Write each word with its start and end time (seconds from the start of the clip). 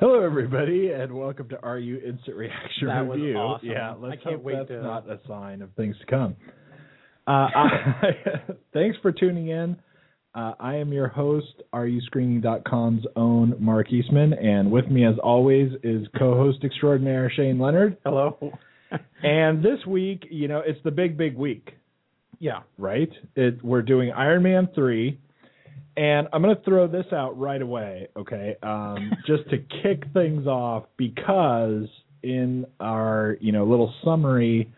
Hello, 0.00 0.24
everybody, 0.24 0.90
and 0.92 1.12
welcome 1.12 1.48
to 1.48 1.58
RU 1.62 2.00
Instant 2.06 2.36
Reaction 2.36 2.86
That 2.86 3.04
was 3.06 3.18
Review. 3.18 3.36
awesome. 3.36 3.68
Yeah, 3.68 3.92
I 3.92 3.94
let's 3.96 4.22
can't 4.22 4.36
hope 4.36 4.44
wait 4.44 4.54
that's 4.56 4.68
to- 4.68 4.82
not 4.82 5.10
a 5.10 5.18
sign 5.26 5.60
of 5.60 5.70
things 5.76 5.96
to 5.98 6.06
come. 6.06 6.36
Uh, 7.26 7.30
I, 7.54 8.10
thanks 8.72 8.96
for 9.02 9.10
tuning 9.12 9.48
in. 9.48 9.76
Uh, 10.38 10.54
I 10.60 10.76
am 10.76 10.92
your 10.92 11.08
host, 11.08 11.64
RUScreening.com's 11.74 13.04
own 13.16 13.56
Mark 13.58 13.92
Eastman, 13.92 14.34
and 14.34 14.70
with 14.70 14.86
me, 14.86 15.04
as 15.04 15.16
always, 15.20 15.72
is 15.82 16.06
co-host 16.16 16.58
extraordinaire 16.62 17.28
Shane 17.34 17.58
Leonard. 17.58 17.96
Hello. 18.04 18.38
And 19.22 19.62
this 19.62 19.84
week, 19.86 20.28
you 20.30 20.46
know, 20.46 20.62
it's 20.64 20.78
the 20.84 20.92
big, 20.92 21.18
big 21.18 21.36
week. 21.36 21.72
Yeah. 22.38 22.60
right? 22.78 23.10
It, 23.34 23.62
we're 23.64 23.82
doing 23.82 24.12
Iron 24.12 24.44
Man 24.44 24.68
3. 24.74 25.18
And 25.96 26.28
I'm 26.32 26.40
going 26.40 26.56
to 26.56 26.62
throw 26.62 26.86
this 26.86 27.04
out 27.12 27.36
right 27.36 27.60
away, 27.60 28.06
okay? 28.16 28.56
Um, 28.62 29.12
just 29.26 29.50
to 29.50 29.58
kick 29.82 30.04
things 30.14 30.46
off, 30.46 30.84
because 30.96 31.88
in 32.22 32.64
our, 32.78 33.36
you 33.40 33.50
know, 33.50 33.64
little 33.64 33.92
summary 34.04 34.72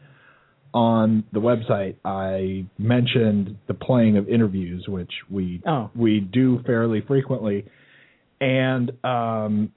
on 0.72 1.24
the 1.32 1.40
website, 1.40 1.96
I 2.04 2.66
mentioned 2.78 3.56
the 3.66 3.74
playing 3.74 4.16
of 4.16 4.28
interviews, 4.28 4.86
which 4.88 5.12
we 5.30 5.62
Oh. 5.66 5.90
we 5.94 6.20
do 6.20 6.60
fairly 6.66 7.00
frequently. 7.00 7.66
And 8.40 8.92
um, 9.04 9.72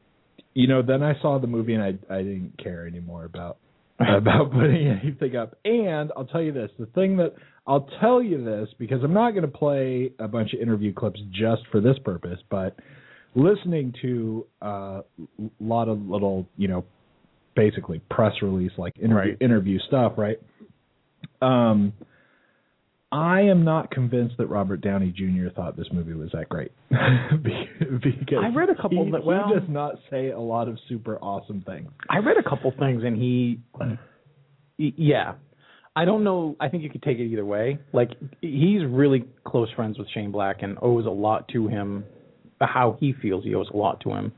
you 0.53 0.67
know, 0.67 0.81
then 0.81 1.01
I 1.03 1.19
saw 1.21 1.39
the 1.39 1.47
movie 1.47 1.73
and 1.73 1.83
I 1.83 2.13
I 2.13 2.17
didn't 2.23 2.53
care 2.63 2.87
anymore 2.87 3.25
about 3.25 3.57
about 3.99 4.51
putting 4.51 4.87
anything 4.87 5.35
up. 5.35 5.57
And 5.65 6.11
I'll 6.15 6.25
tell 6.25 6.41
you 6.41 6.51
this: 6.51 6.69
the 6.79 6.85
thing 6.87 7.17
that 7.17 7.33
I'll 7.65 7.87
tell 8.01 8.21
you 8.21 8.43
this 8.43 8.69
because 8.77 9.03
I'm 9.03 9.13
not 9.13 9.31
going 9.31 9.43
to 9.43 9.57
play 9.57 10.11
a 10.19 10.27
bunch 10.27 10.53
of 10.53 10.59
interview 10.59 10.93
clips 10.93 11.19
just 11.31 11.61
for 11.71 11.79
this 11.81 11.97
purpose, 12.03 12.39
but 12.49 12.75
listening 13.35 13.93
to 14.01 14.45
uh, 14.61 14.65
a 14.67 15.03
lot 15.59 15.87
of 15.87 15.99
little, 16.01 16.45
you 16.57 16.67
know, 16.67 16.85
basically 17.55 17.99
press 18.09 18.33
release 18.41 18.71
like 18.77 18.97
interview 18.97 19.31
Right. 19.31 19.37
interview 19.41 19.79
stuff, 19.87 20.13
right? 20.17 20.37
Um, 21.43 21.93
I 23.11 23.41
am 23.41 23.63
not 23.63 23.91
convinced 23.91 24.37
that 24.37 24.47
Robert 24.47 24.81
Downey 24.81 25.11
Jr. 25.15 25.49
thought 25.55 25.77
this 25.77 25.85
movie 25.93 26.13
was 26.13 26.29
that 26.33 26.49
great. 26.49 26.71
Be- 26.89 27.69
because 28.03 28.43
I 28.43 28.47
read 28.55 28.69
a 28.69 28.75
couple 28.75 29.05
he, 29.05 29.11
that- 29.11 29.23
well- 29.23 29.47
he 29.49 29.53
does 29.59 29.69
not 29.69 29.95
say 30.09 30.31
a 30.31 30.39
lot 30.39 30.67
of 30.67 30.79
super 30.89 31.17
awesome 31.17 31.61
things. 31.65 31.91
I 32.09 32.17
read 32.17 32.37
a 32.37 32.43
couple 32.49 32.71
things 32.79 33.03
and 33.03 33.15
he, 33.15 33.59
y- 33.79 34.93
yeah. 34.97 35.33
I 35.95 36.05
don't 36.05 36.23
know. 36.23 36.55
I 36.59 36.69
think 36.69 36.81
you 36.81 36.89
could 36.89 37.03
take 37.03 37.19
it 37.19 37.25
either 37.25 37.45
way. 37.45 37.77
Like 37.93 38.09
he's 38.41 38.81
really 38.83 39.25
close 39.45 39.69
friends 39.75 39.99
with 39.99 40.07
Shane 40.11 40.31
Black 40.31 40.63
and 40.63 40.75
owes 40.81 41.05
a 41.05 41.09
lot 41.11 41.47
to 41.49 41.67
him. 41.67 42.03
How 42.59 42.97
he 42.99 43.13
feels 43.21 43.43
he 43.43 43.53
owes 43.53 43.69
a 43.71 43.77
lot 43.77 43.99
to 44.01 44.09
him 44.11 44.31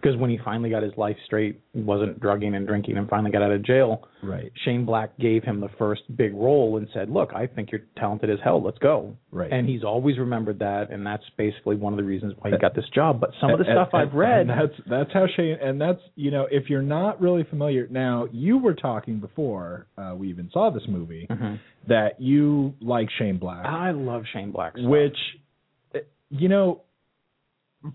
because 0.00 0.16
when 0.16 0.30
he 0.30 0.38
finally 0.44 0.70
got 0.70 0.82
his 0.82 0.92
life 0.96 1.16
straight, 1.26 1.60
wasn't 1.74 2.20
drugging 2.20 2.54
and 2.54 2.66
drinking, 2.66 2.96
and 2.96 3.08
finally 3.08 3.30
got 3.32 3.42
out 3.42 3.50
of 3.50 3.62
jail. 3.64 4.06
Right. 4.22 4.52
Shane 4.64 4.84
Black 4.84 5.16
gave 5.18 5.42
him 5.42 5.60
the 5.60 5.68
first 5.78 6.02
big 6.16 6.34
role 6.34 6.76
and 6.76 6.86
said, 6.94 7.10
"Look, 7.10 7.32
I 7.34 7.46
think 7.46 7.72
you're 7.72 7.82
talented 7.96 8.30
as 8.30 8.38
hell. 8.44 8.62
Let's 8.62 8.78
go." 8.78 9.16
Right. 9.32 9.50
And 9.52 9.68
he's 9.68 9.82
always 9.82 10.18
remembered 10.18 10.58
that, 10.60 10.90
and 10.90 11.04
that's 11.04 11.24
basically 11.36 11.76
one 11.76 11.92
of 11.92 11.96
the 11.96 12.04
reasons 12.04 12.34
why 12.38 12.50
he 12.50 12.58
got 12.58 12.74
this 12.74 12.88
job. 12.94 13.20
But 13.20 13.30
some 13.40 13.50
of 13.50 13.58
the 13.58 13.64
And- 13.66 13.74
stuff 13.74 13.88
and- 13.92 14.02
I've 14.02 14.14
read, 14.14 14.48
and 14.48 14.50
that's 14.50 14.80
that's 14.88 15.12
how 15.12 15.26
Shane 15.36 15.58
and 15.60 15.80
that's 15.80 16.00
you 16.14 16.30
know 16.30 16.46
if 16.50 16.70
you're 16.70 16.82
not 16.82 17.20
really 17.20 17.44
familiar 17.44 17.86
now 17.90 18.26
you 18.32 18.58
were 18.58 18.74
talking 18.74 19.18
before 19.18 19.86
uh, 19.96 20.14
we 20.16 20.28
even 20.28 20.48
saw 20.52 20.70
this 20.70 20.86
movie 20.88 21.26
Mhm. 21.28 21.58
that 21.88 22.20
you 22.20 22.74
like 22.80 23.08
Shane 23.18 23.38
Black 23.38 23.64
I 23.66 23.90
love 23.90 24.24
Shane 24.32 24.50
Black. 24.52 24.76
stuff. 24.76 24.88
which 24.88 25.16
uh, 25.94 25.98
you 26.30 26.48
know 26.48 26.82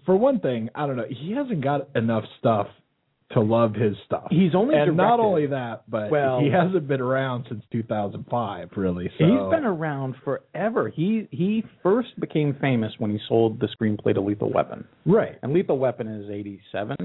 for 0.05 0.15
one 0.15 0.39
thing 0.39 0.69
I 0.75 0.87
don't 0.87 0.95
know 0.97 1.05
he 1.09 1.33
hasn't 1.33 1.63
got 1.63 1.89
enough 1.95 2.23
stuff 2.39 2.67
to 3.31 3.39
love 3.41 3.73
his 3.73 3.95
stuff 4.05 4.27
he's 4.29 4.53
only 4.53 4.75
and 4.75 4.95
not 4.95 5.19
only 5.19 5.47
that 5.47 5.83
but 5.89 6.11
Well- 6.11 6.39
he 6.39 6.49
hasn't 6.49 6.87
been 6.87 7.01
around 7.01 7.45
since 7.49 7.63
2005 7.71 8.69
really 8.75 9.09
so 9.17 9.25
He's 9.25 9.49
been 9.49 9.65
around 9.65 10.15
forever. 10.23 10.89
He 10.89 11.27
he 11.31 11.63
first 11.81 12.17
became 12.19 12.55
famous 12.61 12.91
when 12.99 13.11
he 13.11 13.19
sold 13.27 13.59
the 13.59 13.67
screenplay 13.67 14.13
to 14.13 14.21
Lethal 14.21 14.51
Weapon, 14.51 14.85
right 15.05 15.37
and 15.41 15.53
Lethal 15.53 15.77
Weapon 15.79 16.07
is 16.07 16.29
'87. 16.29 16.95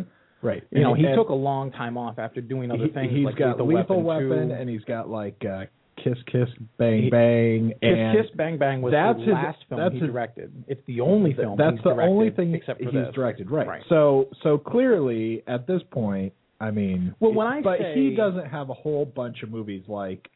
right 0.43 0.63
You 0.71 0.83
know, 0.83 0.95
he 0.95 1.05
And- 1.07 1.17
took 1.17 1.31
a 1.31 1.35
long 1.35 1.71
time 1.73 1.97
off 1.97 2.19
after 2.19 2.41
doing 2.41 2.71
other 2.71 2.85
he, 2.85 2.91
things. 2.91 3.11
He's 3.11 3.25
like 3.25 3.37
got 3.37 3.59
Lethal, 3.61 3.67
Lethal 3.67 4.03
Weapon, 4.03 4.29
Weapon, 4.29 4.51
and 4.53 4.69
he's 4.69 4.85
got 4.85 5.09
like 5.09 5.43
uh, 5.45 5.65
Kiss 6.03 6.19
Kiss 6.31 6.49
Bang 6.79 7.03
He- 7.03 7.11
Bang 7.11 7.69
Kiss 7.71 7.77
and 7.83 8.17
Kiss 8.19 8.31
Bang 8.37 8.59
Bang 8.59 8.83
was 8.83 8.93
that's 8.93 9.19
the 9.19 9.25
his- 9.25 9.33
last 9.35 9.59
film 9.69 9.81
that's 9.81 9.95
he 9.95 10.01
his- 10.01 10.11
directed. 10.11 10.53
It's 10.69 10.81
the 10.87 11.01
only 11.01 11.33
film 11.35 11.57
that's 11.57 11.77
he's 11.77 11.85
the 11.85 11.91
only 11.91 12.31
thing 12.31 12.55
except 12.55 12.79
for 12.79 12.85
he's 12.91 12.95
this. 12.95 13.15
directed, 13.15 13.51
right. 13.51 13.67
Right. 13.67 13.83
So 13.89 14.29
so 14.43 14.59
clearly 14.59 15.43
at 15.47 15.67
this 15.67 15.83
point, 15.91 16.33
I 16.61 16.71
mean, 16.71 17.15
Well, 17.21 17.33
when 17.35 17.47
I 17.47 17.61
but 17.63 17.79
say- 17.79 17.95
he 17.95 18.15
doesn't 18.17 18.47
have 18.47 18.71
a 18.71 18.75
whole 18.75 19.05
bunch 19.05 19.43
of 19.43 19.51
movies 19.51 19.83
like 19.89 20.29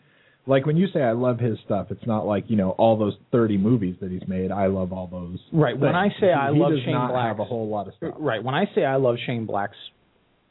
like 0.44 0.66
when 0.66 0.76
you 0.76 0.88
say 0.88 1.00
I 1.00 1.12
love 1.12 1.38
his 1.38 1.56
stuff, 1.64 1.92
it's 1.92 2.04
not 2.04 2.26
like 2.26 2.50
you 2.50 2.56
know 2.56 2.70
all 2.70 2.96
those 2.96 3.16
thirty 3.30 3.56
movies 3.56 3.94
that 4.00 4.10
he's 4.10 4.26
made. 4.26 4.50
I 4.50 4.66
love 4.66 4.92
all 4.92 5.06
those. 5.06 5.38
Right, 5.52 5.78
when 5.78 5.94
I 5.94 6.08
things. 6.08 6.14
say 6.20 6.32
I 6.32 6.52
he 6.52 6.58
love 6.58 6.72
does 6.72 6.80
Shane 6.84 6.94
Black, 7.08 7.26
have 7.28 7.38
a 7.38 7.44
whole 7.44 7.68
lot 7.68 7.86
of 7.86 7.94
stuff. 7.94 8.14
Right. 8.18 8.42
When 8.42 8.54
I 8.54 8.64
say 8.74 8.84
I 8.84 8.96
love 8.96 9.16
Shane 9.24 9.46
Black's 9.46 9.76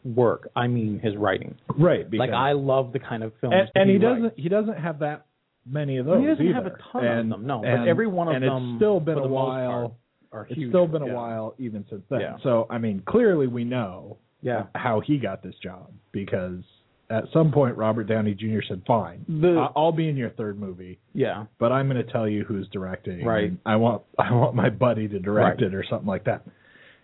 work, 0.04 0.50
I 0.56 0.68
mean 0.68 1.00
his 1.00 1.16
writing. 1.16 1.56
Right, 1.78 2.10
because, 2.10 2.20
Like 2.28 2.32
I 2.36 2.54
love 2.54 2.94
the 2.94 3.00
kind 3.00 3.24
of 3.24 3.34
films 3.42 3.56
and, 3.76 3.90
and 3.90 3.90
he, 3.90 3.98
writes. 4.06 4.22
doesn't 4.22 4.40
he 4.40 4.50
doesn't 4.50 4.78
have 4.78 5.00
that 5.00 5.26
many 5.66 5.98
of 5.98 6.06
those. 6.06 6.20
he 6.22 6.26
doesn't 6.28 6.46
either. 6.46 6.54
have 6.56 6.66
a 6.66 6.76
ton 6.92 7.06
and, 7.06 7.34
of 7.34 7.40
them, 7.40 7.48
no, 7.48 7.62
but 7.62 7.88
every 7.88 8.08
one 8.08 8.28
of 8.28 8.36
and 8.36 8.44
them, 8.44 8.70
it's 8.74 8.80
still 8.80 9.00
been 9.00 9.18
a 9.18 9.28
while. 9.28 9.96
Are 10.32 10.48
It's 10.50 10.70
still 10.70 10.88
been 10.88 11.02
a 11.02 11.08
Yeah. 11.08 11.14
while 11.14 11.56
even 11.60 11.86
since 11.90 12.04
then. 12.10 12.22
Yeah. 12.22 12.38
So 12.44 12.66
I 12.70 12.78
mean, 12.78 13.04
clearly 13.06 13.48
we 13.48 13.64
know 13.64 14.18
Yeah. 14.42 14.64
how 14.76 15.02
he 15.02 15.18
got 15.18 15.44
this 15.44 15.56
job 15.62 15.92
because 16.14 16.62
at 17.10 17.26
some 17.34 17.52
point 17.52 17.76
Robert 17.76 18.06
Downey 18.06 18.34
Jr. 18.34 18.62
said, 18.68 18.82
"Fine, 18.88 19.26
The- 19.28 19.70
I'll 19.76 19.92
be 19.92 20.08
in 20.08 20.16
your 20.16 20.30
third 20.30 20.58
movie, 20.58 21.00
Yeah. 21.14 21.46
but 21.60 21.74
I'm 21.74 21.90
going 21.90 22.04
to 22.04 22.10
tell 22.12 22.28
you 22.30 22.46
who's 22.46 22.68
directing. 22.70 23.26
Right. 23.26 23.52
I 23.66 23.76
want 23.76 24.04
I 24.18 24.34
want 24.34 24.56
my 24.56 24.70
buddy 24.70 25.10
to 25.10 25.20
direct 25.20 25.60
Right. 25.62 25.68
it 25.68 25.76
or 25.76 25.84
something 25.84 26.08
like 26.08 26.24
that." 26.24 26.44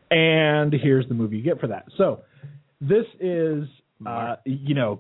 And 0.10 0.72
here's 0.74 1.08
the 1.10 1.14
movie 1.14 1.38
you 1.38 1.44
get 1.44 1.60
for 1.60 1.68
that. 1.68 1.86
So 1.98 2.22
this 2.82 3.06
is. 3.20 3.64
Uh, 4.06 4.36
you 4.46 4.76
know, 4.76 5.00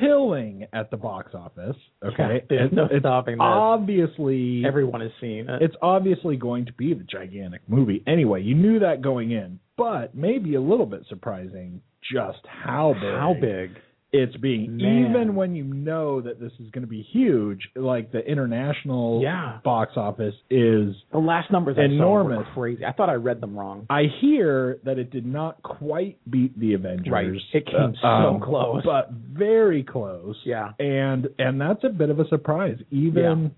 killing 0.00 0.64
at 0.72 0.90
the 0.90 0.96
box 0.96 1.34
office. 1.34 1.76
Okay, 2.02 2.42
there's 2.48 2.72
no 2.72 2.86
it's 2.90 3.00
stopping 3.00 3.34
this. 3.34 3.42
obviously 3.42 4.62
Everyone 4.66 5.02
has 5.02 5.10
seen 5.20 5.46
it. 5.46 5.60
it's 5.60 5.74
obviously 5.82 6.36
going 6.36 6.64
to 6.64 6.72
be 6.72 6.94
the 6.94 7.04
gigantic 7.04 7.60
movie 7.68 8.02
anyway. 8.06 8.40
You 8.40 8.54
knew 8.54 8.78
that 8.78 9.02
going 9.02 9.32
in, 9.32 9.60
but 9.76 10.14
maybe 10.14 10.54
a 10.54 10.60
little 10.60 10.86
bit 10.86 11.02
surprising 11.10 11.82
just 12.10 12.38
how 12.46 12.94
big 12.94 13.02
how 13.02 13.34
big. 13.38 13.72
It's 14.12 14.36
being. 14.38 14.76
Man. 14.76 15.06
Even 15.10 15.34
when 15.36 15.54
you 15.54 15.62
know 15.64 16.20
that 16.20 16.40
this 16.40 16.52
is 16.58 16.68
going 16.70 16.82
to 16.82 16.88
be 16.88 17.02
huge, 17.12 17.68
like 17.76 18.10
the 18.10 18.18
international 18.20 19.20
Yeah. 19.22 19.58
box 19.64 19.92
office 19.96 20.34
is. 20.50 20.94
The 21.12 21.18
last 21.18 21.50
numbers 21.52 21.76
I 21.78 21.84
Enormous. 21.84 22.34
saw 22.34 22.38
were 22.38 22.54
crazy. 22.54 22.84
I 22.84 22.92
thought 22.92 23.08
I 23.08 23.14
read 23.14 23.40
them 23.40 23.56
wrong. 23.56 23.86
I 23.88 24.04
hear 24.20 24.78
that 24.84 24.98
it 24.98 25.10
did 25.10 25.26
not 25.26 25.62
quite 25.62 26.18
beat 26.28 26.58
the 26.58 26.74
Avengers. 26.74 27.12
Right. 27.12 27.26
It 27.52 27.66
came 27.66 27.94
so 28.00 28.06
um, 28.08 28.40
close. 28.40 28.82
but 28.84 29.10
very 29.12 29.84
close. 29.84 30.36
Yeah. 30.44 30.72
and 30.78 31.28
and 31.38 31.60
that's 31.60 31.84
a 31.84 31.88
bit 31.90 32.10
of 32.10 32.18
a 32.18 32.26
surprise 32.28 32.78
even 32.90 33.52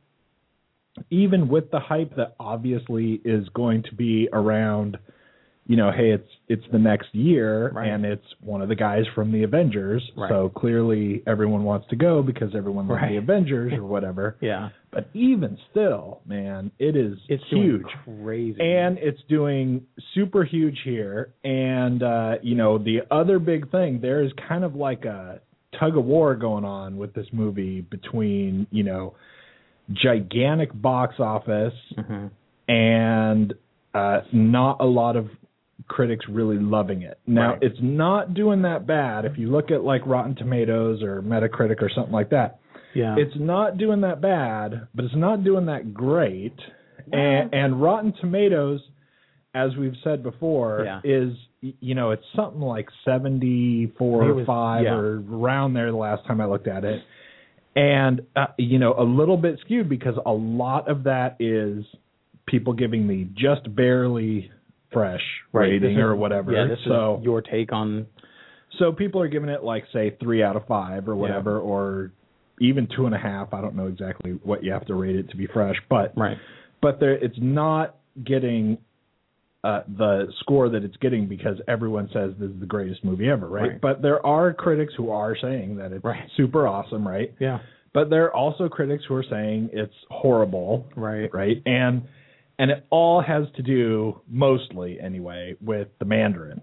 even 1.10 1.48
with 1.48 1.70
the 1.70 1.80
hype 1.80 2.16
that 2.16 2.34
obviously 2.38 3.20
is 3.24 3.48
going 3.50 3.82
to 3.84 3.94
be 3.94 4.28
around 4.32 4.98
you 5.66 5.76
know, 5.76 5.92
hey, 5.92 6.10
it's 6.10 6.28
it's 6.48 6.64
the 6.72 6.78
next 6.78 7.14
year, 7.14 7.70
Right. 7.70 7.88
and 7.88 8.04
it's 8.04 8.26
one 8.40 8.62
of 8.62 8.68
the 8.68 8.74
guys 8.74 9.04
from 9.14 9.30
the 9.30 9.44
Avengers. 9.44 10.02
Right. 10.16 10.28
So 10.28 10.48
clearly, 10.48 11.22
everyone 11.26 11.62
wants 11.62 11.86
to 11.90 11.96
go 11.96 12.22
because 12.22 12.54
everyone 12.54 12.88
loves 12.88 13.00
Right. 13.02 13.10
the 13.12 13.16
Avengers 13.18 13.72
or 13.72 13.84
whatever. 13.94 14.36
Yeah. 14.40 14.70
But 14.90 15.08
even 15.14 15.56
still, 15.70 16.20
man, 16.26 16.72
it 16.78 16.96
is 16.96 17.16
It's 17.28 17.44
huge. 17.48 17.86
crazy. 18.04 18.60
and 18.60 18.98
it's 18.98 19.20
doing 19.28 19.86
super 20.14 20.42
huge 20.44 20.78
here. 20.84 21.32
And 21.44 22.02
uh, 22.02 22.34
you 22.42 22.56
know, 22.56 22.78
the 22.78 23.02
other 23.10 23.38
big 23.38 23.70
thing 23.70 24.00
there 24.00 24.22
is 24.22 24.32
kind 24.48 24.64
of 24.64 24.74
like 24.74 25.04
a 25.04 25.40
tug 25.78 25.96
of 25.96 26.04
war 26.04 26.34
going 26.34 26.64
on 26.64 26.96
with 26.98 27.14
this 27.14 27.26
movie 27.32 27.80
between 27.82 28.66
you 28.72 28.82
know 28.82 29.14
gigantic 29.92 30.70
box 30.74 31.16
office 31.18 31.74
Mhm. 31.96 32.30
and 32.68 33.54
uh, 33.94 34.20
not 34.32 34.78
a 34.80 34.84
lot 34.86 35.16
of 35.16 35.28
critics 35.88 36.26
really 36.28 36.58
loving 36.58 37.02
it. 37.02 37.18
Now, 37.26 37.50
Right. 37.54 37.62
it's 37.62 37.78
not 37.80 38.34
doing 38.34 38.62
that 38.62 38.86
bad 38.86 39.24
if 39.24 39.36
you 39.38 39.50
look 39.50 39.70
at 39.70 39.82
like 39.84 40.06
Rotten 40.06 40.34
Tomatoes 40.34 41.02
or 41.02 41.22
Metacritic 41.22 41.82
or 41.82 41.88
something 41.94 42.12
like 42.12 42.30
that. 42.30 42.58
yeah. 42.94 43.16
It's 43.18 43.34
not 43.36 43.78
doing 43.78 44.02
that 44.02 44.20
bad, 44.20 44.86
but 44.94 45.04
it's 45.06 45.16
not 45.16 45.42
doing 45.44 45.66
that 45.66 45.92
great. 45.94 46.54
And, 47.12 47.52
and 47.54 47.80
Rotten 47.82 48.12
Tomatoes, 48.20 48.80
as 49.54 49.74
we've 49.76 49.96
said 50.04 50.22
before, 50.22 50.82
Yeah. 50.84 51.00
is 51.04 51.34
you 51.80 51.94
know 51.94 52.10
it's 52.10 52.24
something 52.34 52.60
like 52.60 52.88
seventy 53.04 53.86
four 53.96 54.24
or 54.24 54.44
five 54.44 54.82
yeah. 54.84 54.94
or 54.94 55.22
around 55.30 55.74
there 55.74 55.90
the 55.92 55.96
last 55.96 56.24
time 56.26 56.40
I 56.40 56.46
looked 56.46 56.66
at 56.66 56.84
it, 56.84 57.02
and 57.76 58.22
uh, 58.34 58.46
you 58.58 58.78
know 58.80 58.94
a 58.98 59.04
little 59.04 59.36
bit 59.36 59.58
skewed 59.60 59.88
because 59.88 60.14
a 60.26 60.32
lot 60.32 60.88
of 60.88 61.04
that 61.04 61.36
is 61.38 61.84
people 62.46 62.72
giving 62.72 63.06
the 63.06 63.28
just 63.34 63.72
barely 63.76 64.50
fresh 64.92 65.22
Right, 65.52 65.70
rating 65.70 65.96
is- 65.96 65.98
or 66.02 66.14
whatever. 66.16 66.52
Yeah, 66.52 66.66
this 66.68 66.78
so 66.86 67.18
is 67.18 67.24
your 67.24 67.42
take 67.42 67.72
on 67.72 68.06
so 68.78 68.90
people 68.92 69.20
are 69.20 69.28
giving 69.28 69.48
it 69.50 69.62
like 69.62 69.84
say 69.92 70.16
three 70.20 70.42
out 70.42 70.56
of 70.56 70.66
five 70.66 71.06
or 71.08 71.14
whatever, 71.14 71.58
or 71.58 72.10
even 72.60 72.88
two 72.96 73.04
and 73.06 73.14
a 73.14 73.18
half. 73.18 73.52
I 73.52 73.60
don't 73.60 73.74
know 73.76 73.86
exactly 73.86 74.32
what 74.42 74.64
you 74.64 74.72
have 74.72 74.86
to 74.86 74.94
rate 74.94 75.16
it 75.16 75.28
to 75.30 75.36
be 75.36 75.46
fresh, 75.46 75.76
but 75.90 76.12
right. 76.16 76.38
but 76.80 76.98
there 76.98 77.12
it's 77.12 77.36
not 77.38 77.96
getting 78.24 78.78
uh, 79.64 79.82
the 79.96 80.26
score 80.40 80.68
that 80.70 80.82
it's 80.84 80.96
getting 80.96 81.28
because 81.28 81.56
everyone 81.68 82.08
says 82.12 82.32
this 82.38 82.50
is 82.50 82.58
the 82.60 82.66
greatest 82.66 83.04
movie 83.04 83.28
ever, 83.28 83.46
right? 83.46 83.62
Right. 83.72 83.80
But 83.80 84.02
there 84.02 84.24
are 84.26 84.52
critics 84.52 84.92
who 84.96 85.10
are 85.10 85.36
saying 85.40 85.76
that 85.76 85.92
it's 85.92 86.04
Right. 86.04 86.28
super 86.36 86.66
awesome, 86.66 87.06
right? 87.06 87.32
Yeah. 87.38 87.60
But 87.94 88.10
there 88.10 88.24
are 88.24 88.34
also 88.34 88.68
critics 88.68 89.04
who 89.06 89.14
are 89.14 89.22
saying 89.22 89.70
it's 89.72 89.94
horrible, 90.10 90.86
Right. 90.96 91.32
right? 91.32 91.62
And 91.66 92.02
and 92.58 92.70
it 92.70 92.84
all 92.90 93.20
has 93.22 93.44
to 93.56 93.62
do 93.62 94.20
mostly 94.28 95.00
anyway 95.00 95.54
with 95.60 95.88
the 95.98 96.04
Mandarin. 96.04 96.60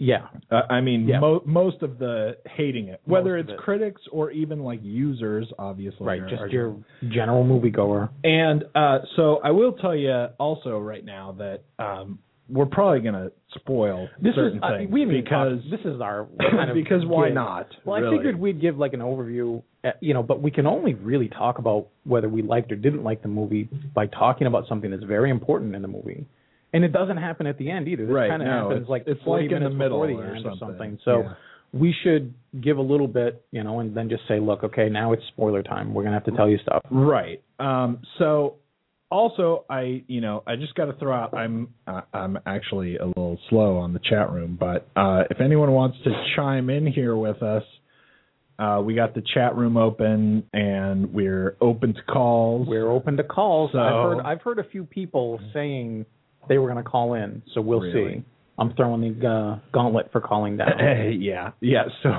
Yeah. 0.00 0.28
Uh, 0.50 0.62
I 0.70 0.80
mean, 0.80 1.08
Yeah. 1.08 1.18
mo- 1.18 1.42
most 1.44 1.82
of 1.82 1.98
the 1.98 2.36
hating 2.46 2.86
it, 2.88 3.00
whether 3.04 3.34
Most 3.36 3.44
it's 3.50 3.52
it. 3.54 3.58
critics 3.58 4.00
or 4.12 4.30
even 4.30 4.62
like 4.62 4.78
users, 4.82 5.52
obviously. 5.58 6.06
Right. 6.06 6.22
are- 6.22 6.28
Just 6.28 6.42
are- 6.42 6.48
your 6.48 6.76
general 7.08 7.44
moviegoer. 7.44 8.08
And 8.22 8.64
uh, 8.76 9.00
so 9.16 9.40
I 9.42 9.50
will 9.50 9.72
tell 9.72 9.96
you 9.96 10.28
also 10.38 10.78
right 10.78 11.04
now 11.04 11.32
that 11.38 11.62
um, 11.80 12.20
we're 12.48 12.66
probably 12.66 13.00
going 13.00 13.14
to 13.14 13.30
spoil 13.56 14.08
This 14.22 14.34
certain 14.34 14.58
is 14.58 14.62
I- 14.64 14.78
things 14.78 14.90
we 14.92 15.00
haven't 15.00 15.22
because 15.22 15.58
talked- 15.60 15.70
this 15.70 15.80
is 15.94 16.00
our 16.00 16.26
kind 16.50 16.70
of 16.70 16.74
because 16.82 17.04
why 17.04 17.28
not? 17.30 17.68
Well, 17.84 17.96
I 18.04 18.10
figured 18.10 18.38
we'd 18.38 18.60
give 18.60 18.78
like 18.78 18.92
an 18.94 19.00
overview, 19.00 19.62
uh, 19.84 19.90
you 20.00 20.14
know, 20.14 20.22
but 20.22 20.40
we 20.42 20.50
can 20.50 20.66
only 20.66 20.94
really 20.94 21.28
talk 21.28 21.58
about 21.58 21.88
whether 22.04 22.28
we 22.28 22.42
liked 22.42 22.72
or 22.72 22.76
didn't 22.76 23.04
like 23.04 23.22
the 23.22 23.28
movie 23.28 23.68
by 23.94 24.06
talking 24.06 24.46
about 24.46 24.66
something 24.68 24.90
that's 24.90 25.04
very 25.04 25.30
important 25.30 25.74
in 25.74 25.82
the 25.82 25.88
movie. 25.88 26.24
And 26.72 26.84
it 26.84 26.92
doesn't 26.92 27.16
happen 27.16 27.46
at 27.46 27.56
the 27.58 27.70
end 27.70 27.88
either. 27.88 28.04
This 28.06 28.14
Right, 28.14 28.28
kind 28.30 28.42
of 28.42 28.48
no, 28.48 28.54
happens 28.62 28.76
it's- 28.82 28.88
like 28.90 29.04
it's 29.06 29.22
40 29.22 29.44
like 29.48 29.56
in 29.56 29.62
the 29.64 29.70
middle 29.70 30.00
the 30.06 30.14
or 30.14 30.24
end 30.24 30.42
something. 30.42 30.50
or 30.52 30.56
something. 30.58 30.98
So 31.04 31.20
Yeah. 31.22 31.32
we 31.72 31.92
should 32.02 32.34
give 32.60 32.78
a 32.78 32.82
little 32.82 33.08
bit, 33.08 33.42
you 33.52 33.62
know, 33.62 33.80
and 33.80 33.94
then 33.94 34.08
just 34.08 34.26
say, 34.28 34.38
look, 34.40 34.64
okay, 34.64 34.88
now 34.88 35.12
it's 35.12 35.22
spoiler 35.28 35.62
time. 35.62 35.92
We're 35.94 36.02
gonna 36.04 36.14
have 36.16 36.24
to 36.24 36.30
tell 36.32 36.48
you 36.48 36.58
stuff. 36.58 36.82
Right. 36.90 37.42
Um, 37.58 37.98
so 38.18 38.54
also 39.10 39.64
I 39.70 40.02
you 40.06 40.20
know 40.20 40.42
I 40.46 40.56
just 40.56 40.74
got 40.74 40.86
to 40.86 40.92
throw 40.94 41.14
out 41.14 41.34
I'm 41.34 41.74
uh, 41.86 42.02
I'm 42.12 42.38
actually 42.46 42.96
a 42.96 43.06
little 43.06 43.38
slow 43.48 43.76
on 43.78 43.92
the 43.92 44.00
chat 44.00 44.30
room, 44.30 44.56
but 44.58 44.88
uh, 44.96 45.24
if 45.30 45.40
anyone 45.40 45.72
wants 45.72 45.98
to 46.04 46.10
chime 46.36 46.70
in 46.70 46.86
here 46.86 47.16
with 47.16 47.42
us. 47.42 47.64
Uh, 48.60 48.82
we 48.84 48.92
got 48.92 49.14
the 49.14 49.22
chat 49.34 49.54
room 49.54 49.76
open 49.76 50.42
and 50.52 51.14
we're 51.14 51.56
open 51.60 51.94
to 51.94 52.02
calls. 52.02 52.66
We're 52.66 52.90
open 52.90 53.16
to 53.16 53.22
calls. 53.22 53.70
So- 53.70 53.78
I've 53.78 54.02
heard 54.02 54.20
I've 54.26 54.42
heard 54.42 54.58
a 54.58 54.64
few 54.68 54.82
people 54.82 55.38
saying 55.52 56.04
they 56.48 56.58
were 56.58 56.68
going 56.68 56.82
to 56.82 56.90
call 56.90 57.14
in, 57.14 57.40
so 57.54 57.60
we'll 57.60 57.80
Really? 57.80 58.14
see. 58.16 58.24
I'm 58.58 58.74
throwing 58.74 59.00
the 59.20 59.28
uh, 59.28 59.58
gauntlet 59.72 60.10
for 60.10 60.20
calling 60.20 60.56
down. 60.56 60.70
yeah, 61.20 61.52
yeah. 61.60 61.84
So, 62.02 62.10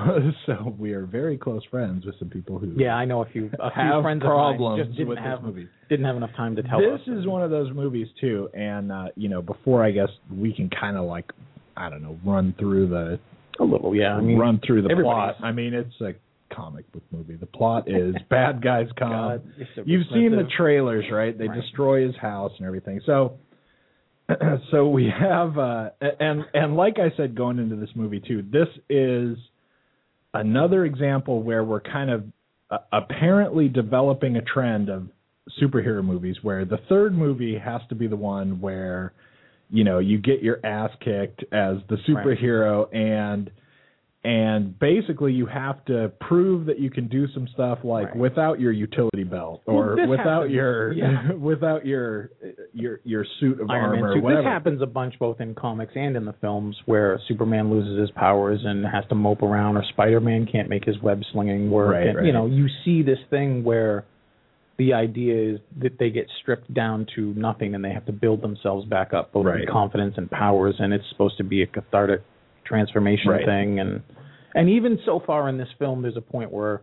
so 0.46 0.76
we 0.78 0.94
are 0.94 1.06
very 1.06 1.38
close 1.38 1.64
friends 1.70 2.06
with 2.06 2.16
some 2.20 2.30
people 2.30 2.60
who 2.60 2.74
yeah, 2.78 2.96
I 2.96 3.06
know 3.06 3.22
a 3.22 3.26
few 3.26 3.50
a 3.60 3.72
few 3.72 4.02
friends 4.02 4.22
problems 4.22 4.56
of 4.56 4.62
mine 4.62 4.86
just 4.86 4.98
didn't 4.98 5.10
with 5.10 5.18
have 5.20 5.42
didn't 5.90 6.06
have 6.06 6.16
enough 6.16 6.36
time 6.36 6.56
to 6.56 6.64
tell 6.64 6.80
This 6.80 7.02
is 7.08 7.28
one 7.28 7.44
of 7.44 7.52
those 7.52 7.74
movies 7.74 8.08
too, 8.22 8.50
and 8.54 8.92
uh, 8.92 9.06
you 9.16 9.30
know, 9.30 9.42
before 9.42 9.84
I 9.84 9.92
guess 9.92 10.10
we 10.32 10.54
can 10.54 10.70
kind 10.70 10.98
of 10.98 11.06
like, 11.06 11.32
I 11.76 11.90
don't 11.90 12.02
know, 12.02 12.18
run 12.26 12.56
through 12.58 12.90
the 12.90 13.20
a 13.60 13.64
little, 13.64 13.96
yeah. 13.96 14.16
I 14.16 14.22
mean, 14.22 14.38
run 14.38 14.60
through 14.66 14.84
the 14.84 14.90
plot. 15.02 15.36
I 15.44 15.52
mean, 15.52 15.74
it's 15.74 16.00
a 16.02 16.14
comic 16.54 16.92
book 16.92 17.04
movie. 17.12 17.36
The 17.36 17.46
plot 17.46 17.90
is 17.90 18.16
bad 18.30 18.64
guys 18.64 18.88
come. 18.98 19.10
God, 19.10 19.44
so 19.76 19.84
You've 19.86 20.08
seen 20.14 20.32
the 20.32 20.48
trailers, 20.58 21.06
right? 21.12 21.38
They 21.38 21.48
Right. 21.48 21.62
destroy 21.62 22.06
his 22.06 22.16
house 22.16 22.52
and 22.58 22.66
everything. 22.66 23.02
So, 23.06 23.34
so 24.72 24.88
we 24.88 25.12
have, 25.18 25.58
uh, 25.58 25.90
and 26.20 26.44
and 26.54 26.76
like 26.76 26.98
I 27.00 27.16
said, 27.18 27.36
going 27.36 27.60
into 27.60 27.76
this 27.76 27.90
movie 27.96 28.20
too, 28.20 28.44
this 28.52 28.68
is 28.90 29.38
another 30.34 30.86
example 30.86 31.42
where 31.42 31.64
we're 31.64 31.82
kind 31.82 32.10
of 32.10 32.24
uh, 32.70 32.78
apparently 32.92 33.68
developing 33.68 34.36
a 34.36 34.42
trend 34.42 34.90
of 34.90 35.08
superhero 35.62 36.04
movies 36.04 36.36
where 36.42 36.66
the 36.66 36.78
third 36.88 37.18
movie 37.18 37.58
has 37.58 37.82
to 37.90 37.96
be 37.96 38.08
the 38.08 38.16
one 38.16 38.62
where 38.62 39.14
you 39.70 39.84
know 39.84 40.00
you 40.00 40.20
get 40.20 40.44
your 40.44 40.64
ass 40.66 40.92
kicked 41.00 41.44
as 41.52 41.78
the 41.90 41.98
superhero 42.08 42.94
and 42.96 43.50
and 44.26 44.78
basically 44.80 45.32
you 45.32 45.46
have 45.46 45.84
to 45.86 46.12
prove 46.20 46.66
that 46.66 46.78
you 46.78 46.90
can 46.90 47.08
do 47.08 47.26
some 47.34 47.48
stuff 47.54 47.80
like 47.86 48.08
Right. 48.08 48.16
without 48.18 48.60
your 48.60 48.74
utility 48.74 49.24
belt 49.24 49.62
or 49.66 49.96
this 49.96 50.10
without 50.10 50.26
happens- 50.42 50.52
your 50.54 50.92
yeah. 50.92 51.32
without 51.40 51.86
your 51.86 52.30
your 52.74 53.00
your 53.06 53.26
suit 53.40 53.62
of 53.62 53.70
Iron 53.70 53.96
armor 54.04 54.14
suit. 54.16 54.28
This 54.28 54.44
happens 54.44 54.82
a 54.82 54.86
bunch 54.86 55.18
both 55.20 55.40
in 55.40 55.56
comics 55.56 55.94
and 55.96 56.18
in 56.18 56.26
the 56.26 56.34
films 56.42 56.76
where 56.86 57.18
Superman 57.30 57.70
loses 57.72 57.98
his 57.98 58.12
powers 58.12 58.60
and 58.66 58.86
has 58.86 59.06
to 59.08 59.16
mope 59.16 59.42
around, 59.42 59.78
or 59.78 59.84
Spider-Man 59.94 60.48
can't 60.52 60.68
make 60.68 60.84
his 60.84 61.02
web 61.02 61.22
slinging 61.32 61.72
work. 61.72 61.94
Right, 61.94 62.08
and, 62.08 62.18
right. 62.18 62.26
You 62.26 62.34
know, 62.34 62.46
you 62.46 62.68
see 62.84 63.02
this 63.04 63.20
thing 63.30 63.64
where 63.64 64.04
the 64.78 64.94
idea 64.94 65.54
is 65.54 65.60
that 65.82 65.98
they 65.98 66.10
get 66.10 66.28
stripped 66.42 66.74
down 66.74 67.06
to 67.16 67.34
nothing 67.36 67.74
and 67.74 67.84
they 67.84 67.92
have 67.94 68.06
to 68.08 68.14
build 68.14 68.42
themselves 68.42 68.86
back 68.86 69.14
up, 69.14 69.32
both 69.32 69.46
in 69.48 69.66
confidence 69.72 70.16
and 70.18 70.30
powers, 70.30 70.76
and 70.80 70.94
it's 70.94 71.04
supposed 71.10 71.38
to 71.38 71.44
be 71.46 71.62
a 71.62 71.68
cathartic 71.68 72.22
transformation 72.66 73.30
Right. 73.32 73.46
thing. 73.46 73.80
And 73.80 74.02
and 74.54 74.70
even 74.70 75.00
so 75.06 75.22
far 75.26 75.50
in 75.50 75.58
this 75.58 75.70
film, 75.78 76.02
there's 76.02 76.18
a 76.18 76.22
point 76.22 76.52
where 76.52 76.82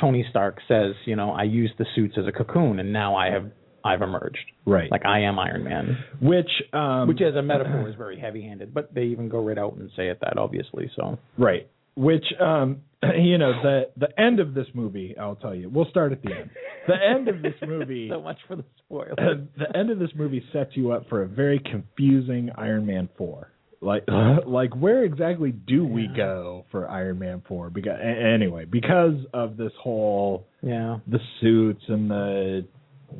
Tony 0.00 0.24
Stark 0.30 0.58
says, 0.68 0.94
you 1.04 1.16
know, 1.16 1.30
I 1.32 1.42
used 1.44 1.74
the 1.78 1.86
suits 1.94 2.14
as 2.18 2.26
a 2.26 2.32
cocoon, 2.32 2.78
and 2.78 2.92
now 2.92 3.16
I 3.16 3.30
have 3.30 3.50
I've 3.84 4.02
emerged. 4.02 4.44
right. 4.66 4.90
Like 4.90 5.04
I 5.06 5.20
am 5.20 5.38
Iron 5.38 5.64
Man, 5.64 5.98
which 6.20 6.50
um 6.72 7.08
which 7.08 7.20
as 7.22 7.34
a 7.34 7.42
metaphor 7.42 7.88
is 7.88 7.94
very 7.98 8.18
heavy-handed, 8.18 8.74
but 8.74 8.94
they 8.94 9.04
even 9.04 9.28
go 9.28 9.42
right 9.42 9.58
out 9.58 9.74
and 9.74 9.90
say 9.96 10.08
it 10.08 10.18
that 10.20 10.38
obviously. 10.38 10.90
So 10.96 11.18
Right. 11.38 11.68
Which 11.96 12.24
um 12.40 12.82
you 13.18 13.38
know, 13.38 13.52
the 13.62 13.90
the 13.96 14.20
end 14.20 14.40
of 14.40 14.54
this 14.54 14.66
movie, 14.74 15.16
I'll 15.18 15.36
tell 15.36 15.54
you. 15.54 15.70
We'll 15.70 15.88
start 15.90 16.12
at 16.12 16.22
the 16.22 16.30
end. 16.32 16.50
The 16.86 16.94
end 16.94 17.28
of 17.28 17.42
this 17.42 17.54
movie 17.66 18.08
so 18.12 18.20
much 18.20 18.38
for 18.46 18.56
the 18.56 18.64
spoiler. 18.84 19.14
the 19.16 19.76
end 19.76 19.90
of 19.90 19.98
this 19.98 20.10
movie 20.14 20.44
sets 20.52 20.70
you 20.74 20.92
up 20.92 21.08
for 21.08 21.22
a 21.22 21.26
very 21.28 21.58
confusing 21.58 22.50
Iron 22.56 22.86
Man 22.86 23.08
4. 23.16 23.50
Like 23.80 24.04
like 24.46 24.74
where 24.76 25.04
exactly 25.04 25.52
do 25.52 25.86
we 25.86 26.08
go 26.14 26.64
for 26.70 26.88
Iron 26.88 27.18
Man 27.18 27.42
4? 27.48 27.70
Because 27.70 27.98
anyway, 28.02 28.64
because 28.66 29.14
of 29.32 29.56
this 29.56 29.72
whole 29.82 30.46
yeah, 30.62 30.98
the 31.06 31.18
suits 31.40 31.82
and 31.88 32.10
the 32.10 32.66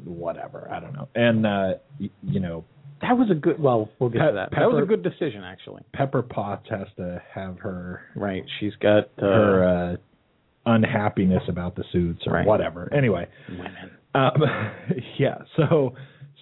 whatever, 0.04 0.68
I 0.70 0.80
don't 0.80 0.92
know. 0.92 1.08
And 1.14 1.46
uh 1.46 1.72
y- 1.98 2.10
you 2.22 2.40
know, 2.40 2.64
that 3.00 3.16
was 3.16 3.30
a 3.30 3.34
good. 3.34 3.58
Well, 3.58 3.88
we'll 3.98 4.10
get 4.10 4.20
Pe- 4.20 4.26
to 4.28 4.32
that. 4.34 4.50
that 4.50 4.70
was 4.70 4.82
a 4.82 4.86
good 4.86 5.02
decision, 5.02 5.42
actually. 5.42 5.82
Pepper 5.94 6.20
Potts 6.20 6.66
has 6.68 6.86
to 6.98 7.22
have 7.34 7.58
her 7.60 8.02
Right? 8.14 8.44
She's 8.60 8.74
got 8.74 9.04
uh, 9.18 9.22
her 9.22 9.64
uh, 9.94 9.96
unhappiness 10.70 11.42
about 11.48 11.76
the 11.76 11.84
suits 11.92 12.20
or 12.26 12.34
Right. 12.34 12.46
whatever. 12.46 12.92
Anyway, 12.92 13.26
women. 13.48 13.90
um, 14.14 14.42
yeah. 15.18 15.38
So, 15.56 15.94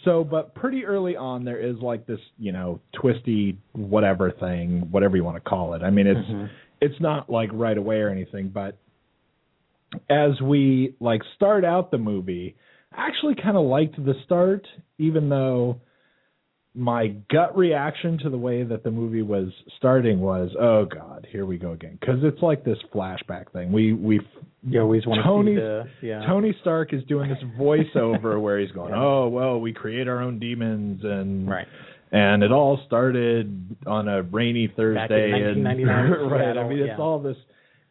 so, 0.05 0.25
but 0.25 0.55
pretty 0.55 0.85
early 0.85 1.17
on, 1.17 1.45
there 1.45 1.59
is 1.59 1.77
like 1.79 2.07
this, 2.07 2.21
you 2.39 2.53
know, 2.53 2.81
twisty 2.93 3.59
whatever 3.73 4.31
thing, 4.31 4.89
whatever 4.91 5.17
you 5.17 5.25
want 5.25 5.37
to 5.43 5.49
call 5.49 5.75
it. 5.75 5.83
I 5.83 5.91
mean, 5.91 6.07
it's 6.07 6.29
Mhm. 6.29 6.49
it's 6.81 7.01
not 7.01 7.29
like 7.29 7.51
right 7.53 7.77
away 7.77 8.01
or 8.01 8.09
anything, 8.09 8.49
but 8.49 8.77
as 10.09 10.41
we 10.41 10.95
like 11.01 11.23
start 11.35 11.65
out 11.65 11.91
the 11.91 11.99
movie, 11.99 12.55
I 12.93 13.07
actually 13.07 13.35
kind 13.35 13.57
of 13.57 13.65
liked 13.65 14.03
the 14.03 14.15
start, 14.25 14.67
even 14.99 15.29
though 15.29 15.81
my 16.75 17.09
gut 17.31 17.57
reaction 17.57 18.19
to 18.19 18.31
the 18.31 18.39
way 18.39 18.63
that 18.63 18.85
the 18.85 18.91
movie 18.91 19.23
was 19.23 19.49
starting 19.79 20.21
was, 20.21 20.51
oh 20.61 20.85
god, 20.85 21.27
here 21.31 21.45
we 21.47 21.59
go 21.59 21.73
again, 21.73 21.97
because 22.01 22.19
it's 22.23 22.41
like 22.43 22.65
this 22.65 22.79
flashback 22.95 23.51
thing. 23.53 23.73
We 23.73 23.93
we 23.95 24.21
You 24.63 24.81
always 24.81 25.07
want 25.07 25.19
to 25.21 25.23
Tony's- 25.25 25.57
see 25.57 25.61
the 25.61 26.07
yeah. 26.07 26.27
Tony 26.27 26.55
Stark 26.61 26.93
is 26.93 27.03
doing 27.05 27.31
this 27.31 27.43
voiceover 27.59 28.41
where 28.45 28.59
he's 28.61 28.71
going, 28.73 28.93
"Oh 28.95 29.29
well, 29.29 29.61
we 29.61 29.73
create 29.73 30.09
our 30.09 30.21
own 30.21 30.39
demons, 30.39 31.01
and 31.05 31.49
Right. 31.49 31.67
and 32.13 32.43
it 32.43 32.53
all 32.53 32.79
started 32.87 33.77
on 33.87 34.07
a 34.09 34.23
rainy 34.23 34.69
Thursday, 34.69 35.31
and 35.33 35.65
1999 35.65 36.31
right. 36.31 36.57
I 36.59 36.69
mean, 36.69 36.79
it's 36.81 36.89
yeah. 36.89 36.97
all 36.99 37.19
this, 37.19 37.37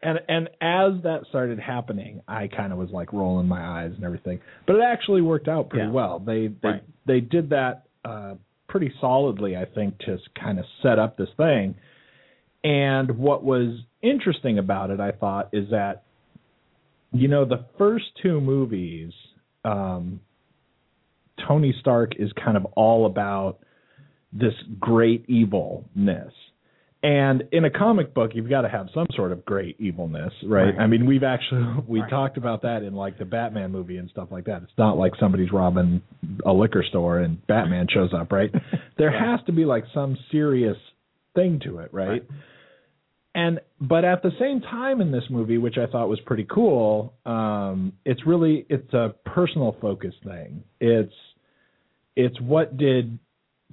and 0.02 0.20
and 0.30 0.50
as 0.62 1.02
that 1.04 1.22
started 1.30 1.60
happening, 1.60 2.22
I 2.28 2.48
kind 2.48 2.72
of 2.72 2.78
was 2.78 2.92
like 2.92 3.12
rolling 3.12 3.48
my 3.48 3.62
eyes 3.84 3.92
and 3.96 4.04
everything, 4.06 4.40
but 4.66 4.76
it 4.78 4.82
actually 4.84 5.22
worked 5.22 5.48
out 5.48 5.70
pretty 5.70 5.88
Yeah. 5.88 5.92
well. 5.92 6.20
They 6.20 6.48
they 6.48 6.68
Right. 6.70 6.84
they 7.06 7.20
did 7.22 7.50
that 7.50 7.84
uh, 8.06 8.36
pretty 8.68 8.92
solidly, 9.00 9.56
I 9.56 9.66
think, 9.66 9.98
to 10.00 10.18
kind 10.40 10.60
of 10.60 10.66
set 10.82 11.00
up 11.00 11.18
this 11.18 11.30
thing. 11.38 11.76
And 12.64 13.18
what 13.18 13.44
was 13.44 13.80
interesting 14.02 14.58
about 14.58 14.90
it, 14.90 15.00
I 15.00 15.12
thought, 15.12 15.50
is 15.54 15.70
that 15.72 16.04
you 17.14 17.28
know 17.28 17.46
the 17.46 17.66
first 17.78 18.06
two 18.22 18.42
movies 18.42 19.12
um 19.64 20.20
tony 21.48 21.74
stark 21.80 22.12
is 22.20 22.32
kind 22.44 22.58
of 22.58 22.66
all 22.76 23.06
about 23.06 23.60
this 24.34 24.54
great 24.80 25.28
evilness 25.30 26.34
and 27.04 27.44
in 27.52 27.64
a 27.66 27.70
comic 27.70 28.14
book 28.14 28.32
you've 28.34 28.50
got 28.50 28.62
to 28.62 28.70
have 28.70 28.88
some 28.94 29.06
sort 29.16 29.32
of 29.32 29.46
great 29.46 29.80
evilness 29.80 30.34
right, 30.46 30.66
Right. 30.66 30.80
i 30.80 30.88
mean 30.88 31.06
we've 31.06 31.24
actually 31.24 31.64
we 31.88 32.02
Right. 32.02 32.10
talked 32.10 32.38
about 32.38 32.64
that 32.64 32.82
in 32.84 32.94
like 32.96 33.18
the 33.20 33.26
batman 33.26 33.72
movie 33.72 33.98
and 33.98 34.10
stuff 34.10 34.30
like 34.32 34.46
that 34.46 34.64
it's 34.64 34.72
not 34.78 34.98
like 34.98 35.14
somebody's 35.20 35.52
robbing 35.52 36.02
a 36.46 36.52
liquor 36.54 36.84
store 36.88 37.20
and 37.20 37.46
batman 37.48 37.88
shows 37.94 38.12
up 38.14 38.32
right 38.32 38.52
there 38.98 39.12
has 39.12 39.40
to 39.46 39.52
be 39.52 39.66
like 39.66 39.84
some 39.94 40.18
serious 40.32 40.78
thing 41.36 41.60
to 41.64 41.78
it 41.80 41.94
right? 41.94 42.08
Right. 42.10 42.26
and 43.36 43.60
but 43.80 44.04
at 44.04 44.24
the 44.24 44.32
same 44.40 44.62
time 44.62 45.00
in 45.02 45.12
this 45.12 45.26
movie 45.30 45.60
which 45.60 45.78
i 45.78 45.86
thought 45.86 46.10
was 46.10 46.20
pretty 46.26 46.48
cool 46.50 47.14
um 47.28 47.94
it's 48.06 48.26
really 48.26 48.66
it's 48.70 48.92
a 48.94 49.14
personal 49.26 49.76
focus 49.80 50.16
thing 50.24 50.64
it's 50.80 51.14
it's 52.16 52.42
what 52.42 52.76
did 52.78 53.20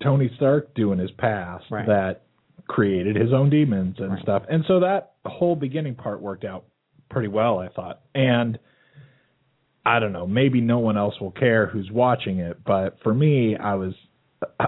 tony 0.03 0.31
stark 0.37 0.75
do 0.75 0.93
in 0.93 0.99
his 0.99 1.11
past 1.13 1.65
that 1.87 2.21
created 2.67 3.17
his 3.17 3.33
own 3.33 3.51
demons 3.51 3.97
and 3.99 4.13
Right. 4.13 4.23
stuff 4.23 4.43
and 4.49 4.65
so 4.67 4.81
that 4.81 5.13
whole 5.27 5.55
beginning 5.57 5.95
part 5.95 6.21
worked 6.21 6.45
out 6.45 6.65
pretty 7.11 7.29
well 7.29 7.59
i 7.59 7.69
thought 7.69 8.01
and 8.15 8.59
i 9.85 9.99
don't 9.99 10.13
know 10.13 10.27
maybe 10.27 10.61
no 10.61 10.79
one 10.79 10.97
else 10.97 11.15
will 11.21 11.31
care 11.31 11.67
who's 11.67 11.91
watching 11.91 12.39
it 12.39 12.59
but 12.65 12.97
for 13.03 13.13
me 13.15 13.57
i 13.57 13.75
was 13.75 13.93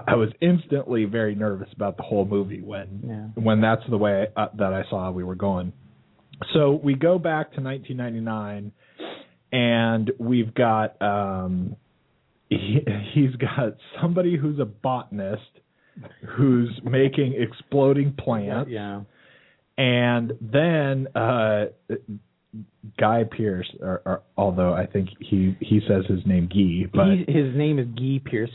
i 0.07 0.15
was 0.15 0.29
instantly 0.41 1.05
very 1.05 1.35
nervous 1.35 1.69
about 1.73 1.97
the 1.97 2.03
whole 2.03 2.25
movie 2.25 2.61
when 2.61 2.87
Yeah. 3.03 3.41
when 3.43 3.61
that's 3.61 3.83
the 3.89 3.97
way 3.97 4.27
uh, 4.35 4.47
that 4.57 4.73
I 4.73 4.83
saw 4.89 5.11
we 5.11 5.23
were 5.23 5.35
going. 5.35 5.71
So 6.53 6.79
we 6.83 6.93
go 6.95 7.17
back 7.19 7.53
to 7.53 7.61
1999, 7.61 8.71
and 9.51 10.11
we've 10.19 10.53
got 10.53 10.99
um, 11.01 11.75
he, 12.49 12.79
he's 13.13 13.35
got 13.35 13.75
somebody 14.01 14.35
who's 14.37 14.59
a 14.59 14.65
botanist 14.65 15.41
who's 16.27 16.79
making 16.83 17.33
exploding 17.37 18.13
plants, 18.13 18.69
Yeah. 18.69 19.01
and 19.77 20.33
then 20.41 21.07
uh, 21.15 21.65
Guy 22.97 23.23
Pierce, 23.25 23.69
or, 23.81 24.01
or 24.05 24.21
although 24.37 24.73
I 24.73 24.85
think 24.85 25.09
he 25.19 25.55
he 25.59 25.81
says 25.87 26.05
his 26.07 26.25
name 26.25 26.47
Guy, 26.47 26.89
but 26.93 27.07
He, 27.07 27.31
his 27.31 27.55
name 27.55 27.77
is 27.79 27.87
Guy 27.87 28.19
Pierce, 28.29 28.49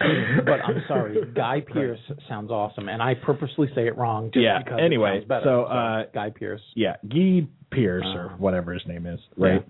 but 0.47 0.61
I'm 0.65 0.83
sorry, 0.89 1.19
Guy 1.35 1.61
Pierce 1.73 2.01
sounds 2.29 2.51
awesome, 2.51 2.89
and 2.89 3.03
I 3.03 3.15
purposely 3.15 3.69
say 3.75 3.87
it 3.87 3.97
wrong 3.97 4.31
just 4.33 4.43
Yeah, 4.43 4.59
because 4.63 4.81
anyway, 4.83 5.17
it 5.19 5.21
sounds 5.21 5.29
better. 5.29 5.45
so, 5.45 5.63
uh, 5.65 6.05
Guy 6.15 6.31
Pierce. 6.31 6.63
yeah, 6.75 6.97
Guy 7.09 7.47
Pierce 7.71 8.05
or 8.07 8.31
Uh, 8.33 8.37
whatever 8.39 8.73
his 8.73 8.83
name 8.87 9.07
is, 9.07 9.21
right? 9.37 9.65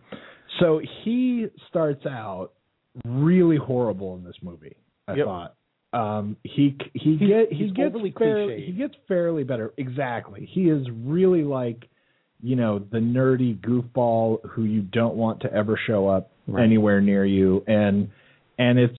So 0.60 0.80
he 1.04 1.46
starts 1.68 2.04
out 2.06 2.52
really 3.04 3.56
horrible 3.56 4.14
in 4.16 4.24
this 4.24 4.36
movie. 4.42 4.76
I 5.08 5.14
Yep. 5.16 5.26
thought 5.26 5.54
um, 5.92 6.36
he 6.44 6.76
he 6.94 7.16
He's- 7.16 7.28
get 7.28 7.52
he 7.52 7.66
gets 7.70 7.92
fairly, 7.94 8.10
cliched. 8.12 8.64
he 8.66 8.72
gets 8.72 8.94
fairly 9.08 9.44
better. 9.44 9.72
Exactly, 9.76 10.46
he 10.50 10.68
is 10.70 10.86
really 11.04 11.42
like 11.44 11.88
you 12.42 12.56
know 12.56 12.78
the 12.78 12.98
nerdy 12.98 13.56
goofball 13.60 14.38
who 14.48 14.64
you 14.64 14.82
don't 14.82 15.14
want 15.14 15.40
to 15.40 15.52
ever 15.52 15.76
show 15.86 16.08
up 16.08 16.30
Right. 16.48 16.64
anywhere 16.64 17.00
near 17.00 17.24
you, 17.24 17.62
and 17.68 18.08
and 18.58 18.78
it's 18.78 18.96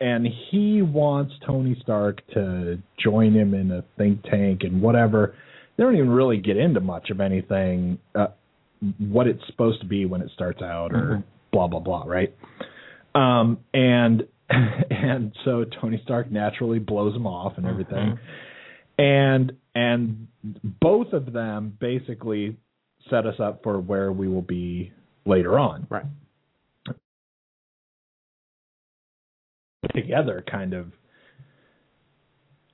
and 0.00 0.26
he 0.50 0.80
wants 0.82 1.32
Tony 1.44 1.76
Stark 1.82 2.22
to 2.34 2.78
join 3.02 3.32
him 3.34 3.52
in 3.52 3.70
a 3.72 3.82
think 3.98 4.22
tank 4.22 4.62
and 4.62 4.80
whatever. 4.80 5.34
They 5.76 5.82
don't 5.84 5.96
even 5.96 6.10
really 6.10 6.36
get 6.38 6.56
into 6.56 6.80
much 6.80 7.10
of 7.10 7.20
anything, 7.20 7.98
uh, 8.14 8.28
what 8.98 9.26
it's 9.26 9.44
supposed 9.48 9.80
to 9.80 9.86
be 9.86 10.04
when 10.06 10.20
it 10.22 10.30
starts 10.34 10.62
out, 10.62 10.92
or 10.92 11.16
Mhm. 11.18 11.24
blah 11.50 11.66
blah 11.66 11.80
blah, 11.80 12.04
right? 12.06 12.32
Um, 13.14 13.58
and 13.74 14.26
and 14.90 15.32
so 15.44 15.64
Tony 15.80 16.00
Stark 16.04 16.30
naturally 16.30 16.78
blows 16.78 17.14
him 17.14 17.26
off 17.26 17.54
and 17.56 17.66
everything, 17.66 18.18
and 18.98 19.52
and 19.74 20.28
both 20.80 21.12
of 21.12 21.32
them 21.32 21.76
basically 21.80 22.56
set 23.10 23.26
us 23.26 23.40
up 23.40 23.62
for 23.62 23.80
where 23.80 24.12
we 24.12 24.28
will 24.28 24.42
be 24.42 24.92
later 25.24 25.58
on. 25.58 25.86
Right. 25.88 26.04
together 29.94 30.44
kind 30.50 30.72
of 30.74 30.92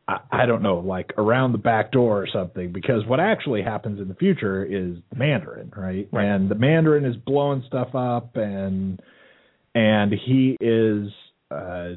I, 0.06 0.18
I 0.30 0.46
don't 0.46 0.62
know 0.62 0.78
like 0.78 1.12
around 1.18 1.52
the 1.52 1.58
back 1.58 1.90
door 1.90 2.22
or 2.22 2.26
something 2.32 2.70
because 2.72 3.04
what 3.06 3.18
actually 3.18 3.62
happens 3.62 4.00
in 4.00 4.08
the 4.08 4.14
future 4.14 4.64
is 4.64 4.98
the 5.10 5.16
mandarin 5.16 5.72
right, 5.76 6.08
Right. 6.12 6.24
and 6.26 6.48
the 6.50 6.54
mandarin 6.54 7.04
is 7.04 7.16
blowing 7.16 7.64
stuff 7.66 7.94
up 7.94 8.36
and 8.36 9.00
and 9.78 10.12
he 10.12 10.56
is 10.60 11.08
uh 11.50 11.90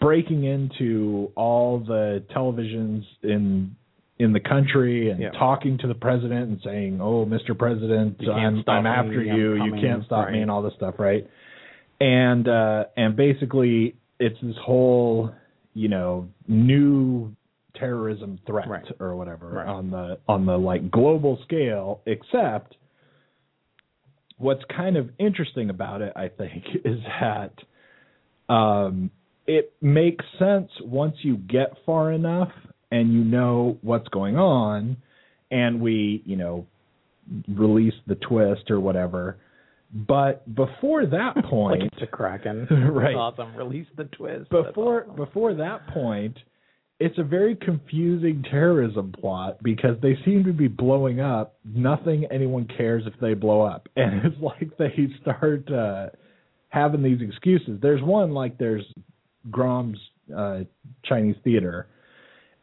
breaking 0.00 0.44
into 0.44 1.30
all 1.36 1.78
the 1.78 2.22
televisions 2.34 3.02
in 3.22 3.74
in 4.18 4.32
the 4.32 4.40
country 4.40 5.10
and 5.10 5.20
Yeah. 5.20 5.30
talking 5.30 5.78
to 5.78 5.86
the 5.86 5.94
president 5.94 6.48
and 6.50 6.60
saying 6.64 7.00
oh 7.00 7.24
mr 7.26 7.56
president 7.56 8.16
You 8.20 8.32
i'm, 8.32 8.64
I'm 8.66 8.84
me, 8.84 8.90
after 8.90 9.20
I'm 9.20 9.36
you 9.38 9.54
you 9.64 9.72
can't 9.80 10.04
stop 10.06 10.30
me 10.30 10.40
and 10.40 10.50
all 10.50 10.62
this 10.62 10.74
stuff 10.74 10.94
right 10.98 11.28
and 12.00 12.48
uh 12.48 12.84
and 12.96 13.16
basically 13.16 13.96
it's 14.18 14.40
this 14.42 14.56
whole 14.64 15.30
you 15.74 15.88
know 15.88 16.28
new 16.48 17.34
terrorism 17.74 18.38
threat 18.46 18.68
Right. 18.68 18.84
or 19.00 19.16
whatever 19.16 19.48
Right. 19.48 19.66
on 19.66 19.90
the 19.90 20.18
on 20.28 20.46
the 20.46 20.56
like 20.56 20.90
global 20.90 21.38
scale 21.44 22.00
except 22.06 22.76
what's 24.44 24.62
kind 24.76 24.98
of 24.98 25.08
interesting 25.18 25.70
about 25.70 26.02
it 26.02 26.12
i 26.16 26.28
think 26.28 26.64
is 26.84 26.98
that 27.20 27.52
um 28.52 29.10
it 29.46 29.72
makes 29.80 30.24
sense 30.38 30.70
once 30.82 31.16
you 31.22 31.36
get 31.36 31.72
far 31.86 32.12
enough 32.12 32.50
and 32.90 33.12
you 33.12 33.24
know 33.24 33.78
what's 33.80 34.08
going 34.08 34.36
on 34.36 34.96
and 35.50 35.80
we 35.80 36.22
you 36.26 36.36
know 36.36 36.66
release 37.48 37.94
the 38.06 38.16
twist 38.16 38.70
or 38.70 38.78
whatever 38.78 39.38
but 39.94 40.54
before 40.54 41.06
that 41.06 41.34
point 41.48 41.80
Like 41.82 41.92
it's 41.92 42.02
a 42.02 42.06
kraken. 42.06 42.66
Right. 42.70 43.14
That's 43.14 43.38
awesome. 43.38 43.56
Release 43.56 43.86
the 43.96 44.04
twist. 44.04 44.50
Before 44.50 45.04
awesome. 45.04 45.16
before 45.16 45.54
that 45.54 45.86
point 45.88 46.36
it's 47.00 47.18
a 47.18 47.24
very 47.24 47.56
confusing 47.56 48.44
terrorism 48.48 49.12
plot 49.18 49.62
because 49.62 49.96
they 50.00 50.16
seem 50.24 50.44
to 50.44 50.52
be 50.52 50.68
blowing 50.68 51.20
up. 51.20 51.56
Nothing 51.64 52.26
anyone 52.30 52.66
cares 52.76 53.02
if 53.06 53.18
they 53.20 53.34
blow 53.34 53.62
up. 53.62 53.88
And 53.96 54.24
it's 54.24 54.40
like 54.40 54.76
they 54.78 55.08
start 55.22 55.70
uh 55.70 56.06
having 56.68 57.02
these 57.02 57.20
excuses. 57.20 57.78
There's 57.80 58.02
one 58.02 58.32
like 58.32 58.58
there's 58.58 58.84
Grauman's 59.50 59.98
uh 60.34 60.60
chinese 61.04 61.36
theater. 61.44 61.88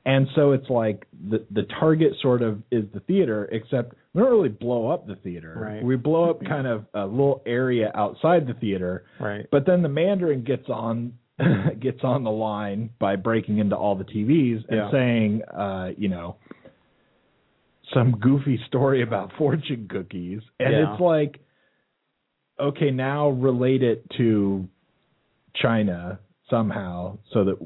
And 0.05 0.27
so 0.35 0.53
it's 0.53 0.69
like 0.69 1.05
the 1.29 1.45
the 1.51 1.63
target 1.79 2.13
sort 2.21 2.41
of 2.41 2.63
is 2.71 2.85
the 2.93 3.01
theater 3.01 3.49
except 3.51 3.93
we 4.13 4.21
don't 4.21 4.31
really 4.31 4.49
blow 4.49 4.89
up 4.89 5.07
the 5.07 5.15
theater. 5.15 5.55
Right. 5.57 5.83
we 5.83 5.95
blow 5.97 6.29
up 6.29 6.43
kind 6.47 6.67
of 6.67 6.85
a 6.93 7.05
little 7.05 7.43
area 7.45 7.91
outside 7.93 8.47
the 8.47 8.53
theater. 8.53 9.03
Right. 9.19 9.45
but 9.51 9.65
then 9.65 9.81
the 9.81 9.89
Mandarin 9.89 10.43
gets 10.43 10.69
on 10.69 11.13
gets 11.79 12.03
on 12.03 12.23
the 12.23 12.31
line 12.31 12.89
by 12.99 13.15
breaking 13.15 13.57
into 13.59 13.75
all 13.75 13.95
the 13.95 14.03
TVs 14.03 14.63
and 14.69 14.77
Yeah. 14.77 14.91
saying, 14.91 15.41
uh, 15.43 15.91
you 15.97 16.09
know, 16.09 16.37
some 17.93 18.11
goofy 18.19 18.59
story 18.67 19.01
about 19.01 19.31
fortune 19.37 19.87
cookies, 19.89 20.41
and 20.59 20.71
Yeah. 20.71 20.93
it's 20.93 21.01
like, 21.01 21.39
okay, 22.59 22.91
now 22.91 23.29
relate 23.29 23.83
it 23.83 24.05
to 24.17 24.67
China 25.55 26.19
somehow 26.49 27.17
so 27.33 27.43
that 27.45 27.57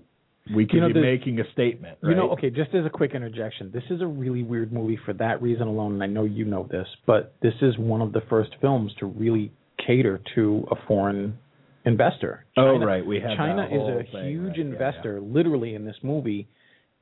we 0.53 0.65
can 0.65 0.77
You 0.77 0.81
know, 0.89 0.93
be 0.93 1.01
making 1.01 1.39
a 1.39 1.51
statement. 1.51 1.97
You 2.03 2.13
know, 2.13 2.29
okay, 2.31 2.51
just 2.51 2.73
as 2.75 2.85
a 2.85 2.89
quick 2.89 3.15
interjection, 3.15 3.71
this 3.73 3.83
is 3.89 4.01
a 4.01 4.07
really 4.07 4.43
weird 4.43 4.71
movie 4.71 4.97
for 5.03 5.13
that 5.13 5.41
reason 5.41 5.67
alone, 5.67 5.93
and 5.93 6.03
I 6.03 6.07
know 6.07 6.23
you 6.23 6.45
know 6.45 6.67
this, 6.69 6.87
but 7.07 7.33
this 7.41 7.55
is 7.61 7.77
one 7.79 8.01
of 8.01 8.13
the 8.13 8.21
first 8.29 8.51
films 8.61 8.93
to 8.99 9.07
really 9.07 9.51
cater 9.85 10.21
to 10.35 10.67
a 10.71 10.75
foreign 10.87 11.37
investor. 11.85 12.45
Oh, 12.57 12.77
right, 12.79 13.05
we 13.05 13.19
have 13.19 13.37
China 13.37 13.65
is 13.65 13.81
a 13.81 14.11
thing, 14.11 14.29
huge 14.29 14.47
right, 14.49 14.57
yeah, 14.57 14.63
investor, 14.65 15.21
literally 15.21 15.75
in 15.75 15.85
this 15.85 15.97
movie. 16.03 16.47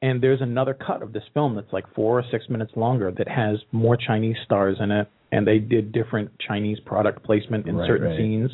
And 0.01 0.21
there's 0.21 0.41
another 0.41 0.73
cut 0.73 1.01
of 1.01 1.13
this 1.13 1.23
film 1.33 1.55
that's 1.55 1.71
like 1.71 1.85
four 1.95 2.19
or 2.19 2.23
six 2.29 2.49
minutes 2.49 2.73
longer 2.75 3.09
that 3.17 3.27
has 3.29 3.57
more 3.71 3.95
Chinese 3.97 4.35
stars 4.43 4.77
in 4.81 4.91
it, 4.91 5.07
and 5.31 5.47
they 5.47 5.59
did 5.59 5.93
different 5.93 6.31
Chinese 6.45 6.77
product 6.85 7.23
placement 7.23 7.67
in 7.67 7.77
Right, 7.77 7.87
certain 7.87 8.07
right. 8.07 8.17
scenes. 8.17 8.51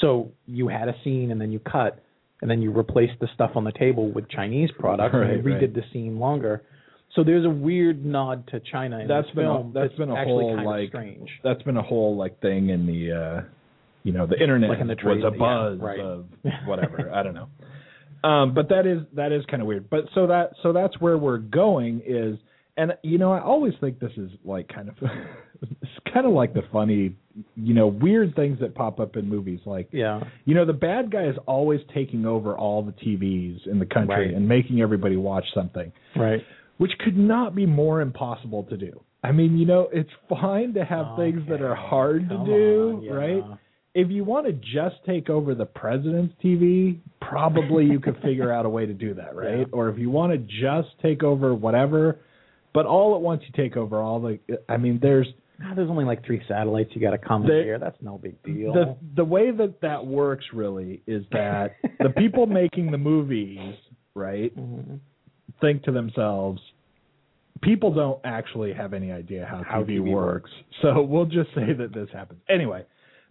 So 0.00 0.32
you 0.46 0.66
had 0.68 0.88
a 0.88 0.94
scene, 1.04 1.30
and 1.30 1.40
then 1.40 1.52
you 1.52 1.60
cut, 1.60 2.02
and 2.42 2.50
then 2.50 2.60
you 2.60 2.72
replaced 2.72 3.20
the 3.20 3.28
stuff 3.34 3.52
on 3.54 3.62
the 3.62 3.70
table 3.72 4.10
with 4.10 4.28
Chinese 4.30 4.70
product, 4.78 5.14
and 5.14 5.30
you 5.36 5.42
redid 5.52 5.74
the 5.74 5.82
scene 5.92 6.18
longer. 6.18 6.62
So 7.14 7.22
there's 7.22 7.44
a 7.44 7.50
weird 7.50 8.04
nod 8.04 8.46
to 8.48 8.60
China 8.60 8.98
in 9.00 9.06
That's 9.08 9.26
this 9.28 9.34
been 9.36 9.44
a- 9.46 9.54
film. 9.58 9.72
that's 9.72 9.94
been 9.94 10.10
a 10.10 10.24
whole, 10.24 10.64
like, 10.64 10.88
strange. 10.88 11.28
That's 11.44 11.62
been 11.62 11.76
a 11.76 11.82
whole 11.82 12.16
like 12.16 12.40
thing 12.40 12.70
in 12.70 12.86
the 12.86 13.12
uh 13.12 13.42
you 14.02 14.12
know, 14.12 14.26
the 14.26 14.40
internet 14.40 14.70
Like 14.70 14.80
in 14.80 14.86
the 14.86 14.94
was 14.94 15.20
trade- 15.20 15.24
a 15.24 15.30
yeah, 15.32 15.38
buzz 15.38 15.78
right. 15.80 16.00
of 16.00 16.26
whatever. 16.66 17.10
I 17.12 17.22
don't 17.22 17.34
know. 17.34 17.48
Um 18.28 18.54
but 18.54 18.68
that 18.68 18.86
is 18.86 19.02
that 19.14 19.32
is 19.32 19.44
kind 19.46 19.62
of 19.62 19.66
weird. 19.68 19.88
But 19.90 20.04
so 20.14 20.26
that 20.26 20.52
so 20.62 20.72
that's 20.72 20.98
where 21.00 21.16
we're 21.18 21.38
going 21.38 22.02
is 22.06 22.38
and 22.76 22.92
you 23.02 23.18
know, 23.18 23.32
I 23.32 23.40
always 23.40 23.74
think 23.80 23.98
this 23.98 24.12
is 24.16 24.30
like 24.44 24.68
kind 24.68 24.88
of 24.88 24.94
it's 25.62 25.90
kind 26.12 26.26
of 26.26 26.32
like 26.32 26.54
the 26.54 26.62
funny, 26.72 27.14
you 27.56 27.74
know, 27.74 27.86
weird 27.86 28.34
things 28.36 28.58
that 28.60 28.74
pop 28.74 29.00
up 29.00 29.16
in 29.16 29.28
movies 29.28 29.60
like 29.66 29.88
Yeah. 29.92 30.20
you 30.44 30.54
know, 30.54 30.64
the 30.64 30.72
bad 30.72 31.10
guy 31.10 31.24
is 31.26 31.36
always 31.46 31.80
taking 31.94 32.26
over 32.26 32.56
all 32.56 32.82
the 32.82 32.92
TVs 32.92 33.66
in 33.66 33.78
the 33.78 33.86
country 33.86 34.26
Right. 34.28 34.34
and 34.34 34.46
making 34.48 34.80
everybody 34.80 35.16
watch 35.16 35.44
something 35.54 35.92
Right. 36.16 36.42
which 36.78 36.92
could 37.04 37.16
not 37.16 37.54
be 37.54 37.66
more 37.66 38.00
impossible 38.00 38.64
to 38.64 38.76
do. 38.76 39.00
I 39.22 39.32
mean, 39.32 39.58
you 39.58 39.66
know, 39.66 39.88
it's 39.92 40.08
fine 40.30 40.72
to 40.74 40.84
have 40.84 41.16
things 41.18 41.42
that 41.50 41.60
are 41.60 41.72
Okay, 41.76 41.88
hard 41.88 42.28
to 42.30 42.38
do, 42.46 42.94
on, 42.96 43.02
yeah. 43.02 43.12
right? 43.12 43.44
If 44.00 44.10
you 44.10 44.24
want 44.24 44.46
to 44.46 44.52
just 44.52 44.96
take 45.06 45.28
over 45.30 45.54
the 45.54 45.66
president's 45.66 46.34
TV, 46.42 46.98
probably 47.20 47.84
you 47.84 48.00
could 48.00 48.16
figure 48.22 48.52
out 48.52 48.64
a 48.66 48.68
way 48.68 48.86
to 48.86 48.94
do 48.94 49.14
that, 49.14 49.34
right? 49.44 49.58
Yeah. 49.60 49.64
Or 49.72 49.88
if 49.88 49.98
you 49.98 50.10
want 50.10 50.32
to 50.32 50.38
just 50.38 50.88
take 51.02 51.22
over 51.22 51.54
whatever, 51.54 52.18
but 52.72 52.86
all 52.86 53.14
at 53.14 53.20
once 53.20 53.42
you 53.46 53.52
take 53.62 53.76
over 53.76 53.98
all 54.00 54.20
the 54.20 54.38
I 54.68 54.76
mean, 54.76 54.98
there's 55.02 55.28
Ah, 55.62 55.74
there's 55.74 55.90
only 55.90 56.06
like 56.06 56.24
three 56.24 56.40
satellites 56.48 56.88
you 56.94 57.02
got 57.02 57.10
to 57.10 57.18
The- 57.18 57.26
commandeer. 57.26 57.78
That's 57.78 58.00
no 58.00 58.16
big 58.16 58.42
deal. 58.42 58.72
the 58.72 58.96
the 59.16 59.24
way 59.24 59.50
that 59.50 59.80
that 59.82 60.06
works 60.06 60.46
really 60.54 61.02
is 61.06 61.22
that 61.32 61.74
the 61.98 62.08
people 62.10 62.46
making 62.62 62.90
the 62.90 62.96
movies, 62.98 63.74
right, 64.14 64.56
Mhm. 64.56 65.00
think 65.60 65.82
to 65.82 65.92
themselves, 65.92 66.62
people 67.60 67.92
don't 67.92 68.20
actually 68.24 68.72
have 68.72 68.94
any 68.94 69.12
idea 69.12 69.44
how, 69.44 69.62
How 69.62 69.82
TV, 69.82 69.98
TV 69.98 70.10
works. 70.10 70.50
So 70.80 71.02
we'll 71.02 71.26
just 71.26 71.50
say 71.54 71.74
that 71.74 71.92
this 71.92 72.08
happens. 72.10 72.40
Anyway, 72.48 72.84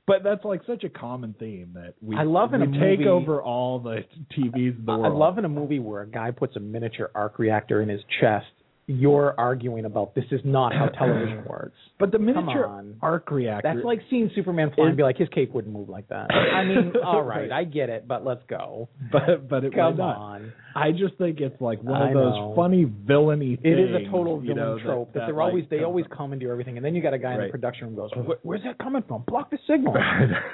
but 0.10 0.24
that's 0.24 0.44
like 0.44 0.62
such 0.66 0.84
a 0.84 0.90
common 0.90 1.36
theme 1.40 1.70
that 1.76 1.94
we 2.02 2.16
I 2.18 2.24
love 2.24 2.54
in 2.56 2.62
we 2.62 2.78
a 2.78 2.82
take 2.82 3.00
movie- 3.00 3.08
over 3.10 3.42
all 3.44 3.80
the 3.80 4.04
TVs 4.36 4.78
in 4.80 4.86
the 4.86 4.92
I 4.92 5.08
love 5.08 5.38
in 5.38 5.46
a 5.46 5.50
movie 5.50 5.80
where 5.80 6.02
a 6.02 6.08
guy 6.08 6.32
puts 6.32 6.56
a 6.56 6.60
miniature 6.60 7.12
arc 7.14 7.38
reactor 7.38 7.82
in 7.82 7.90
his 7.90 8.02
chest. 8.20 8.48
You're 8.92 9.36
arguing 9.38 9.86
about 9.86 10.16
this 10.16 10.26
is 10.32 10.42
not 10.44 10.74
how 10.74 10.88
television 10.98 11.46
works. 11.46 11.78
but 12.00 12.12
the 12.12 12.18
miniature 12.18 12.84
arc 13.04 13.30
reactor. 13.30 13.72
That's 13.72 13.86
like 13.86 14.00
seeing 14.10 14.32
Superman 14.34 14.72
fly 14.74 14.88
and 14.88 14.98
be 14.98 15.04
like, 15.04 15.18
his 15.18 15.30
cape 15.30 15.54
wouldn't 15.54 15.72
move 15.72 15.90
like 15.90 16.10
that. 16.10 16.32
I 16.32 16.64
mean, 16.64 16.94
all 17.06 17.22
right, 17.22 17.52
I 17.52 17.66
get 17.66 17.90
it, 17.90 18.08
but 18.08 18.26
let's 18.26 18.42
go. 18.50 18.90
but 19.12 19.48
but 19.48 19.64
it 19.64 19.76
Come 19.76 20.02
on. 20.02 20.54
I 20.76 20.92
just 20.92 21.16
think 21.20 21.40
it's 21.40 21.60
like 21.62 21.84
one 21.84 22.02
of 22.02 22.14
those 22.14 22.56
funny 22.56 22.86
villainy 22.86 23.54
It 23.54 23.62
things. 23.62 23.90
is 23.90 24.08
a 24.08 24.12
total 24.12 24.42
you 24.42 24.56
villain 24.56 24.78
know, 24.78 24.84
trope 24.84 25.14
that, 25.14 25.20
that, 25.20 25.26
they're 25.28 25.36
like, 25.36 25.50
always 25.50 25.66
they 25.70 25.84
always 25.84 26.06
commandeer 26.16 26.52
everything, 26.52 26.78
and 26.78 26.86
then 26.86 26.96
you 26.96 27.02
got 27.02 27.14
a 27.14 27.20
guy 27.20 27.36
in 27.36 27.42
the 27.42 27.50
production 27.50 27.88
room 27.88 27.96
goes, 27.96 28.10
"Where's 28.42 28.64
that 28.64 28.80
coming 28.80 29.04
from? 29.08 29.24
Block 29.28 29.52
the 29.52 29.60
signal." 29.68 29.96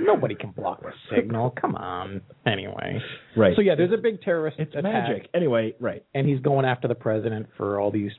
Nobody 0.01 0.35
can 0.35 0.51
block 0.51 0.81
the 0.81 0.91
signal. 1.15 1.51
Come 1.59 1.75
on. 1.75 2.21
Anyway, 2.45 2.99
right. 3.37 3.55
so 3.55 3.61
yeah, 3.61 3.75
there's 3.75 3.93
a 3.93 4.01
big 4.01 4.21
terrorist 4.21 4.57
it's 4.59 4.71
attack, 4.71 4.83
magic. 4.83 5.29
Anyway, 5.33 5.73
right. 5.79 6.03
and 6.13 6.27
he's 6.27 6.39
going 6.39 6.65
after 6.65 6.87
the 6.87 6.95
president 6.95 7.47
for 7.57 7.79
all 7.79 7.91
these 7.91 8.11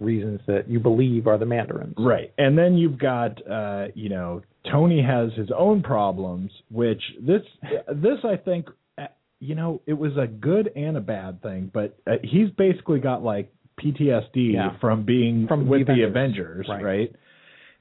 reasons 0.00 0.40
that 0.46 0.68
you 0.68 0.80
believe 0.80 1.26
are 1.26 1.38
the 1.38 1.46
mandarins. 1.46 1.94
Right. 1.98 2.32
And 2.38 2.56
then 2.56 2.74
you've 2.76 2.98
got 2.98 3.40
uh, 3.50 3.86
you 3.94 4.08
know, 4.08 4.42
Tony 4.70 5.02
has 5.02 5.30
his 5.36 5.48
own 5.56 5.82
problems, 5.82 6.50
which 6.70 7.02
this 7.20 7.42
this 7.88 8.18
I 8.24 8.36
think 8.36 8.68
uh, 8.96 9.06
you 9.40 9.54
know, 9.54 9.80
it 9.86 9.94
was 9.94 10.12
a 10.16 10.26
good 10.26 10.70
and 10.76 10.96
a 10.96 11.00
bad 11.00 11.42
thing, 11.42 11.70
but 11.72 11.96
uh, 12.06 12.12
he's 12.22 12.50
basically 12.56 13.00
got 13.00 13.22
like 13.22 13.52
PTSD 13.80 14.54
Yeah. 14.54 14.76
from 14.80 15.04
being 15.04 15.46
From 15.46 15.68
with 15.68 15.86
the 15.86 15.94
the 15.94 16.02
Avengers. 16.02 16.66
Avengers, 16.66 16.66
Right. 16.68 16.84
right? 16.84 17.12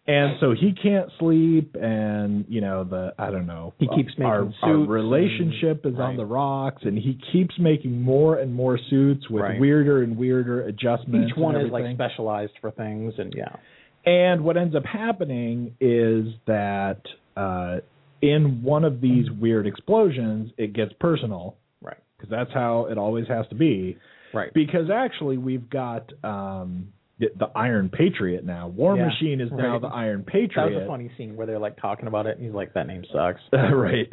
And 0.09 0.37
so 0.39 0.53
he 0.53 0.71
can't 0.71 1.09
sleep, 1.19 1.75
and 1.75 2.45
you 2.47 2.61
know 2.61 2.85
the 2.85 3.13
I 3.19 3.29
don't 3.29 3.45
know. 3.45 3.73
He 3.77 3.87
keeps 3.87 4.11
making 4.17 4.25
our, 4.25 4.43
suits 4.45 4.55
our 4.63 4.73
and- 4.75 4.89
relationship 4.89 5.85
is 5.85 5.95
right. 5.95 6.05
on 6.07 6.15
the 6.15 6.25
rocks, 6.25 6.83
and 6.85 6.97
he 6.97 7.19
keeps 7.33 7.53
making 7.59 8.01
more 8.01 8.37
and 8.37 8.53
more 8.53 8.79
suits 8.89 9.29
with 9.29 9.43
Right. 9.43 9.59
weirder 9.59 10.03
and 10.03 10.15
weirder 10.17 10.61
adjustments. 10.61 11.31
Each 11.31 11.37
one 11.37 11.55
and 11.55 11.65
is 11.65 11.71
like 11.73 11.93
specialized 11.93 12.53
for 12.61 12.71
things, 12.71 13.15
and 13.17 13.33
yeah, 13.35 13.57
And 14.05 14.45
what 14.45 14.55
ends 14.55 14.75
up 14.75 14.85
happening 14.85 15.75
is 15.81 16.27
that 16.45 17.01
uh, 17.35 17.79
in 18.21 18.63
one 18.63 18.85
of 18.85 19.01
these 19.01 19.29
weird 19.29 19.67
explosions, 19.67 20.51
it 20.57 20.71
gets 20.71 20.93
personal 21.01 21.57
right, 21.81 21.97
because 22.17 22.29
that's 22.29 22.53
how 22.53 22.85
it 22.85 22.97
always 22.97 23.27
has 23.27 23.45
to 23.49 23.55
be. 23.55 23.97
right. 24.33 24.53
Because 24.53 24.89
actually, 24.89 25.37
we've 25.37 25.69
got 25.69 26.13
um, 26.23 26.93
the, 27.19 27.27
the 27.37 27.45
Iron 27.55 27.89
Patriot 27.89 28.45
now. 28.45 28.67
War 28.67 28.95
Yeah, 28.95 29.05
Machine 29.07 29.41
is 29.41 29.49
now 29.51 29.73
right. 29.73 29.81
the 29.81 29.87
Iron 29.87 30.23
Patriot. 30.23 30.69
That 30.69 30.75
was 30.75 30.83
a 30.83 30.87
funny 30.87 31.11
scene 31.17 31.35
where 31.35 31.47
they're 31.47 31.59
like 31.59 31.77
talking 31.81 32.07
about 32.07 32.27
it, 32.27 32.37
and 32.37 32.45
he's 32.45 32.53
like, 32.53 32.73
"That 32.73 32.87
name 32.87 33.03
sucks." 33.11 33.41
right. 33.51 34.07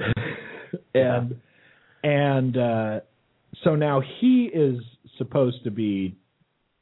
And 0.94 1.40
and 2.02 2.56
uh, 2.56 3.00
so 3.62 3.74
now 3.76 4.02
he 4.20 4.50
is 4.52 4.80
supposed 5.18 5.64
to 5.64 5.70
be 5.70 6.16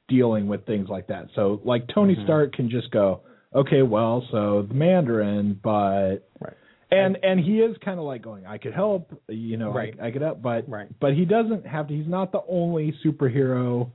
dealing 0.08 0.46
with 0.46 0.66
things 0.66 0.88
like 0.88 1.06
that. 1.08 1.26
So 1.34 1.60
like 1.64 1.86
Tony 1.94 2.14
Mhm. 2.16 2.24
Stark 2.24 2.52
can 2.54 2.68
just 2.70 2.90
go, 2.90 3.20
okay, 3.54 3.82
well, 3.82 4.26
so 4.30 4.62
the 4.62 4.74
Mandarin, 4.74 5.58
but 5.62 6.28
Right. 6.40 6.54
and 6.90 7.18
and 7.22 7.40
he 7.40 7.60
is 7.60 7.76
kind 7.84 7.98
of 7.98 8.04
like 8.06 8.22
going, 8.22 8.46
I 8.46 8.58
could 8.58 8.74
help, 8.74 9.12
you 9.28 9.56
know, 9.56 9.72
Right. 9.72 9.94
I, 10.00 10.08
I 10.08 10.10
could 10.10 10.22
help, 10.22 10.42
but 10.42 10.68
Right. 10.68 10.88
but 11.00 11.14
he 11.14 11.24
doesn't 11.24 11.66
have 11.66 11.88
to. 11.88 11.94
He's 11.94 12.08
not 12.08 12.32
the 12.32 12.42
only 12.48 12.94
superhero. 13.04 13.90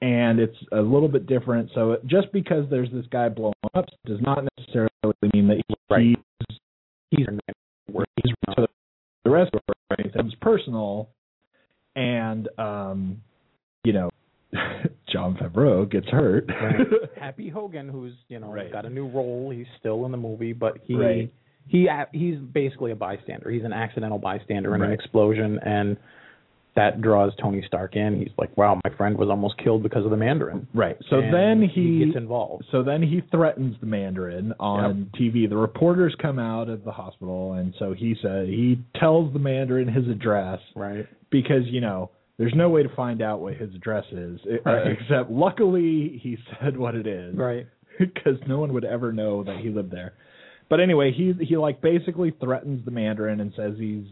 And 0.00 0.38
it's 0.38 0.56
a 0.72 0.80
little 0.80 1.08
bit 1.08 1.26
different. 1.26 1.70
So 1.74 1.92
it, 1.92 2.06
just 2.06 2.30
because 2.32 2.64
there's 2.70 2.90
this 2.92 3.04
guy 3.10 3.28
blowing 3.28 3.54
up 3.74 3.86
does 4.06 4.20
not 4.20 4.44
necessarily 4.58 4.90
mean 5.34 5.48
that 5.48 5.56
he, 5.66 5.74
Right. 5.90 6.02
he's 6.02 6.56
he's 7.10 7.26
he's 8.22 8.32
to 8.56 8.68
the 9.24 9.30
rest 9.30 9.50
of 9.54 9.60
it 9.98 10.12
becomes 10.12 10.34
personal 10.40 11.08
and 11.96 12.48
um 12.58 13.20
you 13.84 13.92
know 13.92 14.10
Jon 15.12 15.34
Favreau 15.36 15.90
gets 15.90 16.06
hurt 16.08 16.46
Right. 16.48 16.86
Happy 17.20 17.48
Hogan, 17.48 17.88
who's 17.88 18.12
you 18.28 18.38
know 18.38 18.52
Right. 18.52 18.70
got 18.70 18.84
a 18.84 18.90
new 18.90 19.08
role. 19.08 19.50
He's 19.50 19.66
still 19.78 20.04
in 20.04 20.12
the 20.12 20.18
movie, 20.18 20.52
but 20.52 20.78
he 20.84 20.94
Right. 20.94 21.32
he 21.66 21.88
he's 22.12 22.36
basically 22.38 22.92
a 22.92 22.96
bystander. 22.96 23.50
He's 23.50 23.64
an 23.64 23.72
accidental 23.72 24.18
bystander 24.18 24.74
in 24.74 24.82
an 24.82 24.92
explosion, 24.92 25.58
and 25.64 25.96
that 26.78 27.00
draws 27.00 27.32
Tony 27.42 27.62
Stark 27.66 27.96
in. 27.96 28.18
He's 28.18 28.30
like, 28.38 28.56
"Wow, 28.56 28.80
my 28.84 28.90
friend 28.96 29.18
was 29.18 29.28
almost 29.28 29.56
killed 29.62 29.82
because 29.82 30.04
of 30.04 30.10
the 30.10 30.16
Mandarin." 30.16 30.66
right 30.74 30.96
so 31.10 31.18
And 31.18 31.32
then 31.34 31.62
he 31.68 31.98
he, 31.98 32.04
gets 32.06 32.16
involved. 32.16 32.64
so 32.72 32.82
then 32.82 33.02
he 33.02 33.20
threatens 33.30 33.76
the 33.80 33.86
Mandarin 33.86 34.52
on 34.60 35.10
TV 35.20 35.48
the 35.48 35.56
reporters 35.56 36.14
come 36.20 36.38
out 36.38 36.68
of 36.68 36.84
the 36.84 36.92
hospital 36.92 37.54
and 37.54 37.74
so 37.78 37.92
he 37.92 38.14
said 38.22 38.46
he 38.48 38.78
tells 38.98 39.32
the 39.32 39.38
Mandarin 39.38 39.88
his 39.88 40.06
address 40.08 40.60
Right. 40.74 41.06
because 41.30 41.64
you 41.66 41.80
know 41.80 42.10
there's 42.38 42.54
no 42.54 42.68
way 42.68 42.82
to 42.84 42.88
find 42.94 43.20
out 43.20 43.40
what 43.40 43.54
his 43.54 43.74
address 43.74 44.04
is 44.12 44.38
uh, 44.46 44.70
Right. 44.70 44.86
except 45.00 45.30
luckily 45.30 46.20
he 46.22 46.38
said 46.60 46.76
what 46.76 46.94
it 46.94 47.06
is 47.06 47.34
Right. 47.34 47.66
because 47.98 48.38
no 48.46 48.58
one 48.60 48.72
would 48.74 48.84
ever 48.84 49.12
know 49.12 49.42
that 49.44 49.56
he 49.58 49.70
lived 49.70 49.90
there. 49.90 50.12
But 50.70 50.78
anyway, 50.80 51.12
he 51.12 51.32
he 51.44 51.56
like 51.56 51.80
basically 51.80 52.30
threatens 52.40 52.84
the 52.84 52.90
Mandarin 52.90 53.40
and 53.40 53.52
says 53.56 53.72
he's 53.78 54.04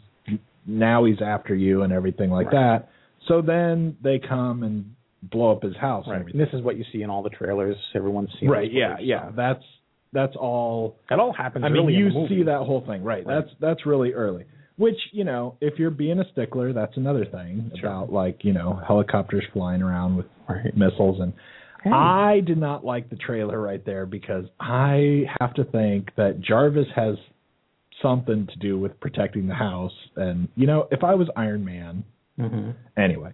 now 0.67 1.05
he's 1.05 1.21
after 1.23 1.55
you 1.55 1.83
and 1.83 1.93
everything 1.93 2.31
like 2.31 2.47
Right. 2.53 2.81
that. 2.81 2.89
So 3.29 3.41
then 3.43 3.97
they 4.03 4.19
come 4.19 4.63
and 4.63 4.95
blow 5.23 5.53
up 5.53 5.63
his 5.63 5.77
house 5.77 6.07
and 6.07 6.25
Right. 6.27 6.37
this 6.37 6.49
is 6.53 6.63
what 6.63 6.77
you 6.77 6.85
see 6.93 7.03
in 7.03 7.11
all 7.11 7.23
the 7.23 7.31
trailers. 7.31 7.77
Everyone's 7.95 8.31
seen. 8.39 8.49
Right? 8.49 8.71
Yeah, 8.71 8.97
yeah. 9.01 9.31
That's 9.35 9.65
that's 10.13 10.37
all. 10.37 10.97
That 11.11 11.19
all 11.19 11.33
happens. 11.33 11.65
I 11.65 11.69
mean, 11.69 11.89
you 11.91 12.11
see 12.29 12.43
that 12.45 12.61
whole 12.61 12.81
thing, 12.83 13.03
right? 13.03 13.27
Right. 13.27 13.43
That's 13.43 13.51
that's 13.61 13.87
really 13.87 14.13
early. 14.13 14.45
Which 14.77 14.99
you 15.13 15.25
know, 15.25 15.57
if 15.61 15.79
you're 15.79 15.91
being 15.91 16.21
a 16.21 16.25
stickler, 16.33 16.73
that's 16.73 16.97
another 16.97 17.25
thing 17.25 17.71
Sure. 17.81 17.89
about 17.91 18.13
like 18.13 18.45
you 18.45 18.53
know 18.53 18.81
helicopters 18.87 19.45
flying 19.53 19.83
around 19.83 20.17
with 20.17 20.27
Right. 20.49 20.77
missiles 20.77 21.19
and 21.21 21.33
Hey. 21.83 21.91
I 21.93 22.41
did 22.41 22.59
not 22.59 22.85
like 22.85 23.11
the 23.11 23.17
trailer 23.17 23.61
right 23.61 23.85
there 23.85 24.07
because 24.07 24.47
I 24.59 25.27
have 25.41 25.55
to 25.55 25.65
think 25.65 26.13
that 26.17 26.41
Jarvis 26.41 26.89
has 26.97 27.17
something 28.03 28.47
to 28.47 28.59
do 28.59 28.79
with 28.79 28.99
protecting 29.01 29.47
the 29.47 29.55
house. 29.55 29.93
And 30.17 30.49
you 30.57 30.67
know, 30.67 30.89
if 30.91 31.03
I 31.05 31.15
was 31.15 31.29
Iron 31.37 31.65
Man, 31.65 32.05
Mhm. 32.39 32.75
anyway. 32.99 33.33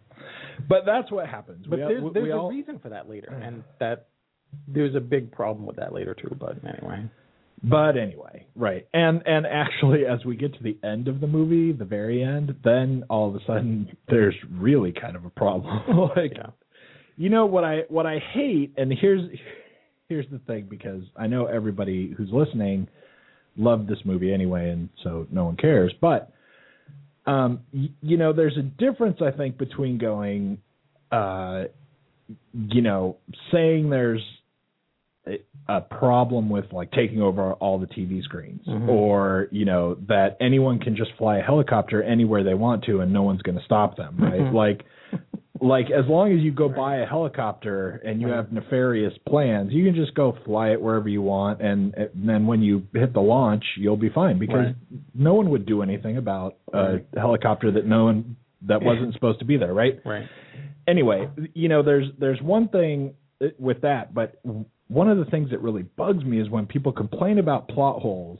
But 0.68 0.84
that's 0.86 1.10
what 1.10 1.26
happens. 1.28 1.66
But 1.66 1.80
we, 1.80 1.84
there's, 1.86 2.02
we, 2.04 2.10
there's 2.12 2.24
we 2.24 2.30
a 2.30 2.36
all, 2.38 2.50
reason 2.50 2.78
for 2.78 2.88
that 2.90 3.08
later, 3.08 3.32
and 3.42 3.64
that 3.80 4.06
there's 4.68 4.94
a 4.94 5.00
big 5.00 5.32
problem 5.32 5.66
with 5.66 5.76
that 5.76 5.92
later 5.92 6.14
too. 6.14 6.36
But 6.38 6.58
anyway, 6.64 7.04
But 7.64 7.96
anyway, 7.96 8.46
right. 8.54 8.86
And 8.94 9.22
and 9.26 9.44
actually 9.46 10.06
as 10.06 10.24
we 10.24 10.36
get 10.36 10.54
to 10.54 10.62
the 10.62 10.76
end 10.84 11.08
of 11.08 11.20
the 11.20 11.26
movie, 11.26 11.72
the 11.72 11.84
very 11.84 12.22
end, 12.22 12.54
then 12.62 13.04
all 13.10 13.28
of 13.28 13.34
a 13.34 13.44
sudden 13.44 13.88
there's 14.08 14.36
really 14.52 14.92
kind 14.92 15.16
of 15.16 15.24
a 15.24 15.30
problem. 15.30 16.10
like 16.16 16.34
Yeah. 16.36 16.50
you 17.16 17.28
know 17.28 17.46
what 17.46 17.64
I 17.64 17.80
what 17.88 18.06
I 18.06 18.18
hate 18.32 18.72
and 18.76 18.92
here's 18.92 19.22
here's 20.08 20.26
the 20.30 20.38
thing 20.40 20.66
because 20.68 21.02
I 21.16 21.26
know 21.26 21.46
everybody 21.46 22.12
who's 22.16 22.30
listening 22.32 22.86
loved 23.56 23.88
this 23.88 23.98
movie 24.04 24.32
anyway 24.32 24.70
and 24.70 24.88
so 25.02 25.26
no 25.30 25.44
one 25.44 25.56
cares, 25.56 25.92
but 26.00 26.30
um 27.26 27.60
y- 27.72 27.88
you 28.02 28.16
know 28.16 28.32
there's 28.32 28.56
a 28.56 28.62
difference 28.62 29.18
I 29.22 29.30
think 29.30 29.58
between 29.58 29.98
going 29.98 30.58
uh 31.12 31.64
you 32.54 32.82
know 32.82 33.16
saying 33.52 33.90
there's 33.90 34.22
a- 35.68 35.80
problem 35.82 36.50
with 36.50 36.64
like 36.72 36.90
taking 36.90 37.22
over 37.22 37.52
all 37.54 37.78
the 37.78 37.86
TV 37.86 38.22
screens 38.22 38.66
Mhm. 38.66 38.88
or 38.88 39.48
you 39.52 39.64
know 39.64 39.94
that 40.08 40.36
anyone 40.40 40.78
can 40.80 40.96
just 40.96 41.12
fly 41.16 41.38
a 41.38 41.42
helicopter 41.42 42.02
anywhere 42.02 42.42
they 42.42 42.54
want 42.54 42.84
to 42.84 43.00
and 43.00 43.12
no 43.12 43.22
one's 43.22 43.40
going 43.42 43.56
to 43.56 43.64
stop 43.64 43.96
them 43.96 44.16
right 44.18 44.40
Mhm. 44.40 44.52
like 44.52 44.84
like 45.62 45.86
as 45.90 46.04
long 46.08 46.32
as 46.32 46.40
you 46.40 46.50
go 46.50 46.68
buy 46.68 46.96
a 46.96 47.06
helicopter 47.06 48.02
and 48.04 48.20
you 48.20 48.28
have 48.28 48.52
nefarious 48.52 49.12
plans 49.28 49.72
you 49.72 49.84
can 49.84 49.94
just 49.94 50.14
go 50.14 50.36
fly 50.44 50.70
it 50.70 50.80
wherever 50.82 51.08
you 51.08 51.22
want 51.22 51.62
and, 51.62 51.94
and 51.94 52.10
then 52.14 52.46
when 52.46 52.60
you 52.62 52.82
hit 52.92 53.12
the 53.12 53.20
launch 53.20 53.64
you'll 53.78 53.96
be 53.96 54.10
fine 54.10 54.38
because 54.38 54.66
Right. 54.66 54.74
no 55.14 55.34
one 55.34 55.50
would 55.50 55.64
do 55.64 55.82
anything 55.82 56.16
about 56.16 56.56
a 56.72 56.98
helicopter 57.16 57.70
that 57.72 57.86
no 57.86 58.04
one 58.06 58.36
that 58.62 58.82
wasn't 58.82 59.14
supposed 59.14 59.38
to 59.38 59.44
be 59.44 59.56
there 59.56 59.72
right 59.72 60.00
Right. 60.04 60.26
anyway, 60.86 61.28
you 61.54 61.68
know, 61.68 61.82
there's 61.82 62.08
there's 62.18 62.40
one 62.42 62.68
thing 62.68 63.14
with 63.58 63.80
that, 63.82 64.14
but 64.14 64.40
one 64.88 65.08
of 65.08 65.18
the 65.18 65.24
things 65.26 65.50
that 65.50 65.60
really 65.60 65.82
bugs 65.82 66.24
me 66.24 66.40
is 66.40 66.48
when 66.50 66.66
people 66.66 66.92
complain 66.92 67.38
about 67.38 67.68
plot 67.68 68.00
holes 68.02 68.38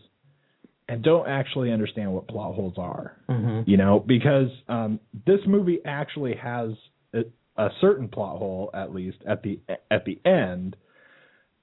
and 0.88 1.02
don't 1.02 1.28
actually 1.28 1.72
understand 1.72 2.12
what 2.12 2.28
plot 2.28 2.54
holes 2.54 2.74
are. 2.76 3.16
Mm-hmm. 3.28 3.70
You 3.70 3.76
know, 3.76 4.00
because 4.06 4.48
um, 4.68 5.00
this 5.26 5.40
movie 5.46 5.78
actually 5.84 6.34
has 6.36 6.70
a, 7.12 7.68
certain 7.80 8.08
plot 8.08 8.38
hole, 8.38 8.70
at 8.74 8.94
least 8.94 9.18
at 9.26 9.42
the 9.42 9.60
at 9.90 10.04
the 10.04 10.18
end. 10.24 10.76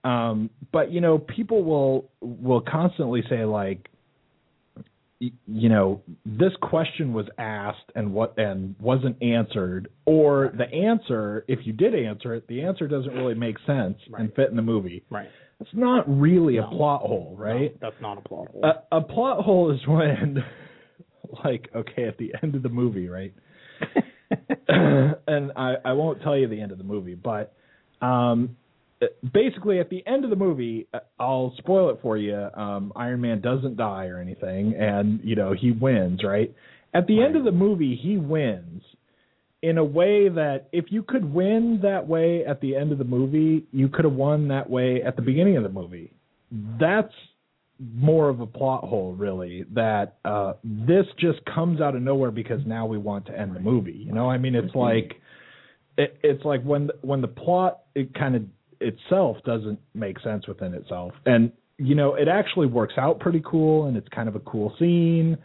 Um, 0.03 0.49
but 0.71 0.91
you 0.91 1.01
know, 1.01 1.17
people 1.17 1.63
will 1.63 2.09
will 2.21 2.61
constantly 2.61 3.23
say 3.29 3.43
like, 3.45 3.89
you 5.19 5.69
know, 5.69 6.01
this 6.25 6.53
question 6.61 7.13
was 7.13 7.25
asked 7.37 7.91
and 7.95 8.13
what 8.13 8.37
and 8.37 8.75
wasn't 8.79 9.21
answered, 9.21 9.89
or 10.05 10.53
the 10.57 10.71
answer, 10.73 11.43
if 11.47 11.59
you 11.65 11.73
did 11.73 11.93
answer 11.93 12.33
it, 12.33 12.47
the 12.47 12.61
answer 12.61 12.87
doesn't 12.87 13.13
really 13.13 13.35
make 13.35 13.57
sense 13.65 13.97
and 14.17 14.33
fit 14.33 14.49
in 14.49 14.55
the 14.55 14.61
movie. 14.61 15.03
Right. 15.09 15.27
It's 15.59 15.69
not 15.73 16.05
really 16.07 16.57
a 16.57 16.63
plot 16.63 17.01
hole, 17.01 17.35
right? 17.37 17.73
No, 17.81 17.89
that's 17.89 18.01
not 18.01 18.17
a 18.17 18.21
plot 18.21 18.47
hole. 18.49 18.63
A, 18.63 18.97
a 18.97 19.01
plot 19.01 19.43
hole 19.43 19.71
is 19.71 19.85
when, 19.85 20.37
like, 21.43 21.69
okay, 21.75 22.07
at 22.07 22.17
the 22.17 22.33
end 22.41 22.55
of 22.55 22.63
the 22.63 22.69
movie, 22.69 23.09
right? 23.09 23.33
and 24.67 25.51
I, 25.55 25.75
I 25.85 25.93
won't 25.93 26.21
tell 26.21 26.37
you 26.37 26.47
the 26.47 26.61
end 26.61 26.71
of 26.71 26.77
the 26.77 26.83
movie, 26.83 27.15
but 27.15 27.53
um, 28.01 28.55
basically 29.33 29.79
at 29.79 29.89
the 29.89 30.05
end 30.07 30.23
of 30.23 30.29
the 30.29 30.35
movie, 30.35 30.87
uh, 30.93 30.99
I'll 31.19 31.53
spoil 31.57 31.89
it 31.91 31.99
for 32.01 32.17
you. 32.17 32.35
Um, 32.35 32.91
Iron 32.95 33.21
Man 33.21 33.41
doesn't 33.41 33.77
die 33.77 34.05
or 34.07 34.19
anything, 34.19 34.73
and 34.77 35.19
you 35.23 35.35
know 35.35 35.53
he 35.53 35.71
wins, 35.71 36.21
right? 36.23 36.53
At 36.93 37.07
the 37.07 37.21
end 37.21 37.35
of 37.35 37.43
the 37.43 37.51
movie, 37.51 37.99
he 38.01 38.17
wins 38.17 38.81
in 39.61 39.77
a 39.77 39.83
way 39.83 40.29
that 40.29 40.67
if 40.71 40.85
you 40.89 41.03
could 41.03 41.25
win 41.33 41.79
that 41.83 42.07
way 42.07 42.45
at 42.45 42.61
the 42.61 42.75
end 42.75 42.91
of 42.91 42.97
the 42.97 43.03
movie, 43.03 43.65
you 43.71 43.89
could 43.89 44.05
have 44.05 44.13
won 44.13 44.47
that 44.47 44.69
way 44.69 45.03
at 45.05 45.15
the 45.15 45.21
beginning 45.21 45.57
of 45.57 45.63
the 45.63 45.69
movie. 45.69 46.13
That's 46.51 47.13
more 47.79 48.29
of 48.29 48.41
a 48.41 48.45
plot 48.45 48.83
hole, 48.83 49.13
really. 49.13 49.65
That 49.73 50.17
uh, 50.25 50.53
this 50.63 51.05
just 51.17 51.39
comes 51.45 51.81
out 51.81 51.95
of 51.95 52.01
nowhere 52.01 52.31
because 52.31 52.61
now 52.65 52.85
we 52.85 52.97
want 52.97 53.25
to 53.27 53.37
end 53.39 53.55
the 53.55 53.59
movie. 53.59 54.03
You 54.05 54.11
know, 54.11 54.29
I 54.29 54.37
mean, 54.37 54.55
it's 54.55 54.75
like 54.75 55.13
it, 55.97 56.17
it's 56.23 56.43
like 56.43 56.63
when 56.63 56.89
when 57.01 57.21
the 57.21 57.27
plot 57.27 57.81
it 57.95 58.13
kind 58.13 58.35
of 58.35 58.43
itself 58.81 59.37
doesn't 59.45 59.79
make 59.93 60.19
sense 60.19 60.47
within 60.47 60.73
itself, 60.73 61.13
and 61.25 61.51
you 61.77 61.95
know, 61.95 62.15
it 62.15 62.27
actually 62.27 62.67
works 62.67 62.95
out 62.97 63.19
pretty 63.19 63.41
cool, 63.45 63.85
and 63.87 63.95
it's 63.95 64.07
kind 64.09 64.27
of 64.27 64.35
a 64.35 64.39
cool 64.41 64.75
scene, 64.77 65.37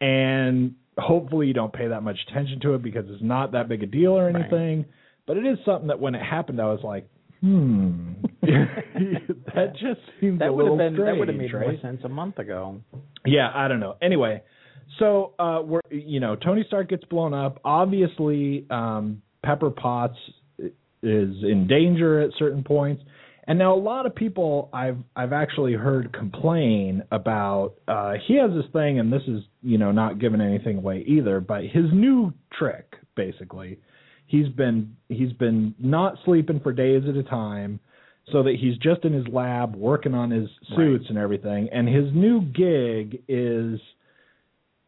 and 0.00 0.74
hopefully 0.98 1.46
you 1.46 1.54
don't 1.54 1.72
pay 1.72 1.88
that 1.88 2.02
much 2.02 2.18
attention 2.28 2.60
to 2.60 2.74
it 2.74 2.82
because 2.82 3.04
it's 3.08 3.22
not 3.22 3.52
that 3.52 3.68
big 3.68 3.82
a 3.82 3.86
deal 3.86 4.12
or 4.12 4.26
Right. 4.26 4.36
anything. 4.36 4.84
But 5.26 5.36
it 5.36 5.46
is 5.46 5.58
something 5.64 5.88
that 5.88 6.00
when 6.00 6.14
it 6.14 6.22
happened, 6.22 6.60
I 6.60 6.66
was 6.66 6.80
like, 6.82 7.08
hmm, 7.40 8.12
that 8.42 9.72
just 9.72 10.00
seems 10.20 10.36
a 10.36 10.44
that 10.44 10.54
would 10.54 10.62
little 10.64 10.78
have 10.78 10.92
been 10.94 11.04
that 11.04 11.16
would 11.16 11.28
have 11.28 11.36
strange, 11.36 11.52
made 11.52 11.58
right? 11.58 11.66
more 11.72 11.80
sense 11.80 12.00
a 12.04 12.08
month 12.08 12.38
ago. 12.38 12.80
Yeah, 13.24 13.50
I 13.54 13.68
don't 13.68 13.80
know. 13.80 13.96
Anyway, 14.02 14.42
so 14.98 15.34
uh 15.38 15.60
we're 15.64 15.80
you 15.90 16.20
know, 16.20 16.36
Tony 16.36 16.64
Stark 16.66 16.88
gets 16.88 17.04
blown 17.04 17.34
up. 17.34 17.60
Obviously, 17.64 18.66
um 18.70 19.22
Pepper 19.44 19.70
Potts 19.70 20.18
is 20.58 21.34
in 21.42 21.66
danger 21.68 22.20
at 22.20 22.30
certain 22.38 22.62
points. 22.62 23.02
And 23.46 23.58
now 23.58 23.74
a 23.74 23.80
lot 23.80 24.06
of 24.06 24.14
people 24.14 24.68
I've 24.72 24.98
I've 25.16 25.32
actually 25.32 25.72
heard 25.74 26.12
complain 26.12 27.02
about 27.10 27.74
uh 27.88 28.14
he 28.26 28.36
has 28.36 28.50
this 28.50 28.70
thing 28.72 28.98
and 29.00 29.12
this 29.12 29.22
is, 29.26 29.42
you 29.62 29.78
know, 29.78 29.92
not 29.92 30.18
giving 30.18 30.40
anything 30.40 30.78
away 30.78 31.04
either, 31.06 31.40
but 31.40 31.62
his 31.64 31.86
new 31.92 32.32
trick 32.52 32.94
basically, 33.16 33.78
he's 34.30 34.48
been 34.48 34.96
he's 35.08 35.32
been 35.32 35.74
not 35.80 36.14
sleeping 36.24 36.60
for 36.60 36.72
days 36.72 37.02
at 37.08 37.16
a 37.16 37.22
time 37.24 37.80
so 38.30 38.44
that 38.44 38.54
he's 38.60 38.76
just 38.78 39.04
in 39.04 39.12
his 39.12 39.26
lab 39.28 39.74
working 39.74 40.14
on 40.14 40.30
his 40.30 40.48
suits 40.76 41.04
and 41.08 41.18
everything. 41.18 41.68
And 41.72 41.88
his 41.88 42.14
new 42.14 42.42
gig 42.42 43.22
is 43.26 43.80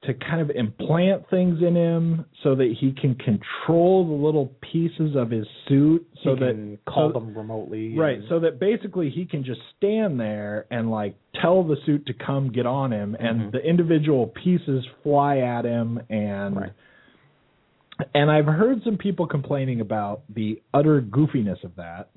to 0.04 0.14
kind 0.14 0.40
of 0.40 0.50
implant 0.50 1.28
things 1.28 1.58
in 1.60 1.74
him 1.76 2.24
so 2.44 2.54
that 2.56 2.74
he 2.80 2.92
can 2.92 3.14
control 3.16 4.06
the 4.06 4.24
little 4.24 4.52
pieces 4.72 5.16
of 5.16 5.30
his 5.30 5.46
suit 5.68 6.06
so 6.22 6.34
he 6.34 6.40
that 6.40 6.52
can 6.54 6.78
call 6.86 7.12
so- 7.12 7.18
them 7.20 7.36
remotely. 7.36 7.96
Right, 7.96 8.18
and- 8.18 8.28
so 8.28 8.38
that 8.40 8.60
basically 8.60 9.10
he 9.10 9.24
can 9.24 9.42
just 9.44 9.60
stand 9.76 10.20
there 10.20 10.66
and 10.70 10.90
like 10.90 11.14
tell 11.40 11.64
the 11.64 11.76
suit 11.86 12.06
to 12.06 12.14
come 12.14 12.50
get 12.52 12.66
on 12.66 12.92
him, 12.92 13.16
and 13.18 13.40
Mhm. 13.42 13.52
the 13.52 13.64
individual 13.68 14.28
pieces 14.28 14.84
fly 15.02 15.38
at 15.38 15.64
him, 15.64 16.00
and 16.10 16.56
Right. 16.56 16.72
And 18.14 18.30
I've 18.30 18.46
heard 18.46 18.82
some 18.84 18.96
people 18.96 19.26
complaining 19.26 19.80
about 19.80 20.22
the 20.34 20.60
utter 20.72 21.00
goofiness 21.02 21.62
of 21.64 21.76
that, 21.76 22.10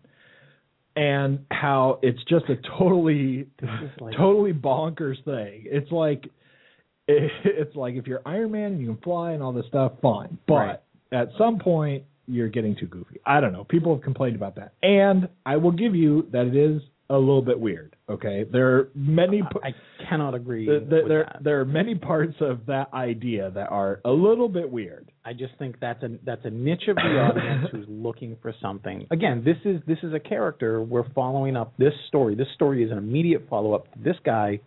and 0.95 1.39
how 1.51 1.99
it's 2.01 2.23
just 2.29 2.45
a 2.49 2.55
totally 2.77 3.47
like- 3.99 4.15
totally 4.17 4.53
bonkers 4.53 5.23
thing. 5.25 5.63
It's 5.65 5.91
like 5.91 6.29
it's 7.07 7.75
like 7.75 7.95
if 7.95 8.07
you're 8.07 8.21
Iron 8.25 8.51
Man 8.51 8.71
and 8.73 8.81
you 8.81 8.87
can 8.87 8.97
fly 8.97 9.31
and 9.33 9.43
all 9.43 9.53
this 9.53 9.65
stuff, 9.67 9.93
fine, 10.01 10.37
but 10.47 10.53
Right. 10.53 10.79
at 11.11 11.29
some 11.37 11.59
point 11.59 12.03
you're 12.27 12.49
getting 12.49 12.75
too 12.75 12.87
goofy. 12.87 13.19
I 13.25 13.39
don't 13.39 13.53
know. 13.53 13.63
People 13.65 13.93
have 13.93 14.03
complained 14.03 14.35
about 14.35 14.55
that, 14.55 14.73
and 14.81 15.29
I 15.45 15.57
will 15.57 15.71
give 15.71 15.93
you 15.93 16.27
that 16.31 16.47
it 16.47 16.55
is 16.55 16.81
a 17.09 17.17
little 17.17 17.43
bit 17.43 17.59
weird. 17.59 17.94
Okay, 18.07 18.43
there 18.51 18.75
are 18.77 18.89
many. 18.93 19.41
I 19.63 19.73
cannot 20.07 20.35
agree. 20.35 20.65
th- 20.67 20.81
th- 20.81 20.91
with 20.91 21.07
there 21.07 21.23
that. 21.23 21.43
there 21.43 21.59
are 21.59 21.65
many 21.65 21.95
parts 21.95 22.35
of 22.39 22.65
that 22.67 22.93
idea 22.93 23.49
that 23.55 23.71
are 23.71 23.99
a 24.05 24.11
little 24.11 24.47
bit 24.47 24.69
weird. 24.71 25.11
I 25.25 25.33
just 25.33 25.53
think 25.57 25.79
that's 25.79 26.03
a 26.03 26.09
that's 26.23 26.45
a 26.45 26.51
niche 26.51 26.83
of 26.87 26.97
the 26.97 27.01
audience 27.01 27.67
who's 27.71 27.85
looking 27.89 28.37
for 28.43 28.53
something. 28.61 29.07
Again, 29.09 29.43
this 29.43 29.57
is 29.65 29.81
this 29.87 29.97
is 30.03 30.13
a 30.13 30.19
character 30.19 30.83
we're 30.83 31.09
following 31.13 31.55
up 31.57 31.73
this 31.79 31.93
story. 32.07 32.35
This 32.35 32.47
story 32.53 32.83
is 32.83 32.91
an 32.91 32.99
immediate 32.99 33.47
follow 33.49 33.73
up 33.73 33.91
to 33.93 33.99
this 34.03 34.17
guy 34.23 34.59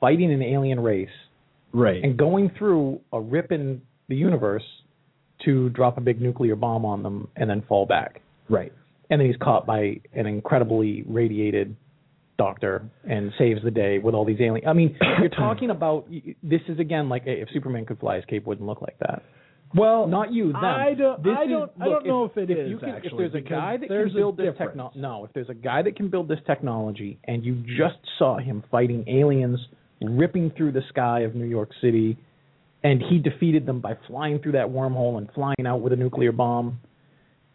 fighting 0.00 0.32
an 0.32 0.42
alien 0.42 0.80
race 0.80 1.08
Right. 1.74 2.02
and 2.02 2.16
going 2.16 2.50
through 2.56 3.00
a 3.12 3.20
rip 3.20 3.52
in 3.52 3.82
the 4.08 4.16
universe 4.16 4.62
to 5.44 5.68
drop 5.70 5.98
a 5.98 6.00
big 6.00 6.22
nuclear 6.22 6.56
bomb 6.56 6.86
on 6.86 7.02
them 7.02 7.28
and 7.36 7.50
then 7.50 7.62
fall 7.68 7.84
back. 7.84 8.22
right. 8.48 8.72
And 9.10 9.20
then 9.20 9.26
he's 9.26 9.36
caught 9.36 9.66
by 9.66 10.00
an 10.14 10.26
incredibly 10.26 11.02
radiated 11.06 11.76
doctor 12.38 12.88
and 13.08 13.32
saves 13.36 13.60
the 13.62 13.70
day 13.70 13.98
with 13.98 14.14
all 14.14 14.24
these 14.24 14.40
aliens. 14.40 14.64
I 14.66 14.72
mean, 14.72 14.96
you're 15.20 15.28
talking 15.28 15.70
about 15.70 16.08
this 16.42 16.60
is 16.68 16.78
again 16.78 17.08
like 17.08 17.24
if 17.26 17.48
Superman 17.52 17.84
could 17.84 17.98
fly, 17.98 18.16
his 18.16 18.24
cape 18.24 18.46
wouldn't 18.46 18.66
look 18.66 18.80
like 18.80 18.98
that. 19.00 19.22
Well, 19.74 20.06
Not 20.06 20.32
you, 20.32 20.46
them. 20.46 20.64
I 20.64 20.94
don't. 20.94 21.22
This 21.22 21.34
I 21.38 21.42
is- 21.42 21.50
don't. 21.50 21.70
I 21.78 21.84
look, 21.84 22.04
don't 22.04 22.06
know 22.06 22.24
if, 22.24 22.36
it 22.38 22.50
if 22.50 22.56
is 22.58 22.70
you 22.70 22.78
can, 22.78 22.88
actually. 22.88 23.26
if 23.26 23.32
there's 23.32 23.44
a 23.44 23.46
guy 23.46 23.76
that 23.76 23.88
can 23.88 24.12
build 24.14 24.38
this 24.38 24.54
technology, 24.56 24.98
no, 24.98 25.24
if 25.26 25.32
there's 25.34 25.50
a 25.50 25.54
guy 25.54 25.82
that 25.82 25.94
can 25.94 26.08
build 26.08 26.26
this 26.26 26.38
technology, 26.46 27.18
and 27.24 27.44
you 27.44 27.54
just 27.76 27.98
saw 28.18 28.38
him 28.38 28.64
fighting 28.70 29.04
aliens, 29.06 29.58
ripping 30.00 30.52
through 30.56 30.72
the 30.72 30.80
sky 30.88 31.20
of 31.20 31.34
New 31.34 31.44
York 31.44 31.68
City, 31.82 32.16
and 32.82 33.02
he 33.10 33.18
defeated 33.18 33.66
them 33.66 33.80
by 33.80 33.94
flying 34.06 34.38
through 34.38 34.52
that 34.52 34.68
wormhole 34.68 35.18
and 35.18 35.28
flying 35.34 35.66
out 35.66 35.82
with 35.82 35.92
a 35.92 35.96
nuclear 35.96 36.32
bomb. 36.32 36.80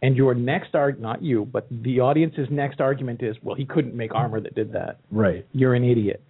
And 0.04 0.18
your 0.18 0.34
next 0.34 0.74
arg 0.74 1.00
not 1.00 1.22
you, 1.22 1.46
but 1.46 1.66
the 1.70 2.00
audience's 2.00 2.48
next 2.50 2.78
argument 2.78 3.22
is, 3.22 3.36
well, 3.42 3.56
he 3.56 3.64
couldn't 3.64 3.94
make 3.94 4.14
armor 4.14 4.38
that 4.38 4.54
did 4.54 4.70
that. 4.72 4.98
Right. 5.10 5.46
You're 5.52 5.72
an 5.72 5.82
idiot. 5.82 6.22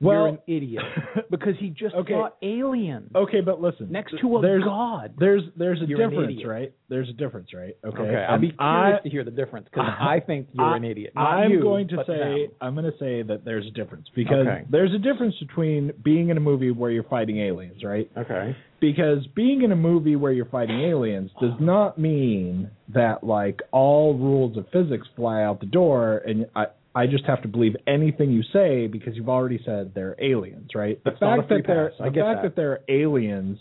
Well- 0.00 0.14
you're 0.16 0.28
an 0.28 0.38
idiot 0.46 0.84
because 1.30 1.54
he 1.58 1.68
just 1.70 1.94
Okay. 1.94 2.12
saw 2.14 2.28
aliens 2.42 3.10
Okay, 3.14 3.40
but 3.40 3.60
listen. 3.60 3.90
next 3.92 4.14
to 4.20 4.36
a 4.38 4.40
there's, 4.42 4.64
god. 4.64 5.12
There's 5.18 5.42
there's 5.56 5.80
a 5.82 5.84
You're 5.86 6.00
an 6.02 6.10
difference, 6.10 6.32
idiot. 6.32 6.48
right? 6.48 6.72
There's 6.88 7.08
a 7.08 7.12
difference, 7.12 7.52
right? 7.52 7.76
Okay. 7.84 7.98
Okay, 8.02 8.16
I'll 8.16 8.34
And 8.34 8.40
be 8.40 8.48
curious 8.52 8.98
I- 8.98 9.02
to 9.02 9.08
hear 9.10 9.24
the 9.24 9.30
difference 9.30 9.68
because 9.70 9.86
I 10.00 10.20
think 10.20 10.48
you're 10.52 10.64
I- 10.64 10.76
an 10.76 10.84
idiot. 10.84 11.12
Not 11.14 11.26
I'm 11.30 11.50
you, 11.50 11.60
going 11.60 11.88
to 11.88 12.02
say 12.06 12.18
them. 12.18 12.48
I'm 12.60 12.74
going 12.74 12.90
to 12.90 12.98
say 12.98 13.22
that 13.22 13.44
there's 13.44 13.66
a 13.66 13.70
difference 13.70 14.06
because 14.14 14.46
Okay. 14.46 14.64
there's 14.70 14.94
a 14.94 14.98
difference 14.98 15.34
between 15.38 15.92
being 16.02 16.30
in 16.30 16.36
a 16.36 16.40
movie 16.40 16.70
where 16.70 16.90
you're 16.90 17.04
fighting 17.04 17.38
aliens, 17.38 17.84
right? 17.84 18.10
Okay. 18.16 18.56
Because 18.80 19.26
being 19.36 19.60
in 19.62 19.72
a 19.72 19.76
movie 19.76 20.16
where 20.16 20.32
you're 20.32 20.46
fighting 20.46 20.80
aliens 20.80 21.30
does 21.40 21.52
not 21.60 21.98
mean 21.98 22.70
that 22.94 23.22
like 23.22 23.60
all 23.72 24.14
rules 24.14 24.56
of 24.56 24.66
physics 24.72 25.06
fly 25.14 25.42
out 25.42 25.60
the 25.60 25.66
door 25.66 26.22
and 26.26 26.46
I 26.56 26.66
I 26.94 27.06
just 27.06 27.24
have 27.26 27.42
to 27.42 27.48
believe 27.48 27.76
anything 27.86 28.30
you 28.30 28.42
say 28.52 28.86
because 28.86 29.14
you've 29.16 29.28
already 29.28 29.60
said 29.64 29.92
they're 29.94 30.16
aliens, 30.20 30.70
right? 30.74 31.02
The 31.04 31.10
That's 31.10 31.20
fact 31.20 31.48
that 31.48 31.62
they're 31.66 31.92
the 31.98 32.04
fact 32.04 32.14
that. 32.14 32.42
that 32.42 32.56
they're 32.56 32.80
aliens 32.88 33.58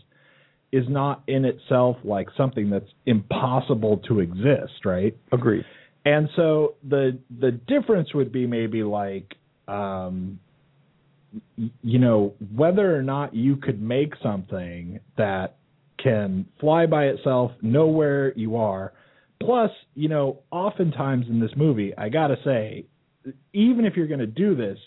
is 0.72 0.86
not 0.88 1.24
in 1.28 1.46
itself 1.46 1.98
like 2.04 2.28
something 2.38 2.70
that's 2.70 2.90
impossible 3.06 3.98
to 4.08 4.20
exist, 4.20 4.86
right? 4.86 5.16
Agreed. 5.32 5.66
And 6.06 6.30
so 6.36 6.76
the 6.88 7.20
the 7.40 7.52
difference 7.52 8.14
would 8.14 8.32
be 8.32 8.48
maybe 8.48 8.84
like 8.84 9.36
um 9.68 10.40
you 11.56 12.00
know 12.00 12.34
whether 12.56 12.96
or 12.96 13.04
not 13.04 13.36
you 13.36 13.56
could 13.56 13.82
make 13.82 14.14
something 14.24 15.00
that 15.18 15.58
can 16.02 16.46
fly 16.60 16.86
by 16.86 17.06
itself, 17.06 17.52
know 17.62 17.88
where 17.88 18.34
you 18.36 18.56
are. 18.56 18.94
Plus, 19.42 19.72
you 19.96 20.10
know, 20.10 20.40
oftentimes 20.52 21.28
in 21.30 21.40
this 21.40 21.52
movie, 21.56 21.94
I 21.98 22.10
got 22.10 22.28
to 22.28 22.38
say 22.44 22.86
even 23.54 23.86
if 23.86 23.96
you're 23.96 24.08
going 24.08 24.20
to 24.20 24.28
do 24.28 24.56
this, 24.56 24.78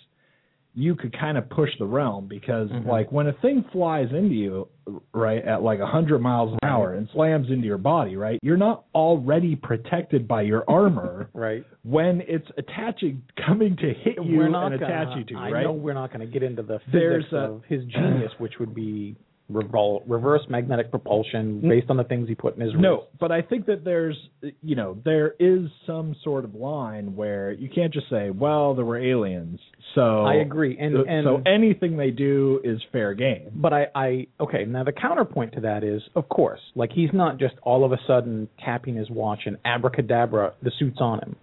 you 0.75 0.95
could 0.95 1.13
kind 1.19 1.37
of 1.37 1.47
push 1.51 1.69
the 1.79 1.85
realm 1.85 2.27
because 2.27 2.71
Mhm. 2.71 2.87
like 2.87 3.13
when 3.13 3.27
a 3.27 3.33
thing 3.35 3.63
flies 3.73 4.09
into 4.11 4.35
you 4.35 4.69
right 5.13 5.45
at 5.45 5.63
like 5.63 5.81
a 5.81 5.85
100 5.85 6.19
miles 6.21 6.51
an 6.55 6.59
hour 6.63 6.95
and 6.95 7.11
slams 7.11 7.51
into 7.51 7.67
your 7.67 7.77
body, 7.77 8.17
right? 8.17 8.39
You're 8.43 8.57
not 8.57 8.85
already 8.95 9.55
protected 9.55 10.27
by 10.27 10.43
your 10.43 10.65
armor 10.69 11.29
Right. 11.35 11.63
when 11.83 12.23
it's 12.27 12.49
attaching 12.57 13.21
coming 13.37 13.77
to 13.77 13.93
hit 13.93 14.17
you 14.25 14.39
we're 14.39 14.49
not 14.49 14.73
and 14.73 14.81
gonna, 14.81 14.93
attach 15.03 15.19
you 15.19 15.25
to, 15.25 15.35
I 15.37 15.51
right? 15.51 15.63
know 15.65 15.73
we're 15.73 15.93
not 15.93 16.11
going 16.11 16.27
to 16.27 16.33
get 16.33 16.43
into 16.43 16.63
the 16.63 16.81
There's 16.91 17.25
physics 17.25 17.33
a- 17.35 17.37
of 17.53 17.65
his 17.69 17.85
genius, 17.85 18.33
which 18.39 18.59
would 18.59 18.75
be 18.75 19.15
revol- 19.51 20.03
reverse 20.07 20.43
magnetic 20.49 20.91
propulsion 20.91 21.59
mm-hmm. 21.59 21.69
based 21.69 21.91
on 21.91 21.97
the 21.97 22.05
things 22.05 22.29
he 22.29 22.35
put 22.35 22.57
in 22.57 22.63
his 22.63 22.73
No, 22.77 23.05
but 23.21 23.33
I 23.33 23.43
think 23.43 23.67
that 23.67 23.85
there's, 23.85 24.17
you 24.63 24.77
know, 24.77 24.99
there 25.05 25.35
is 25.39 25.69
some 25.87 26.15
sort 26.23 26.45
of 26.45 26.55
line 26.55 27.17
where 27.17 27.53
you 27.53 27.69
can't 27.69 27.93
just 27.93 28.09
say, 28.09 28.31
"Well, 28.31 28.75
there 28.75 28.85
were 28.85 28.99
aliens." 28.99 29.61
So 29.95 30.25
I 30.25 30.37
agree, 30.37 30.77
and 30.79 30.95
so- 30.95 31.05
and 31.09 31.25
so 31.25 31.43
anything 31.47 31.97
they 31.97 32.11
do 32.11 32.61
is 32.65 32.81
fair 32.93 33.15
game. 33.15 33.51
But 33.55 33.73
I, 33.73 33.87
I 33.95 34.27
okay. 34.41 34.65
Now 34.65 34.85
the 34.85 34.93
counterpoint 34.93 35.53
to 35.55 35.61
that 35.63 35.85
is, 35.85 36.03
of 36.15 36.29
course, 36.29 36.61
like 36.75 36.91
he's 36.93 37.11
not 37.13 37.39
just 37.39 37.55
all 37.63 37.85
of 37.85 37.93
a 37.93 37.99
sudden 38.07 38.49
tapping 38.65 38.97
his 38.97 39.11
watch 39.11 39.41
and 39.47 39.57
abracadabra, 39.65 40.55
the 40.63 40.73
suit's 40.79 41.01
on 41.01 41.19
him. 41.21 41.37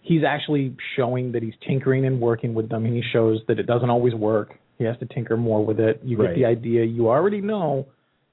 He's 0.00 0.22
actually 0.26 0.74
showing 0.96 1.32
that 1.32 1.42
he's 1.42 1.54
tinkering 1.66 2.06
and 2.06 2.20
working 2.20 2.54
with 2.54 2.70
them, 2.70 2.86
and 2.86 2.94
he 2.94 3.02
shows 3.12 3.40
that 3.48 3.58
it 3.58 3.66
doesn't 3.66 3.90
always 3.90 4.14
work. 4.14 4.58
He 4.78 4.84
has 4.84 4.96
to 4.98 5.06
tinker 5.06 5.36
more 5.36 5.64
with 5.64 5.80
it. 5.80 6.00
You 6.02 6.16
Right. 6.16 6.28
get 6.28 6.34
the 6.36 6.44
idea. 6.46 6.84
You 6.84 7.08
already 7.10 7.40
know 7.40 7.86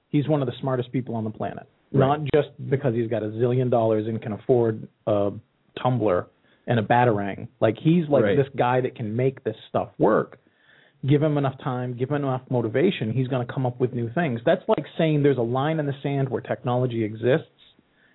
he's 0.10 0.28
one 0.28 0.42
of 0.42 0.48
the 0.48 0.54
smartest 0.62 0.92
people 0.92 1.16
on 1.16 1.24
the 1.24 1.32
planet. 1.32 1.68
Not 1.92 2.22
just 2.34 2.50
because 2.70 2.94
he's 2.94 3.10
got 3.10 3.24
a 3.24 3.28
zillion 3.28 3.70
dollars 3.70 4.08
and 4.08 4.22
can 4.22 4.34
afford 4.34 4.88
a 5.08 5.32
tumbler 5.82 6.28
and 6.68 6.78
a 6.78 6.84
batarang. 6.84 7.48
Like 7.62 7.78
he's 7.78 8.08
like 8.10 8.24
Right. 8.24 8.36
this 8.36 8.50
guy 8.56 8.82
that 8.82 8.96
can 8.96 9.16
make 9.16 9.44
this 9.44 9.56
stuff 9.70 9.90
work 9.98 10.40
give 11.06 11.22
him 11.22 11.38
enough 11.38 11.58
time, 11.64 11.94
give 11.96 12.10
him 12.10 12.24
enough 12.24 12.42
motivation, 12.50 13.12
he's 13.12 13.28
going 13.28 13.46
to 13.46 13.54
come 13.54 13.66
up 13.66 13.80
with 13.80 13.94
new 13.94 14.10
things. 14.14 14.42
That's 14.46 14.64
like 14.68 14.86
saying 14.98 15.24
there's 15.24 15.38
a 15.38 15.42
line 15.42 15.80
in 15.80 15.86
the 15.86 15.94
sand 16.02 16.30
where 16.30 16.42
technology 16.42 17.04
exists, 17.04 17.48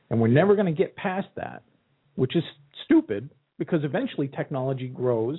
and 0.08 0.20
we're 0.20 0.28
never 0.28 0.54
going 0.54 0.66
to 0.66 0.72
get 0.72 0.96
past 0.96 1.28
that, 1.36 1.62
which 2.16 2.34
is 2.34 2.42
stupid 2.84 3.30
because 3.58 3.84
eventually 3.84 4.28
technology 4.28 4.88
grows, 4.88 5.38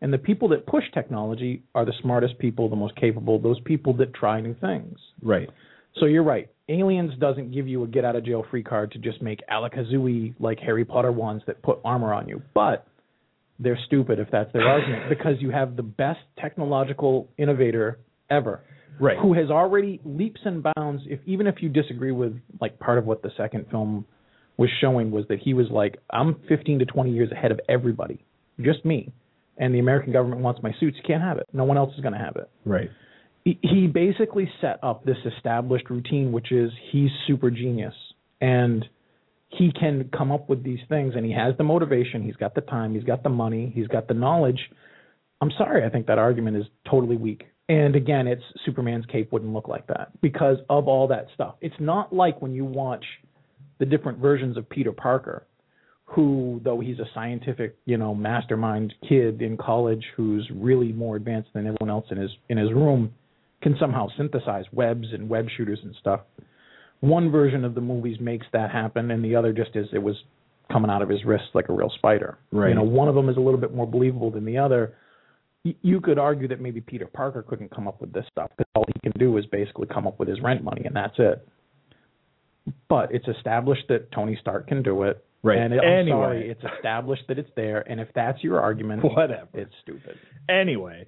and 0.00 0.12
the 0.12 0.18
people 0.18 0.48
that 0.48 0.66
push 0.66 0.84
technology 0.92 1.62
are 1.74 1.84
the 1.84 1.94
smartest 2.02 2.38
people, 2.38 2.68
the 2.68 2.76
most 2.76 2.96
capable, 2.96 3.38
those 3.38 3.60
people 3.60 3.94
that 3.94 4.12
try 4.14 4.40
new 4.40 4.54
things. 4.60 4.98
Right. 5.22 5.48
So 5.98 6.06
you're 6.06 6.22
right. 6.22 6.48
Aliens 6.68 7.12
doesn't 7.18 7.52
give 7.52 7.66
you 7.66 7.84
a 7.84 7.86
get 7.86 8.04
out 8.04 8.16
of 8.16 8.24
jail 8.24 8.44
free 8.50 8.62
card 8.62 8.92
to 8.92 8.98
just 8.98 9.22
make 9.22 9.40
Alakazooey 9.50 10.34
like 10.38 10.58
Harry 10.60 10.84
Potter 10.84 11.12
ones 11.12 11.42
that 11.46 11.62
put 11.62 11.78
armor 11.84 12.12
on 12.12 12.28
you. 12.28 12.42
But 12.54 12.86
they're 13.58 13.78
stupid 13.86 14.18
if 14.18 14.28
that's 14.30 14.52
their 14.52 14.68
argument 14.68 15.08
because 15.08 15.36
you 15.40 15.50
have 15.50 15.76
the 15.76 15.82
best 15.82 16.20
technological 16.38 17.28
innovator 17.38 17.98
ever 18.30 18.62
Right. 18.98 19.18
who 19.18 19.34
has 19.34 19.50
already 19.50 20.00
leaps 20.06 20.40
and 20.46 20.62
bounds 20.74 21.02
if 21.06 21.20
even 21.26 21.46
if 21.46 21.56
you 21.60 21.68
disagree 21.68 22.12
with 22.12 22.32
like 22.62 22.78
part 22.78 22.96
of 22.96 23.04
what 23.04 23.20
the 23.22 23.30
second 23.36 23.66
film 23.70 24.06
was 24.56 24.70
showing 24.80 25.10
was 25.10 25.26
that 25.28 25.38
he 25.38 25.52
was 25.52 25.66
like 25.70 25.98
I'm 26.10 26.40
15 26.48 26.78
to 26.78 26.86
20 26.86 27.10
years 27.10 27.30
ahead 27.30 27.52
of 27.52 27.60
everybody 27.68 28.24
just 28.58 28.86
me 28.86 29.12
and 29.58 29.74
the 29.74 29.78
American 29.78 30.12
government 30.12 30.40
wants 30.40 30.62
my 30.62 30.72
suits 30.80 30.96
you 30.96 31.02
can't 31.06 31.22
have 31.22 31.38
it 31.38 31.46
no 31.52 31.64
one 31.64 31.76
else 31.76 31.92
is 31.94 32.00
going 32.00 32.12
to 32.12 32.18
have 32.18 32.36
it 32.36 32.48
Right. 32.64 32.90
he- 33.44 33.58
he 33.62 33.86
basically 33.86 34.50
set 34.60 34.78
up 34.82 35.04
this 35.04 35.18
established 35.24 35.88
routine, 35.90 36.32
which 36.32 36.50
is 36.52 36.70
he's 36.90 37.10
super 37.26 37.50
genius 37.50 37.94
and 38.40 38.84
he 39.48 39.70
can 39.72 40.10
come 40.16 40.32
up 40.32 40.48
with 40.48 40.62
these 40.64 40.80
things 40.88 41.14
and 41.16 41.24
he 41.24 41.32
has 41.32 41.56
the 41.56 41.64
motivation, 41.64 42.22
he's 42.22 42.36
got 42.36 42.54
the 42.54 42.60
time, 42.62 42.94
he's 42.94 43.04
got 43.04 43.22
the 43.22 43.28
money, 43.28 43.70
he's 43.74 43.86
got 43.86 44.08
the 44.08 44.14
knowledge. 44.14 44.58
I'm 45.40 45.50
sorry, 45.56 45.84
I 45.84 45.88
think 45.90 46.06
that 46.06 46.18
argument 46.18 46.56
is 46.56 46.64
totally 46.90 47.16
weak. 47.16 47.44
And 47.68 47.94
again, 47.96 48.26
it's 48.26 48.42
Superman's 48.64 49.06
cape 49.06 49.32
wouldn't 49.32 49.52
look 49.52 49.68
like 49.68 49.86
that 49.88 50.10
because 50.20 50.58
of 50.68 50.88
all 50.88 51.06
that 51.08 51.26
stuff. 51.34 51.54
It's 51.60 51.74
not 51.78 52.12
like 52.12 52.42
when 52.42 52.52
you 52.52 52.64
watch 52.64 53.04
the 53.78 53.86
different 53.86 54.18
versions 54.18 54.56
of 54.56 54.68
Peter 54.68 54.92
Parker, 54.92 55.46
who, 56.06 56.60
though 56.64 56.78
he's 56.80 56.98
a 56.98 57.04
scientific, 57.14 57.76
you 57.84 57.96
know, 57.96 58.14
mastermind 58.14 58.94
kid 59.08 59.42
in 59.42 59.56
college 59.56 60.04
who's 60.16 60.48
really 60.54 60.92
more 60.92 61.16
advanced 61.16 61.50
than 61.52 61.66
everyone 61.66 61.90
else 61.90 62.06
in 62.10 62.16
his 62.16 62.30
in 62.48 62.56
his 62.58 62.72
room, 62.72 63.12
can 63.62 63.76
somehow 63.80 64.06
synthesize 64.16 64.64
webs 64.72 65.08
and 65.12 65.28
web 65.28 65.46
shooters 65.56 65.80
and 65.82 65.94
stuff. 66.00 66.20
One 67.00 67.30
version 67.30 67.64
of 67.64 67.74
the 67.74 67.80
movies 67.80 68.18
makes 68.20 68.46
that 68.52 68.70
happen, 68.70 69.10
and 69.10 69.24
the 69.24 69.34
other 69.36 69.52
just 69.52 69.74
is 69.74 69.86
it 69.92 70.02
was 70.02 70.16
coming 70.72 70.90
out 70.90 71.02
of 71.02 71.08
his 71.08 71.24
wrist 71.24 71.44
like 71.54 71.68
a 71.68 71.72
real 71.72 71.90
spider. 71.96 72.38
Right. 72.52 72.68
You 72.70 72.74
know, 72.76 72.82
one 72.82 73.08
of 73.08 73.14
them 73.14 73.28
is 73.28 73.36
a 73.36 73.40
little 73.40 73.60
bit 73.60 73.74
more 73.74 73.86
believable 73.86 74.30
than 74.30 74.44
the 74.44 74.58
other. 74.58 74.94
Y- 75.64 75.74
You 75.82 76.00
could 76.00 76.18
argue 76.18 76.48
that 76.48 76.60
maybe 76.60 76.80
Peter 76.80 77.06
Parker 77.06 77.42
couldn't 77.42 77.70
come 77.74 77.86
up 77.86 78.00
with 78.00 78.12
this 78.12 78.24
stuff 78.30 78.50
because 78.56 78.70
all 78.74 78.84
he 78.86 78.98
can 79.00 79.12
do 79.18 79.36
is 79.36 79.46
basically 79.46 79.86
come 79.88 80.06
up 80.06 80.18
with 80.18 80.28
his 80.28 80.40
rent 80.40 80.62
money, 80.64 80.82
and 80.84 80.94
that's 80.94 81.14
it. 81.18 81.46
But 82.88 83.12
it's 83.14 83.28
established 83.28 83.84
that 83.88 84.10
Tony 84.12 84.36
Stark 84.40 84.68
can 84.68 84.82
do 84.82 85.02
it. 85.02 85.24
Right. 85.46 85.58
And 85.58 85.72
it, 85.74 85.80
I'm 85.82 86.00
Anyway. 86.00 86.16
sorry, 86.16 86.50
it's 86.50 86.62
established 86.76 87.22
that 87.28 87.38
it's 87.38 87.50
there, 87.56 87.80
and 87.90 88.00
if 88.00 88.08
that's 88.14 88.42
your 88.42 88.60
argument, 88.60 89.02
Whatever. 89.04 89.48
it's 89.54 89.72
stupid. 89.82 90.16
Anyway, 90.48 91.06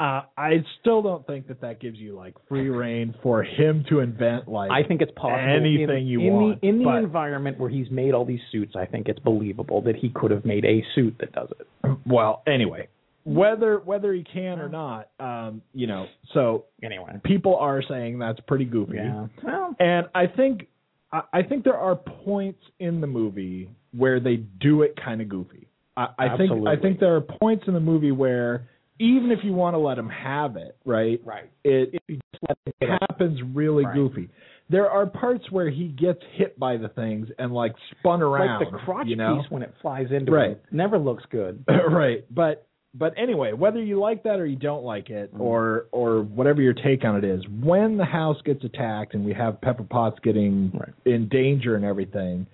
uh, 0.00 0.22
I 0.36 0.64
still 0.80 1.02
don't 1.02 1.24
think 1.26 1.46
that 1.48 1.60
that 1.60 1.80
gives 1.80 1.98
you 1.98 2.16
like 2.16 2.34
free 2.48 2.68
reign 2.68 3.14
for 3.22 3.44
him 3.44 3.84
to 3.90 4.00
invent 4.00 4.48
like 4.48 4.70
I 4.70 4.82
think 4.82 5.02
it's 5.02 5.12
possible. 5.14 5.38
anything 5.38 5.98
in, 5.98 6.06
you 6.06 6.20
in 6.20 6.32
want, 6.32 6.60
The, 6.60 6.68
in 6.68 6.82
the 6.82 6.96
environment 6.96 7.60
where 7.60 7.70
he's 7.70 7.90
made 7.90 8.12
all 8.12 8.24
these 8.24 8.40
suits, 8.50 8.74
I 8.74 8.86
think 8.86 9.08
it's 9.08 9.20
believable 9.20 9.82
that 9.82 9.94
he 9.96 10.08
could 10.08 10.30
have 10.32 10.44
made 10.44 10.64
a 10.64 10.82
suit 10.94 11.14
that 11.20 11.32
does 11.32 11.48
it. 11.60 11.96
well, 12.06 12.42
anyway, 12.46 12.88
whether 13.22 13.78
whether 13.78 14.12
he 14.12 14.24
can 14.24 14.58
or 14.58 14.68
not, 14.68 15.08
um, 15.20 15.62
you 15.72 15.86
know, 15.86 16.06
so 16.34 16.64
Anyway. 16.82 17.12
people 17.22 17.56
are 17.56 17.80
saying 17.88 18.18
that's 18.18 18.40
pretty 18.48 18.64
goofy. 18.64 18.96
Yeah. 18.96 19.26
Well, 19.44 19.76
And 19.78 20.08
I 20.14 20.26
think 20.26 20.66
I, 21.14 21.38
I 21.38 21.42
think 21.42 21.64
there 21.64 21.78
are 21.78 21.94
points 21.94 22.60
in 22.80 23.00
the 23.00 23.06
movie 23.06 23.70
where 23.92 24.18
they 24.20 24.36
do 24.60 24.82
it 24.82 24.94
kind 25.02 25.20
of 25.20 25.28
goofy. 25.28 25.68
I, 25.96 26.08
I 26.18 26.36
think 26.36 26.50
I 26.66 26.74
think 26.76 26.98
there 26.98 27.14
are 27.14 27.20
points 27.20 27.64
in 27.68 27.74
the 27.74 27.80
movie 27.80 28.10
where 28.10 28.68
even 28.98 29.30
if 29.30 29.38
you 29.44 29.52
want 29.52 29.74
to 29.74 29.78
let 29.78 29.96
him 29.96 30.08
have 30.08 30.56
it, 30.56 30.76
right? 30.84 31.20
right. 31.24 31.50
It 31.62 31.90
If 31.92 32.02
you 32.08 32.18
just 32.32 32.44
let 32.48 32.58
it 32.80 32.98
happens 33.08 33.40
really 33.54 33.84
Right. 33.84 33.94
goofy. 33.94 34.28
There 34.70 34.90
are 34.90 35.06
parts 35.06 35.44
where 35.50 35.68
he 35.68 35.88
gets 35.88 36.20
hit 36.32 36.58
by 36.58 36.76
the 36.78 36.88
things 36.88 37.28
and 37.38 37.52
like 37.52 37.74
spun 38.00 38.22
around. 38.22 38.60
like 38.60 38.70
the 38.70 38.78
crotch 38.78 39.06
you 39.06 39.16
know? 39.16 39.40
piece 39.40 39.50
when 39.50 39.62
it 39.62 39.72
flies 39.82 40.10
into 40.10 40.32
Right. 40.32 40.50
him 40.50 40.58
never 40.72 40.98
looks 40.98 41.24
good. 41.30 41.64
right. 41.90 42.24
But 42.34 42.66
but 42.96 43.12
anyway, 43.16 43.52
whether 43.52 43.82
you 43.82 43.98
like 43.98 44.22
that 44.22 44.38
or 44.40 44.46
you 44.46 44.56
don't 44.56 44.84
like 44.84 45.10
it, 45.10 45.34
Mm. 45.34 45.40
or 45.40 45.86
or 45.92 46.22
whatever 46.22 46.62
your 46.62 46.74
take 46.74 47.04
on 47.04 47.16
it 47.16 47.24
is, 47.24 47.42
when 47.62 47.96
the 47.96 48.04
house 48.04 48.40
gets 48.44 48.62
attacked 48.64 49.14
and 49.14 49.24
we 49.24 49.32
have 49.34 49.60
Pepper 49.60 49.84
Potts 49.84 50.18
getting 50.20 50.70
Right. 50.72 50.92
in 51.04 51.28
danger 51.28 51.74
and 51.76 51.84
everything, 51.84 52.46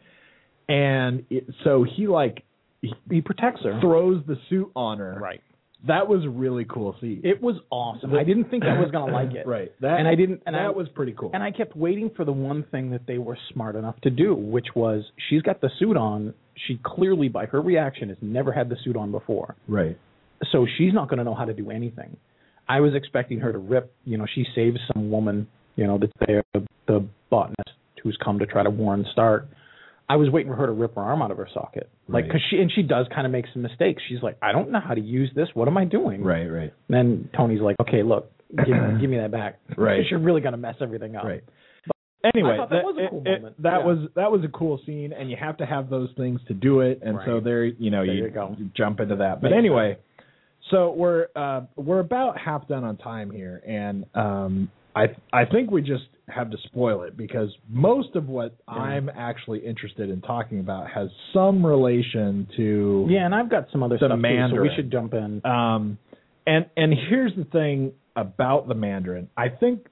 and 0.69 1.25
it, 1.31 1.45
so 1.65 1.83
he 1.85 2.07
like 2.07 2.43
he 2.83 2.95
He 3.11 3.21
protects 3.21 3.63
her. 3.63 3.79
throws 3.81 4.25
the 4.27 4.37
suit 4.49 4.71
on 4.75 4.99
her. 4.99 5.19
Right. 5.21 5.41
That 5.87 6.09
was 6.09 6.27
really 6.27 6.65
cool 6.67 6.95
scene. 7.01 7.21
It 7.25 7.41
was 7.43 7.57
awesome. 7.71 8.15
I 8.15 8.23
didn't 8.25 8.45
think 8.51 8.65
I 8.65 8.79
was 8.79 8.91
going 8.91 9.07
to 9.07 9.13
like 9.15 9.33
it. 9.35 9.47
Right. 9.57 9.73
That 9.81 9.99
And 9.99 10.07
I 10.07 10.15
didn't- 10.15 10.43
and 10.47 10.55
that 10.55 10.67
I- 10.67 10.71
was 10.71 10.89
pretty 10.91 11.13
cool. 11.13 11.31
And 11.33 11.43
I 11.43 11.51
kept 11.53 11.75
waiting 11.75 12.11
for 12.11 12.25
the 12.27 12.33
one 12.33 12.65
thing 12.65 12.91
that 12.91 13.07
they 13.07 13.17
were 13.17 13.39
smart 13.53 13.77
enough 13.77 13.99
to 14.03 14.11
do, 14.11 14.35
which 14.35 14.75
was 14.75 15.11
she's 15.29 15.41
got 15.43 15.61
the 15.63 15.71
suit 15.79 15.97
on. 15.97 16.35
She 16.67 16.79
clearly, 16.83 17.29
by 17.29 17.47
her 17.47 17.63
reaction, 17.63 18.11
has 18.11 18.19
never 18.21 18.53
had 18.53 18.69
the 18.69 18.77
suit 18.85 18.97
on 18.97 19.11
before. 19.11 19.55
right. 19.69 19.97
So 20.53 20.67
she's 20.79 20.93
not 20.93 21.09
going 21.09 21.19
to 21.19 21.25
know 21.25 21.35
how 21.35 21.45
to 21.45 21.55
do 21.55 21.71
anything. 21.71 22.17
I 22.69 22.81
was 22.81 22.95
expecting 22.95 23.41
her 23.41 23.53
to 23.53 23.59
rip. 23.59 23.93
You 24.05 24.19
know, 24.19 24.27
she 24.33 24.45
saves 24.55 24.79
some 24.93 25.11
woman. 25.11 25.49
You 25.77 25.87
know, 25.87 25.99
that's 25.99 26.13
there, 26.27 26.43
the, 26.55 26.67
the 26.87 27.07
botanist 27.31 27.71
who's 28.03 28.19
come 28.25 28.39
to 28.41 28.47
try 28.47 28.63
to 28.63 28.71
warn 28.71 29.05
Stark. 29.13 29.49
I 30.09 30.17
was 30.17 30.29
waiting 30.31 30.51
for 30.51 30.57
her 30.57 30.67
to 30.67 30.73
rip 30.73 30.97
her 30.97 31.01
arm 31.03 31.23
out 31.23 31.31
of 31.31 31.37
her 31.37 31.49
socket, 31.55 31.89
like 32.09 32.25
Right. 32.25 32.25
because 32.27 32.41
she 32.51 32.57
and 32.57 32.71
she 32.75 32.83
does 32.83 33.07
kind 33.15 33.27
of 33.27 33.33
make 33.33 33.45
some 33.53 33.63
mistakes. 33.63 34.03
She's 34.09 34.23
like, 34.23 34.37
I 34.43 34.51
don't 34.53 34.71
know 34.73 34.81
how 34.81 34.95
to 34.95 35.01
use 35.01 35.31
this. 35.37 35.49
What 35.55 35.69
am 35.69 35.77
I 35.77 35.85
doing? 35.85 36.23
Right, 36.25 36.47
right. 36.47 36.73
And 36.89 36.95
then 36.97 37.29
Tony's 37.37 37.61
like, 37.61 37.77
Okay, 37.81 38.03
look, 38.03 38.31
give, 38.51 38.67
give 39.01 39.09
me 39.09 39.19
that 39.19 39.31
back. 39.31 39.61
Right. 39.77 39.99
Because 39.99 40.11
you're 40.11 40.19
really 40.21 40.41
gonna 40.41 40.57
mess 40.57 40.75
everything 40.81 41.15
up. 41.15 41.25
Right. 41.25 41.45
Anyway, 42.35 42.53
I 42.53 42.57
thought 42.59 42.71
that 42.71 42.85
was 42.85 42.97
a 42.99 43.09
cool 43.09 43.23
it- 43.25 43.29
it- 43.31 43.41
moment. 43.41 43.63
that 43.63 43.79
Yeah. 43.81 43.87
was 43.87 43.99
that 44.17 44.31
was 44.33 44.45
a 44.45 44.49
cool 44.49 44.79
scene, 44.85 45.13
and 45.13 45.31
you 45.31 45.37
have 45.41 45.57
to 45.59 45.65
have 45.67 45.89
those 45.89 46.11
things 46.17 46.41
to 46.49 46.55
do 46.55 46.81
it. 46.81 47.01
And 47.03 47.19
so 47.25 47.35
Right. 47.37 47.45
there, 47.45 47.65
you 47.65 47.91
know, 47.91 48.05
There 48.05 48.15
you, 48.15 48.25
you 48.25 48.31
go. 48.31 48.57
jump 48.77 49.01
into 49.01 49.17
that. 49.17 49.41
But 49.41 49.53
Makes 49.53 49.59
anyway, 49.59 49.97
so 50.71 50.93
we're 50.93 51.27
uh, 51.37 51.63
we're 51.77 52.01
about 52.01 52.39
half 52.39 52.67
done 52.69 52.85
on 52.85 52.97
time 52.97 53.31
here, 53.31 53.63
and 53.67 54.05
um, 54.15 54.71
I 54.95 55.07
I 55.33 55.45
think 55.45 55.71
we 55.71 55.83
just 55.83 56.05
have 56.29 56.51
to 56.51 56.57
spoil 56.65 57.03
it 57.03 57.17
because 57.17 57.49
most 57.69 58.15
of 58.15 58.29
what 58.29 58.57
I'm 58.69 59.09
actually 59.09 59.61
interested 59.61 60.11
in 60.11 60.21
talking 60.21 60.61
about 60.61 60.91
has 60.91 61.09
some 61.33 61.65
relation 61.65 62.49
to 62.57 63.07
Yeah, 63.09 63.27
and 63.27 63.35
I've 63.35 63.51
got 63.51 63.67
some 63.73 63.83
other 63.83 63.97
The 63.97 64.07
stuff 64.07 64.21
too, 64.21 64.57
so 64.57 64.63
we 64.63 64.71
should 64.77 64.91
jump 64.91 65.15
in. 65.15 65.45
Um, 65.45 65.99
and 66.47 66.67
and 66.77 66.95
here's 67.09 67.35
the 67.37 67.45
thing 67.45 67.93
about 68.17 68.69
the 68.69 68.75
Mandarin. 68.75 69.29
I 69.37 69.49
think 69.49 69.87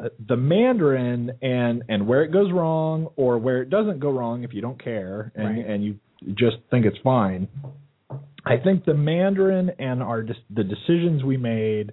uh, 0.00 0.08
the 0.28 0.36
Mandarin 0.36 1.32
and 1.42 1.82
and 1.88 2.06
where 2.06 2.22
it 2.22 2.32
goes 2.32 2.50
wrong 2.52 3.08
or 3.16 3.38
where 3.38 3.62
it 3.62 3.70
doesn't 3.70 4.00
go 4.00 4.10
wrong 4.10 4.44
if 4.44 4.52
you 4.52 4.60
don't 4.60 4.82
care 4.82 5.32
and 5.34 5.56
Right. 5.56 5.66
and 5.66 5.84
you 5.84 5.98
just 6.34 6.56
think 6.70 6.86
it's 6.86 6.98
fine. 7.02 7.48
I 8.44 8.56
think 8.56 8.84
the 8.84 8.94
Mandarin 8.94 9.70
and 9.78 10.02
our 10.02 10.24
the 10.50 10.64
decisions 10.64 11.22
we 11.24 11.36
made 11.36 11.92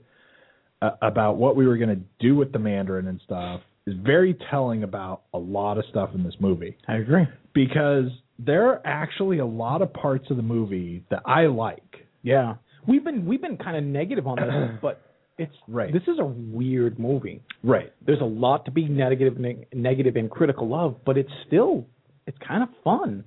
uh, 0.81 0.91
about 1.01 1.37
what 1.37 1.55
we 1.55 1.67
were 1.67 1.77
going 1.77 1.89
to 1.89 2.01
do 2.19 2.35
with 2.35 2.51
the 2.51 2.59
Mandarin 2.59 3.07
and 3.07 3.21
stuff 3.23 3.61
is 3.85 3.95
very 4.03 4.37
telling 4.49 4.83
about 4.83 5.23
a 5.33 5.37
lot 5.37 5.77
of 5.77 5.85
stuff 5.89 6.11
in 6.13 6.23
this 6.23 6.35
movie 6.39 6.77
I 6.87 6.97
agree. 6.97 7.25
because 7.53 8.05
there 8.37 8.67
are 8.67 8.81
actually 8.85 9.39
a 9.39 9.45
lot 9.45 9.81
of 9.81 9.93
parts 9.93 10.25
of 10.29 10.37
the 10.37 10.43
movie 10.43 11.03
that 11.09 11.21
I 11.25 11.47
like. 11.47 12.07
Yeah, 12.23 12.55
we've 12.87 13.03
been 13.03 13.25
we've 13.25 13.41
been 13.41 13.57
kind 13.57 13.77
of 13.77 13.83
negative 13.83 14.27
on 14.27 14.37
this, 14.37 14.79
but 14.81 15.01
it's 15.37 15.53
Right. 15.67 15.91
This 15.93 16.03
is 16.03 16.19
a 16.19 16.25
weird 16.25 16.99
movie. 16.99 17.41
Right. 17.63 17.93
There's 18.05 18.21
a 18.21 18.25
lot 18.25 18.65
to 18.65 18.71
be 18.71 18.87
negative, 18.87 19.39
neg- 19.39 19.67
negative 19.73 20.15
and 20.17 20.29
critical 20.29 20.75
of, 20.75 21.03
but 21.05 21.17
it's 21.17 21.31
still 21.47 21.85
it's 22.27 22.37
kind 22.45 22.61
of 22.63 22.69
fun. 22.83 23.23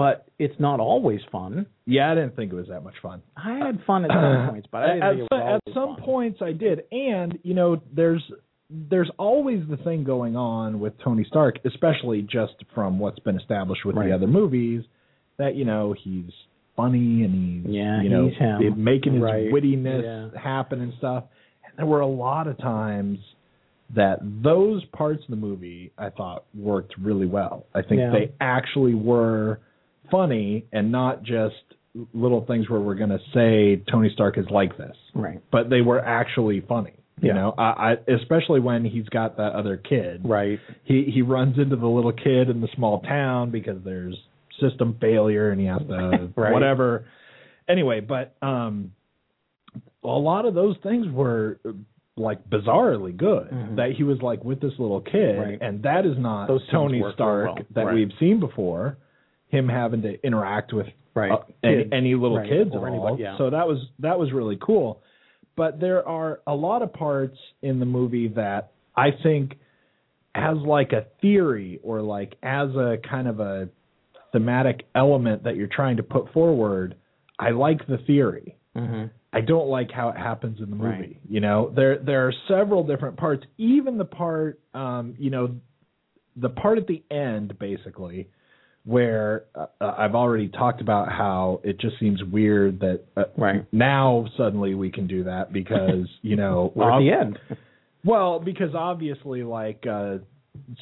But 0.00 0.28
it's 0.38 0.58
not 0.58 0.80
always 0.80 1.20
fun. 1.30 1.66
Yeah, 1.84 2.10
I 2.10 2.14
didn't 2.14 2.34
think 2.34 2.50
it 2.52 2.56
was 2.56 2.68
that 2.68 2.82
much 2.82 2.94
fun. 3.02 3.20
I 3.36 3.58
had 3.58 3.80
fun 3.86 4.06
at 4.06 4.10
some 4.10 4.48
points, 4.48 4.66
but 4.72 4.82
I 4.82 4.86
didn't 4.94 5.02
at, 5.02 5.10
think 5.10 5.18
it 5.20 5.22
was 5.22 5.28
some, 5.30 5.48
at 5.48 5.74
some 5.74 5.96
fun. 5.96 6.04
points 6.04 6.38
I 6.40 6.52
did, 6.52 6.84
and 6.90 7.38
you 7.42 7.52
know, 7.52 7.82
there's 7.94 8.22
there's 8.70 9.10
always 9.18 9.60
the 9.68 9.76
thing 9.78 10.02
going 10.04 10.36
on 10.36 10.80
with 10.80 10.94
Tony 11.04 11.24
Stark, 11.28 11.56
especially 11.66 12.22
just 12.22 12.54
from 12.74 12.98
what's 12.98 13.18
been 13.18 13.36
established 13.36 13.84
with 13.84 13.96
Right. 13.96 14.08
the 14.08 14.14
other 14.14 14.26
movies, 14.26 14.84
that 15.36 15.54
you 15.54 15.66
know 15.66 15.92
he's 16.02 16.30
funny 16.76 17.22
and 17.24 17.34
he's 17.66 17.74
Yeah, 17.74 18.00
you 18.00 18.08
know 18.08 18.30
he's 18.58 18.74
making 18.76 19.14
his 19.14 19.22
Right. 19.22 19.52
wittiness 19.52 20.02
Yeah. 20.32 20.40
happen 20.40 20.80
and 20.80 20.94
stuff. 20.94 21.24
And 21.66 21.76
there 21.76 21.84
were 21.86 22.00
a 22.00 22.06
lot 22.06 22.46
of 22.46 22.56
times 22.56 23.18
that 23.94 24.20
those 24.22 24.82
parts 24.86 25.22
of 25.24 25.28
the 25.30 25.36
movie 25.36 25.90
I 25.98 26.08
thought 26.08 26.44
worked 26.54 26.94
really 26.96 27.26
well. 27.26 27.66
I 27.74 27.82
think 27.82 27.98
Yeah. 28.00 28.12
they 28.12 28.32
actually 28.40 28.94
were 28.94 29.58
funny 30.10 30.66
and 30.72 30.90
not 30.92 31.22
just 31.22 31.54
little 32.14 32.44
things 32.46 32.68
where 32.70 32.80
we're 32.80 32.94
going 32.94 33.10
to 33.10 33.18
say 33.34 33.82
Tony 33.90 34.10
Stark 34.14 34.38
is 34.38 34.46
like 34.50 34.76
this, 34.76 34.96
Right. 35.14 35.40
but 35.50 35.70
they 35.70 35.80
were 35.80 36.00
actually 36.00 36.60
funny. 36.60 36.92
You 37.20 37.28
Yeah. 37.28 37.34
know, 37.34 37.54
I, 37.58 37.92
I 37.92 37.96
especially 38.12 38.60
when 38.60 38.84
he's 38.84 39.08
got 39.08 39.36
that 39.36 39.52
other 39.52 39.76
kid. 39.76 40.22
Right. 40.24 40.58
He 40.84 41.04
he 41.12 41.20
runs 41.22 41.58
into 41.58 41.76
the 41.76 41.86
little 41.88 42.12
kid 42.12 42.48
in 42.48 42.60
the 42.60 42.68
small 42.76 43.00
town 43.00 43.50
because 43.50 43.82
there's 43.84 44.16
system 44.60 44.96
failure 45.00 45.50
and 45.50 45.60
he 45.60 45.66
has 45.66 45.80
to 45.88 46.30
Right. 46.36 46.52
whatever. 46.52 47.04
Anyway, 47.68 48.00
but 48.00 48.34
um, 48.40 48.92
a 50.02 50.08
lot 50.08 50.46
of 50.46 50.54
those 50.54 50.76
things 50.82 51.06
were 51.12 51.58
like 52.16 52.48
bizarrely 52.48 53.16
good. 53.16 53.50
Mhm. 53.50 53.76
That 53.76 53.92
he 53.96 54.02
was 54.02 54.20
like 54.22 54.42
with 54.44 54.60
this 54.60 54.72
little 54.78 55.00
kid, 55.00 55.38
Right. 55.38 55.58
and 55.60 55.82
that 55.82 56.06
is 56.06 56.16
not 56.18 56.48
Those 56.48 56.66
Tony 56.70 57.02
Stark 57.14 57.46
well. 57.46 57.58
that 57.74 57.86
Right. 57.86 57.94
we've 57.94 58.12
seen 58.18 58.40
before. 58.40 58.96
Him 59.50 59.68
having 59.68 60.02
to 60.02 60.24
interact 60.26 60.72
with 60.72 60.86
Right. 61.14 61.32
uh, 61.32 61.38
any, 61.64 61.88
any 61.92 62.14
little 62.14 62.38
Right. 62.38 62.48
kids 62.48 62.70
Or 62.72 62.86
at 62.86 62.92
all. 62.92 63.06
anybody, 63.08 63.22
yeah. 63.24 63.36
So 63.38 63.50
that 63.50 63.66
was 63.66 63.78
that 63.98 64.18
was 64.18 64.32
really 64.32 64.56
cool. 64.60 65.02
But 65.56 65.80
there 65.80 66.06
are 66.06 66.40
a 66.46 66.54
lot 66.54 66.82
of 66.82 66.92
parts 66.92 67.36
in 67.62 67.80
the 67.80 67.86
movie 67.86 68.28
that 68.28 68.70
I 68.96 69.10
think 69.22 69.58
as 70.34 70.56
like 70.58 70.92
a 70.92 71.06
theory 71.20 71.80
or 71.82 72.00
like 72.00 72.36
as 72.42 72.70
a 72.76 72.98
kind 73.08 73.26
of 73.28 73.40
a 73.40 73.68
thematic 74.32 74.86
element 74.94 75.42
that 75.44 75.56
you're 75.56 75.66
trying 75.66 75.96
to 75.96 76.02
put 76.04 76.32
forward, 76.32 76.94
I 77.38 77.50
like 77.50 77.84
the 77.88 77.98
theory. 78.06 78.56
Mm-hmm. 78.76 79.06
I 79.32 79.40
don't 79.40 79.68
like 79.68 79.90
how 79.90 80.10
it 80.10 80.16
happens 80.16 80.60
in 80.60 80.70
the 80.70 80.76
movie. 80.76 80.88
Right. 80.88 81.20
You 81.28 81.40
know, 81.40 81.72
there 81.74 81.98
there 81.98 82.28
are 82.28 82.32
several 82.48 82.84
different 82.84 83.16
parts. 83.16 83.44
Even 83.58 83.98
the 83.98 84.04
part, 84.04 84.60
um, 84.74 85.14
you 85.18 85.30
know, 85.30 85.56
the 86.36 86.48
part 86.50 86.78
at 86.78 86.86
the 86.86 87.02
end, 87.10 87.58
basically, 87.58 88.28
where 88.90 89.44
uh, 89.54 89.66
uh, 89.80 89.94
I've 89.96 90.14
already 90.16 90.48
talked 90.48 90.80
about 90.80 91.08
how 91.10 91.60
it 91.62 91.78
just 91.80 91.98
seems 92.00 92.22
weird 92.24 92.80
that 92.80 93.04
uh, 93.16 93.24
Right. 93.36 93.64
now 93.72 94.26
suddenly 94.36 94.74
we 94.74 94.90
can 94.90 95.06
do 95.06 95.24
that 95.24 95.52
because 95.52 96.08
you 96.22 96.36
know 96.36 96.72
We're 96.74 96.90
at 96.92 96.98
the 96.98 97.10
end. 97.12 97.38
well, 98.04 98.40
because 98.40 98.74
obviously, 98.74 99.42
like 99.44 99.84
uh, 99.88 100.16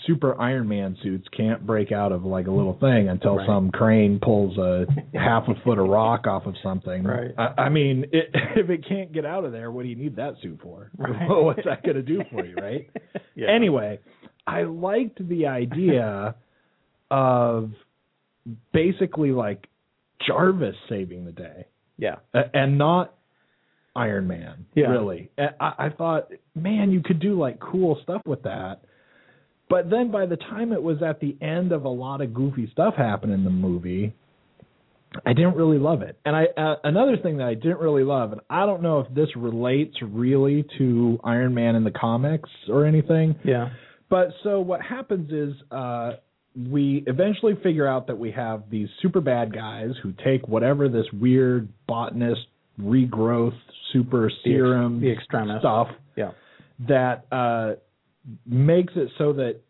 super 0.07 0.41
Iron 0.41 0.67
Man 0.69 0.97
suits 1.03 1.27
can't 1.37 1.67
break 1.67 1.93
out 1.93 2.11
of 2.11 2.25
like 2.25 2.47
a 2.47 2.51
little 2.51 2.79
thing 2.81 3.11
until 3.11 3.37
Right. 3.37 3.47
some 3.47 3.71
crane 3.71 4.19
pulls 4.23 4.57
a 4.57 4.87
half 5.13 5.45
a 5.49 5.55
foot 5.63 5.79
of 5.79 5.87
rock 5.89 6.27
off 6.27 6.47
of 6.47 6.55
something. 6.63 7.05
Right. 7.05 7.33
I, 7.37 7.65
I 7.65 7.69
mean, 7.69 8.07
it, 8.13 8.31
if 8.57 8.71
it 8.71 8.87
can't 8.89 9.13
get 9.13 9.27
out 9.27 9.45
of 9.45 9.53
there, 9.53 9.71
what 9.71 9.83
do 9.83 9.89
you 9.91 9.97
need 9.97 10.17
that 10.17 10.35
suit 10.43 10.61
for? 10.63 10.91
Right. 10.99 11.29
What's 11.29 11.65
that 11.67 11.83
going 11.83 11.97
to 11.97 12.03
do 12.03 12.23
for 12.33 12.45
you, 12.47 12.55
right? 12.57 12.89
Yeah. 13.35 13.49
Anyway, 13.55 14.01
I 14.47 14.63
liked 14.63 15.27
the 15.29 15.47
idea 15.49 16.35
of 17.11 17.71
basically 18.73 19.31
like 19.33 19.67
Jarvis 20.27 20.77
saving 20.89 21.25
the 21.25 21.33
day 21.33 21.67
Yeah. 21.97 22.17
and 22.33 22.79
not 22.79 23.15
Iron 23.97 24.29
Man. 24.29 24.67
Yeah. 24.75 24.89
Really, 24.89 25.31
I, 25.39 25.87
I 25.87 25.89
thought, 25.97 26.29
man, 26.55 26.91
you 26.93 27.03
could 27.03 27.19
do 27.21 27.39
like 27.39 27.59
cool 27.61 27.99
stuff 28.03 28.23
with 28.27 28.43
that. 28.45 28.83
But 29.69 29.91
then 29.91 30.11
by 30.11 30.27
the 30.27 30.37
time 30.37 30.73
it 30.73 30.83
was 30.83 31.03
at 31.03 31.21
the 31.21 31.37
end 31.43 31.73
of 31.73 31.85
a 31.85 31.89
lot 31.89 32.21
of 32.21 32.33
goofy 32.33 32.69
stuff 32.73 32.95
happening 32.97 33.35
in 33.35 33.45
the 33.45 33.51
movie, 33.51 34.15
I 35.27 35.33
didn't 35.33 35.57
really 35.57 35.79
love 35.79 36.03
it. 36.03 36.19
And 36.25 36.37
I 36.37 36.45
uh, 36.57 36.77
another 36.85 37.17
thing 37.17 37.39
that 37.39 37.49
I 37.49 37.55
didn't 37.55 37.81
really 37.81 38.05
love, 38.05 38.33
and 38.33 38.41
I 38.49 38.67
don't 38.67 38.83
know 38.83 39.01
if 39.01 39.13
this 39.15 39.29
relates 39.37 39.97
really 40.03 40.65
to 40.79 41.19
Iron 41.25 41.55
Man 41.55 41.75
in 41.75 41.85
the 41.85 41.91
comics 41.91 42.51
or 42.69 42.85
anything, 42.87 43.35
Yeah. 43.45 43.71
but 44.11 44.29
so 44.43 44.61
what 44.61 44.81
happens 44.83 45.31
is 45.33 45.55
uh, 45.71 46.13
we 46.57 47.05
eventually 47.07 47.55
figure 47.63 47.87
out 47.87 48.07
that 48.09 48.19
we 48.19 48.31
have 48.33 48.65
these 48.71 48.89
super 49.03 49.21
bad 49.21 49.53
guys 49.55 49.91
who 50.03 50.13
take 50.25 50.49
whatever 50.49 50.89
this 50.89 51.07
weird 51.13 51.69
botanist 51.87 52.41
regrowth 52.81 53.55
super 53.93 54.31
serum 54.45 55.01
the 55.01 55.11
extremis. 55.11 55.61
stuff 55.61 55.89
Yeah. 56.17 56.33
that 56.89 57.27
uh, 57.33 57.75
makes 58.47 58.93
it 58.97 59.11
so 59.19 59.33
that 59.35 59.61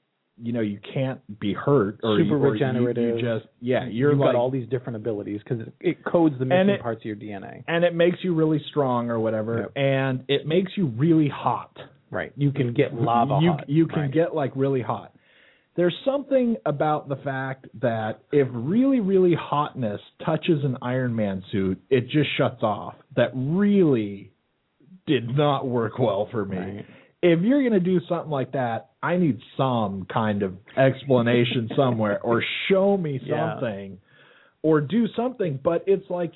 you 0.40 0.52
know 0.52 0.60
you 0.60 0.78
can't 0.94 1.20
be 1.40 1.52
hurt 1.52 1.98
or 2.04 2.16
Super 2.18 2.36
you, 2.38 2.44
or 2.44 2.50
regenerative. 2.52 3.18
You, 3.18 3.22
just 3.22 3.46
yeah, 3.60 3.86
you're 3.88 4.12
You've 4.12 4.20
like 4.20 4.28
got 4.32 4.38
all 4.38 4.50
these 4.50 4.68
different 4.68 4.96
abilities 4.96 5.40
because 5.42 5.60
it, 5.66 5.72
it 5.80 6.04
codes 6.04 6.36
the 6.38 6.44
missing 6.44 6.70
it- 6.70 6.80
parts 6.80 7.00
of 7.00 7.04
your 7.06 7.16
DNA. 7.16 7.64
and 7.66 7.84
it 7.84 7.94
makes 7.94 8.18
you 8.22 8.34
really 8.34 8.62
strong 8.70 9.10
or 9.10 9.18
whatever, 9.18 9.60
Yep. 9.62 9.72
and 9.76 10.24
it 10.28 10.46
makes 10.46 10.72
you 10.76 10.86
really 10.96 11.28
hot. 11.28 11.76
Right. 12.10 12.32
You 12.36 12.52
can 12.52 12.72
get 12.72 12.94
lava 12.94 13.38
you 13.42 13.50
hot. 13.50 13.68
you 13.68 13.86
can 13.86 14.02
Right. 14.02 14.12
get 14.12 14.34
like 14.34 14.52
really 14.54 14.80
hot. 14.80 15.12
There's 15.78 15.94
something 16.04 16.56
about 16.66 17.08
the 17.08 17.14
fact 17.14 17.68
that 17.80 18.22
if 18.32 18.48
really 18.50 18.98
really 18.98 19.36
hotness 19.38 20.00
touches 20.26 20.64
an 20.64 20.76
Iron 20.82 21.14
Man 21.14 21.40
suit, 21.52 21.80
it 21.88 22.08
just 22.08 22.28
shuts 22.36 22.64
off. 22.64 22.94
That 23.14 23.30
really 23.32 24.32
did 25.06 25.28
not 25.36 25.68
work 25.68 26.00
well 26.00 26.26
for 26.32 26.44
me. 26.44 26.56
Right. 26.56 26.86
If 27.22 27.42
you're 27.42 27.60
going 27.60 27.74
to 27.74 27.78
do 27.80 28.00
something 28.08 28.28
like 28.28 28.50
that, 28.52 28.90
I 29.04 29.18
need 29.18 29.38
some 29.56 30.04
kind 30.12 30.42
of 30.42 30.54
explanation 30.76 31.70
somewhere 31.76 32.20
or 32.22 32.42
show 32.68 32.96
me 32.96 33.20
Yeah. 33.24 33.52
something 33.54 33.98
or 34.62 34.80
do 34.80 35.06
something, 35.14 35.60
but 35.62 35.84
it's 35.86 36.10
like 36.10 36.32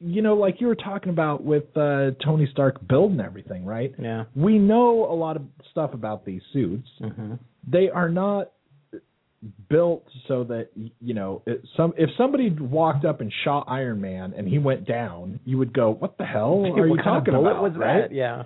you 0.00 0.22
know 0.22 0.34
like 0.34 0.60
you 0.60 0.66
were 0.66 0.74
talking 0.76 1.10
about 1.10 1.42
with 1.42 1.64
uh 1.76 2.10
Tony 2.24 2.48
Stark 2.52 2.86
building 2.86 3.20
everything, 3.20 3.64
right? 3.64 3.94
Yeah. 3.98 4.24
we 4.34 4.58
know 4.58 5.10
a 5.10 5.14
lot 5.14 5.36
of 5.36 5.42
stuff 5.70 5.94
about 5.94 6.24
these 6.24 6.42
suits. 6.52 6.88
Mm-hmm. 7.00 7.34
They 7.66 7.88
are 7.88 8.08
not 8.08 8.52
built 9.68 10.06
so 10.28 10.44
that 10.44 10.68
you 10.74 11.14
know 11.14 11.42
it, 11.46 11.62
some 11.76 11.92
if 11.96 12.10
somebody 12.18 12.50
walked 12.50 13.04
up 13.04 13.20
and 13.20 13.32
shot 13.44 13.66
Iron 13.68 14.00
Man 14.00 14.34
and 14.36 14.46
he 14.48 14.58
went 14.58 14.86
down, 14.86 15.40
you 15.44 15.58
would 15.58 15.72
go, 15.72 15.90
"What 15.90 16.18
the 16.18 16.24
hell 16.24 16.64
are 16.76 16.86
you 16.86 16.90
what 16.90 17.04
kind 17.04 17.16
of 17.16 17.24
talking 17.24 17.34
about?" 17.34 17.62
was 17.62 17.72
right? 17.76 18.08
that? 18.08 18.14
Yeah. 18.14 18.44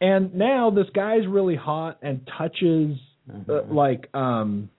And 0.00 0.34
now 0.34 0.70
this 0.70 0.86
guy's 0.94 1.26
really 1.26 1.56
hot 1.56 1.98
and 2.02 2.28
touches 2.38 2.98
Mm-hmm. 3.30 3.50
uh, 3.50 3.74
like 3.74 4.08
um 4.14 4.70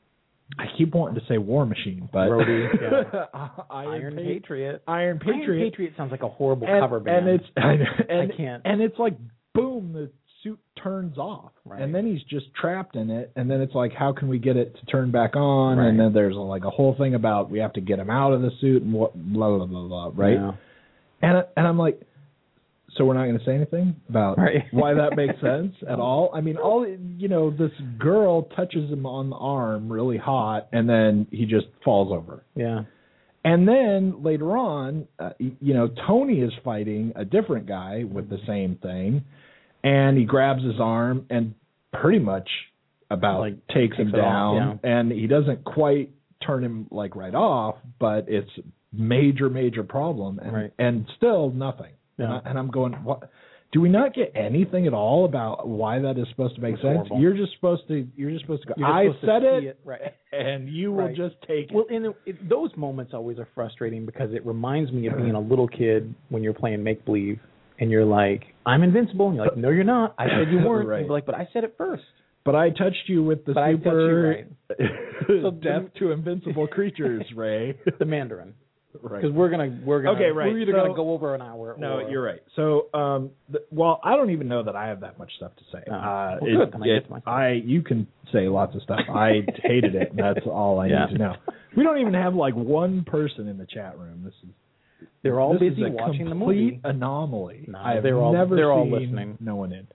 I 0.58 0.66
keep 0.78 0.94
wanting 0.96 1.20
to 1.22 1.28
say 1.28 1.38
War 1.38 1.66
Machine, 1.66 2.10
but 2.12 2.28
Rhodey, 2.30 2.68
Iron, 3.70 3.94
Iron 3.94 4.16
Pa- 4.16 4.22
Patriot. 4.22 4.84
Iron 4.88 5.20
Patriot. 5.20 5.46
Iron 5.46 5.70
Patriot 5.72 5.94
sounds 5.96 6.12
like 6.12 6.24
a 6.24 6.28
horrible 6.30 6.68
and, 6.68 6.82
cover 6.82 7.00
band. 7.00 7.28
and 7.30 7.40
it's 7.40 7.50
and, 7.56 7.82
and, 8.10 8.32
I 8.34 8.36
can't. 8.36 8.62
and 8.66 8.82
it's 8.82 8.98
like 8.98 9.16
boom, 9.54 9.94
the 9.94 10.10
suit 10.44 10.60
turns 10.82 11.18
off, 11.18 11.52
Right. 11.66 11.82
and 11.82 11.94
then 11.94 12.06
he's 12.08 12.24
just 12.24 12.46
trapped 12.60 12.96
in 12.96 13.10
it, 13.12 13.32
and 13.36 13.50
then 13.52 13.62
it's 13.62 13.76
like, 13.76 13.92
how 13.94 14.14
can 14.14 14.28
we 14.30 14.40
get 14.40 14.56
it 14.58 14.76
to 14.80 14.86
turn 14.86 15.12
back 15.12 15.36
on? 15.36 15.78
Right. 15.78 15.88
And 15.90 16.00
then 16.00 16.14
there's 16.14 16.36
like 16.36 16.64
a 16.64 16.70
whole 16.70 16.96
thing 16.98 17.14
about 17.14 17.52
we 17.52 17.60
have 17.60 17.74
to 17.74 17.82
get 17.82 18.00
him 18.00 18.10
out 18.10 18.32
of 18.34 18.42
the 18.42 18.50
suit 18.62 18.82
and 18.82 18.94
what 18.94 19.14
blah 19.16 19.56
blah 19.58 19.66
blah 19.66 19.88
blah, 19.88 20.12
right? 20.16 20.34
Yeah. 20.34 20.52
And 21.22 21.46
and 21.58 21.68
I'm 21.68 21.78
like, 21.78 22.02
so 22.96 23.06
we're 23.06 23.14
not 23.14 23.26
going 23.26 23.38
to 23.40 23.46
say 23.46 23.54
anything 23.56 23.96
about 24.10 24.38
Right. 24.38 24.64
why 24.72 24.94
that 24.94 25.16
makes 25.16 25.40
sense 25.42 25.76
at 25.90 26.00
all. 26.00 26.32
I 26.34 26.42
mean, 26.42 26.58
all 26.58 26.86
you 27.18 27.28
know, 27.28 27.50
this 27.52 27.72
girl 27.98 28.44
touches 28.56 28.90
him 28.90 29.06
on 29.06 29.30
the 29.30 29.36
arm, 29.36 29.92
really 29.92 30.18
hot, 30.18 30.68
and 30.72 30.90
then 30.90 31.28
he 31.32 31.46
just 31.46 31.68
falls 31.84 32.12
over. 32.12 32.44
Yeah. 32.56 32.84
And 33.46 33.68
then 33.68 34.22
later 34.22 34.58
on, 34.58 35.08
uh, 35.18 35.30
you 35.40 35.74
know, 35.74 35.90
Tony 36.08 36.42
is 36.42 36.52
fighting 36.64 37.14
a 37.16 37.24
different 37.24 37.68
guy 37.68 38.04
with 38.04 38.30
the 38.30 38.40
same 38.46 38.76
thing, 38.82 39.24
and 39.84 40.18
he 40.18 40.26
grabs 40.26 40.64
his 40.64 40.80
arm 40.80 41.26
and 41.30 41.56
pretty 41.94 42.20
much 42.20 42.50
about 43.10 43.40
Like, 43.40 43.68
takes, 43.68 43.98
him 43.98 44.08
takes 44.12 44.20
off, 44.20 44.58
down, 44.58 44.80
and 44.84 45.12
he 45.12 45.26
doesn't 45.26 45.64
quite 45.64 46.12
turn 46.46 46.64
him 46.64 46.88
like 46.92 47.16
right 47.16 47.34
off, 47.34 47.76
but 48.00 48.26
it's 48.28 48.52
major, 48.92 49.50
major 49.50 49.84
problem, 49.84 50.40
and 50.40 50.54
Right. 50.54 50.74
and 50.78 51.06
still 51.18 51.50
nothing. 51.52 51.92
And, 52.20 52.30
Yeah. 52.30 52.40
And 52.46 52.58
I'm 52.60 52.70
going, 52.70 52.94
what? 53.04 53.30
Do 53.72 53.82
we 53.82 53.90
not 53.90 54.16
get 54.16 54.32
anything 54.36 54.88
at 54.88 54.94
all 54.96 55.26
about 55.26 55.68
why 55.68 56.00
that 56.00 56.18
is 56.18 56.26
supposed 56.32 56.56
to 56.56 56.62
make 56.62 56.74
It's 56.74 56.82
sense? 56.82 56.96
horrible. 57.08 57.20
You're 57.22 57.36
just 57.38 57.54
supposed 57.54 57.88
to. 57.88 58.08
You're 58.16 58.32
just 58.32 58.42
supposed 58.42 58.64
to 58.64 58.74
go. 58.74 58.84
I 58.84 59.10
said 59.22 59.44
see 59.44 59.68
it, 59.68 59.80
Right. 59.86 60.02
and 60.32 60.68
you 60.68 60.92
will 60.92 61.10
just 61.10 61.36
take 61.48 61.70
it. 61.70 61.72
Well, 61.74 61.86
and 61.90 62.08
it, 62.08 62.16
it, 62.26 62.50
those 62.50 62.72
moments 62.76 63.14
always 63.14 63.38
are 63.38 63.48
frustrating 63.54 64.08
because 64.08 64.34
it 64.34 64.44
reminds 64.44 64.92
me 64.92 65.06
of 65.08 65.18
being 65.18 65.36
a 65.36 65.40
little 65.40 65.68
kid 65.68 66.16
when 66.30 66.42
you're 66.42 66.54
playing 66.56 66.84
make 66.84 67.06
believe 67.06 67.40
and 67.80 67.92
you're 67.92 68.06
like, 68.06 68.42
"I'm 68.66 68.82
invincible," 68.82 69.28
and 69.28 69.36
you're 69.36 69.46
like, 69.46 69.58
"No, 69.58 69.70
you're 69.70 69.84
not. 69.84 70.16
I 70.18 70.26
said 70.26 70.52
you 70.52 70.68
weren't." 70.68 70.88
Right. 70.88 70.98
And 71.02 71.06
you're 71.06 71.14
like, 71.16 71.28
"But 71.28 71.36
I 71.36 71.48
said 71.54 71.64
it 71.64 71.76
first. 71.78 72.04
But 72.46 72.56
I 72.56 72.72
touched 72.72 73.04
you 73.08 73.22
with 73.22 73.46
the 73.46 73.54
But 73.54 73.62
I 73.64 73.70
you 73.72 73.78
super 73.78 74.30
right. 74.30 74.48
So 75.44 75.52
death 75.52 75.84
to 76.00 76.12
invincible 76.12 76.66
creatures, 76.68 77.24
Ray. 77.36 77.78
The 78.00 78.06
Mandarin, 78.06 78.56
right. 79.02 79.22
because 79.22 79.36
we're 79.36 79.50
gonna 79.50 79.80
we're 79.86 80.02
gonna 80.02 80.18
Okay, 80.18 80.32
right. 80.32 80.52
we're 80.52 80.60
either 80.60 80.72
So- 80.74 80.78
gonna 80.82 80.94
go 80.96 81.12
over 81.12 81.36
an 81.36 81.42
hour. 81.42 81.76
No, 81.78 81.98
or, 82.00 82.10
you're 82.10 82.24
right. 82.24 82.42
So, 82.56 82.88
um, 82.94 83.32
the, 83.50 83.64
well, 83.72 84.00
I 84.04 84.16
don't 84.16 84.30
even 84.32 84.48
know 84.48 84.64
that 84.64 84.76
I 84.76 84.88
have 84.88 85.00
that 85.02 85.18
much 85.20 85.32
stuff 85.36 85.52
to 85.58 85.64
say. 85.72 85.84
Oh. 85.90 85.94
Uh, 85.94 86.38
Well, 86.42 86.62
it- 86.64 86.72
good, 86.72 86.82
I 86.82 86.86
get 86.86 86.96
it- 86.96 87.06
to 87.06 87.10
my 87.12 87.20
stuff. 87.20 87.34
I 87.34 87.52
you 87.52 87.82
can 87.82 88.08
say 88.32 88.48
lots 88.48 88.76
of 88.76 88.82
stuff. 88.82 89.00
I 89.10 89.44
hated 89.64 89.96
it. 89.96 90.16
That's 90.16 90.46
all 90.46 90.80
I 90.80 90.88
Yeah. 90.88 91.06
need 91.06 91.14
to 91.14 91.18
know. 91.20 91.36
We 91.76 91.84
don't 91.84 92.00
even 92.00 92.14
have 92.16 92.36
like 92.36 92.56
one 92.56 93.04
person 93.04 93.48
in 93.48 93.58
the 93.58 93.66
chat 93.66 93.98
room. 93.98 94.22
This 94.24 94.34
is 94.44 94.50
They're 95.22 95.40
all 95.40 95.58
busy 95.58 95.84
watching 95.90 96.28
the 96.30 96.36
movie. 96.36 96.80
anomaly. 96.84 97.66
No, 97.68 97.80
I 97.80 97.94
have 97.96 98.04
they're 98.04 98.18
all- 98.18 98.34
never 98.34 98.56
they're 98.56 98.72
all 98.72 98.90
listening. 98.90 99.38
no 99.40 99.56
one 99.56 99.72
in. 99.74 99.88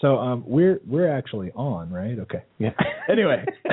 So 0.00 0.18
um, 0.18 0.44
we're 0.46 0.80
we're 0.86 1.08
actually 1.10 1.52
on, 1.52 1.90
right? 1.90 2.18
Okay. 2.20 2.42
Yeah. 2.58 2.70
Anyway, 3.08 3.44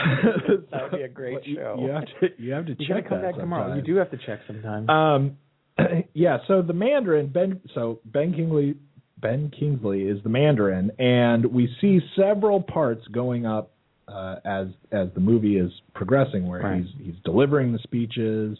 That 0.71 0.83
would 0.83 0.91
be 0.91 1.01
a 1.01 1.07
great 1.21 1.39
show. 1.43 1.75
You 1.81 1.89
have 1.89 2.03
to 2.05 2.27
you 2.37 2.51
have 2.51 2.67
to 2.67 2.75
You 2.77 2.87
check 2.87 3.09
come 3.09 3.21
back 3.23 3.35
tomorrow. 3.35 3.73
You 3.75 3.81
do 3.81 3.95
have 3.95 4.11
to 4.11 4.17
check 4.17 4.41
sometime. 4.45 4.87
Um, 4.87 5.37
yeah. 6.13 6.37
So 6.47 6.61
the 6.61 6.73
Mandarin 6.73 7.29
Ben. 7.31 7.59
So 7.73 7.99
Ben 8.05 8.31
Kingsley 8.33 8.75
Ben 9.19 9.49
Kingsley 9.57 10.03
is 10.03 10.21
the 10.21 10.29
Mandarin, 10.29 10.91
and 10.99 11.45
we 11.47 11.67
see 11.81 11.99
several 12.15 12.61
parts 12.61 13.07
going 13.07 13.47
up 13.47 13.71
uh, 14.07 14.35
as 14.45 14.67
as 14.91 15.07
the 15.15 15.19
movie 15.19 15.57
is 15.57 15.71
progressing, 15.95 16.45
where 16.47 16.61
Right. 16.61 16.83
he's 16.83 17.05
he's 17.07 17.15
delivering 17.25 17.73
the 17.73 17.79
speeches. 17.79 18.57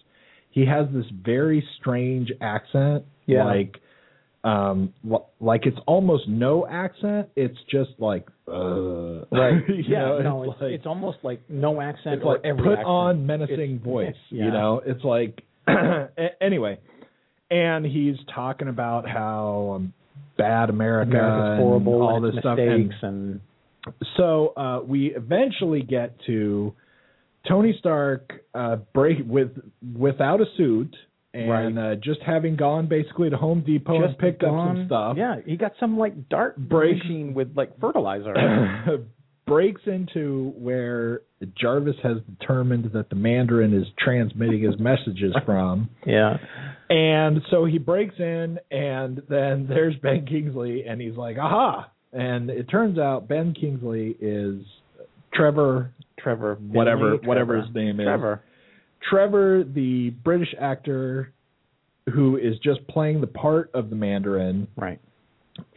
He 0.50 0.66
has 0.66 0.88
this 0.92 1.06
very 1.24 1.64
strange 1.80 2.32
accent, 2.42 3.04
Yeah. 3.28 3.44
like 3.46 3.80
um 4.44 4.94
like 5.40 5.66
it's 5.66 5.78
almost 5.88 6.28
no 6.28 6.68
accent 6.68 7.30
it's 7.36 7.58
just 7.72 7.92
like 7.98 8.28
uh 8.50 9.24
right. 9.32 9.64
you 9.70 9.84
yeah. 9.88 10.00
know, 10.00 10.20
no, 10.20 10.44
it's 10.44 10.52
it's, 10.54 10.62
like, 10.62 10.72
it's 10.72 10.86
almost 10.86 11.18
like 11.24 11.42
no 11.50 11.80
accent 11.80 12.16
it's 12.16 12.26
or 12.26 12.34
like 12.34 12.46
every 12.46 12.64
put 12.64 12.74
accent. 12.74 12.88
on 12.88 13.26
menacing 13.26 13.76
It's- 13.76 13.80
voice 13.86 14.16
yeah. 14.30 14.46
you 14.46 14.52
know 14.52 14.82
it's 14.86 15.04
like 15.04 15.44
anyway 16.42 16.78
and 17.50 17.86
he's 17.86 18.18
talking 18.36 18.68
about 18.68 19.08
how 19.08 19.74
um, 19.76 19.94
bad 20.38 20.70
america 20.70 21.12
America's 21.12 21.52
and 21.52 21.62
horrible 21.62 22.02
all 22.02 22.20
this 22.20 22.36
stuff 22.40 22.58
and 22.60 22.94
and 23.02 23.40
so 24.18 24.54
uh 24.58 24.82
we 24.86 25.16
eventually 25.16 25.84
get 25.84 26.18
to 26.26 26.74
tony 27.48 27.74
stark 27.80 28.34
uh 28.54 28.76
break 28.94 29.20
with 29.26 29.52
without 29.98 30.42
a 30.42 30.46
suit 30.58 30.94
and 31.34 31.80
uh, 31.80 31.96
just 31.96 32.22
having 32.26 32.56
gone 32.56 32.88
basically 32.88 33.30
to 33.30 33.38
home 33.38 33.64
depot 33.66 33.96
and 33.96 34.08
just 34.10 34.20
picked 34.20 34.44
up 34.44 34.50
some 34.52 34.84
stuff 34.88 35.16
Yeah, 35.18 35.36
he 35.46 35.58
got 35.58 35.72
some 35.80 35.98
like 35.98 36.30
dart 36.30 36.58
Break- 36.58 36.98
machine 36.98 37.34
with 37.34 37.56
like 37.56 37.80
fertilizer. 37.80 38.34
breaks 39.46 39.82
into 39.88 40.54
where 40.58 41.20
Jarvis 41.60 41.98
has 42.02 42.18
determined 42.40 42.92
that 42.94 43.10
the 43.10 43.16
Mandarin 43.16 43.74
is 43.74 43.86
transmitting 44.00 44.62
his 44.64 44.80
messages 44.80 45.36
from. 45.46 45.90
yeah. 46.06 46.38
And 46.90 47.42
so 47.52 47.66
he 47.66 47.78
breaks 47.78 48.16
in, 48.20 48.60
and 48.72 49.22
then 49.28 49.66
there's 49.68 49.96
Ben 49.98 50.26
Kingsley, 50.26 50.86
and 50.88 51.02
he's 51.02 51.16
like, 51.18 51.38
aha. 51.38 51.90
And 52.14 52.50
it 52.52 52.70
turns 52.70 52.98
out 53.00 53.28
Ben 53.28 53.54
Kingsley 53.60 54.16
is 54.22 54.64
Trevor, 55.34 55.92
Trevor. 56.20 56.56
whatever 56.56 57.14
Finley, 57.18 57.28
whatever 57.28 57.58
his 57.62 57.74
name 57.74 58.00
is. 58.00 58.06
Trevor. 58.06 58.42
Trevor, 59.10 59.64
the 59.64 60.12
British 60.24 60.54
actor 60.60 61.34
who 62.14 62.38
is 62.38 62.58
just 62.60 62.86
playing 62.88 63.22
the 63.22 63.28
part 63.28 63.70
of 63.74 63.90
the 63.90 63.96
Mandarin 63.96 64.68
Right. 64.76 65.00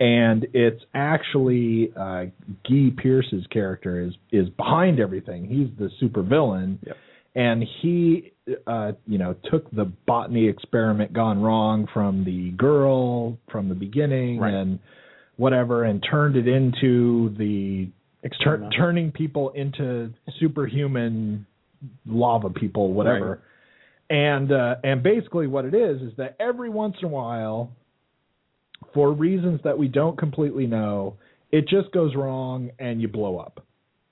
and 0.00 0.46
it's 0.54 0.82
actually 0.94 1.92
uh, 1.96 2.24
Guy 2.68 2.90
Pearce's 2.96 3.46
character 3.52 4.00
is 4.00 4.12
is 4.32 4.48
behind 4.50 4.98
everything. 5.00 5.46
He's 5.46 5.68
the 5.78 5.90
super 6.00 6.22
villain, 6.22 6.78
Yep. 6.84 6.96
and 7.36 7.64
he, 7.80 8.32
uh, 8.66 8.92
you 9.06 9.18
know, 9.18 9.36
took 9.50 9.70
the 9.70 9.84
botany 10.06 10.48
experiment 10.48 11.12
gone 11.12 11.40
wrong 11.40 11.86
from 11.92 12.24
the 12.24 12.50
girl 12.52 13.38
from 13.50 13.68
the 13.68 13.74
beginning 13.76 14.40
Right. 14.40 14.54
and 14.54 14.78
whatever, 15.36 15.84
and 15.84 16.02
turned 16.02 16.34
it 16.36 16.48
into 16.48 17.28
the 17.38 17.88
tur- 18.42 18.68
turning 18.76 19.12
people 19.12 19.50
into 19.50 20.10
superhuman 20.40 21.46
lava 22.06 22.50
people, 22.50 22.92
whatever. 22.92 23.42
And 24.08 24.52
uh, 24.52 24.76
and 24.84 25.02
basically 25.02 25.46
what 25.46 25.64
it 25.64 25.74
is 25.74 26.00
is 26.00 26.12
that 26.16 26.36
every 26.38 26.70
once 26.70 26.94
in 27.02 27.06
a 27.06 27.10
while 27.10 27.72
for 28.94 29.12
reasons 29.12 29.60
that 29.64 29.76
we 29.76 29.88
don't 29.88 30.16
completely 30.16 30.66
know, 30.66 31.16
it 31.50 31.68
just 31.68 31.90
goes 31.92 32.14
wrong 32.14 32.70
and 32.78 33.00
you 33.00 33.08
blow 33.08 33.38
up. 33.38 33.64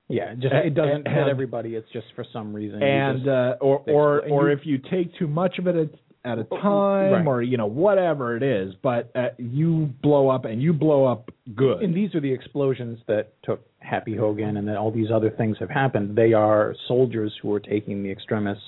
Yeah, 0.09 0.35
just 0.35 0.53
it 0.55 0.75
doesn't 0.75 1.07
hit 1.09 1.29
everybody. 1.29 1.77
It's 1.77 1.91
just 1.93 2.07
for 2.15 2.25
some 2.33 2.53
reason. 2.53 2.83
And 2.83 3.19
just- 3.21 3.29
uh, 3.29 3.57
or 3.61 3.83
or 3.87 4.29
or 4.29 4.51
if 4.51 4.61
you 4.65 4.79
take 4.91 5.15
too 5.19 5.27
much 5.29 5.59
of 5.59 5.67
it 5.67 5.95
at, 6.25 6.39
a 6.39 6.45
time, 6.45 7.13
right. 7.13 7.27
or 7.27 7.43
you 7.43 7.57
know 7.57 7.67
whatever 7.67 8.37
it 8.37 8.43
is, 8.43 8.75
but 8.83 9.11
uh, 9.15 9.29
you 9.39 9.93
blow 10.03 10.29
up 10.29 10.45
and 10.45 10.63
you 10.63 10.73
blow 10.73 11.05
up 11.05 11.31
good. 11.55 11.83
and 11.83 11.95
these 11.95 12.15
are 12.15 12.21
the 12.21 12.33
explosions 12.33 12.99
that 13.07 13.33
took 13.43 13.61
Happy 13.81 14.17
Hogan, 14.17 14.57
and 14.57 14.67
then 14.67 14.77
all 14.77 14.91
these 14.91 15.11
other 15.15 15.31
things 15.31 15.57
have 15.61 15.71
happened. 15.71 16.17
They 16.17 16.33
are 16.33 16.75
soldiers 16.89 17.33
who 17.43 17.53
are 17.53 17.61
taking 17.61 18.03
the 18.03 18.11
extremis 18.11 18.59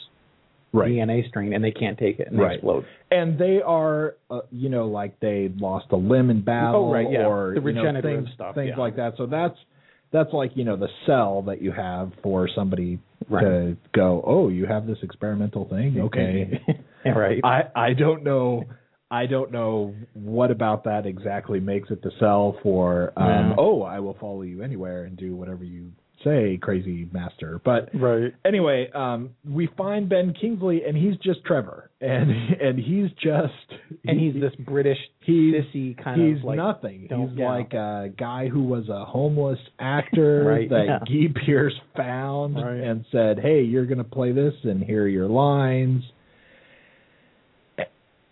right. 0.72 0.90
DNA 0.90 1.26
strain, 1.28 1.54
and 1.54 1.64
they 1.64 1.70
can't 1.70 1.98
take 1.98 2.18
it, 2.18 2.28
and 2.28 2.38
they 2.38 2.42
Right. 2.42 2.54
explode. 2.56 2.84
And 3.10 3.38
they 3.38 3.62
are, 3.62 4.16
uh, 4.30 4.40
you 4.50 4.68
know, 4.68 4.86
like 4.86 5.18
they 5.20 5.50
lost 5.58 5.86
a 5.90 5.96
limb 5.96 6.28
in 6.30 6.42
battle, 6.42 6.86
Oh, 6.86 6.92
right, 6.92 7.10
yeah. 7.10 7.26
or 7.26 7.54
The 7.54 7.60
you 7.62 7.72
know, 7.72 7.80
regenerative 7.82 8.24
things, 8.24 8.34
stuff, 8.34 8.54
things 8.54 8.70
yeah. 8.76 8.80
like 8.82 8.96
that. 8.96 9.16
So 9.16 9.26
that's 9.26 9.58
that's 10.12 10.32
like 10.32 10.52
you 10.56 10.64
know 10.64 10.76
the 10.76 10.88
cell 11.06 11.42
that 11.42 11.60
you 11.62 11.72
have 11.72 12.12
for 12.22 12.48
somebody 12.54 12.98
Right. 13.28 13.42
to 13.42 13.76
go, 13.92 14.22
oh, 14.24 14.48
you 14.50 14.66
have 14.66 14.86
this 14.86 14.98
experimental 15.02 15.64
thing, 15.64 16.00
okay. 16.06 16.60
right. 17.16 17.40
I 17.44 17.62
I 17.74 17.92
don't 17.92 18.22
know. 18.24 18.64
I 19.10 19.26
don't 19.26 19.52
know 19.52 19.94
what 20.14 20.50
about 20.50 20.84
that 20.84 21.06
exactly 21.06 21.60
makes 21.60 21.90
it 21.90 22.02
the 22.02 22.10
sell 22.18 22.56
for 22.62 23.12
um 23.16 23.50
Yeah. 23.50 23.54
oh 23.58 23.82
I 23.82 24.00
will 24.00 24.16
follow 24.20 24.42
you 24.42 24.62
anywhere 24.62 25.04
and 25.04 25.16
do 25.16 25.36
whatever 25.36 25.62
you 25.64 25.92
say 26.24 26.58
crazy 26.60 27.06
master. 27.12 27.60
But 27.64 27.90
Right. 27.94 28.32
anyway, 28.44 28.90
um, 28.92 29.30
we 29.48 29.68
find 29.76 30.08
Ben 30.08 30.32
Kingsley, 30.32 30.82
and 30.84 30.96
he's 30.96 31.16
just 31.18 31.44
Trevor, 31.44 31.90
and 32.00 32.30
and 32.60 32.78
he's 32.80 33.10
just 33.12 33.52
And 34.08 34.18
he- 34.18 34.30
he's 34.32 34.40
this 34.40 34.54
British 34.56 34.98
he's 35.20 35.54
sissy 35.54 35.96
kind 36.02 36.20
he's 36.20 36.38
of 36.38 36.44
like 36.44 36.56
nothing. 36.56 37.00
He's 37.02 37.38
yeah. 37.38 37.48
like 37.52 37.74
a 37.74 38.10
guy 38.18 38.48
who 38.48 38.62
was 38.64 38.88
a 38.88 39.04
homeless 39.04 39.60
actor 39.78 40.42
Right, 40.52 40.68
that 40.70 40.86
yeah. 40.86 40.98
Guy 41.28 41.32
Pearce 41.44 41.78
found 41.96 42.56
Right. 42.56 42.80
and 42.80 43.04
said, 43.12 43.38
"Hey, 43.38 43.62
you're 43.62 43.86
going 43.86 43.98
to 43.98 44.04
play 44.04 44.32
this, 44.32 44.54
and 44.64 44.82
here 44.82 45.04
are 45.04 45.08
your 45.08 45.28
lines." 45.28 46.02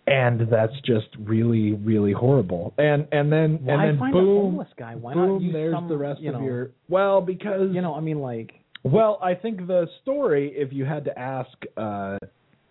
And 0.06 0.40
that's 0.50 0.74
just 0.84 1.06
really, 1.18 1.72
really 1.72 2.12
horrible. 2.12 2.74
And 2.76 3.08
and 3.10 3.32
then 3.32 3.60
Why 3.62 3.86
and 3.86 3.98
then 4.00 4.12
boom, 4.12 4.52
homeless 4.52 4.68
guy? 4.78 4.94
Why 4.96 5.14
boom. 5.14 5.50
there's 5.52 5.74
some, 5.74 5.88
the 5.88 5.96
rest 5.96 6.20
you 6.20 6.34
of 6.34 6.42
your 6.42 6.70
well 6.88 7.20
because 7.22 7.70
You 7.72 7.80
know, 7.80 7.94
I 7.94 8.00
mean, 8.00 8.20
like 8.20 8.52
well, 8.82 9.18
I 9.22 9.34
think 9.34 9.66
the 9.66 9.86
story, 10.02 10.52
if 10.54 10.70
you 10.72 10.84
had 10.84 11.06
to 11.06 11.18
ask 11.18 11.48
uh, 11.78 12.18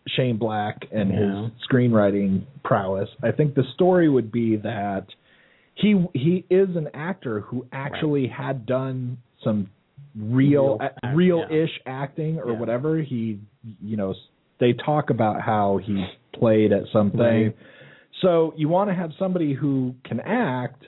Shane 0.09 0.37
Black 0.37 0.85
and 0.91 1.09
Yeah. 1.09 1.43
his 1.45 1.51
screenwriting 1.67 2.43
prowess, 2.63 3.09
I 3.23 3.31
think 3.31 3.55
the 3.55 3.63
story 3.73 4.09
would 4.09 4.31
be 4.31 4.57
that 4.57 5.07
he 5.73 6.05
he 6.13 6.45
is 6.51 6.75
an 6.75 6.89
actor 6.93 7.39
who 7.39 7.65
actually 7.71 8.27
had 8.27 8.67
done 8.67 9.17
some 9.43 9.71
real 10.15 10.79
Real 11.15 11.45
ish 11.49 11.71
acting 11.87 12.37
or 12.37 12.51
Yeah. 12.51 12.59
whatever. 12.59 12.97
He 13.01 13.39
you 13.81 13.97
know 13.97 14.13
they 14.59 14.73
talk 14.73 15.09
about 15.09 15.41
how 15.41 15.77
he 15.83 16.05
played 16.33 16.71
at 16.73 16.83
something. 16.91 17.19
Right. 17.19 17.55
So 18.21 18.53
you 18.55 18.69
want 18.69 18.89
to 18.89 18.93
have 18.95 19.11
somebody 19.19 19.53
who 19.53 19.95
can 20.05 20.19
act, 20.21 20.83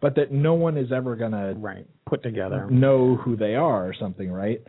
but 0.00 0.14
that 0.16 0.32
no 0.32 0.54
one 0.54 0.76
is 0.76 0.90
ever 0.92 1.14
gonna 1.16 1.54
right 1.56 1.86
put 2.06 2.22
together. 2.22 2.68
know 2.70 3.16
who 3.16 3.36
they 3.36 3.54
are 3.54 3.86
or 3.88 3.94
something, 3.98 4.30
right? 4.32 4.60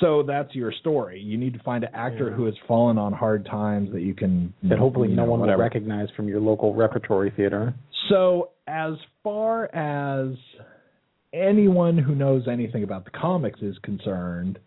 So 0.00 0.24
that's 0.24 0.52
your 0.54 0.72
story. 0.72 1.20
You 1.20 1.38
need 1.38 1.52
to 1.54 1.60
find 1.60 1.84
an 1.84 1.90
actor 1.94 2.28
Yeah. 2.30 2.34
who 2.36 2.46
has 2.46 2.54
fallen 2.66 2.98
on 2.98 3.12
hard 3.12 3.46
times 3.46 3.92
that 3.92 4.00
you 4.00 4.12
can 4.14 4.52
That 4.64 4.78
hopefully 4.78 5.10
you 5.10 5.14
no 5.16 5.24
one 5.24 5.38
whatever. 5.38 5.58
will 5.58 5.62
recognize 5.64 6.10
from 6.16 6.28
your 6.28 6.40
local 6.40 6.74
repertory 6.74 7.30
theater. 7.30 7.72
So 8.08 8.50
as 8.66 8.94
far 9.22 9.72
as 9.74 10.36
anyone 11.32 11.96
who 11.98 12.14
knows 12.14 12.48
anything 12.48 12.82
about 12.82 13.04
the 13.04 13.10
comics 13.12 13.60
is 13.62 13.78
concerned, 13.78 14.58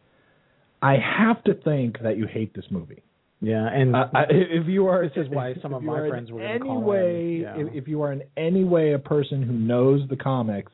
I 0.82 0.96
have 0.98 1.44
to 1.46 1.54
think 1.54 2.00
that 2.02 2.18
you 2.18 2.26
hate 2.28 2.54
this 2.54 2.66
movie. 2.72 3.04
Yeah, 3.40 3.68
and 3.68 3.96
Uh, 3.96 4.08
I- 4.14 4.24
if 4.30 4.68
you 4.68 4.88
are, 4.88 5.08
This 5.08 5.18
is 5.18 5.30
why 5.30 5.54
some 5.56 5.74
of 5.74 5.84
my 5.84 6.08
friends 6.10 6.32
were 6.32 6.40
gonna 6.40 6.50
any 6.52 6.66
call 6.66 6.80
in, 6.80 6.86
way, 6.86 7.36
yeah. 7.42 7.58
if, 7.58 7.74
if 7.74 7.88
you 7.88 8.02
are 8.02 8.12
in 8.12 8.24
any 8.36 8.64
way 8.64 8.94
a 8.94 9.00
person 9.00 9.44
who 9.44 9.54
knows 9.54 10.08
the 10.10 10.16
comics, 10.16 10.72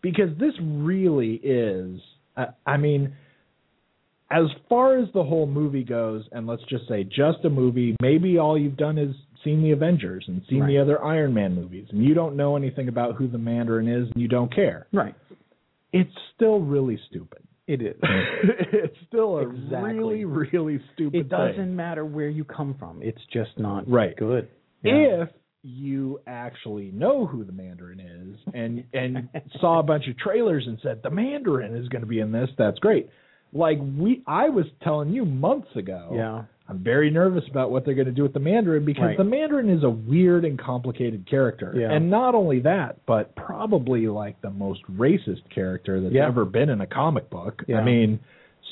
because 0.00 0.30
this 0.38 0.54
really 0.60 1.34
is. 1.42 2.00
Uh, 2.36 2.46
I 2.64 2.76
mean, 2.76 3.12
as 4.30 4.46
far 4.68 4.96
as 4.98 5.10
the 5.12 5.24
whole 5.24 5.46
movie 5.46 5.82
goes, 5.82 6.28
and 6.30 6.46
let's 6.46 6.62
just 6.64 6.86
say 6.86 7.02
just 7.02 7.44
a 7.44 7.50
movie, 7.50 7.96
maybe 8.00 8.38
all 8.38 8.56
you've 8.56 8.76
done 8.76 8.96
is 8.96 9.14
seen 9.42 9.62
the 9.62 9.72
Avengers 9.72 10.24
and 10.28 10.42
seen 10.48 10.66
the 10.66 10.78
other 10.78 11.02
Iron 11.02 11.34
Man 11.34 11.54
movies, 11.56 11.86
and 11.90 12.04
you 12.04 12.14
don't 12.14 12.36
know 12.36 12.54
anything 12.56 12.86
about 12.88 13.16
who 13.16 13.26
the 13.26 13.38
Mandarin 13.38 13.88
is, 13.88 14.08
and 14.12 14.22
you 14.22 14.28
don't 14.28 14.54
care. 14.54 14.86
right, 14.92 15.14
It's 15.92 16.14
still 16.36 16.60
really 16.60 16.98
stupid. 17.08 17.42
It 17.72 17.82
is. 17.82 17.96
it's 18.72 18.96
still 19.08 19.38
a 19.38 19.48
Exactly. 19.48 19.92
really, 19.94 20.24
really 20.24 20.80
stupid. 20.94 21.20
it 21.20 21.28
doesn't 21.28 21.56
thing. 21.56 21.76
matter 21.76 22.04
where 22.04 22.28
you 22.28 22.44
come 22.44 22.74
from. 22.78 23.00
It's 23.02 23.20
just 23.32 23.50
not 23.58 23.88
Right. 23.90 24.16
good. 24.16 24.48
Yeah. 24.82 25.22
if 25.24 25.28
you 25.62 26.20
actually 26.26 26.90
know 26.90 27.26
who 27.26 27.44
the 27.44 27.52
Mandarin 27.52 28.00
is 28.00 28.38
and 28.54 28.82
and 28.94 29.28
saw 29.60 29.78
a 29.78 29.82
bunch 29.82 30.08
of 30.08 30.16
trailers 30.16 30.64
and 30.66 30.78
said 30.82 31.00
the 31.02 31.10
Mandarin 31.10 31.76
is 31.76 31.86
going 31.88 32.00
to 32.00 32.08
be 32.08 32.20
in 32.20 32.32
this, 32.32 32.48
that's 32.56 32.78
great. 32.78 33.08
Like 33.52 33.78
we, 33.98 34.22
I 34.26 34.48
was 34.48 34.64
telling 34.82 35.10
you 35.10 35.24
months 35.26 35.68
ago. 35.76 36.12
Yeah. 36.14 36.44
I'm 36.70 36.78
very 36.84 37.10
nervous 37.10 37.44
about 37.50 37.70
what 37.70 37.84
they're 37.84 37.94
going 37.94 38.06
to 38.06 38.12
do 38.12 38.22
with 38.22 38.32
the 38.32 38.38
Mandarin 38.40 38.84
because 38.84 39.02
Right. 39.04 39.16
the 39.18 39.24
Mandarin 39.24 39.68
is 39.68 39.82
a 39.82 39.90
weird 39.90 40.44
and 40.44 40.58
complicated 40.58 41.28
character. 41.28 41.74
Yeah. 41.76 41.90
And 41.92 42.08
not 42.10 42.34
only 42.34 42.60
that, 42.60 42.96
but 43.06 43.34
probably 43.34 44.06
like 44.06 44.40
the 44.40 44.50
most 44.50 44.80
racist 44.90 45.42
character 45.54 46.00
that's 46.00 46.14
Yeah. 46.14 46.26
ever 46.28 46.44
been 46.44 46.70
in 46.70 46.80
a 46.80 46.86
comic 46.86 47.28
book. 47.28 47.64
Yeah. 47.66 47.80
I 47.80 47.84
mean, 47.84 48.20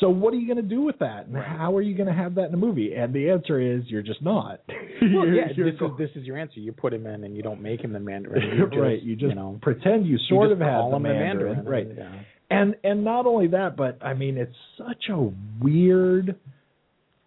so 0.01 0.11
what 0.11 0.32
are 0.32 0.36
you 0.36 0.46
going 0.46 0.62
to 0.62 0.74
do 0.76 0.82
with 0.82 0.99
that? 1.01 1.26
And 1.26 1.36
how 1.36 1.76
are 1.76 1.82
you 1.82 1.96
going 1.96 2.07
to 2.07 2.12
have 2.12 2.36
that 2.36 2.49
in 2.49 2.55
a 2.55 2.59
movie? 2.59 2.94
And 2.94 3.12
the 3.12 3.30
answer 3.30 3.59
is 3.59 3.90
you're 3.90 4.03
just 4.03 4.22
not. 4.22 4.61
Well, 5.01 5.28
yeah, 5.28 5.49
you're 5.55 5.70
this 5.70 5.78
go- 5.78 5.92
is 5.92 5.99
this 5.99 6.11
is 6.16 6.24
your 6.26 6.36
answer. 6.36 6.59
You 6.59 6.72
put 6.72 6.92
him 6.92 7.07
in, 7.07 7.22
and 7.22 7.36
you 7.36 7.42
don't 7.42 7.61
make 7.62 7.80
him 7.82 7.92
the 7.92 8.01
Mandarin. 8.01 8.59
You 8.59 8.66
just, 8.68 8.76
right. 8.80 9.01
You 9.01 9.14
just 9.14 9.34
know, 9.36 9.59
pretend 9.62 10.07
you 10.07 10.12
you 10.14 10.18
sort 10.28 10.49
just 10.51 10.61
of 10.61 10.66
have 10.66 10.74
call 10.80 10.90
the 10.90 10.99
Mandarin, 10.99 11.38
the 11.38 11.62
Mandarin. 11.62 11.88
right? 11.88 11.96
Yeah. 11.96 12.18
And 12.51 12.74
and 12.82 13.05
not 13.05 13.24
only 13.26 13.46
that, 13.49 13.76
but 13.76 13.99
I 14.03 14.14
mean, 14.14 14.36
it's 14.36 14.57
such 14.76 15.09
a 15.09 15.30
weird 15.61 16.34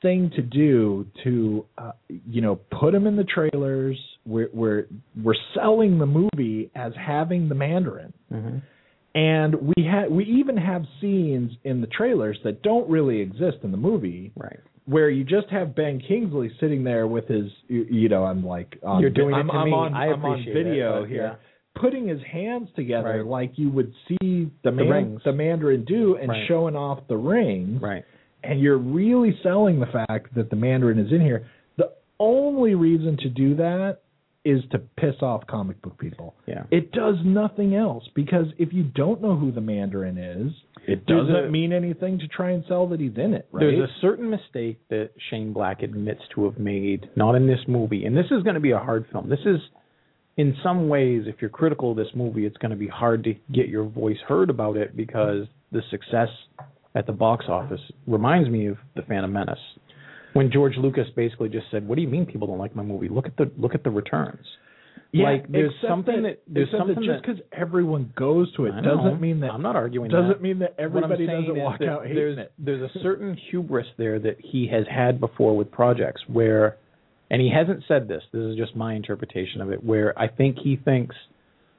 thing 0.01 0.31
to 0.35 0.41
do 0.41 1.05
to 1.23 1.65
uh, 1.77 1.91
you 2.09 2.41
know 2.41 2.55
put 2.79 2.93
him 2.93 3.07
in 3.07 3.15
the 3.15 3.23
trailers. 3.23 3.97
We're 4.25 4.49
we're 4.53 4.85
we're 5.23 5.35
selling 5.55 5.97
the 5.99 6.05
movie 6.05 6.71
as 6.75 6.93
having 6.95 7.49
the 7.49 7.55
Mandarin, 7.55 8.13
hmm 8.29 8.57
and 9.13 9.55
we 9.75 9.83
had 9.83 10.09
we 10.09 10.23
even 10.23 10.55
have 10.55 10.83
scenes 11.01 11.51
in 11.65 11.81
the 11.81 11.87
trailers 11.87 12.37
that 12.45 12.61
don't 12.61 12.89
really 12.89 13.19
exist 13.19 13.57
in 13.63 13.71
the 13.71 13.77
movie 13.77 14.31
Right. 14.37 14.59
where 14.85 15.09
you 15.09 15.25
just 15.25 15.49
have 15.49 15.75
Ben 15.75 15.99
Kingsley 15.99 16.49
sitting 16.61 16.85
there 16.85 17.05
with 17.07 17.27
his, 17.27 17.51
you, 17.67 17.85
you 17.89 18.07
know, 18.07 18.23
I'm 18.23 18.45
like, 18.45 18.77
on, 18.83 19.01
You're 19.01 19.09
doing 19.09 19.35
it 19.35 19.37
I'm, 19.39 19.47
to 19.47 19.53
I'm 19.53 19.65
me. 19.65 19.71
on, 19.73 19.93
I 19.93 20.05
I'm 20.13 20.23
on 20.23 20.39
it, 20.39 20.53
video 20.53 21.01
but 21.01 21.09
here, 21.09 21.37
yeah. 21.41 21.81
putting 21.81 22.07
his 22.07 22.21
hands 22.31 22.69
together 22.73 23.17
Right. 23.17 23.25
like 23.25 23.51
you 23.55 23.69
would 23.71 23.91
see 24.07 24.49
the, 24.63 24.71
man, 24.71 25.19
the 25.25 25.33
Mandarin 25.33 25.83
do, 25.83 26.15
and 26.15 26.29
Right. 26.29 26.47
showing 26.47 26.77
off 26.77 26.99
the 27.09 27.17
rings, 27.17 27.81
Right. 27.81 28.05
And 28.43 28.59
you're 28.59 28.77
really 28.77 29.37
selling 29.43 29.79
the 29.79 29.85
fact 29.85 30.33
that 30.35 30.49
the 30.49 30.55
Mandarin 30.55 30.99
is 30.99 31.11
in 31.11 31.21
here. 31.21 31.47
The 31.77 31.91
only 32.19 32.75
reason 32.75 33.17
to 33.17 33.29
do 33.29 33.55
that 33.55 33.99
is 34.43 34.63
to 34.71 34.79
piss 34.79 35.15
off 35.21 35.45
comic 35.47 35.81
book 35.81 35.97
people. 35.99 36.33
Yeah. 36.47 36.63
It 36.71 36.91
does 36.91 37.15
nothing 37.23 37.75
else 37.75 38.03
because 38.15 38.47
if 38.57 38.73
you 38.73 38.83
don't 38.83 39.21
know 39.21 39.37
who 39.37 39.51
the 39.51 39.61
Mandarin 39.61 40.17
is, 40.17 40.51
it 40.87 41.05
doesn't 41.05 41.51
mean 41.51 41.71
anything 41.71 42.17
to 42.19 42.27
try 42.27 42.51
and 42.51 42.63
sell 42.67 42.87
that 42.87 42.99
he's 42.99 43.15
in 43.15 43.35
it, 43.35 43.47
right? 43.51 43.61
There's 43.61 43.87
a 43.87 44.01
certain 44.01 44.31
mistake 44.31 44.79
that 44.89 45.11
Shane 45.29 45.53
Black 45.53 45.83
admits 45.83 46.21
to 46.33 46.45
have 46.45 46.57
made, 46.57 47.07
not 47.15 47.35
in 47.35 47.45
this 47.45 47.59
movie, 47.67 48.05
and 48.05 48.17
this 48.17 48.25
is 48.31 48.41
going 48.41 48.55
to 48.55 48.61
be 48.61 48.71
a 48.71 48.79
hard 48.79 49.05
film. 49.11 49.29
This 49.29 49.45
is, 49.45 49.59
in 50.37 50.55
some 50.63 50.89
ways, 50.89 51.25
if 51.27 51.35
you're 51.39 51.51
critical 51.51 51.91
of 51.91 51.97
this 51.97 52.07
movie, 52.15 52.47
it's 52.47 52.57
going 52.57 52.71
to 52.71 52.77
be 52.77 52.87
hard 52.87 53.23
to 53.25 53.35
get 53.53 53.67
your 53.67 53.83
voice 53.83 54.17
heard 54.27 54.49
about 54.49 54.75
it 54.75 54.97
because 54.97 55.45
the 55.71 55.83
success 55.91 56.29
at 56.95 57.05
the 57.05 57.13
box 57.13 57.45
office 57.47 57.81
reminds 58.07 58.49
me 58.49 58.67
of 58.67 58.77
The 58.95 59.01
Phantom 59.03 59.31
Menace, 59.31 59.59
when 60.33 60.51
George 60.51 60.77
Lucas 60.77 61.07
basically 61.15 61.49
just 61.49 61.65
said, 61.71 61.87
"What 61.87 61.95
do 61.95 62.01
you 62.01 62.07
mean 62.07 62.25
people 62.25 62.47
don't 62.47 62.59
like 62.59 62.75
my 62.75 62.83
movie? 62.83 63.09
Look 63.09 63.25
at 63.25 63.37
the 63.37 63.51
look 63.57 63.75
at 63.75 63.83
the 63.83 63.91
returns." 63.91 64.45
like 65.13 65.51
there's 65.51 65.73
something 65.87 66.23
that, 66.23 66.41
there's 66.47 66.69
something 66.71 66.95
that 66.95 67.05
just 67.05 67.21
because 67.21 67.41
everyone 67.51 68.13
goes 68.15 68.53
to 68.55 68.65
it 68.65 68.75
know. 68.75 68.95
doesn't 68.95 69.19
mean 69.19 69.41
that 69.41 69.51
I'm 69.51 69.61
not 69.61 69.75
arguing 69.75 70.09
doesn't 70.09 70.29
that. 70.29 70.41
mean 70.41 70.59
that 70.59 70.75
everybody 70.77 71.25
doesn't 71.25 71.57
walk 71.57 71.81
out 71.81 72.03
hating 72.03 72.15
there's, 72.15 72.37
it. 72.37 72.53
There's 72.57 72.89
a 72.89 72.99
certain 73.01 73.37
hubris 73.49 73.87
there 73.97 74.19
that 74.19 74.37
he 74.39 74.67
has 74.71 74.85
had 74.89 75.19
before 75.19 75.55
with 75.55 75.69
projects 75.71 76.21
where, 76.27 76.77
and 77.29 77.41
he 77.41 77.51
hasn't 77.53 77.83
said 77.87 78.07
this. 78.07 78.23
This 78.31 78.41
is 78.41 78.57
just 78.57 78.75
my 78.75 78.93
interpretation 78.93 79.61
of 79.61 79.71
it. 79.71 79.83
Where 79.83 80.17
I 80.17 80.27
think 80.27 80.57
he 80.63 80.77
thinks 80.77 81.15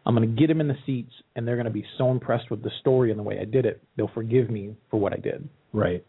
I'm 0.04 0.14
going 0.16 0.28
to 0.34 0.40
get 0.40 0.48
them 0.48 0.60
in 0.60 0.68
the 0.68 0.76
seats, 0.84 1.12
and 1.36 1.46
they're 1.46 1.56
going 1.56 1.66
to 1.66 1.70
be 1.72 1.84
so 1.98 2.10
impressed 2.10 2.50
with 2.50 2.62
the 2.62 2.70
story 2.80 3.10
and 3.10 3.18
the 3.18 3.22
way 3.22 3.38
I 3.40 3.44
did 3.44 3.64
it, 3.66 3.82
they'll 3.96 4.10
forgive 4.12 4.50
me 4.50 4.74
for 4.90 4.98
what 4.98 5.12
I 5.12 5.16
did, 5.16 5.48
Right. 5.72 6.04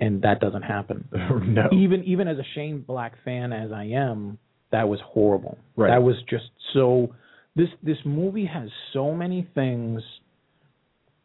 and 0.00 0.22
that 0.22 0.40
doesn't 0.40 0.62
happen. 0.62 1.06
no. 1.12 1.68
Even 1.72 2.02
even 2.04 2.26
as 2.28 2.38
a 2.38 2.44
Shane 2.54 2.80
Black 2.80 3.12
fan 3.24 3.52
as 3.52 3.70
I 3.72 3.84
am, 3.84 4.38
that 4.72 4.88
was 4.88 4.98
horrible. 5.04 5.58
Right. 5.76 5.90
That 5.90 6.02
was 6.02 6.16
just 6.28 6.44
so. 6.72 7.14
This 7.56 7.68
this 7.82 7.98
movie 8.04 8.46
has 8.46 8.68
so 8.92 9.14
many 9.14 9.46
things 9.54 10.02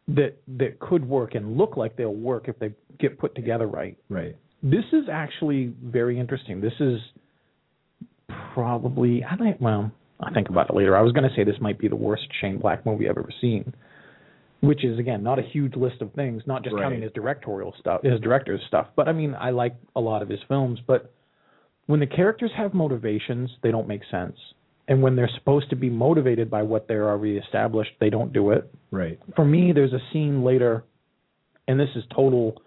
that 0.10 0.36
that 0.58 0.80
could 0.80 1.08
work 1.08 1.36
and 1.36 1.58
look 1.58 1.78
like 1.78 1.96
they'll 1.96 2.14
work 2.14 2.48
if 2.48 2.60
they 2.60 2.74
get 3.00 3.18
put 3.18 3.34
together 3.34 3.66
right. 3.68 3.98
Right. 4.10 4.36
This 4.62 4.86
is 4.92 5.06
actually 5.12 5.74
very 5.84 6.20
interesting. 6.20 6.60
This 6.62 6.74
is 6.80 7.00
probably 8.54 9.24
I 9.24 9.36
think 9.38 9.58
well 9.60 9.92
I 10.22 10.32
think 10.34 10.50
about 10.50 10.70
it 10.70 10.76
later. 10.76 10.98
I 10.98 11.02
was 11.02 11.12
going 11.14 11.28
to 11.30 11.34
say 11.36 11.44
this 11.44 11.60
might 11.62 11.78
be 11.80 11.88
the 11.88 11.96
worst 11.96 12.24
Shane 12.42 12.60
Black 12.60 12.86
movie 12.86 13.08
I've 13.10 13.18
ever 13.18 13.32
seen, 13.40 13.74
which 14.62 14.84
is 14.84 15.00
again 15.00 15.24
not 15.24 15.40
a 15.40 15.42
huge 15.44 15.76
list 15.76 16.02
of 16.02 16.12
things, 16.14 16.44
not 16.46 16.64
just 16.64 16.76
Right. 16.76 16.84
counting 16.84 17.02
his 17.02 17.12
directorial 17.14 17.74
stuff, 17.80 18.02
his 18.04 18.20
director's 18.20 18.62
stuff. 18.68 18.88
But 18.96 19.08
I 19.08 19.14
mean, 19.14 19.36
I 19.40 19.52
like 19.52 19.76
a 19.96 20.02
lot 20.02 20.22
of 20.22 20.30
his 20.30 20.40
films, 20.48 20.80
but 20.86 21.12
when 21.86 22.00
the 22.00 22.08
characters 22.08 22.52
have 22.58 22.74
motivations, 22.74 23.50
they 23.64 23.72
don't 23.72 23.88
make 23.88 24.02
sense. 24.12 24.38
And 24.88 25.02
when 25.04 25.16
they're 25.16 25.30
supposed 25.38 25.70
to 25.70 25.76
be 25.76 25.90
motivated 25.90 26.50
by 26.50 26.64
what 26.64 26.88
they're 26.88 27.08
already 27.10 27.38
established, 27.38 27.92
they 28.00 28.10
don't 28.10 28.34
do 28.34 28.52
it 28.52 28.70
Right. 28.92 29.20
for 29.36 29.46
me, 29.46 29.72
there's 29.72 29.94
a 29.94 30.02
scene 30.12 30.44
later, 30.44 30.84
and 31.68 31.80
this 31.80 31.90
is 31.96 32.04
total. 32.14 32.62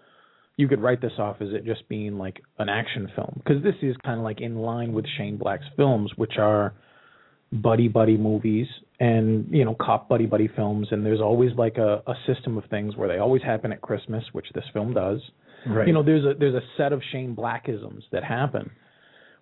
You 0.57 0.67
could 0.67 0.81
write 0.81 1.01
this 1.01 1.13
off 1.19 1.41
as 1.41 1.49
it 1.51 1.65
just 1.65 1.87
being 1.89 2.17
like 2.17 2.41
an 2.59 2.69
action 2.69 3.09
film 3.15 3.41
because 3.43 3.61
this 3.63 3.75
is 3.81 3.95
kind 3.97 4.19
of 4.19 4.23
like 4.23 4.39
in 4.41 4.55
line 4.57 4.93
with 4.93 5.05
Shane 5.17 5.37
Black's 5.37 5.65
films, 5.75 6.11
which 6.15 6.37
are 6.37 6.73
buddy 7.61 7.87
buddy 7.87 8.17
movies 8.17 8.67
and 8.99 9.47
you 9.51 9.63
know 9.63 9.75
cop 9.79 10.09
buddy 10.09 10.25
buddy 10.25 10.49
films. 10.55 10.87
And 10.91 11.05
there's 11.05 11.21
always 11.21 11.51
like 11.57 11.77
a, 11.77 12.01
a 12.07 12.13
system 12.25 12.57
of 12.57 12.65
things 12.69 12.95
where 12.95 13.07
they 13.07 13.19
always 13.19 13.43
happen 13.43 13.71
at 13.71 13.81
christmas 13.81 14.23
which 14.31 14.47
this 14.53 14.65
film 14.73 14.93
does. 14.93 15.19
Right. 15.65 15.87
you 15.87 15.93
know 15.93 16.03
there's 16.03 16.25
a 16.25 16.37
there's 16.37 16.55
a 16.55 16.65
set 16.77 16.91
of 16.91 17.01
shane 17.11 17.35
blackisms 17.35 18.01
that 18.11 18.23
happen. 18.23 18.71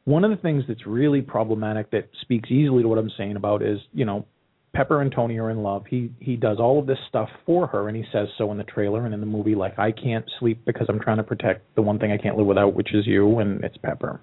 One 0.03 0.23
of 0.23 0.31
the 0.31 0.37
things 0.37 0.63
that's 0.67 0.85
really 0.85 1.21
problematic 1.21 1.91
that 1.91 2.09
speaks 2.21 2.49
easily 2.51 2.83
to 2.83 2.89
what 2.89 2.97
i'm 2.97 3.11
saying 3.17 3.35
about 3.37 3.61
is 3.61 3.79
you 3.93 4.05
know 4.05 4.25
pepper 4.73 5.01
and 5.01 5.11
tony 5.11 5.37
are 5.39 5.49
in 5.49 5.63
love. 5.63 5.85
He 5.89 6.11
he 6.19 6.35
does 6.35 6.57
all 6.59 6.79
of 6.79 6.85
this 6.85 6.99
stuff 7.07 7.29
for 7.45 7.67
her 7.67 7.87
and 7.87 7.95
he 7.95 8.03
says 8.11 8.27
so 8.37 8.51
in 8.51 8.57
the 8.57 8.63
trailer 8.65 9.05
and 9.05 9.13
in 9.13 9.19
the 9.19 9.25
movie 9.25 9.55
like 9.55 9.79
i 9.79 9.91
can't 9.91 10.25
sleep 10.39 10.63
because 10.65 10.87
i'm 10.89 10.99
trying 10.99 11.17
to 11.17 11.23
protect 11.23 11.75
the 11.75 11.81
one 11.81 11.97
thing 11.97 12.11
i 12.11 12.17
can't 12.17 12.37
live 12.37 12.47
without 12.47 12.73
which 12.73 12.93
is 12.93 13.07
you 13.07 13.39
and 13.39 13.63
it's 13.63 13.77
pepper. 13.77 14.19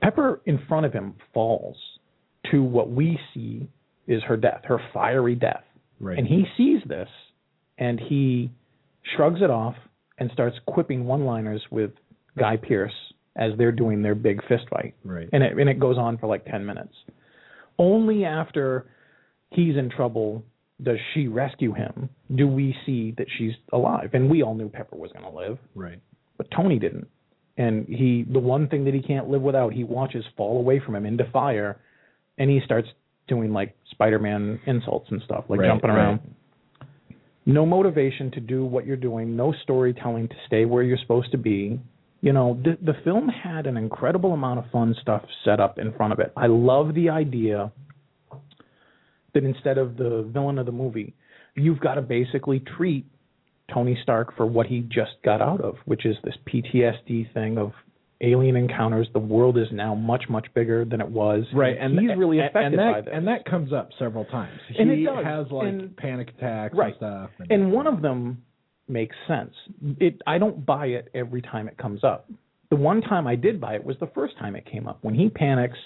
Pepper 0.00 0.40
in 0.46 0.60
front 0.68 0.86
of 0.86 0.92
him 0.92 1.14
falls 1.34 1.76
to 2.50 2.62
what 2.62 2.90
we 2.90 3.18
see 3.34 3.68
is 4.06 4.22
her 4.24 4.36
death 4.36 4.62
her 4.64 4.78
fiery 4.92 5.34
death 5.34 5.64
Right. 6.00 6.18
and 6.18 6.26
he 6.26 6.44
sees 6.56 6.80
this 6.86 7.08
and 7.78 7.98
he 8.00 8.50
shrugs 9.16 9.40
it 9.42 9.50
off 9.50 9.74
and 10.18 10.30
starts 10.32 10.56
quipping 10.66 11.04
one 11.04 11.24
liners 11.24 11.62
with 11.70 11.90
Guy 12.38 12.56
Pearce 12.56 12.92
as 13.36 13.52
they're 13.58 13.72
doing 13.72 14.02
their 14.02 14.14
big 14.16 14.40
fist 14.48 14.64
fight. 14.70 14.94
Right. 15.04 15.28
And 15.32 15.42
it 15.42 15.56
and 15.58 15.68
it 15.68 15.78
goes 15.78 15.96
on 15.98 16.18
for 16.18 16.26
like 16.26 16.44
ten 16.44 16.64
minutes. 16.66 16.92
Only 17.78 18.24
after 18.24 18.86
he's 19.50 19.76
in 19.76 19.90
trouble 19.90 20.44
does 20.82 20.98
she 21.14 21.26
rescue 21.28 21.72
him 21.72 22.08
do 22.34 22.46
we 22.46 22.74
see 22.86 23.12
that 23.18 23.26
she's 23.36 23.52
alive. 23.72 24.10
And 24.12 24.30
we 24.30 24.42
all 24.42 24.54
knew 24.54 24.68
Pepper 24.68 24.96
was 24.96 25.10
gonna 25.12 25.34
live, 25.34 25.58
Right. 25.74 25.98
but 26.36 26.48
Tony 26.50 26.78
didn't. 26.78 27.08
And 27.56 27.86
he 27.88 28.24
the 28.30 28.38
one 28.38 28.68
thing 28.68 28.84
that 28.84 28.94
he 28.94 29.02
can't 29.02 29.28
live 29.28 29.42
without, 29.42 29.72
he 29.72 29.82
watches 29.84 30.24
fall 30.36 30.58
away 30.58 30.78
from 30.84 30.94
him 30.94 31.06
into 31.06 31.24
fire 31.32 31.80
and 32.38 32.50
he 32.50 32.60
starts 32.64 32.88
doing 33.26 33.52
like 33.52 33.76
Spider 33.90 34.18
Man 34.18 34.60
insults 34.66 35.08
and 35.10 35.20
stuff, 35.24 35.44
like 35.48 35.60
Right, 35.60 35.68
jumping 35.68 35.90
around 35.90 36.20
right. 36.20 37.16
no 37.46 37.66
motivation 37.66 38.30
to 38.32 38.40
do 38.40 38.64
what 38.64 38.86
you're 38.86 38.96
doing, 38.96 39.36
no 39.36 39.52
storytelling 39.62 40.28
to 40.28 40.34
stay 40.46 40.64
where 40.64 40.82
you're 40.82 40.98
supposed 40.98 41.30
to 41.32 41.38
be. 41.38 41.80
You 42.20 42.32
know, 42.32 42.60
the 42.62 42.76
the 42.84 42.94
film 43.04 43.28
had 43.28 43.66
an 43.66 43.76
incredible 43.76 44.32
amount 44.32 44.58
of 44.58 44.70
fun 44.70 44.94
stuff 45.00 45.22
set 45.44 45.60
up 45.60 45.78
in 45.78 45.92
front 45.92 46.12
of 46.12 46.18
it. 46.20 46.32
I 46.36 46.46
love 46.46 46.94
the 46.94 47.10
idea 47.10 47.70
that 49.34 49.44
instead 49.44 49.78
of 49.78 49.96
the 49.96 50.28
villain 50.32 50.58
of 50.58 50.66
the 50.66 50.72
movie, 50.72 51.14
you've 51.54 51.80
got 51.80 51.94
to 51.94 52.02
basically 52.02 52.60
treat 52.60 53.06
Tony 53.72 53.98
Stark 54.02 54.36
for 54.36 54.46
what 54.46 54.66
he 54.66 54.80
just 54.80 55.12
got 55.24 55.42
out 55.42 55.60
of, 55.60 55.76
which 55.84 56.06
is 56.06 56.16
this 56.24 56.34
PTSD 56.46 57.32
thing 57.34 57.58
of 57.58 57.72
alien 58.20 58.56
encounters. 58.56 59.06
The 59.12 59.18
world 59.20 59.56
is 59.58 59.66
now 59.72 59.94
much 59.94 60.24
much 60.28 60.46
bigger 60.54 60.84
than 60.84 61.00
it 61.00 61.08
was. 61.08 61.44
Right, 61.54 61.76
and 61.78 61.98
he's 61.98 62.16
really 62.16 62.40
affected 62.40 62.64
and 62.64 62.78
that, 62.78 62.92
by 62.92 63.00
this. 63.02 63.10
And 63.12 63.26
that 63.28 63.44
comes 63.44 63.72
up 63.72 63.90
several 63.98 64.24
times. 64.26 64.58
And 64.78 64.90
it 64.90 65.04
does, 65.04 65.24
has 65.24 65.46
like 65.50 65.68
and- 65.68 65.96
panic 65.96 66.30
attacks 66.36 66.74
Right. 66.76 66.88
and 66.88 66.96
stuff. 66.96 67.30
and 67.50 67.72
one 67.72 67.86
of 67.86 68.02
them 68.02 68.42
makes 68.88 69.14
sense. 69.28 69.52
It 70.00 70.20
I 70.26 70.38
don't 70.38 70.64
buy 70.66 70.86
it 70.86 71.08
every 71.14 71.42
time 71.42 71.68
it 71.68 71.76
comes 71.78 72.02
up. 72.04 72.28
The 72.70 72.76
one 72.76 73.00
time 73.02 73.26
I 73.26 73.36
did 73.36 73.60
buy 73.60 73.74
it 73.76 73.84
was 73.84 73.96
the 74.00 74.08
first 74.08 74.36
time 74.38 74.56
it 74.56 74.66
came 74.66 74.86
up 74.88 74.98
when 75.02 75.14
he 75.14 75.28
panics 75.30 75.78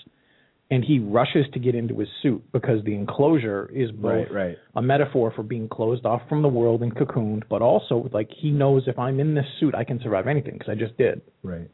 and 0.71 0.83
he 0.83 0.99
rushes 1.01 1.45
to 1.53 1.59
get 1.59 1.75
into 1.75 1.99
his 1.99 2.09
suit 2.23 2.43
because 2.53 2.83
the 2.85 2.95
enclosure 2.95 3.71
is 3.75 3.91
both 3.91 4.29
Right, 4.31 4.33
right. 4.33 4.57
a 4.75 4.81
metaphor 4.83 5.31
for 5.37 5.43
being 5.43 5.69
closed 5.69 6.07
off 6.07 6.23
from 6.31 6.41
the 6.43 6.49
world 6.49 6.83
and 6.83 6.95
cocooned, 6.95 7.43
but 7.51 7.61
also 7.61 8.09
like 8.13 8.31
he 8.37 8.51
knows 8.51 8.85
if 8.87 8.99
I'm 8.99 9.21
in 9.21 9.35
this 9.35 9.45
suit 9.61 9.75
I 9.75 9.85
can 9.85 10.01
survive 10.01 10.27
anything 10.27 10.55
because 10.55 10.71
I 10.71 10.75
just 10.77 10.97
did. 10.97 11.21
right. 11.43 11.69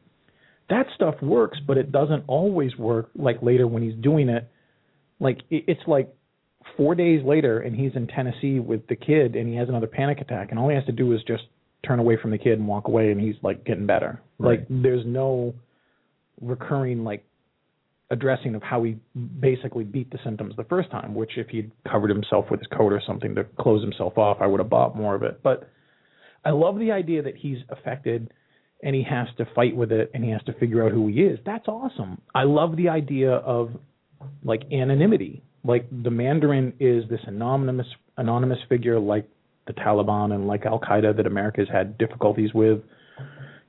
That 0.71 0.87
stuff 0.95 1.15
works, 1.23 1.59
but 1.67 1.79
it 1.79 1.93
doesn't 1.93 2.25
always 2.27 2.77
work 2.77 3.11
like 3.15 3.43
later 3.43 3.67
when 3.67 3.83
he's 3.83 3.95
doing 3.95 4.29
it. 4.29 4.51
Like 5.21 5.39
it's 5.51 5.81
like 5.87 6.15
four 6.77 6.95
days 6.95 7.25
later 7.25 7.61
and 7.61 7.75
he's 7.75 7.93
in 7.95 8.07
Tennessee 8.07 8.61
with 8.61 8.87
the 8.89 8.97
kid 8.97 9.35
and 9.35 9.49
he 9.49 9.57
has 9.57 9.69
another 9.69 9.87
panic 9.87 10.21
attack 10.21 10.49
and 10.51 10.59
all 10.59 10.69
he 10.69 10.75
has 10.75 10.85
to 10.87 10.93
do 10.93 11.13
is 11.13 11.21
just 11.27 11.45
turn 11.87 11.99
away 11.99 12.19
from 12.21 12.31
the 12.31 12.39
kid 12.39 12.59
and 12.59 12.69
walk 12.69 12.89
away 12.89 13.11
and 13.11 13.21
he's 13.21 13.37
like 13.43 13.65
getting 13.65 13.87
better. 13.87 14.21
Right. 14.39 14.61
Like 14.61 14.67
there's 14.69 15.05
no 15.07 15.55
recurring 16.41 17.05
like 17.05 17.25
addressing 18.11 18.55
of 18.55 18.63
how 18.63 18.83
he 18.85 18.97
basically 19.41 19.85
beat 19.85 20.11
the 20.11 20.19
symptoms 20.25 20.55
the 20.57 20.65
first 20.65 20.91
time, 20.91 21.15
which 21.15 21.33
if 21.37 21.49
he'd 21.49 21.71
covered 21.91 22.11
himself 22.11 22.47
with 22.51 22.61
his 22.61 22.67
coat 22.69 22.93
or 22.93 23.03
something 23.07 23.35
to 23.35 23.45
close 23.59 23.83
himself 23.83 24.17
off, 24.17 24.39
I 24.41 24.47
would 24.47 24.61
have 24.61 24.71
bought 24.71 24.97
more 24.97 25.15
of 25.15 25.23
it. 25.23 25.41
But 25.43 25.69
I 26.45 26.51
love 26.51 26.79
the 26.79 26.93
idea 26.93 27.23
that 27.23 27.37
he's 27.37 27.59
affected 27.69 28.33
and 28.83 28.95
he 28.95 29.03
has 29.03 29.29
to 29.39 29.47
fight 29.55 29.77
with 29.77 29.93
it 29.93 30.11
and 30.15 30.25
he 30.25 30.31
has 30.31 30.43
to 30.45 30.53
figure 30.55 30.85
out 30.85 30.93
who 30.93 31.09
he 31.09 31.21
is. 31.23 31.39
That's 31.45 31.67
awesome. 31.67 32.21
I 32.35 32.45
love 32.45 32.77
the 32.77 32.89
idea 32.89 33.33
of 33.33 33.71
like 34.45 34.63
anonymity. 34.73 35.43
Like 35.65 35.89
the 35.91 36.11
Mandarin 36.11 36.73
is 36.79 37.09
this 37.09 37.21
anonymous 37.27 37.87
anonymous 38.17 38.59
figure 38.69 38.99
like 38.99 39.29
the 39.67 39.73
Taliban 39.73 40.33
and 40.33 40.47
like 40.47 40.65
Al 40.67 40.81
Qaeda 40.81 41.17
that 41.17 41.27
America's 41.27 41.69
had 41.73 41.99
difficulties 41.99 42.55
with. 42.55 42.81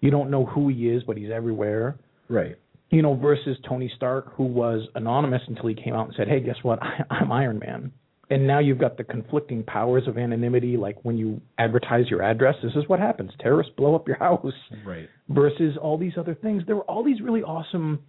You 0.01 0.11
don't 0.11 0.29
know 0.31 0.45
who 0.45 0.69
he 0.69 0.89
is, 0.89 1.03
but 1.03 1.17
he's 1.17 1.29
everywhere. 1.31 1.97
Right. 2.29 2.57
You 2.89 3.01
know, 3.01 3.15
versus 3.15 3.57
Tony 3.67 3.91
Stark, 3.95 4.33
who 4.35 4.45
was 4.45 4.87
anonymous 4.95 5.41
until 5.47 5.67
he 5.67 5.75
came 5.75 5.93
out 5.93 6.07
and 6.07 6.15
said, 6.15 6.27
"Hey, 6.27 6.39
guess 6.39 6.55
what? 6.63 6.81
I, 6.81 7.03
I'm 7.09 7.31
Iron 7.31 7.59
Man." 7.59 7.91
And 8.31 8.45
now 8.45 8.59
you've 8.59 8.77
got 8.77 8.97
the 8.97 9.03
conflicting 9.03 9.63
powers 9.63 10.03
of 10.07 10.17
anonymity. 10.17 10.77
Like 10.77 10.97
when 11.03 11.17
you 11.17 11.41
advertise 11.57 12.05
your 12.09 12.21
address, 12.21 12.55
this 12.61 12.73
is 12.75 12.87
what 12.87 12.99
happens: 12.99 13.31
terrorists 13.39 13.73
blow 13.75 13.95
up 13.95 14.07
your 14.07 14.17
house 14.17 14.53
Right. 14.85 15.09
versus 15.29 15.77
all 15.81 15.97
these 15.97 16.13
other 16.17 16.35
things. 16.35 16.63
There 16.67 16.75
were 16.75 16.83
all 16.83 17.03
these 17.03 17.21
really 17.21 17.41
awesome 17.41 17.99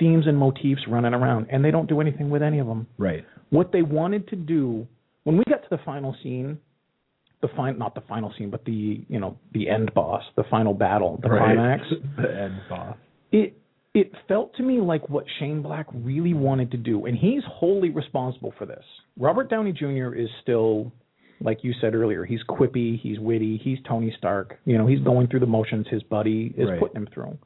themes 0.00 0.26
and 0.26 0.36
motifs 0.36 0.82
running 0.88 1.14
around, 1.14 1.46
and 1.50 1.64
they 1.64 1.70
don't 1.70 1.88
do 1.88 2.00
anything 2.00 2.30
with 2.30 2.42
any 2.42 2.58
of 2.58 2.66
them. 2.66 2.88
Right. 2.98 3.24
What 3.50 3.70
they 3.70 3.82
wanted 3.82 4.26
to 4.28 4.36
do 4.36 4.88
when 5.22 5.36
we 5.36 5.44
got 5.48 5.62
to 5.62 5.70
the 5.70 5.78
final 5.84 6.16
scene, 6.22 6.58
the 7.40 7.48
fin- 7.56 7.78
not 7.78 7.94
the 7.94 8.00
final 8.02 8.32
scene, 8.36 8.50
but 8.50 8.64
the 8.64 9.04
you 9.08 9.20
know 9.20 9.36
the 9.52 9.68
end 9.68 9.94
boss, 9.94 10.22
the 10.36 10.44
final 10.50 10.74
battle, 10.74 11.18
the 11.22 11.28
climax. 11.28 11.82
the 12.16 12.42
end 12.42 12.60
boss. 12.68 12.96
It 13.30 13.56
it 13.94 14.10
felt 14.26 14.54
to 14.56 14.62
me 14.62 14.80
like 14.80 15.08
what 15.08 15.24
Shane 15.38 15.62
Black 15.62 15.86
really 15.94 16.34
wanted 16.34 16.70
to 16.72 16.76
do, 16.76 17.06
and 17.06 17.16
he's 17.16 17.42
wholly 17.48 17.90
responsible 17.90 18.52
for 18.58 18.66
this. 18.66 18.84
Robert 19.16 19.48
Downey 19.48 19.72
Jr. 19.72 20.12
is 20.14 20.28
still, 20.42 20.92
like 21.40 21.62
you 21.62 21.72
said 21.80 21.94
earlier, 21.94 22.24
he's 22.24 22.40
quippy, 22.48 22.98
he's 23.00 23.20
witty, 23.20 23.56
he's 23.62 23.78
Tony 23.88 24.12
Stark. 24.18 24.58
You 24.64 24.78
know, 24.78 24.86
he's 24.86 25.00
going 25.00 25.28
through 25.28 25.40
the 25.40 25.46
motions 25.46 25.86
his 25.88 26.02
buddy 26.02 26.52
is 26.56 26.68
Right. 26.68 26.80
putting 26.80 26.96
him 26.96 27.06
through. 27.14 27.38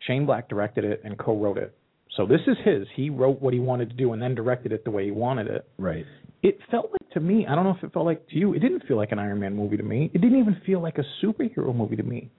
Shane 0.00 0.24
Black 0.26 0.48
directed 0.48 0.84
it 0.84 1.02
and 1.04 1.18
co-wrote 1.18 1.58
it, 1.58 1.74
so 2.16 2.24
this 2.26 2.40
is 2.46 2.56
his. 2.64 2.86
He 2.94 3.10
wrote 3.10 3.42
what 3.42 3.52
he 3.52 3.60
wanted 3.60 3.90
to 3.90 3.96
do 3.96 4.12
and 4.14 4.22
then 4.22 4.34
directed 4.34 4.72
it 4.72 4.84
the 4.84 4.90
way 4.90 5.04
he 5.04 5.10
wanted 5.10 5.48
it. 5.48 5.68
Right. 5.78 6.06
It 6.42 6.58
felt 6.70 6.90
like 6.92 7.10
to 7.12 7.20
me, 7.20 7.46
I 7.46 7.54
don't 7.54 7.64
know 7.64 7.74
if 7.76 7.82
it 7.84 7.92
felt 7.92 8.06
like 8.06 8.26
to 8.28 8.36
you, 8.36 8.54
it 8.54 8.58
didn't 8.60 8.84
feel 8.86 8.96
like 8.96 9.12
an 9.12 9.18
Iron 9.18 9.40
Man 9.40 9.54
movie 9.54 9.76
to 9.76 9.82
me. 9.82 10.10
It 10.14 10.20
didn't 10.20 10.38
even 10.38 10.56
feel 10.66 10.80
like 10.80 10.98
a 10.98 11.04
superhero 11.22 11.74
movie 11.74 11.96
to 11.96 12.02
me 12.02 12.30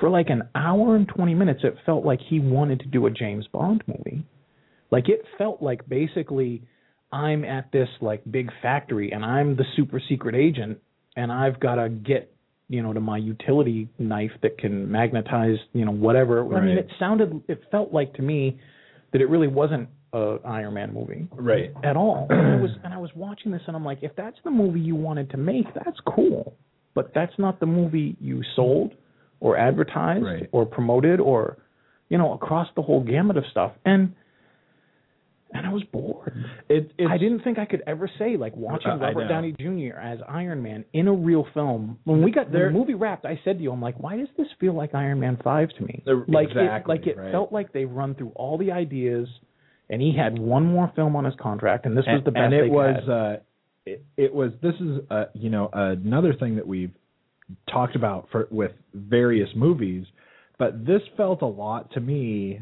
for 0.00 0.10
like 0.10 0.30
an 0.30 0.42
hour 0.54 0.96
and 0.96 1.06
20 1.08 1.34
minutes, 1.34 1.60
it 1.64 1.76
felt 1.86 2.04
like 2.04 2.20
he 2.28 2.40
wanted 2.40 2.80
to 2.80 2.86
do 2.86 3.06
a 3.06 3.10
James 3.10 3.46
Bond 3.52 3.82
movie. 3.86 4.24
Like 4.90 5.08
it 5.08 5.22
felt 5.38 5.62
like 5.62 5.88
basically 5.88 6.62
I'm 7.12 7.44
at 7.44 7.70
this 7.72 7.88
like 8.00 8.22
big 8.30 8.50
factory 8.60 9.12
and 9.12 9.24
I'm 9.24 9.56
the 9.56 9.64
super 9.76 10.00
secret 10.08 10.34
agent 10.34 10.78
and 11.16 11.30
I've 11.30 11.60
got 11.60 11.76
to 11.76 11.88
get, 11.88 12.34
you 12.68 12.82
know, 12.82 12.92
to 12.92 13.00
my 13.00 13.18
utility 13.18 13.88
knife 13.98 14.32
that 14.42 14.58
can 14.58 14.90
magnetize, 14.90 15.56
you 15.72 15.84
know, 15.84 15.92
whatever. 15.92 16.54
I 16.56 16.60
mean, 16.60 16.78
it 16.78 16.88
sounded, 16.98 17.42
it 17.48 17.62
felt 17.70 17.92
like 17.92 18.14
to 18.14 18.22
me 18.22 18.58
that 19.12 19.20
it 19.20 19.28
really 19.28 19.48
wasn't 19.48 19.88
a 20.14 20.36
Iron 20.44 20.74
Man 20.74 20.92
movie 20.92 21.26
Right. 21.32 21.72
at 21.84 21.96
all. 21.96 22.26
And 22.30 22.40
I 22.52 22.56
was 22.60 22.70
and 22.84 22.94
I 22.94 22.98
was 22.98 23.10
watching 23.14 23.50
this 23.52 23.62
and 23.66 23.74
I'm 23.76 23.84
like, 23.84 23.98
if 24.02 24.14
that's 24.16 24.36
the 24.44 24.50
movie 24.50 24.80
you 24.80 24.94
wanted 24.94 25.30
to 25.30 25.36
make, 25.36 25.66
that's 25.74 25.98
cool. 26.06 26.54
But 26.94 27.12
that's 27.14 27.32
not 27.38 27.60
the 27.60 27.66
movie 27.66 28.16
you 28.20 28.42
sold 28.54 28.92
or 29.42 29.56
advertised 29.58 30.24
Right. 30.24 30.48
or 30.52 30.64
promoted 30.64 31.20
or 31.20 31.58
you 32.08 32.18
know, 32.18 32.34
across 32.34 32.68
the 32.76 32.82
whole 32.82 33.02
gamut 33.02 33.36
of 33.38 33.44
stuff. 33.50 33.72
And 33.84 34.14
and 35.54 35.66
I 35.66 35.72
was 35.72 35.82
bored. 35.84 36.32
It, 36.70 36.92
I 37.10 37.18
didn't 37.18 37.40
think 37.40 37.58
I 37.58 37.66
could 37.66 37.82
ever 37.86 38.10
say 38.18 38.36
like 38.38 38.56
watching 38.56 38.90
I 38.90 38.96
Robert. 38.96 39.28
Downey 39.28 39.52
Jr. 39.58 39.98
as 39.98 40.18
Iron 40.26 40.62
Man 40.62 40.84
in 40.94 41.08
a 41.08 41.12
real 41.12 41.46
film. 41.52 41.98
When 42.04 42.22
we 42.22 42.30
got 42.30 42.50
There- 42.50 42.68
the 42.72 42.78
movie 42.78 42.94
wrapped, 42.94 43.26
I 43.26 43.38
said 43.44 43.58
to 43.58 43.62
you, 43.62 43.70
I'm 43.72 43.82
like, 43.82 43.96
why 43.98 44.16
does 44.16 44.28
this 44.38 44.46
feel 44.60 44.72
like 44.74 44.94
Iron 44.94 45.20
Man 45.20 45.38
Five 45.44 45.68
to 45.78 45.82
me? 45.84 46.02
Uh, 46.06 46.16
Like 46.28 46.48
exactly, 46.48 46.94
it, 46.94 46.98
like 46.98 47.06
it 47.06 47.16
right. 47.18 47.32
felt 47.32 47.52
like 47.52 47.72
they 47.72 47.84
run 47.84 48.14
through 48.14 48.32
all 48.34 48.56
the 48.56 48.72
ideas, 48.72 49.28
and 49.90 50.00
he 50.00 50.14
had 50.16 50.38
one 50.38 50.64
more 50.64 50.90
film 50.96 51.16
on 51.16 51.24
his 51.26 51.34
contract, 51.40 51.84
and 51.86 51.96
this 51.96 52.06
was 52.06 52.22
the 52.24 52.30
best 52.30 52.44
and 52.44 52.54
it 52.54 52.70
was 52.70 53.08
uh 53.08 53.36
it, 53.84 54.04
it 54.16 54.34
was 54.34 54.52
this 54.62 54.74
is 54.80 55.00
uh 55.10 55.24
you 55.34 55.50
know 55.50 55.68
another 55.72 56.32
thing 56.32 56.56
that 56.56 56.66
we've 56.66 56.94
talked 57.70 57.96
about 57.96 58.28
for 58.30 58.48
with 58.50 58.72
various 58.94 59.48
movies 59.56 60.06
but 60.58 60.84
this 60.86 61.02
felt 61.16 61.42
a 61.42 61.46
lot 61.46 61.90
to 61.92 62.00
me 62.00 62.60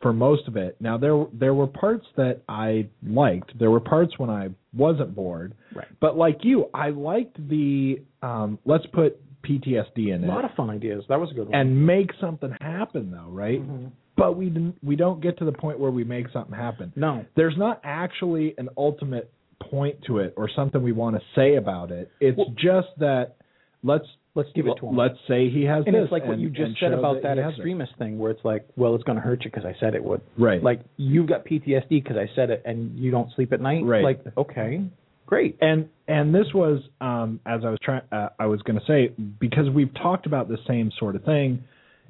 for 0.00 0.12
most 0.12 0.46
of 0.48 0.56
it 0.56 0.76
now 0.80 0.96
there 0.96 1.26
there 1.32 1.54
were 1.54 1.66
parts 1.66 2.06
that 2.16 2.40
i 2.48 2.86
liked 3.06 3.56
there 3.58 3.70
were 3.70 3.80
parts 3.80 4.18
when 4.18 4.30
i 4.30 4.48
wasn't 4.74 5.14
bored 5.14 5.54
Right. 5.74 5.86
but 6.00 6.16
like 6.16 6.38
you 6.42 6.66
i 6.72 6.88
liked 6.90 7.36
the 7.48 8.00
um 8.22 8.58
let's 8.64 8.86
put 8.86 9.20
ptsd 9.42 9.96
in 10.14 10.24
it. 10.24 10.28
a 10.28 10.28
lot 10.28 10.44
of 10.44 10.50
fun 10.56 10.70
ideas. 10.70 11.04
That 11.08 11.20
was 11.20 11.30
a 11.30 11.34
good 11.34 11.48
one. 11.48 11.54
and 11.54 11.86
make 11.86 12.10
something 12.20 12.52
happen 12.60 13.10
though 13.12 13.30
right 13.30 13.60
Mhm. 13.60 13.90
but 14.16 14.36
we 14.36 14.46
didn't, 14.46 14.76
we 14.82 14.96
don't 14.96 15.20
get 15.20 15.38
to 15.38 15.44
the 15.44 15.52
point 15.52 15.78
where 15.78 15.90
we 15.90 16.02
make 16.02 16.28
something 16.30 16.54
happen. 16.54 16.90
No. 16.96 17.24
There's 17.36 17.56
not 17.58 17.80
actually 17.84 18.54
an 18.56 18.70
ultimate 18.78 19.30
point 19.60 19.96
to 20.06 20.18
it 20.18 20.32
or 20.38 20.48
something 20.48 20.82
we 20.82 20.92
want 20.92 21.16
to 21.16 21.22
say 21.34 21.56
about 21.56 21.90
it. 21.90 22.10
It's 22.18 22.40
just 22.56 22.88
that 22.98 23.36
let's 23.82 24.06
Let's 24.36 24.50
give 24.54 24.66
it 24.66 24.74
to 24.80 24.88
him. 24.88 24.96
Let's 24.96 25.16
say 25.26 25.48
he 25.48 25.64
has 25.64 25.84
and 25.86 25.94
this, 25.94 26.02
it's 26.04 26.12
like 26.12 26.24
what 26.24 26.34
and- 26.34 26.42
you 26.42 26.50
just 26.50 26.78
said 26.78 26.92
about 26.92 27.22
that, 27.22 27.38
he 27.38 27.42
has 27.42 27.54
it. 27.54 27.56
extremis 27.56 27.88
thing, 27.98 28.18
where 28.18 28.30
it's 28.30 28.44
like, 28.44 28.66
well, 28.76 28.94
it's 28.94 29.02
going 29.04 29.16
to 29.16 29.22
hurt 29.22 29.44
you 29.44 29.50
because 29.50 29.64
I 29.64 29.74
said 29.80 29.94
it 29.94 30.04
would. 30.04 30.20
Right. 30.36 30.62
Like 30.62 30.82
you've 30.98 31.26
got 31.26 31.46
PTSD 31.46 31.88
because 31.88 32.18
I 32.18 32.28
said 32.36 32.50
it, 32.50 32.62
and 32.66 32.98
you 32.98 33.10
don't 33.10 33.32
sleep 33.34 33.54
at 33.54 33.62
night. 33.62 33.82
Right. 33.86 34.04
Like 34.04 34.20
okay, 34.36 34.84
great. 35.24 35.56
and 35.62 35.88
and 36.06 36.34
this 36.34 36.48
was 36.54 36.82
um 37.00 37.40
as 37.46 37.62
I 37.64 37.70
was 37.70 37.78
trying 37.82 38.02
uh, 38.12 38.28
I 38.38 38.44
was 38.44 38.60
going 38.60 38.78
to 38.78 38.84
say 38.86 39.14
because 39.40 39.70
we've 39.70 39.92
talked 39.94 40.26
about 40.26 40.48
the 40.48 40.58
same 40.68 40.92
sort 40.98 41.16
of 41.16 41.24
thing 41.24 41.64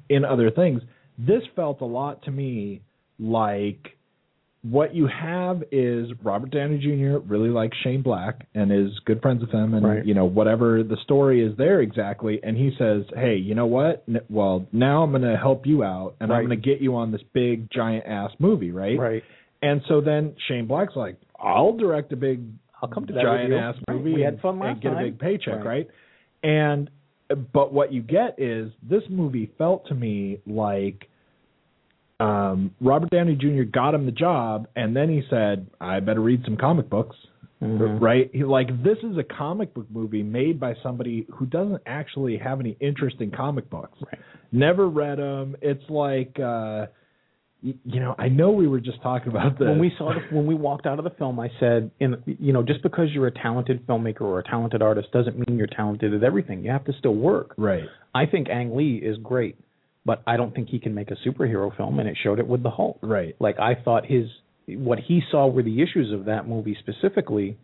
in 0.09 0.25
other 0.25 0.51
things 0.51 0.81
this 1.17 1.41
felt 1.55 1.81
a 1.81 1.85
lot 1.85 2.23
to 2.23 2.31
me 2.31 2.81
like 3.19 3.96
what 4.69 4.95
you 4.95 5.07
have 5.07 5.63
is 5.71 6.09
Robert 6.23 6.51
Downey 6.51 6.79
Jr. 6.79 7.17
really 7.19 7.49
likes 7.49 7.77
Shane 7.83 8.01
Black 8.01 8.47
and 8.55 8.71
is 8.71 8.91
good 9.05 9.21
friends 9.21 9.41
with 9.41 9.51
him 9.51 9.73
and 9.75 9.85
Right. 9.85 10.05
you 10.05 10.13
know 10.13 10.25
whatever 10.25 10.83
the 10.83 10.97
story 11.03 11.43
is 11.45 11.55
there 11.57 11.81
exactly 11.81 12.39
and 12.43 12.57
he 12.57 12.71
says 12.77 13.03
hey 13.15 13.35
you 13.35 13.53
know 13.55 13.67
what 13.67 14.03
N- 14.07 14.21
well 14.29 14.65
now 14.71 15.03
I'm 15.03 15.11
going 15.11 15.21
to 15.21 15.37
help 15.37 15.65
you 15.67 15.83
out 15.83 16.15
and 16.19 16.31
I'm 16.33 16.45
going 16.47 16.59
to 16.61 16.69
get 16.69 16.81
you 16.81 16.95
on 16.95 17.11
this 17.11 17.21
big 17.33 17.69
giant 17.71 18.05
ass 18.07 18.31
movie 18.39 18.71
right 18.71 18.97
Right. 18.97 19.23
and 19.61 19.81
so 19.87 20.01
then 20.01 20.35
Shane 20.47 20.65
Black's 20.67 20.95
like 20.95 21.17
I'll 21.39 21.73
direct 21.77 22.11
a 22.13 22.15
big 22.15 22.41
I'll 22.81 22.89
come 22.89 23.05
to 23.07 23.13
that 23.13 23.23
giant 23.23 23.53
ass 23.53 23.75
Right. 23.87 23.95
movie 23.97 24.13
We 24.15 24.21
had 24.21 24.33
and- 24.33 24.41
fun 24.41 24.55
and 24.55 24.59
last 24.61 24.81
get 24.81 24.89
time. 24.93 24.97
a 24.97 25.03
big 25.09 25.19
paycheck, 25.19 25.57
Right. 25.63 25.65
right? 25.65 25.87
And 26.43 26.89
but 27.53 27.73
what 27.73 27.91
you 27.91 28.01
get 28.01 28.35
is 28.39 28.71
this 28.81 29.03
movie 29.09 29.51
felt 29.57 29.85
to 29.87 29.93
me 29.95 30.39
like 30.47 31.09
um, 32.19 32.71
Robert 32.81 33.09
Downey 33.11 33.35
Jr. 33.35 33.63
got 33.63 33.93
him 33.93 34.05
the 34.05 34.11
job, 34.11 34.67
and 34.75 34.95
then 34.95 35.09
he 35.09 35.21
said, 35.29 35.67
"I 35.79 35.99
better 35.99 36.21
read 36.21 36.41
some 36.45 36.57
comic 36.57 36.89
books." 36.89 37.15
Mhm. 37.61 37.99
Right? 37.99 38.29
He, 38.33 38.43
like 38.43 38.83
this 38.83 38.97
is 39.03 39.17
a 39.17 39.23
comic 39.23 39.73
book 39.73 39.87
movie 39.91 40.23
made 40.23 40.59
by 40.59 40.75
somebody 40.83 41.25
who 41.33 41.45
doesn't 41.47 41.81
actually 41.87 42.37
have 42.37 42.59
any 42.59 42.77
interest 42.79 43.17
in 43.19 43.31
comic 43.31 43.69
books. 43.69 43.97
Right. 44.05 44.21
Never 44.51 44.87
read 44.89 45.17
them. 45.19 45.55
It's 45.61 45.87
like. 45.89 46.39
uh 46.39 46.87
y- 47.63 47.73
you 47.83 47.99
know, 47.99 48.13
I 48.19 48.29
know 48.29 48.51
we 48.51 48.67
were 48.67 48.79
just 48.79 49.01
talking 49.01 49.29
about 49.29 49.57
this. 49.57 49.67
When 49.67 49.79
we 49.79 49.91
saw 49.97 50.13
the, 50.13 50.35
when 50.35 50.45
we 50.45 50.53
walked 50.53 50.85
out 50.85 50.99
of 50.99 51.03
the 51.03 51.09
film, 51.11 51.39
I 51.39 51.49
said, 51.59 51.89
in 51.99 52.15
you 52.27 52.53
know, 52.53 52.61
just 52.61 52.83
because 52.83 53.09
you're 53.11 53.25
a 53.27 53.31
talented 53.33 53.85
filmmaker 53.87 54.21
or 54.21 54.37
a 54.37 54.43
talented 54.43 54.83
artist 54.83 55.11
doesn't 55.11 55.35
mean 55.37 55.57
you're 55.57 55.65
talented 55.67 56.13
at 56.13 56.23
everything. 56.23 56.63
You 56.63 56.69
have 56.69 56.85
to 56.85 56.93
still 56.93 57.15
work. 57.15 57.55
right, 57.57 57.85
I 58.13 58.27
think 58.27 58.49
Ang 58.49 58.75
Lee 58.75 58.97
is 58.97 59.17
great, 59.17 59.55
but 60.07 60.23
I 60.25 60.37
don't 60.37 60.55
think 60.55 60.69
he 60.69 60.79
can 60.79 60.95
make 60.95 61.11
a 61.11 61.17
superhero 61.27 61.75
film, 61.75 61.99
and 61.99 62.07
it 62.07 62.17
showed 62.23 62.39
it 62.39 62.47
with 62.47 62.63
the 62.63 62.71
Hulk. 62.71 62.97
right, 63.01 63.35
Like 63.39 63.59
I 63.59 63.75
thought 63.75 64.05
his 64.05 64.25
what 64.69 64.99
he 64.99 65.21
saw 65.31 65.47
were 65.47 65.63
the 65.63 65.81
issues 65.81 66.11
of 66.11 66.25
that 66.25 66.47
movie 66.47 66.75
specifically, 66.79 67.57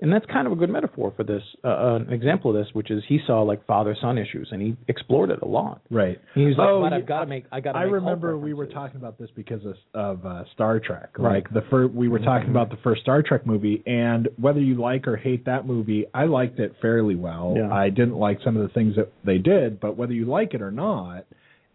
and 0.00 0.12
that's 0.12 0.26
kind 0.26 0.46
of 0.46 0.52
a 0.52 0.56
good 0.56 0.70
metaphor 0.70 1.12
for 1.16 1.22
this. 1.24 1.42
Uh, 1.64 1.94
an 1.96 2.12
example 2.12 2.50
of 2.50 2.56
this, 2.56 2.72
which 2.72 2.90
is 2.90 3.02
he 3.08 3.18
saw 3.26 3.42
like 3.42 3.64
father 3.66 3.96
son 4.00 4.16
issues, 4.16 4.48
and 4.52 4.62
he 4.62 4.76
explored 4.88 5.30
it 5.30 5.40
a 5.42 5.46
lot. 5.46 5.82
right. 5.90 6.20
He 6.34 6.44
was 6.44 6.56
like, 6.56 6.68
Oh, 6.68 6.80
but 6.82 6.92
I've 6.92 7.06
got 7.06 7.20
to 7.20 7.26
make. 7.26 7.44
I 7.52 7.60
got. 7.60 7.74
I 7.76 7.82
remember 7.82 8.38
we 8.38 8.54
were 8.54 8.66
talking 8.66 8.96
about 8.96 9.18
this 9.18 9.30
because 9.34 9.64
of, 9.64 9.74
of 9.94 10.26
uh, 10.26 10.44
Star 10.54 10.80
Trek. 10.80 11.10
Right. 11.18 11.34
Like 11.44 11.52
the 11.52 11.62
first, 11.70 11.92
we 11.94 12.08
were 12.08 12.18
talking 12.20 12.50
about 12.50 12.70
the 12.70 12.78
first 12.82 13.02
Star 13.02 13.22
Trek 13.22 13.46
movie, 13.46 13.82
and 13.86 14.28
whether 14.40 14.60
you 14.60 14.74
like 14.80 15.06
or 15.08 15.16
hate 15.16 15.44
that 15.46 15.66
movie, 15.66 16.06
I 16.14 16.24
liked 16.24 16.58
it 16.58 16.74
fairly 16.80 17.16
well. 17.16 17.54
Yeah. 17.56 17.72
I 17.72 17.90
didn't 17.90 18.16
like 18.16 18.38
some 18.44 18.56
of 18.56 18.62
the 18.62 18.72
things 18.74 18.96
that 18.96 19.12
they 19.24 19.38
did, 19.38 19.80
but 19.80 19.96
whether 19.96 20.12
you 20.12 20.26
like 20.26 20.54
it 20.54 20.62
or 20.62 20.72
not, 20.72 21.24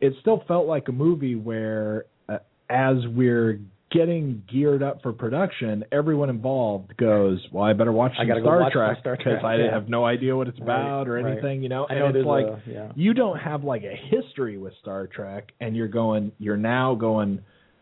it 0.01 0.13
still 0.21 0.43
felt 0.47 0.67
like 0.67 0.87
a 0.87 0.91
movie 0.91 1.35
where, 1.35 2.05
uh, 2.29 2.37
as 2.69 2.97
we're 3.07 3.59
getting 3.89 4.43
geared 4.51 4.83
up 4.83 5.01
for 5.01 5.13
production, 5.13 5.85
everyone 5.91 6.29
involved 6.29 6.95
goes, 6.97 7.45
"Well, 7.51 7.63
I 7.63 7.73
better 7.73 7.91
watch 7.91 8.13
I 8.19 8.27
some 8.27 8.41
Star 8.41 8.59
watch 8.59 8.73
Trek 8.73 8.99
Star 8.99 9.15
because 9.17 9.43
I 9.43 9.55
yeah. 9.55 9.71
have 9.71 9.87
no 9.87 10.05
idea 10.05 10.35
what 10.35 10.47
it's 10.47 10.59
Right, 10.59 10.65
about 10.81 11.07
or 11.07 11.13
right. 11.13 11.31
anything." 11.31 11.63
You 11.63 11.69
know, 11.69 11.85
and 11.89 11.99
know 11.99 12.07
it's 12.07 12.25
like 12.25 12.45
a- 12.47 12.61
yeah. 12.69 12.91
you 12.95 13.13
don't 13.13 13.37
have 13.37 13.63
like 13.63 13.83
a 13.83 13.95
history 13.95 14.57
with 14.57 14.73
Star 14.81 15.07
Trek 15.07 15.51
and 15.61 15.75
you're 15.75 15.87
going 15.87 16.31
you're 16.37 16.57
now 16.57 16.95
going 16.95 17.39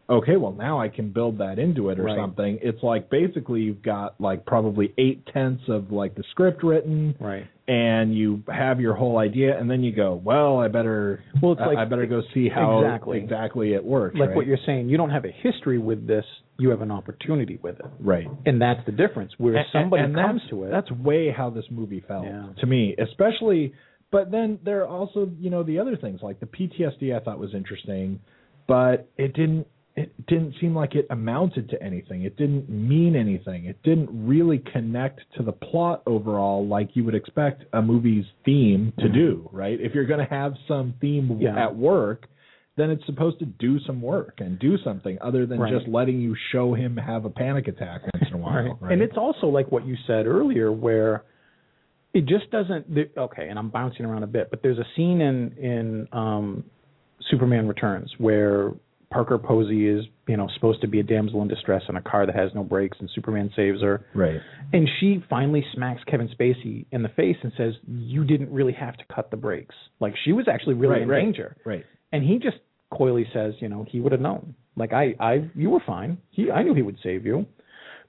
okay 0.09 0.35
well 0.37 0.51
now 0.53 0.79
I 0.79 0.87
can 0.89 1.11
build 1.11 1.39
that 1.39 1.57
into 1.57 1.89
it 1.89 1.99
or 1.99 2.03
Right. 2.03 2.17
something 2.17 2.59
it's 2.61 2.83
like 2.83 3.09
basically 3.09 3.61
you've 3.61 3.81
got 3.81 4.19
like 4.21 4.45
probably 4.45 4.93
eight 4.97 5.25
tenths 5.33 5.63
of 5.67 5.91
like 5.91 6.13
the 6.15 6.23
script 6.31 6.63
written 6.63 7.15
Right. 7.19 7.47
and 7.67 8.15
you 8.15 8.43
have 8.47 8.79
your 8.79 8.93
whole 8.93 9.17
idea 9.17 9.57
and 9.59 9.69
then 9.69 9.83
you 9.83 9.91
go 9.95 10.21
well 10.23 10.59
I 10.59 10.67
better 10.67 11.23
Well, 11.41 11.53
it's 11.53 11.61
like- 11.61 11.77
I 11.77 11.85
better 11.85 12.05
go 12.05 12.21
see 12.33 12.49
how 12.49 12.79
Exactly. 12.79 13.17
exactly 13.17 13.73
it 13.73 13.83
works 13.83 14.15
Like 14.17 14.29
right? 14.29 14.35
what 14.35 14.45
you're 14.47 14.59
saying, 14.65 14.89
you 14.89 14.97
don't 14.97 15.09
have 15.09 15.25
a 15.25 15.31
history 15.31 15.77
with 15.79 16.05
this. 16.07 16.25
You 16.57 16.69
have 16.69 16.81
an 16.81 16.91
opportunity 16.91 17.59
with 17.61 17.79
it, 17.79 17.85
right 17.99 18.27
and 18.45 18.61
that's 18.61 18.85
the 18.85 18.91
difference. 18.93 19.33
Where 19.37 19.55
And- 19.57 19.65
somebody 19.73 20.03
and 20.03 20.15
comes 20.15 20.41
to 20.51 20.63
it. 20.65 20.69
That's 20.71 20.89
way 20.91 21.29
how 21.31 21.49
this 21.49 21.65
movie 21.71 21.99
felt 22.07 22.25
Yeah. 22.25 22.45
to 22.59 22.65
me, 22.65 22.95
especially. 22.97 23.73
But 24.11 24.31
then 24.31 24.59
there 24.63 24.83
are 24.83 24.87
also, 24.87 25.29
you 25.39 25.49
know, 25.49 25.63
the 25.63 25.79
other 25.79 25.97
things 25.97 26.21
like 26.21 26.39
the 26.39 26.45
PTSD. 26.45 27.13
I 27.13 27.19
thought 27.19 27.39
was 27.39 27.53
interesting, 27.53 28.19
but 28.67 29.07
it 29.17 29.33
didn't. 29.33 29.67
It 29.97 30.27
didn't 30.27 30.55
seem 30.59 30.75
like 30.75 30.93
it 30.93 31.07
amounted 31.09 31.69
to 31.69 31.81
anything. 31.81 32.23
It 32.23 32.35
didn't 32.35 32.69
mean 32.69 33.15
anything. 33.15 33.65
It 33.65 33.81
didn't 33.83 34.09
really 34.11 34.61
connect 34.73 35.21
to 35.37 35.43
the 35.43 35.53
plot 35.53 36.03
overall, 36.05 36.67
like 36.67 36.89
you 36.95 37.05
would 37.05 37.15
expect 37.15 37.63
a 37.71 37.81
movie's 37.81 38.25
theme 38.43 38.91
to 38.99 39.07
do. 39.07 39.49
Right? 39.53 39.79
If 39.79 39.93
you're 39.93 40.05
going 40.05 40.19
to 40.19 40.29
have 40.29 40.53
some 40.67 40.95
theme 40.99 41.29
Mm-hmm. 41.29 41.41
Yeah. 41.43 41.63
at 41.65 41.75
work, 41.75 42.27
then 42.75 42.89
it's 42.89 43.05
supposed 43.05 43.39
to 43.39 43.45
do 43.45 43.79
some 43.87 44.01
work 44.01 44.35
and 44.39 44.59
do 44.59 44.77
something 44.83 45.17
other 45.21 45.45
than 45.45 45.59
Right. 45.59 45.71
just 45.73 45.87
letting 45.87 46.19
you 46.19 46.35
show 46.51 46.73
him 46.73 46.97
have 46.97 47.23
a 47.23 47.29
panic 47.29 47.69
attack 47.69 48.01
once 48.13 48.25
in 48.27 48.33
a 48.33 48.37
while. 48.37 48.77
Right? 48.81 48.91
And 48.91 49.01
it's 49.01 49.15
also 49.15 49.47
like 49.47 49.71
what 49.71 49.85
you 49.87 49.95
said 50.05 50.25
earlier, 50.25 50.73
where 50.73 51.23
it 52.13 52.25
just 52.25 52.51
doesn't. 52.51 52.93
The, 52.93 53.09
okay, 53.17 53.47
and 53.47 53.57
I'm 53.57 53.69
bouncing 53.69 54.05
around 54.05 54.23
a 54.23 54.27
bit, 54.27 54.49
but 54.49 54.61
there's 54.61 54.77
a 54.77 54.85
scene 54.97 55.21
in 55.21 55.51
in 55.57 56.07
um, 56.11 56.65
Superman 57.29 57.65
Returns 57.67 58.11
where 58.17 58.71
Parker 59.15 59.37
Posey 59.37 59.87
is, 59.87 60.05
you 60.27 60.37
know, 60.37 60.47
supposed 60.55 60.81
to 60.81 60.87
be 60.87 60.99
a 60.99 61.03
damsel 61.03 61.41
in 61.41 61.47
distress 61.47 61.81
in 61.89 61.95
a 61.95 62.01
car 62.01 62.25
that 62.25 62.35
has 62.35 62.51
no 62.53 62.63
brakes, 62.63 62.97
and 62.99 63.09
Superman 63.15 63.49
saves 63.55 63.81
her. 63.81 64.05
right. 64.13 64.39
And 64.73 64.87
she 64.99 65.23
finally 65.29 65.63
smacks 65.73 66.01
Kevin 66.05 66.27
Spacey 66.29 66.85
in 66.91 67.01
the 67.01 67.09
face 67.09 67.37
and 67.43 67.51
says, 67.57 67.73
"You 67.87 68.23
didn't 68.25 68.51
really 68.51 68.73
have 68.73 68.97
to 68.97 69.03
cut 69.13 69.31
the 69.31 69.37
brakes. 69.37 69.75
Like 69.99 70.13
she 70.25 70.33
was 70.33 70.47
actually 70.47 70.75
really 70.75 70.93
Right, 70.95 71.01
in 71.03 71.09
right. 71.09 71.21
danger." 71.21 71.55
Right. 71.65 71.85
And 72.11 72.23
he 72.23 72.39
just 72.39 72.57
coyly 72.91 73.25
says, 73.33 73.53
you 73.59 73.69
know, 73.69 73.85
he 73.89 73.99
would 73.99 74.11
have 74.11 74.21
known. 74.21 74.53
Like 74.75 74.93
I, 74.93 75.15
I, 75.19 75.49
you 75.55 75.69
were 75.69 75.81
fine. 75.85 76.17
He, 76.31 76.51
I 76.51 76.63
knew 76.63 76.73
he 76.73 76.81
would 76.81 76.97
save 77.01 77.25
you. 77.25 77.45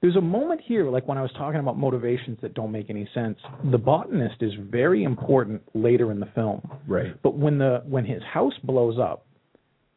There's 0.01 0.15
a 0.15 0.21
moment 0.21 0.61
here, 0.63 0.89
like 0.89 1.07
when 1.07 1.17
I 1.17 1.21
was 1.23 1.31
talking 1.37 1.59
about 1.59 1.77
motivations 1.77 2.37
that 2.41 2.53
don't 2.53 2.71
make 2.71 2.89
any 2.89 3.09
sense. 3.13 3.37
The 3.71 3.77
botanist 3.79 4.41
is 4.41 4.51
very 4.69 5.03
important 5.03 5.61
later 5.73 6.11
in 6.11 6.19
the 6.19 6.27
film. 6.35 6.61
Right. 6.87 7.19
But 7.23 7.35
when 7.35 7.57
the 7.57 7.81
when 7.87 8.05
his 8.05 8.21
house 8.23 8.53
blows 8.63 8.97
up, 8.99 9.25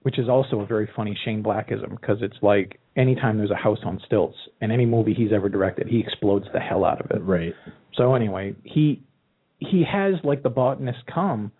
which 0.02 0.18
is 0.18 0.28
also 0.28 0.60
a 0.60 0.66
very 0.66 0.88
funny 0.96 1.16
Shane 1.24 1.42
Blackism 1.42 1.90
because 1.90 2.18
it's 2.22 2.36
like 2.42 2.80
anytime 2.96 3.36
there's 3.38 3.50
a 3.50 3.54
house 3.56 3.80
on 3.84 4.00
stilts 4.06 4.36
in 4.60 4.70
any 4.70 4.86
movie 4.86 5.14
he's 5.14 5.32
ever 5.32 5.48
directed, 5.48 5.88
he 5.88 6.00
explodes 6.00 6.46
the 6.52 6.60
hell 6.60 6.84
out 6.84 7.00
of 7.04 7.10
it. 7.10 7.22
Right. 7.22 7.54
So 7.94 8.14
anyway, 8.14 8.54
he 8.64 9.02
he 9.58 9.84
has 9.90 10.14
like 10.24 10.42
the 10.42 10.48
botanist 10.50 11.00
come, 11.12 11.52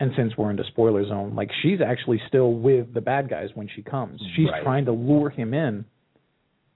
and 0.00 0.10
since 0.16 0.32
we're 0.36 0.50
into 0.50 0.64
spoiler 0.64 1.06
zone, 1.06 1.34
like 1.36 1.50
she's 1.62 1.78
actually 1.80 2.20
still 2.26 2.52
with 2.52 2.92
the 2.92 3.00
bad 3.00 3.28
guys 3.30 3.50
when 3.54 3.68
she 3.74 3.82
comes. 3.82 4.20
She's 4.34 4.48
Right. 4.50 4.62
trying 4.64 4.86
to 4.86 4.92
lure 4.92 5.30
him 5.30 5.54
in, 5.54 5.84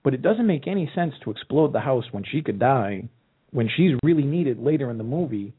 but 0.05 0.15
it 0.15 0.23
doesn't 0.23 0.47
make 0.47 0.69
any 0.69 0.89
sense 0.95 1.15
to 1.25 1.31
explode 1.33 1.73
the 1.73 1.81
house 1.81 2.05
when 2.13 2.23
she 2.25 2.41
could 2.41 2.59
die, 2.61 3.09
when 3.51 3.69
she's 3.77 3.97
really 4.05 4.23
needed 4.25 4.61
later 4.61 4.91
in 4.91 4.99
the 4.99 5.05
movie. 5.05 5.55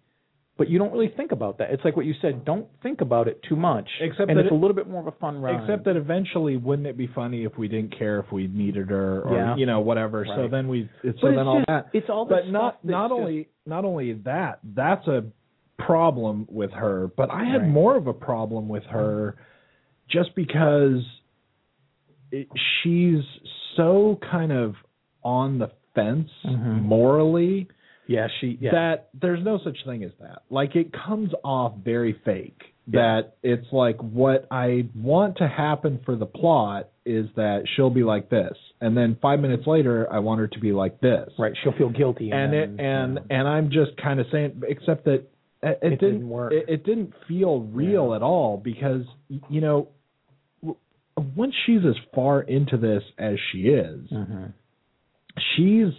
But 0.58 0.70
you 0.70 0.78
don't 0.78 0.92
really 0.92 1.12
think 1.16 1.32
about 1.32 1.58
that. 1.58 1.72
It's 1.72 1.84
like 1.84 1.96
what 1.96 2.06
you 2.06 2.14
said. 2.22 2.46
Don't 2.46 2.68
think 2.84 3.02
about 3.02 3.28
it 3.28 3.42
too 3.48 3.56
much. 3.56 3.90
Except 4.00 4.30
and 4.30 4.38
that 4.38 4.46
it's 4.46 4.52
it- 4.52 4.56
a 4.56 4.58
little 4.58 4.76
bit 4.76 4.88
more 4.88 5.02
of 5.02 5.08
a 5.08 5.12
fun 5.18 5.42
ride. 5.42 5.62
Except 5.62 5.86
that 5.86 5.96
eventually, 5.96 6.56
wouldn't 6.58 6.88
it 6.88 6.98
be 6.98 7.08
funny 7.08 7.46
if 7.46 7.58
we 7.58 7.68
didn't 7.68 7.98
care 7.98 8.20
if 8.20 8.32
we 8.32 8.48
needed 8.48 8.90
her 8.90 9.22
or 9.22 9.34
Yeah. 9.36 9.56
you 9.56 9.66
know 9.66 9.80
whatever? 9.80 10.26
So 10.26 10.48
then 10.48 10.68
we, 10.68 10.90
it's, 11.04 11.20
so 11.22 11.28
But 11.28 11.36
then 11.36 11.40
it's 11.40 11.48
all 11.48 11.56
just- 11.60 11.68
that. 11.68 11.86
it's 11.94 12.10
all 12.10 12.26
the 12.26 12.36
but 12.36 12.48
not 12.50 12.84
not 12.86 13.10
just- 13.10 13.20
only 13.20 13.48
not 13.66 13.86
only 13.86 14.14
that. 14.14 14.60
That's 14.64 15.08
a 15.08 15.24
problem 15.80 16.46
with 16.50 16.72
her. 16.74 17.08
But 17.16 17.32
I 17.32 17.46
had 17.46 17.62
Right. 17.62 17.70
more 17.70 17.96
of 17.96 18.06
a 18.08 18.14
problem 18.14 18.68
with 18.70 18.84
her, 18.86 19.38
just 20.10 20.36
because 20.36 21.04
it, 22.32 22.48
she's 22.84 23.24
so 23.76 24.20
kind 24.30 24.52
of 24.52 24.76
on 25.24 25.58
the 25.60 25.70
fence 25.96 26.30
Mhm. 26.46 26.84
morally 26.84 27.68
yeah, 28.12 28.28
she 28.40 28.58
yeah. 28.60 28.72
that 28.72 29.10
there's 29.20 29.44
no 29.44 29.60
such 29.64 29.78
thing 29.86 30.04
as 30.04 30.12
that. 30.20 30.44
Like 30.50 30.76
it 30.76 30.92
comes 30.94 31.32
off 31.44 31.74
very 31.84 32.16
fake. 32.26 32.62
Yeah. 32.88 33.00
That 33.22 33.36
it's 33.44 33.68
like 33.72 33.98
what 34.02 34.48
I 34.52 34.90
want 34.96 35.38
to 35.38 35.48
happen 35.48 36.00
for 36.06 36.16
the 36.16 36.26
plot 36.26 36.90
is 37.06 37.28
that 37.36 37.64
she'll 37.76 37.92
be 37.92 38.04
like 38.04 38.30
this, 38.30 38.58
and 38.82 38.98
then 38.98 39.18
five 39.22 39.40
minutes 39.40 39.64
later 39.68 40.12
I 40.12 40.20
want 40.20 40.40
her 40.40 40.48
to 40.48 40.60
be 40.60 40.72
like 40.72 41.00
this. 41.00 41.30
right. 41.38 41.54
She'll 41.64 41.78
feel 41.78 41.90
guilty. 41.90 42.32
And 42.32 42.52
then, 42.52 42.60
it 42.60 42.70
and 42.80 43.20
yeah. 43.30 43.38
and 43.40 43.48
I'm 43.48 43.68
just 43.70 43.92
kind 44.02 44.20
of 44.20 44.26
saying, 44.32 44.62
except 44.68 45.06
that 45.06 45.24
it, 45.64 45.80
it, 45.84 45.94
It 45.94 46.00
didn't 46.00 46.28
work. 46.28 46.54
It, 46.54 46.66
it 46.68 46.84
didn't 46.84 47.14
feel 47.28 47.62
real 47.62 48.08
Yeah. 48.10 48.16
at 48.18 48.24
all 48.24 48.58
because 48.58 49.04
you 49.48 49.62
know 49.62 49.90
w- 50.62 50.78
once 51.36 51.54
she's 51.66 51.82
as 51.88 51.96
far 52.16 52.42
into 52.42 52.78
this 52.78 53.04
as 53.20 53.36
she 53.52 53.60
is, 53.68 54.10
Mm-hmm. 54.12 54.46
She's 55.56 55.94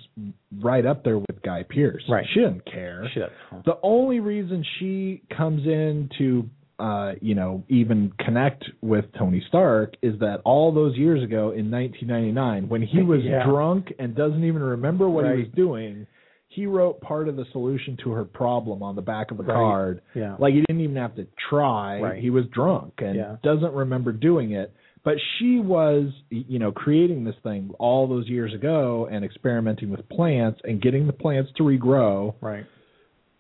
right 0.61 0.85
up 0.85 1.05
there 1.05 1.19
with 1.19 1.43
Guy 1.43 1.65
Pearce. 1.69 2.03
Right. 2.09 2.27
She 2.35 2.41
doesn't 2.41 2.65
care. 2.67 3.09
Shit. 3.15 3.31
The 3.65 3.79
only 3.83 4.21
reason 4.21 4.65
she 4.79 5.23
comes 5.37 5.67
in 5.67 6.11
to 6.19 6.49
uh, 6.79 7.13
you 7.21 7.37
know, 7.37 7.63
even 7.69 8.13
connect 8.19 8.65
with 8.81 9.05
Tony 9.17 9.41
Stark 9.47 9.95
is 10.03 10.19
that 10.19 10.41
all 10.45 10.73
those 10.73 10.97
years 10.97 11.23
ago 11.23 11.53
in 11.53 11.71
1999, 11.71 12.69
when 12.69 12.83
he 12.83 13.03
was 13.03 13.21
Yeah. 13.23 13.45
drunk 13.47 13.93
and 14.01 14.17
doesn't 14.17 14.43
even 14.43 14.63
remember 14.63 15.09
what 15.09 15.25
he 15.27 15.43
was 15.43 15.49
doing, 15.55 16.09
he 16.49 16.67
wrote 16.67 17.01
part 17.01 17.29
of 17.29 17.37
the 17.37 17.45
solution 17.53 17.97
to 18.03 18.11
her 18.11 18.25
problem 18.25 18.83
on 18.83 18.97
the 18.97 19.03
back 19.03 19.31
of 19.31 19.39
a 19.39 19.45
Right. 19.45 19.55
card. 19.55 20.01
Yeah. 20.15 20.35
Like 20.41 20.55
he 20.55 20.63
didn't 20.63 20.81
even 20.81 20.97
have 20.97 21.15
to 21.17 21.27
try. 21.49 22.01
Right. 22.01 22.21
He 22.21 22.31
was 22.31 22.47
drunk 22.47 22.95
and 22.99 23.15
Yeah. 23.15 23.37
doesn't 23.45 23.75
remember 23.75 24.11
doing 24.11 24.51
it. 24.53 24.73
But 25.05 25.15
she 25.39 25.59
was, 25.59 26.13
you 26.31 26.59
know, 26.61 26.71
creating 26.71 27.25
this 27.25 27.35
thing 27.43 27.73
all 27.81 28.07
those 28.07 28.29
years 28.29 28.55
ago 28.55 29.09
and 29.11 29.25
experimenting 29.25 29.91
with 29.91 30.09
plants 30.09 30.61
and 30.63 30.81
getting 30.81 31.07
the 31.09 31.13
plants 31.13 31.51
to 31.57 31.65
regrow 31.65 32.35
Right. 32.41 32.65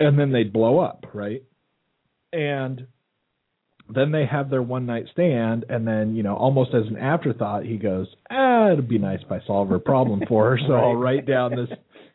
and 0.00 0.18
then 0.18 0.32
they'd 0.32 0.52
blow 0.52 0.80
up, 0.80 1.06
right? 1.14 1.42
And 2.32 2.86
then 3.88 4.10
they 4.10 4.24
have 4.26 4.48
their 4.50 4.62
one 4.62 4.86
night 4.86 5.06
stand, 5.12 5.66
and 5.68 5.86
then 5.86 6.14
you 6.16 6.22
know, 6.22 6.34
almost 6.34 6.72
as 6.74 6.86
an 6.88 6.96
afterthought, 6.96 7.64
he 7.64 7.76
goes, 7.76 8.08
"Ah, 8.30 8.70
it'd 8.72 8.88
be 8.88 8.98
nice 8.98 9.20
if 9.22 9.30
I 9.30 9.40
solve 9.46 9.68
her 9.68 9.78
problem 9.78 10.22
for 10.26 10.50
her, 10.50 10.58
so 10.66 10.72
I'll 10.74 10.96
write 10.96 11.26
down 11.26 11.54
this, 11.54 11.68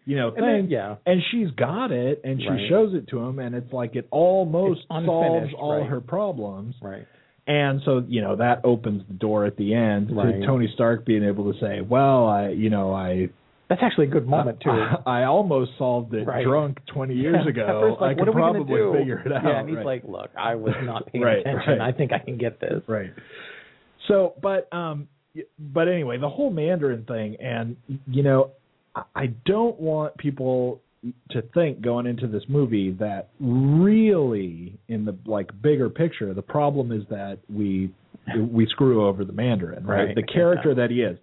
you 0.06 0.16
know, 0.16 0.32
thing." 0.32 0.43
And 0.43 0.54
then- 0.64 0.70
yeah. 0.70 0.95
and 1.06 1.22
she's 1.30 1.52
got 1.52 1.91
it, 1.91 2.22
and 2.24 2.41
she 2.41 2.48
Right. 2.50 2.68
shows 2.70 2.93
it 2.95 3.08
to 3.10 3.20
him, 3.20 3.38
and 3.39 3.54
it's 3.54 3.72
like 3.72 3.95
it 3.95 4.08
almost 4.12 4.82
It's 4.89 5.06
solves 5.06 5.54
all 5.54 5.78
right. 5.80 5.86
her 5.86 6.02
problems. 6.02 6.76
Right. 6.82 7.06
And 7.48 7.82
so, 7.86 8.04
you 8.08 8.20
know, 8.22 8.36
that 8.36 8.62
opens 8.66 9.04
the 9.08 9.14
door 9.14 9.45
at 9.45 9.56
the 9.56 9.74
end 9.74 10.16
Right. 10.16 10.39
to 10.41 10.45
Tony 10.45 10.70
Stark 10.74 11.06
being 11.06 11.24
able 11.24 11.52
to 11.54 11.58
say, 11.60 11.80
"Well, 11.82 12.28
I, 12.28 12.50
you 12.50 12.70
know, 12.70 12.93
I 12.93 13.30
That's 13.70 13.82
actually 13.82 14.08
a 14.08 14.10
good 14.10 14.28
moment 14.28 14.60
too. 14.60 14.70
I, 14.70 14.98
I 15.06 15.24
almost 15.24 15.72
solved 15.78 16.14
it 16.14 16.26
Right. 16.28 16.43
drunk 16.45 16.80
20 16.88 17.14
years 17.16 17.45
ago. 17.52 17.66
First, 17.89 18.02
like, 18.02 18.18
I 18.18 18.20
could 18.20 18.28
are 18.30 18.32
we 18.32 18.41
gonna 18.41 18.54
probably 18.66 19.00
figure 19.00 19.20
it 19.26 19.32
out. 19.32 19.43
Yeah, 19.43 19.60
and 19.60 19.70
he's 19.70 19.78
right. 19.78 19.86
like, 19.86 20.04
"Look, 20.04 20.30
I 20.38 20.56
was 20.56 20.74
not 20.84 21.06
paying 21.12 21.24
attention. 21.24 21.80
I 21.82 21.91
think 21.93 22.12
I 22.12 22.20
can 22.20 22.38
get 22.38 22.60
this." 22.60 22.84
right. 22.88 23.12
So, 24.08 24.34
but 24.41 24.72
um, 24.74 25.08
but 25.60 25.88
anyway, 25.88 26.18
the 26.18 26.30
whole 26.30 26.50
Mandarin 26.50 27.04
thing, 27.06 27.36
and 27.41 27.76
you 28.08 28.24
know, 28.24 28.52
I- 28.95 29.04
I 29.16 29.26
don't 29.45 29.80
want 29.80 30.18
people 30.18 30.82
to 31.32 31.41
think 31.54 31.82
going 31.82 32.06
into 32.08 32.28
this 32.28 32.43
movie 32.48 32.91
that 32.93 33.30
really, 33.39 34.78
in 34.88 35.06
the 35.06 35.16
like 35.26 35.50
bigger 35.62 35.89
picture, 35.89 36.34
the 36.34 36.41
problem 36.41 36.91
is 36.91 37.04
that 37.10 37.39
we 37.50 37.91
we 38.52 38.66
screw 38.68 39.08
over 39.08 39.24
the 39.24 39.34
Mandarin, 39.34 39.86
right? 39.86 40.06
Right. 40.06 40.16
The 40.16 40.24
character 40.24 40.76
that 40.76 40.89
he 40.91 41.02
is. 41.02 41.18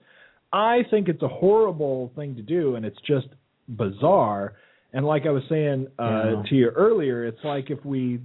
I 0.53 0.85
think 0.91 1.09
it's 1.09 1.23
a 1.23 1.29
horrible 1.29 2.13
thing 2.15 2.37
to 2.37 2.43
do, 2.43 2.77
and 2.77 2.87
it's 2.87 3.01
just 3.07 3.27
bizarre. 3.69 4.55
And 4.93 5.05
like 5.05 5.27
I 5.27 5.31
was 5.31 5.43
saying 5.49 5.89
uh, 5.99 6.05
Yeah. 6.05 6.43
to 6.49 6.55
you 6.55 6.69
earlier, 6.69 7.25
it's 7.27 7.43
like 7.43 7.71
if 7.71 7.85
we 7.85 8.21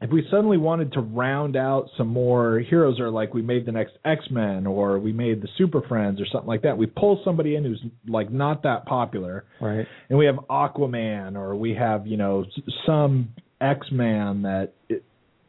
if 0.00 0.10
we 0.10 0.26
suddenly 0.30 0.58
wanted 0.58 0.92
to 0.94 1.00
round 1.00 1.56
out 1.56 1.88
some 1.96 2.08
more 2.08 2.58
heroes, 2.58 2.98
or 3.00 3.10
like 3.10 3.32
we 3.32 3.42
made 3.42 3.64
the 3.64 3.72
next 3.72 3.92
X 4.04 4.24
Men, 4.30 4.66
or 4.66 4.98
we 4.98 5.12
made 5.12 5.40
the 5.40 5.48
Super 5.56 5.80
Friends, 5.82 6.20
or 6.20 6.26
something 6.26 6.48
like 6.48 6.62
that, 6.62 6.76
we 6.76 6.86
pull 6.86 7.20
somebody 7.24 7.54
in 7.56 7.64
who's 7.64 7.82
like 8.08 8.30
not 8.30 8.62
that 8.64 8.86
popular, 8.86 9.44
Right. 9.60 9.86
and 10.08 10.18
we 10.18 10.26
have 10.26 10.36
Aquaman, 10.50 11.36
or 11.36 11.54
we 11.56 11.74
have 11.74 12.06
you 12.06 12.16
know 12.16 12.44
some 12.86 13.28
X 13.60 13.86
Man 13.92 14.42
that 14.42 14.72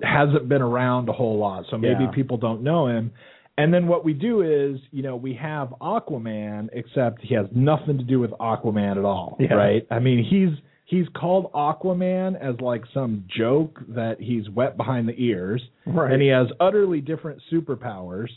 hasn't 0.01 0.47
been 0.47 0.61
around 0.61 1.09
a 1.09 1.13
whole 1.13 1.37
lot, 1.37 1.65
so 1.71 1.77
maybe 1.77 2.03
Yeah. 2.03 2.11
people 2.11 2.37
don't 2.37 2.61
know 2.61 2.87
him. 2.87 3.11
And 3.57 3.73
then 3.73 3.87
what 3.87 4.03
we 4.03 4.11
do 4.13 4.41
is, 4.41 4.81
you 4.91 5.01
know, 5.01 5.15
we 5.15 5.33
have 5.35 5.73
Aquaman, 5.81 6.67
except 6.73 7.21
he 7.21 7.33
has 7.35 7.47
nothing 7.55 7.97
to 7.97 8.03
do 8.03 8.19
with 8.19 8.31
Aquaman 8.31 8.97
at 8.97 9.05
all, 9.05 9.37
Yeah. 9.39 9.53
right? 9.53 9.87
I 9.89 9.99
mean, 9.99 10.23
he's 10.25 10.49
he's 10.85 11.07
called 11.15 11.51
Aquaman 11.53 12.39
as 12.39 12.59
like 12.61 12.83
some 12.93 13.25
joke 13.35 13.79
that 13.89 14.19
he's 14.19 14.49
wet 14.49 14.77
behind 14.77 15.07
the 15.07 15.15
ears, 15.17 15.61
Right. 15.85 16.11
and 16.13 16.21
he 16.21 16.27
has 16.29 16.47
utterly 16.59 17.01
different 17.01 17.41
superpowers. 17.51 18.29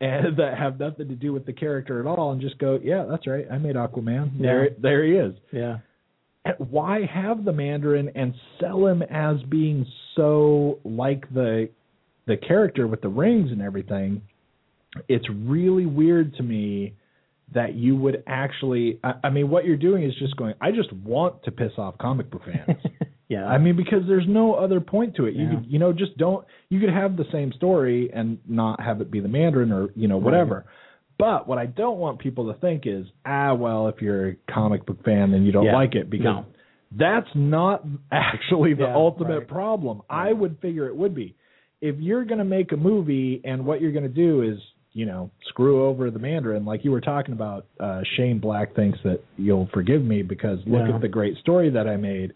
And 0.00 0.36
that 0.38 0.58
have 0.58 0.80
nothing 0.80 1.06
to 1.08 1.14
do 1.14 1.32
with 1.32 1.46
the 1.46 1.52
character 1.52 2.00
at 2.00 2.06
all, 2.06 2.32
and 2.32 2.40
just 2.40 2.58
go, 2.58 2.80
yeah, 2.82 3.04
that's 3.08 3.24
right. 3.28 3.46
I 3.48 3.58
made 3.58 3.76
Aquaman. 3.76 4.40
There, 4.40 4.70
there 4.82 5.04
he 5.04 5.12
is 5.12 5.34
Yeah. 5.52 5.78
why 6.58 7.04
have 7.06 7.44
the 7.44 7.52
Mandarin 7.52 8.10
and 8.16 8.34
sell 8.58 8.84
him 8.86 9.02
as 9.02 9.36
being 9.48 9.86
so 10.16 10.80
like 10.84 11.32
the 11.32 11.68
the 12.26 12.36
character 12.36 12.86
with 12.88 13.00
the 13.00 13.08
rings 13.08 13.52
and 13.52 13.62
everything? 13.62 14.22
It's 15.08 15.28
really 15.30 15.86
weird 15.86 16.34
to 16.36 16.42
me 16.42 16.94
that 17.54 17.74
you 17.74 17.96
would 17.96 18.22
actually. 18.26 18.98
I, 19.04 19.14
I 19.24 19.30
mean, 19.30 19.50
what 19.50 19.64
you're 19.64 19.76
doing 19.76 20.04
is 20.04 20.14
just 20.18 20.36
going. 20.36 20.54
I 20.60 20.70
just 20.72 20.92
want 20.92 21.42
to 21.44 21.50
piss 21.50 21.72
off 21.78 21.98
comic 21.98 22.30
book 22.30 22.42
fans. 22.44 22.78
Yeah. 23.28 23.46
I 23.46 23.56
mean, 23.56 23.76
because 23.76 24.00
there's 24.06 24.26
no 24.28 24.52
other 24.52 24.78
point 24.78 25.16
to 25.16 25.24
it. 25.24 25.32
You 25.34 25.44
Yeah. 25.44 25.54
could, 25.54 25.66
you 25.66 25.78
know, 25.78 25.94
just 25.94 26.18
don't. 26.18 26.44
You 26.68 26.80
could 26.80 26.90
have 26.90 27.16
the 27.16 27.24
same 27.32 27.50
story 27.54 28.10
and 28.12 28.36
not 28.46 28.78
have 28.82 29.00
it 29.00 29.10
be 29.10 29.20
the 29.20 29.28
Mandarin 29.28 29.72
or 29.72 29.88
you 29.96 30.06
know 30.06 30.18
whatever. 30.18 30.66
But 31.18 31.48
what 31.48 31.56
I 31.56 31.64
don't 31.64 31.96
want 31.96 32.18
people 32.18 32.52
to 32.52 32.58
think 32.60 32.82
is, 32.84 33.06
ah, 33.24 33.54
well, 33.54 33.88
if 33.88 34.02
you're 34.02 34.28
a 34.30 34.36
comic 34.52 34.84
book 34.84 35.02
fan, 35.02 35.30
then 35.30 35.44
you 35.44 35.52
don't 35.52 35.64
Yeah. 35.64 35.72
like 35.74 35.94
it 35.94 36.10
because 36.10 36.24
No. 36.26 36.44
that's 36.94 37.28
not 37.34 37.82
actually 38.12 38.74
the 38.74 38.82
Yeah, 38.82 38.94
ultimate 38.96 39.38
right. 39.38 39.48
problem. 39.48 40.02
I 40.10 40.30
would 40.34 40.58
figure 40.60 40.86
it 40.88 40.96
would 40.96 41.14
be. 41.14 41.34
If 41.80 41.96
you're 42.00 42.26
going 42.26 42.38
to 42.38 42.44
make 42.44 42.72
a 42.72 42.76
movie 42.76 43.40
and 43.44 43.64
what 43.64 43.80
you're 43.80 43.92
going 43.92 44.02
to 44.02 44.10
do 44.10 44.42
is, 44.42 44.58
you 44.94 45.06
know, 45.06 45.30
screw 45.48 45.86
over 45.86 46.10
the 46.10 46.18
Mandarin, 46.18 46.64
like 46.64 46.84
you 46.84 46.90
were 46.90 47.00
talking 47.00 47.32
about, 47.32 47.64
uh, 47.80 48.02
Shane 48.16 48.38
Black 48.38 48.74
thinks 48.74 48.98
that 49.04 49.20
you'll 49.38 49.68
forgive 49.72 50.02
me 50.04 50.22
because 50.22 50.58
look 50.66 50.86
Yeah. 50.88 50.94
at 50.96 51.00
the 51.00 51.08
great 51.08 51.36
story 51.38 51.70
that 51.70 51.88
I 51.88 51.96
made. 51.96 52.32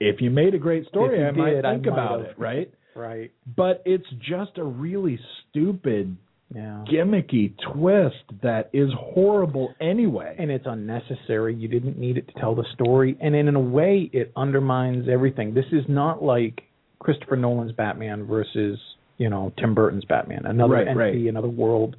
If 0.00 0.20
you 0.20 0.30
made 0.30 0.54
a 0.54 0.58
great 0.58 0.86
story, 0.88 1.24
I 1.24 1.30
might 1.30 1.50
did, 1.50 1.64
I 1.64 1.74
think 1.74 1.86
might 1.86 1.92
about 1.92 2.20
it, 2.22 2.34
right? 2.36 2.70
Right. 2.94 3.30
But 3.56 3.82
it's 3.86 4.08
just 4.20 4.58
a 4.58 4.64
really 4.64 5.18
stupid, 5.50 6.16
Yeah. 6.54 6.84
gimmicky 6.86 7.52
twist 7.72 8.24
that 8.42 8.68
is 8.74 8.92
horrible 8.92 9.72
anyway. 9.80 10.34
and 10.38 10.50
it's 10.50 10.66
unnecessary. 10.66 11.54
You 11.54 11.68
didn't 11.68 11.96
need 11.98 12.18
it 12.18 12.28
to 12.28 12.34
tell 12.34 12.54
the 12.54 12.64
story, 12.74 13.16
and 13.20 13.34
in 13.34 13.54
a 13.54 13.60
way, 13.60 14.10
it 14.12 14.30
undermines 14.36 15.08
everything. 15.08 15.54
This 15.54 15.72
is 15.72 15.88
not 15.88 16.22
like 16.22 16.64
Christopher 16.98 17.36
Nolan's 17.36 17.72
Batman 17.72 18.24
versus 18.24 18.78
you 19.22 19.30
know 19.30 19.52
Tim 19.58 19.72
Burton's 19.74 20.04
Batman, 20.04 20.42
another 20.46 20.74
Right, 20.74 20.88
entity, 20.88 21.22
right. 21.22 21.28
another 21.34 21.48
world. 21.64 21.96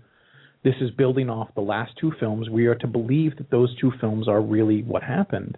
This 0.63 0.75
is 0.81 0.91
building 0.91 1.29
off 1.29 1.49
the 1.55 1.61
last 1.61 1.91
two 1.99 2.11
films. 2.19 2.49
We 2.49 2.67
are 2.67 2.75
to 2.75 2.87
believe 2.87 3.31
that 3.37 3.49
those 3.49 3.71
two 3.81 3.91
films 3.99 4.27
are 4.27 4.41
really 4.41 4.81
what 4.83 5.03
happened. 5.03 5.57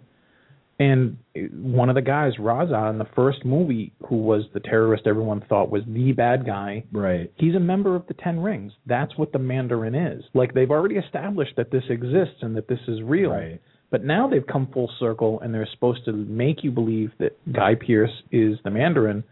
And 0.78 1.16
one 1.52 1.88
of 1.88 1.94
the 1.94 2.02
guys, 2.02 2.32
Raza, 2.38 2.90
in 2.90 2.98
the 2.98 3.06
first 3.14 3.44
movie, 3.44 3.92
who 4.08 4.16
was 4.16 4.42
the 4.52 4.60
terrorist 4.60 5.04
everyone 5.06 5.40
thought 5.48 5.70
was 5.70 5.82
the 5.88 6.12
bad 6.12 6.44
guy, 6.44 6.84
right. 6.92 7.32
He's 7.36 7.54
a 7.54 7.60
member 7.60 7.96
of 7.96 8.06
the 8.08 8.14
Ten 8.14 8.40
Rings. 8.40 8.72
That's 8.84 9.16
what 9.16 9.32
the 9.32 9.38
Mandarin 9.38 9.94
is. 9.94 10.22
Like 10.34 10.52
they've 10.54 10.70
already 10.70 10.96
established 10.96 11.54
that 11.56 11.70
this 11.70 11.84
exists 11.88 12.40
and 12.42 12.54
that 12.56 12.68
this 12.68 12.80
is 12.88 13.00
real. 13.02 13.30
Right. 13.30 13.60
But 13.90 14.04
now 14.04 14.28
they've 14.28 14.46
come 14.46 14.66
full 14.72 14.90
circle 14.98 15.40
and 15.40 15.54
they're 15.54 15.68
supposed 15.72 16.04
to 16.06 16.12
make 16.12 16.62
you 16.64 16.70
believe 16.72 17.10
that 17.20 17.38
Guy 17.52 17.74
Pearce 17.76 18.10
is 18.30 18.58
the 18.64 18.70
Mandarin. 18.70 19.22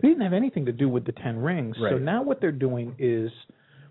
He 0.00 0.08
didn't 0.08 0.22
have 0.22 0.32
anything 0.32 0.64
to 0.66 0.72
do 0.72 0.88
with 0.88 1.04
the 1.04 1.12
Ten 1.12 1.38
Rings. 1.38 1.76
So 1.78 1.98
now 1.98 2.22
what 2.22 2.40
they're 2.40 2.52
doing 2.52 2.94
is 2.98 3.30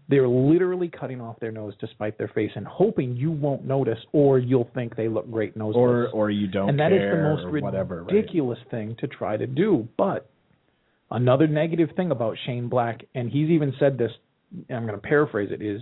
they're 0.10 0.28
literally 0.28 0.88
cutting 0.88 1.20
off 1.20 1.40
their 1.40 1.52
nose 1.52 1.74
to 1.82 1.88
spite 1.88 2.18
their 2.18 2.30
face 2.30 2.52
and 2.56 2.66
hoping 2.66 3.16
you 3.18 3.30
won't 3.32 3.66
notice 3.66 4.00
or 4.14 4.40
you'll 4.40 4.70
think 4.74 4.96
they 4.96 5.10
look 5.10 5.30
great 5.30 5.58
noseless. 5.58 5.76
Or 5.76 6.08
or 6.10 6.30
you 6.32 6.48
don't 6.48 6.70
and 6.70 6.80
that 6.80 6.94
is 6.94 7.02
the 7.12 7.18
most 7.18 7.62
whatever, 7.62 8.04
right? 8.04 8.14
ridiculous 8.14 8.60
thing 8.72 8.96
to 9.00 9.08
try 9.08 9.36
to 9.36 9.46
do. 9.46 9.88
But 9.98 10.30
another 11.12 11.48
negative 11.48 11.90
thing 11.98 12.12
about 12.12 12.38
Shane 12.46 12.70
Black, 12.70 13.04
and 13.16 13.30
he's 13.30 13.50
even 13.50 13.74
said 13.80 13.98
this, 13.98 14.12
I'm 14.70 14.86
going 14.86 14.96
to 14.96 15.06
paraphrase 15.06 15.50
it, 15.52 15.62
is 15.62 15.82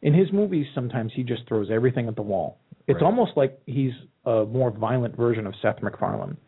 in 0.00 0.14
his 0.14 0.32
movies 0.32 0.66
sometimes 0.74 1.12
he 1.14 1.22
just 1.22 1.46
throws 1.46 1.68
everything 1.70 2.08
at 2.08 2.16
the 2.16 2.22
wall. 2.22 2.58
It's 2.86 2.94
Right. 2.96 3.02
almost 3.02 3.32
like 3.36 3.60
he's 3.66 3.92
a 4.24 4.46
more 4.46 4.70
violent 4.70 5.14
version 5.14 5.46
of 5.46 5.54
Seth 5.60 5.82
MacFarlane. 5.82 6.38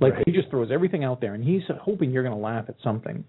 Like 0.00 0.14
Right. 0.14 0.22
he 0.26 0.32
just 0.32 0.48
throws 0.50 0.70
everything 0.70 1.04
out 1.04 1.20
there, 1.20 1.34
and 1.34 1.44
he's 1.44 1.62
hoping 1.80 2.10
you're 2.10 2.22
going 2.22 2.34
to 2.36 2.40
laugh 2.42 2.66
at 2.68 2.76
something. 2.82 3.24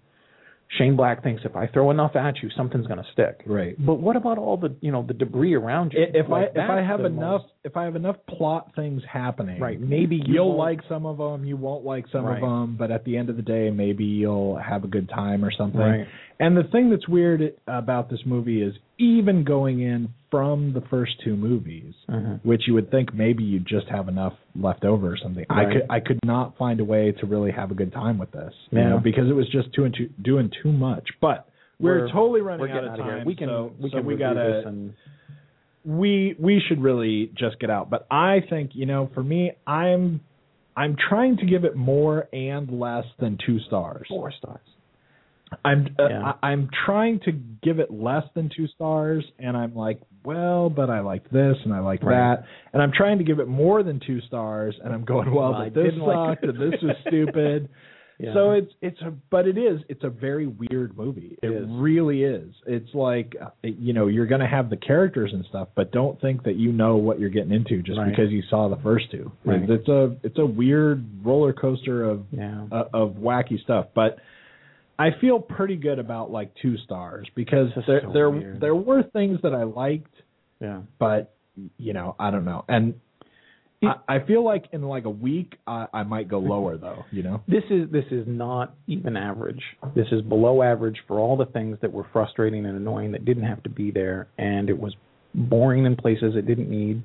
Shane 0.78 0.96
Black 0.96 1.22
thinks 1.22 1.42
if 1.44 1.54
I 1.54 1.66
throw 1.66 1.90
enough 1.90 2.16
at 2.16 2.42
you, 2.42 2.48
something's 2.56 2.86
going 2.86 2.98
to 3.02 3.04
stick. 3.12 3.42
Right. 3.44 3.76
But 3.78 3.96
what 3.96 4.16
about 4.16 4.38
all 4.38 4.56
the 4.56 4.74
you 4.80 4.90
know 4.90 5.02
the 5.02 5.12
debris 5.12 5.52
around 5.54 5.92
you? 5.92 6.06
If 6.14 6.30
Like, 6.30 6.52
I 6.56 6.60
if 6.64 6.70
I 6.70 6.80
have 6.80 7.00
enough 7.04 7.42
most- 7.42 7.52
if 7.62 7.76
I 7.76 7.84
have 7.84 7.94
enough 7.94 8.16
plot 8.26 8.70
things 8.74 9.02
happening, 9.04 9.60
right? 9.60 9.78
Maybe 9.78 10.16
you 10.16 10.34
you'll 10.34 10.46
won't- 10.48 10.58
like 10.58 10.80
some 10.88 11.04
of 11.04 11.18
them, 11.18 11.44
you 11.44 11.58
won't 11.58 11.84
like 11.84 12.06
some 12.08 12.24
Right. 12.24 12.36
of 12.42 12.48
them, 12.48 12.76
but 12.78 12.90
at 12.90 13.04
the 13.04 13.18
end 13.18 13.28
of 13.28 13.36
the 13.36 13.42
day, 13.42 13.70
maybe 13.70 14.04
you'll 14.06 14.56
have 14.56 14.82
a 14.82 14.88
good 14.88 15.10
time 15.10 15.44
or 15.44 15.50
something. 15.50 15.78
Right. 15.78 16.06
And 16.40 16.56
the 16.56 16.64
thing 16.64 16.88
that's 16.88 17.06
weird 17.06 17.52
about 17.66 18.08
this 18.08 18.24
movie 18.24 18.62
is 18.62 18.74
even 19.02 19.42
going 19.44 19.80
in 19.80 20.08
from 20.30 20.72
the 20.72 20.80
first 20.82 21.12
two 21.24 21.36
movies, 21.36 21.92
Mhm. 22.08 22.40
which 22.44 22.66
you 22.68 22.74
would 22.74 22.90
think 22.90 23.12
maybe 23.12 23.42
you 23.42 23.58
just 23.60 23.88
have 23.88 24.08
enough 24.08 24.34
left 24.54 24.84
over 24.84 25.12
or 25.12 25.16
something. 25.16 25.44
I 25.50 25.64
could 25.72 25.86
I 25.90 26.00
could 26.00 26.20
not 26.24 26.56
find 26.56 26.78
a 26.80 26.84
way 26.84 27.12
to 27.12 27.26
really 27.26 27.50
have 27.50 27.70
a 27.70 27.74
good 27.74 27.92
time 27.92 28.16
with 28.18 28.30
this, 28.30 28.54
you 28.70 28.78
Yeah. 28.78 28.90
know, 28.90 28.98
because 29.00 29.28
it 29.28 29.34
was 29.34 29.48
just 29.48 29.72
too, 29.72 29.88
too 29.90 30.08
doing 30.22 30.50
too 30.62 30.72
much. 30.72 31.08
But 31.20 31.48
We're, 31.80 32.08
totally 32.08 32.42
running 32.42 32.60
we're 32.60 32.68
out 32.78 32.84
of 32.84 32.90
out 32.92 33.00
of 33.00 33.04
here. 33.06 33.16
time. 33.18 33.26
We 33.26 33.34
can 33.34 33.48
so, 33.48 33.72
we 33.80 33.90
so 33.90 33.96
can 33.98 34.06
we 34.06 34.16
gotta 34.16 34.68
and 34.68 34.92
we 35.84 36.36
we 36.38 36.60
should 36.60 36.80
really 36.80 37.30
just 37.34 37.58
get 37.58 37.70
out. 37.70 37.90
But 37.90 38.06
I 38.10 38.40
think 38.48 38.70
you 38.74 38.86
know, 38.86 39.10
for 39.14 39.22
me, 39.22 39.52
I'm 39.66 40.20
I'm 40.76 40.96
trying 41.08 41.36
to 41.38 41.46
give 41.46 41.64
it 41.64 41.74
more 41.76 42.28
and 42.32 42.70
less 42.70 43.04
than 43.18 43.36
two 43.44 43.58
stars. 43.60 44.06
four 44.08 44.30
stars. 44.30 44.60
I'm 45.64 45.94
uh, 45.98 46.08
Yeah. 46.08 46.32
I, 46.42 46.48
I'm 46.48 46.68
trying 46.86 47.20
to 47.20 47.32
give 47.32 47.78
it 47.78 47.90
less 47.90 48.24
than 48.34 48.50
two 48.56 48.66
stars, 48.68 49.24
and 49.38 49.56
I'm 49.56 49.74
like, 49.74 50.00
well, 50.24 50.70
but 50.70 50.90
I 50.90 51.00
like 51.00 51.28
this 51.30 51.56
and 51.64 51.72
I 51.72 51.80
like 51.80 52.02
Right. 52.02 52.36
that, 52.36 52.44
and 52.72 52.82
I'm 52.82 52.92
trying 52.92 53.18
to 53.18 53.24
give 53.24 53.40
it 53.40 53.48
more 53.48 53.82
than 53.82 54.00
two 54.06 54.20
stars, 54.22 54.74
and 54.82 54.92
I'm 54.92 55.04
going, 55.04 55.32
well, 55.34 55.52
Well, 55.52 55.64
but 55.64 55.74
this 55.74 55.92
like 55.98 56.38
sucked, 56.38 56.44
and 56.44 56.72
this 56.72 56.80
was 56.82 56.96
stupid. 57.08 57.68
Yeah. 58.18 58.34
So 58.34 58.52
it's 58.52 58.72
it's 58.80 59.00
a 59.00 59.12
but 59.30 59.48
it 59.48 59.58
is 59.58 59.80
it's 59.88 60.04
a 60.04 60.10
very 60.10 60.46
weird 60.46 60.96
movie. 60.96 61.38
It, 61.42 61.48
really 61.68 62.22
is. 62.22 62.54
It's 62.66 62.94
like 62.94 63.34
uh, 63.40 63.48
you 63.62 63.92
know 63.94 64.06
you're 64.06 64.26
going 64.26 64.42
to 64.42 64.46
have 64.46 64.70
the 64.70 64.76
characters 64.76 65.30
and 65.32 65.44
stuff, 65.48 65.68
but 65.74 65.90
don't 65.90 66.20
think 66.20 66.44
that 66.44 66.54
you 66.54 66.70
know 66.70 66.96
what 66.96 67.18
you're 67.18 67.30
getting 67.30 67.50
into 67.50 67.82
just 67.82 67.98
Right. 67.98 68.10
because 68.10 68.30
you 68.30 68.42
saw 68.48 68.68
the 68.68 68.80
first 68.82 69.10
two. 69.10 69.32
Right. 69.44 69.68
It's 69.68 69.88
a 69.88 70.16
it's 70.22 70.38
a 70.38 70.46
weird 70.46 71.04
roller 71.24 71.52
coaster 71.52 72.04
of 72.04 72.26
yeah. 72.30 72.66
uh, 72.70 72.84
of 72.92 73.14
wacky 73.14 73.60
stuff, 73.60 73.86
but 73.92 74.18
I 75.02 75.10
feel 75.20 75.40
pretty 75.40 75.74
good 75.74 75.98
about 75.98 76.30
like 76.30 76.52
two 76.62 76.76
stars 76.84 77.28
because 77.34 77.70
there 77.88 78.02
so 78.04 78.12
there 78.12 78.30
weird. 78.30 78.60
there 78.60 78.74
were 78.74 79.02
things 79.02 79.40
that 79.42 79.52
I 79.52 79.64
liked, 79.64 80.14
yeah. 80.60 80.82
but 81.00 81.34
you 81.76 81.92
know 81.92 82.14
I 82.20 82.30
don't 82.30 82.44
know, 82.44 82.64
and 82.68 82.94
I, 83.82 83.94
I 84.08 84.24
feel 84.24 84.44
like 84.44 84.66
in 84.72 84.82
like 84.82 85.04
a 85.04 85.10
week 85.10 85.54
I, 85.66 85.86
I 85.92 86.02
might 86.04 86.28
go 86.28 86.38
lower 86.38 86.76
though. 86.76 87.04
You 87.10 87.24
know, 87.24 87.42
This 87.48 87.64
is 87.68 87.90
this 87.90 88.04
is 88.12 88.28
not 88.28 88.76
even 88.86 89.16
average. 89.16 89.62
This 89.96 90.06
is 90.12 90.22
below 90.22 90.62
average 90.62 90.98
for 91.08 91.18
all 91.18 91.36
the 91.36 91.46
things 91.46 91.78
that 91.82 91.92
were 91.92 92.06
frustrating 92.12 92.64
and 92.64 92.76
annoying 92.76 93.10
that 93.10 93.24
didn't 93.24 93.44
have 93.44 93.60
to 93.64 93.70
be 93.70 93.90
there, 93.90 94.28
and 94.38 94.70
it 94.70 94.78
was 94.78 94.94
boring 95.34 95.84
in 95.84 95.96
places 95.96 96.34
it 96.36 96.46
didn't 96.46 96.70
need, 96.70 97.02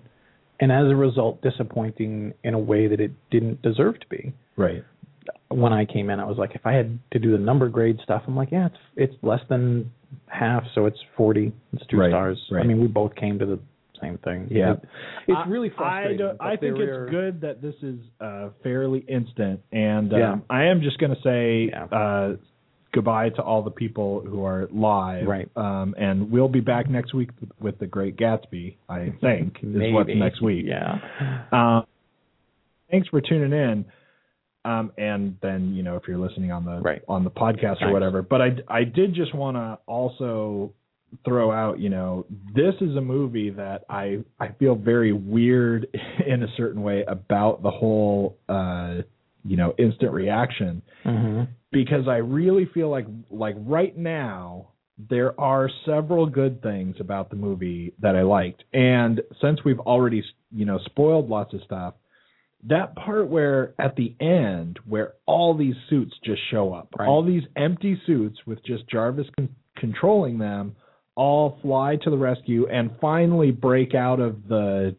and 0.59 0.71
as 0.71 0.85
a 0.85 0.95
result, 0.95 1.41
disappointing 1.41 2.35
in 2.43 2.53
a 2.53 2.59
way 2.59 2.87
that 2.87 2.99
it 2.99 3.11
didn't 3.31 3.59
deserve 3.63 3.99
to 4.01 4.07
be. 4.07 4.33
right? 4.55 4.83
When 5.49 5.73
I 5.73 5.85
came 5.85 6.09
in, 6.09 6.19
I 6.19 6.25
was 6.25 6.37
like, 6.37 6.51
if 6.55 6.65
I 6.65 6.73
had 6.73 6.99
to 7.11 7.19
do 7.19 7.31
the 7.31 7.37
number 7.37 7.69
grade 7.69 7.99
stuff, 8.03 8.23
I'm 8.27 8.35
like, 8.35 8.51
yeah, 8.51 8.67
it's 8.67 8.77
it's 8.95 9.23
less 9.23 9.41
than 9.49 9.91
half, 10.27 10.63
so 10.75 10.85
it's 10.85 10.99
forty. 11.15 11.53
It's 11.73 11.85
two 11.87 11.97
Right, 11.97 12.11
stars. 12.11 12.41
right. 12.51 12.63
I 12.63 12.67
mean, 12.67 12.79
we 12.81 12.87
both 12.87 13.15
came 13.15 13.39
to 13.39 13.45
the 13.45 13.59
same 14.01 14.17
thing. 14.19 14.47
Yeah. 14.51 14.73
It- 14.73 14.79
it's 15.27 15.37
I- 15.43 15.49
really 15.49 15.71
I, 15.71 15.75
frustrating. 15.75 16.17
don't- 16.19 16.37
I 16.41 16.55
think 16.55 16.77
there 16.77 17.01
are- 17.01 17.03
it's 17.05 17.11
good 17.11 17.41
that 17.41 17.61
this 17.61 17.75
is 17.81 17.99
uh, 18.21 18.49
fairly 18.63 18.99
instant, 19.07 19.59
and 19.71 20.13
um, 20.13 20.19
Yeah. 20.19 20.35
I 20.49 20.65
am 20.65 20.81
just 20.81 20.99
going 20.99 21.15
to 21.15 21.21
say 21.21 21.69
Yeah. 21.71 21.85
uh, 21.85 22.35
goodbye 22.93 23.29
to 23.29 23.41
all 23.41 23.61
the 23.63 23.71
people 23.71 24.21
who 24.21 24.43
are 24.45 24.67
live. 24.71 25.27
Right. 25.27 25.49
Um, 25.55 25.93
and 25.97 26.31
we'll 26.31 26.47
be 26.47 26.61
back 26.61 26.89
next 26.89 27.13
week 27.13 27.29
with, 27.41 27.49
with 27.59 27.79
the 27.79 27.87
Great 27.87 28.17
Gatsby. 28.17 28.75
I 28.87 29.13
think 29.19 29.57
is 29.63 29.93
what's 29.93 30.09
next 30.15 30.41
week. 30.41 30.65
Yeah. 30.67 30.99
Um, 31.51 31.85
thanks 32.91 33.07
for 33.09 33.19
tuning 33.19 33.51
in. 33.51 33.85
Um, 34.67 34.91
and 34.97 35.37
then 35.41 35.73
you 35.73 35.83
know 35.83 35.95
if 35.95 36.03
you're 36.07 36.17
listening 36.17 36.51
on 36.51 36.65
the 36.65 36.81
Right. 36.81 37.01
on 37.07 37.23
the 37.23 37.31
podcast 37.31 37.81
or 37.81 37.91
whatever. 37.93 38.21
But 38.21 38.41
I 38.41 38.49
I 38.67 38.83
did 38.83 39.13
just 39.13 39.33
want 39.33 39.55
to 39.55 39.79
also 39.87 40.73
throw 41.23 41.51
out 41.51 41.79
you 41.79 41.89
know 41.89 42.25
this 42.53 42.75
is 42.81 42.95
a 42.97 43.01
movie 43.01 43.49
that 43.51 43.85
I 43.89 44.19
I 44.39 44.49
feel 44.59 44.75
very 44.75 45.13
weird 45.13 45.87
in 46.27 46.43
a 46.43 46.47
certain 46.57 46.81
way 46.83 47.05
about 47.07 47.63
the 47.63 47.71
whole 47.71 48.37
uh 48.49 48.95
you 49.45 49.55
know 49.55 49.73
instant 49.79 50.11
reaction 50.11 50.81
hmm 51.03 51.43
because 51.71 52.07
I 52.07 52.17
really 52.17 52.65
feel 52.73 52.89
like 52.89 53.07
like 53.29 53.55
right 53.59 53.95
now 53.97 54.69
there 55.09 55.39
are 55.39 55.69
several 55.85 56.25
good 56.25 56.61
things 56.61 56.95
about 56.99 57.29
the 57.29 57.35
movie 57.35 57.93
that 58.01 58.15
I 58.15 58.23
liked, 58.23 58.63
and 58.73 59.21
since 59.41 59.63
we've 59.63 59.79
already 59.79 60.23
you 60.51 60.65
know 60.65 60.79
spoiled 60.85 61.29
lots 61.29 61.53
of 61.53 61.61
stuff, 61.63 61.93
that 62.65 62.95
part 62.95 63.27
where 63.27 63.73
at 63.79 63.95
the 63.95 64.15
end 64.19 64.79
where 64.85 65.13
all 65.25 65.53
these 65.55 65.75
suits 65.89 66.13
just 66.23 66.41
show 66.49 66.73
up, 66.73 66.89
Right. 66.97 67.07
all 67.07 67.21
these 67.23 67.43
empty 67.55 67.99
suits 68.05 68.45
with 68.45 68.63
just 68.63 68.87
Jarvis 68.87 69.27
con- 69.37 69.49
controlling 69.75 70.37
them, 70.39 70.75
all 71.15 71.57
fly 71.61 71.95
to 71.97 72.09
the 72.09 72.17
rescue 72.17 72.67
and 72.67 72.91
finally 72.99 73.51
break 73.51 73.93
out 73.95 74.19
of 74.19 74.47
the 74.47 74.95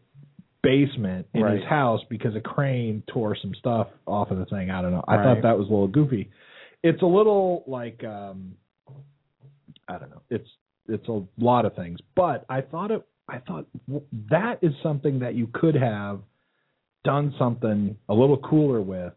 basement 0.61 1.27
in 1.33 1.43
Right. 1.43 1.55
his 1.59 1.65
house 1.65 2.01
because 2.09 2.35
a 2.35 2.41
crane 2.41 3.03
tore 3.07 3.35
some 3.35 3.53
stuff 3.55 3.87
off 4.05 4.29
of 4.31 4.37
the 4.37 4.45
thing. 4.45 4.69
I 4.69 4.81
don't 4.81 4.91
know. 4.91 5.03
I 5.07 5.15
Right. 5.17 5.23
thought 5.23 5.41
that 5.43 5.57
was 5.57 5.67
a 5.67 5.71
little 5.71 5.87
goofy. 5.87 6.29
It's 6.83 7.01
a 7.01 7.05
little 7.05 7.63
like 7.67 8.03
um 8.03 8.55
I 9.87 9.97
don't 9.97 10.09
know. 10.11 10.21
It's 10.29 10.49
it's 10.87 11.07
a 11.07 11.21
lot 11.37 11.65
of 11.65 11.75
things, 11.75 11.99
but 12.15 12.45
I 12.49 12.61
thought 12.61 12.91
it 12.91 13.03
I 13.27 13.37
thought 13.39 13.67
that 14.29 14.59
is 14.63 14.73
something 14.81 15.19
that 15.19 15.35
you 15.35 15.47
could 15.47 15.75
have 15.75 16.21
done 17.03 17.33
something 17.39 17.95
a 18.07 18.13
little 18.13 18.37
cooler 18.37 18.81
with 18.81 19.13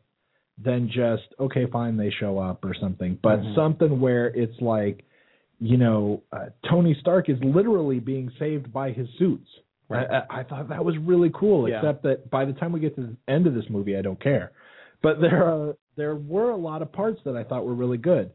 than 0.62 0.88
just 0.88 1.24
okay 1.40 1.66
fine 1.66 1.96
they 1.96 2.10
show 2.10 2.38
up 2.38 2.64
or 2.64 2.74
something, 2.74 3.18
but 3.22 3.40
Mhm. 3.40 3.54
something 3.54 4.00
where 4.00 4.26
it's 4.28 4.60
like 4.60 5.04
you 5.58 5.76
know, 5.76 6.20
uh, 6.32 6.46
Tony 6.68 6.92
Stark 7.00 7.28
is 7.28 7.38
literally 7.44 8.00
being 8.00 8.28
saved 8.36 8.72
by 8.72 8.90
his 8.90 9.08
suits. 9.16 9.48
Right. 9.88 10.10
I, 10.10 10.16
I, 10.18 10.40
I 10.40 10.42
thought 10.42 10.68
that 10.70 10.84
was 10.84 10.98
really 10.98 11.30
cool. 11.32 11.68
Yeah. 11.68 11.76
Except 11.76 12.02
that 12.02 12.28
by 12.30 12.44
the 12.44 12.52
time 12.52 12.72
we 12.72 12.80
get 12.80 12.96
to 12.96 13.02
the 13.02 13.32
end 13.32 13.46
of 13.46 13.54
this 13.54 13.66
movie, 13.70 13.96
I 13.96 14.02
don't 14.02 14.20
care. 14.20 14.50
But 15.02 15.20
there 15.20 15.44
are 15.44 15.76
there 15.94 16.16
were 16.16 16.50
a 16.50 16.56
lot 16.56 16.82
of 16.82 16.90
parts 16.90 17.20
that 17.24 17.36
I 17.36 17.44
thought 17.44 17.64
were 17.64 17.74
really 17.74 17.98
good. 17.98 18.32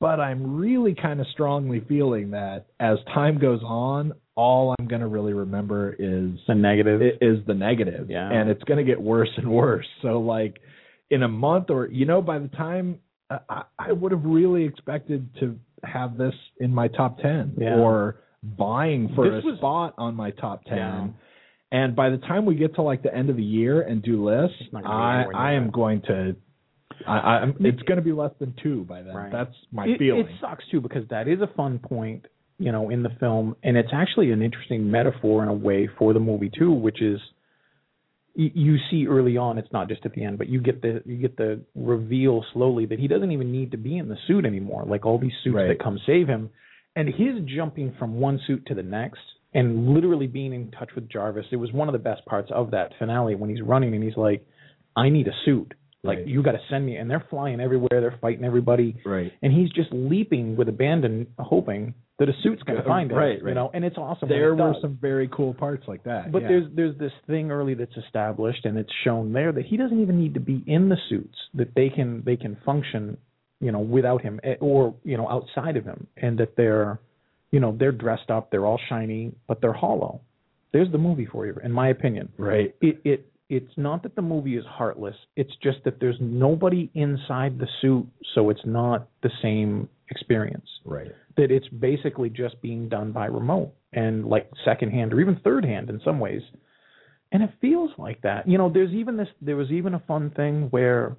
But 0.00 0.18
I'm 0.18 0.56
really 0.58 0.94
kind 0.94 1.20
of 1.20 1.26
strongly 1.32 1.80
feeling 1.86 2.30
that 2.30 2.66
as 2.80 2.98
time 3.12 3.38
goes 3.38 3.60
on, 3.62 4.12
all 4.34 4.74
I'm 4.78 4.86
going 4.88 5.02
to 5.02 5.06
really 5.08 5.34
remember 5.34 5.92
is 5.98 6.30
The 6.48 6.54
negative. 6.54 7.02
is 7.20 7.44
the 7.46 7.52
negative, 7.54 8.08
Yeah. 8.08 8.30
and 8.30 8.48
it's 8.48 8.62
going 8.64 8.78
to 8.78 8.84
get 8.84 9.00
worse 9.00 9.28
and 9.36 9.50
worse. 9.50 9.86
So 10.00 10.20
like 10.20 10.58
in 11.10 11.22
a 11.22 11.28
month 11.28 11.68
or 11.68 11.86
you 11.88 12.06
know, 12.06 12.22
by 12.22 12.38
the 12.38 12.48
time 12.48 13.00
I- 13.48 13.62
I, 13.78 13.92
would 13.92 14.10
have 14.12 14.24
really 14.24 14.64
expected 14.64 15.28
to 15.40 15.56
have 15.84 16.16
this 16.16 16.34
in 16.58 16.74
my 16.74 16.88
top 16.88 17.18
ten 17.18 17.52
Yeah. 17.58 17.76
or 17.78 18.16
buying 18.42 19.10
for 19.14 19.28
This 19.30 19.44
a 19.44 19.46
was- 19.48 19.58
spot 19.58 19.94
on 19.98 20.14
my 20.16 20.30
top 20.30 20.64
ten. 20.64 20.78
Yeah. 20.78 21.06
And 21.72 21.94
by 21.94 22.10
the 22.10 22.18
time 22.18 22.46
we 22.46 22.54
get 22.56 22.74
to 22.76 22.82
like 22.82 23.02
the 23.02 23.14
end 23.14 23.30
of 23.30 23.36
the 23.36 23.44
year 23.44 23.82
and 23.82 24.02
do 24.02 24.24
lists, 24.24 24.56
It's 24.60 24.72
not 24.72 24.82
gonna 24.82 25.28
be 25.28 25.34
I 25.34 25.50
I 25.50 25.52
am 25.52 25.70
going 25.70 26.00
to. 26.08 26.34
I, 27.06 27.12
I'm, 27.42 27.56
it's 27.60 27.82
going 27.82 27.96
to 27.96 28.04
be 28.04 28.12
less 28.12 28.32
than 28.38 28.54
two 28.62 28.84
by 28.84 29.02
then. 29.02 29.14
Right. 29.14 29.32
That's 29.32 29.54
my 29.72 29.86
it, 29.86 29.98
feeling. 29.98 30.26
It 30.26 30.32
sucks 30.40 30.64
too 30.70 30.80
because 30.80 31.08
that 31.10 31.28
is 31.28 31.40
a 31.40 31.46
fun 31.56 31.78
point, 31.78 32.26
you 32.58 32.72
know, 32.72 32.90
in 32.90 33.02
the 33.02 33.10
film, 33.18 33.56
and 33.62 33.76
it's 33.76 33.90
actually 33.92 34.32
an 34.32 34.42
interesting 34.42 34.90
metaphor 34.90 35.42
in 35.42 35.48
a 35.48 35.54
way 35.54 35.88
for 35.98 36.12
the 36.12 36.20
movie 36.20 36.50
too, 36.56 36.70
which 36.72 37.00
is 37.00 37.18
y- 38.36 38.52
you 38.54 38.76
see 38.90 39.06
early 39.06 39.36
on. 39.36 39.58
It's 39.58 39.72
not 39.72 39.88
just 39.88 40.04
at 40.04 40.12
the 40.12 40.24
end, 40.24 40.38
but 40.38 40.48
you 40.48 40.60
get 40.60 40.82
the 40.82 41.02
you 41.06 41.16
get 41.16 41.36
the 41.36 41.60
reveal 41.74 42.44
slowly 42.52 42.86
that 42.86 42.98
he 42.98 43.08
doesn't 43.08 43.32
even 43.32 43.50
need 43.52 43.70
to 43.72 43.76
be 43.78 43.96
in 43.98 44.08
the 44.08 44.16
suit 44.26 44.44
anymore. 44.44 44.84
Like 44.86 45.06
all 45.06 45.18
these 45.18 45.32
suits 45.42 45.56
Right. 45.56 45.68
that 45.68 45.82
come 45.82 45.98
save 46.06 46.28
him, 46.28 46.50
and 46.96 47.08
his 47.08 47.42
jumping 47.46 47.94
from 47.98 48.20
one 48.20 48.40
suit 48.46 48.66
to 48.66 48.74
the 48.74 48.82
next 48.82 49.20
and 49.52 49.94
literally 49.94 50.28
being 50.28 50.52
in 50.52 50.70
touch 50.70 50.90
with 50.94 51.08
Jarvis. 51.08 51.46
It 51.50 51.56
was 51.56 51.72
one 51.72 51.88
of 51.88 51.92
the 51.92 51.98
best 51.98 52.24
parts 52.24 52.50
of 52.54 52.70
that 52.70 52.92
finale 53.00 53.34
when 53.34 53.50
he's 53.50 53.62
running 53.62 53.94
and 53.94 54.04
he's 54.04 54.16
like, 54.16 54.46
"I 54.96 55.08
need 55.08 55.26
a 55.26 55.32
suit." 55.44 55.74
Like 56.02 56.18
Right. 56.18 56.26
you 56.26 56.42
got 56.42 56.52
to 56.52 56.60
send 56.70 56.86
me, 56.86 56.96
and 56.96 57.10
they're 57.10 57.24
flying 57.28 57.60
everywhere. 57.60 58.00
They're 58.00 58.18
fighting 58.20 58.44
everybody 58.44 58.96
right. 59.04 59.30
and 59.42 59.52
he's 59.52 59.70
just 59.70 59.90
leaping 59.92 60.56
with 60.56 60.68
abandon, 60.68 61.26
hoping 61.38 61.92
that 62.18 62.28
a 62.28 62.32
suit's 62.42 62.62
going 62.62 62.78
to 62.78 62.86
find 62.86 63.10
him. 63.10 63.18
Right, 63.18 63.38
You 63.42 63.54
know, 63.54 63.70
and 63.74 63.84
it's 63.84 63.98
awesome. 63.98 64.28
There 64.28 64.48
it 64.50 64.54
were 64.54 64.72
does. 64.72 64.82
some 64.82 64.98
very 65.00 65.28
cool 65.28 65.52
parts 65.52 65.84
like 65.86 66.04
that. 66.04 66.32
But 66.32 66.42
yeah. 66.42 66.48
there's 66.48 66.64
there's 66.74 66.98
this 66.98 67.12
thing 67.26 67.50
early 67.50 67.74
that's 67.74 67.96
established, 67.96 68.64
and 68.64 68.78
it's 68.78 68.92
shown 69.04 69.32
there 69.32 69.52
that 69.52 69.66
he 69.66 69.76
doesn't 69.76 70.00
even 70.00 70.18
need 70.18 70.34
to 70.34 70.40
be 70.40 70.64
in 70.66 70.88
the 70.88 70.96
suits. 71.10 71.36
That 71.54 71.74
they 71.74 71.90
can 71.90 72.22
they 72.24 72.36
can 72.36 72.56
function, 72.64 73.18
you 73.60 73.70
know, 73.70 73.80
without 73.80 74.22
him 74.22 74.40
eh, 74.42 74.54
or 74.60 74.94
you 75.04 75.18
know 75.18 75.28
outside 75.28 75.76
of 75.76 75.84
him, 75.84 76.06
and 76.16 76.38
that 76.38 76.56
they're, 76.56 76.98
you 77.50 77.60
know, 77.60 77.76
they're 77.78 77.92
dressed 77.92 78.30
up, 78.30 78.50
they're 78.50 78.64
all 78.64 78.80
shiny, 78.88 79.32
but 79.48 79.60
they're 79.60 79.72
hollow. 79.74 80.20
There's 80.72 80.90
the 80.92 80.98
movie 80.98 81.26
for 81.26 81.46
you, 81.46 81.56
in 81.64 81.72
my 81.72 81.88
opinion 81.88 82.30
right. 82.38 82.74
it, 82.80 83.00
it 83.04 83.26
it's 83.50 83.72
not 83.76 84.04
that 84.04 84.14
the 84.14 84.22
movie 84.22 84.56
is 84.56 84.64
heartless. 84.64 85.16
It's 85.34 85.50
just 85.60 85.78
that 85.84 85.98
there's 85.98 86.16
nobody 86.20 86.88
inside 86.94 87.58
the 87.58 87.66
suit, 87.82 88.06
so 88.34 88.48
it's 88.48 88.64
not 88.64 89.08
the 89.24 89.30
same 89.42 89.88
experience. 90.08 90.68
Right. 90.84 91.10
That 91.36 91.50
it's 91.50 91.66
basically 91.68 92.30
just 92.30 92.62
being 92.62 92.88
done 92.88 93.10
by 93.10 93.26
remote 93.26 93.74
and 93.92 94.24
like 94.24 94.48
secondhand 94.64 95.12
or 95.12 95.20
even 95.20 95.40
third 95.42 95.64
hand 95.64 95.90
in 95.90 96.00
some 96.04 96.20
ways. 96.20 96.42
And 97.32 97.42
it 97.42 97.50
feels 97.60 97.90
like 97.98 98.22
that. 98.22 98.48
You 98.48 98.56
know, 98.56 98.70
there's 98.72 98.92
even 98.92 99.16
this 99.16 99.28
there 99.42 99.56
was 99.56 99.70
even 99.72 99.94
a 99.94 100.00
fun 100.00 100.30
thing 100.30 100.68
where 100.70 101.16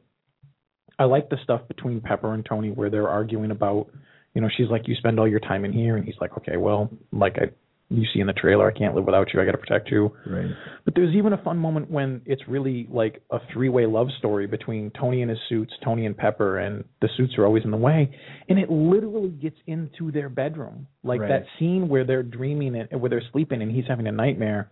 I 0.98 1.04
like 1.04 1.30
the 1.30 1.38
stuff 1.44 1.68
between 1.68 2.00
Pepper 2.00 2.34
and 2.34 2.46
Tony 2.46 2.72
where 2.72 2.90
they're 2.90 3.10
arguing 3.10 3.52
about, 3.52 3.88
you 4.34 4.42
know, 4.42 4.50
she's 4.56 4.70
like, 4.70 4.88
You 4.88 4.96
spend 4.96 5.20
all 5.20 5.28
your 5.28 5.40
time 5.42 5.66
in 5.66 5.74
here 5.74 5.98
and 5.98 6.06
he's 6.06 6.16
like, 6.22 6.38
Okay, 6.38 6.56
well, 6.56 6.90
like 7.12 7.36
I 7.38 7.52
you 7.92 8.06
see 8.14 8.22
in 8.22 8.28
the 8.28 8.34
trailer, 8.34 8.68
I 8.70 8.78
can't 8.78 8.96
live 8.96 9.06
without 9.06 9.34
you, 9.34 9.42
I 9.42 9.46
got 9.46 9.52
to 9.52 9.58
protect 9.58 9.92
you. 9.92 10.12
Right. 10.26 10.50
But 10.86 10.96
there's 10.96 11.14
even 11.14 11.34
a 11.34 11.44
fun 11.44 11.58
moment 11.58 11.92
when 11.92 12.22
it's 12.26 12.42
really 12.48 12.88
like 12.89 13.22
a 13.32 13.39
three-way 13.52 13.86
love 13.86 14.08
story 14.18 14.48
between 14.48 14.92
Tony 14.92 15.22
and 15.22 15.30
his 15.30 15.39
suits, 15.50 15.74
Tony 15.84 16.06
and 16.06 16.16
Pepper, 16.16 16.60
and 16.60 16.86
the 17.02 17.10
suits 17.18 17.34
are 17.38 17.46
always 17.46 17.66
in 17.66 17.72
the 17.72 17.78
way, 17.78 18.10
and 18.48 18.58
it 18.58 18.72
literally 18.72 19.30
gets 19.30 19.58
into 19.68 20.12
their 20.12 20.30
bedroom, 20.30 20.88
like 21.04 21.20
Right. 21.20 21.30
that 21.30 21.46
scene 21.60 21.89
where 21.89 22.06
they're 22.06 22.24
dreaming 22.24 22.76
and 22.76 23.02
where 23.02 23.10
they're 23.10 23.22
sleeping, 23.32 23.62
and 23.62 23.72
he's 23.72 23.86
having 23.88 24.08
a 24.08 24.12
nightmare, 24.12 24.70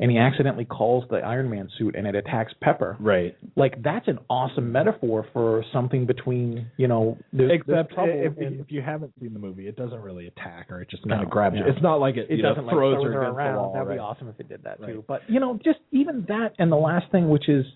and 0.00 0.10
he 0.10 0.16
accidentally 0.18 0.64
calls 0.64 1.04
the 1.10 1.16
Iron 1.18 1.50
Man 1.50 1.68
suit, 1.78 1.94
and 1.94 2.06
it 2.06 2.14
attacks 2.14 2.52
Pepper. 2.62 2.96
Right. 2.98 3.36
Like 3.54 3.82
that's 3.82 4.08
an 4.08 4.18
awesome 4.30 4.72
metaphor 4.72 5.26
for 5.32 5.62
something 5.72 6.06
between 6.06 6.70
you 6.78 6.88
know 6.88 7.18
there's, 7.32 7.60
there's 7.66 7.80
Except 7.84 7.94
trouble 7.94 8.12
if, 8.24 8.38
in- 8.38 8.60
if 8.60 8.70
you 8.72 8.80
haven't 8.80 9.12
seen 9.20 9.34
the 9.34 9.38
movie, 9.38 9.68
it 9.68 9.76
doesn't 9.76 10.00
really 10.00 10.26
attack 10.26 10.70
her. 10.70 10.80
It 10.80 10.90
just 10.90 11.04
No, 11.04 11.16
kind 11.16 11.24
of 11.24 11.30
grabs 11.30 11.56
yeah. 11.56 11.66
you. 11.66 11.72
It's 11.72 11.82
not 11.82 11.96
like 12.00 12.16
it, 12.16 12.26
it 12.30 12.38
you 12.38 12.42
know, 12.42 12.50
doesn't 12.50 12.66
like 12.66 12.74
throws 12.74 12.94
throw 12.94 13.04
her, 13.04 13.12
her 13.12 13.28
around. 13.30 13.56
wall. 13.56 13.72
That'd 13.74 13.88
right. 13.88 13.94
be 13.96 14.00
awesome 14.00 14.28
if 14.28 14.40
it 14.40 14.48
did 14.48 14.64
that 14.64 14.80
too. 14.84 15.04
But 15.06 15.20
you 15.28 15.38
know, 15.38 15.58
just 15.62 15.78
even 15.92 16.24
that, 16.28 16.54
and 16.58 16.72
the 16.72 16.76
last 16.76 17.10
thing, 17.12 17.28
which 17.28 17.48
is 17.48 17.66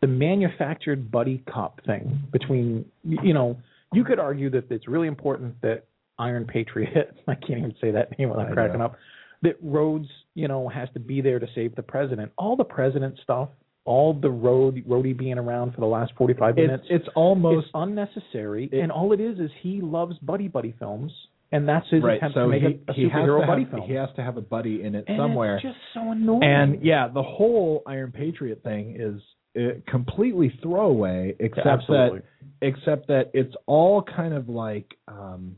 the 0.00 0.06
manufactured 0.06 1.10
buddy 1.10 1.42
cop 1.48 1.84
thing 1.84 2.20
between 2.32 2.86
you 3.04 3.34
know, 3.34 3.58
you 3.92 4.02
could 4.04 4.18
argue 4.18 4.50
that 4.50 4.70
it's 4.70 4.88
really 4.88 5.08
important 5.08 5.60
that 5.62 5.84
Iron 6.18 6.46
Patriot, 6.46 7.14
I 7.28 7.34
can't 7.34 7.58
even 7.58 7.74
say 7.80 7.90
that 7.90 8.18
name 8.18 8.30
without 8.30 8.52
cracking 8.52 8.80
up, 8.80 8.96
that 9.42 9.56
Rhodes, 9.62 10.08
you 10.34 10.48
know, 10.48 10.68
has 10.68 10.88
to 10.94 11.00
be 11.00 11.20
there 11.20 11.38
to 11.38 11.46
save 11.54 11.74
the 11.76 11.82
president. 11.82 12.32
All 12.38 12.56
the 12.56 12.64
president 12.64 13.18
stuff, 13.22 13.48
all 13.84 14.12
the 14.14 14.30
road 14.30 14.82
Rhodey 14.88 15.16
being 15.16 15.38
around 15.38 15.74
for 15.74 15.80
the 15.80 15.86
last 15.86 16.12
forty 16.18 16.34
five 16.34 16.56
minutes. 16.56 16.84
it's 16.90 17.04
it's 17.06 17.14
almost 17.14 17.66
it's 17.66 17.70
unnecessary, 17.74 18.68
it- 18.72 18.78
and 18.80 18.90
all 18.90 19.12
it 19.12 19.20
is 19.20 19.38
is 19.38 19.50
he 19.62 19.80
loves 19.80 20.18
buddy 20.18 20.48
buddy 20.48 20.74
films, 20.78 21.12
and 21.52 21.68
that's 21.68 21.86
his 21.90 22.02
right. 22.02 22.16
attempt 22.16 22.34
So 22.34 22.42
to 22.42 22.48
make 22.48 22.62
he, 22.62 22.80
a, 22.88 22.90
a 22.90 22.94
he 22.94 23.02
has 23.04 23.12
superhero 23.12 23.40
to 23.42 23.46
buddy 23.46 23.62
have, 23.62 23.70
film. 23.70 23.88
he 23.88 23.94
has 23.94 24.08
to 24.16 24.22
have 24.22 24.36
a 24.36 24.40
buddy 24.42 24.82
in 24.82 24.94
it 24.96 25.04
And 25.06 25.18
somewhere. 25.18 25.56
It's 25.56 25.62
just 25.64 25.76
so 25.94 26.10
annoying. 26.10 26.42
And 26.42 26.84
yeah, 26.84 27.08
the 27.12 27.22
whole 27.22 27.82
Iron 27.86 28.10
Patriot 28.12 28.62
thing 28.64 28.96
is 28.98 29.20
uh, 29.56 29.78
completely 29.90 30.52
throwaway, 30.62 31.34
except 31.38 31.66
absolutely. 31.66 32.18
that 32.20 32.24
except 32.62 33.06
that 33.08 33.30
it's 33.34 33.54
all 33.66 34.02
kind 34.02 34.34
of 34.34 34.48
like 34.48 34.94
um, 35.06 35.56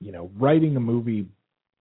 you 0.00 0.12
know 0.12 0.30
writing 0.38 0.76
a 0.76 0.80
movie 0.80 1.26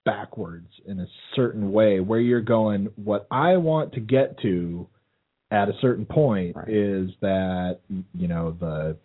backwards 0.05 0.67
in 0.85 0.99
a 0.99 1.07
certain 1.35 1.71
way, 1.71 1.99
where 1.99 2.19
you're 2.19 2.41
going, 2.41 2.89
what 2.95 3.27
I 3.31 3.57
want 3.57 3.93
to 3.93 3.99
get 3.99 4.39
to 4.41 4.87
at 5.51 5.67
a 5.69 5.73
certain 5.81 6.05
point 6.05 6.55
Right. 6.55 6.69
is 6.69 7.09
that 7.21 7.79
you 8.15 8.27
know 8.27 8.51
the 8.59 8.97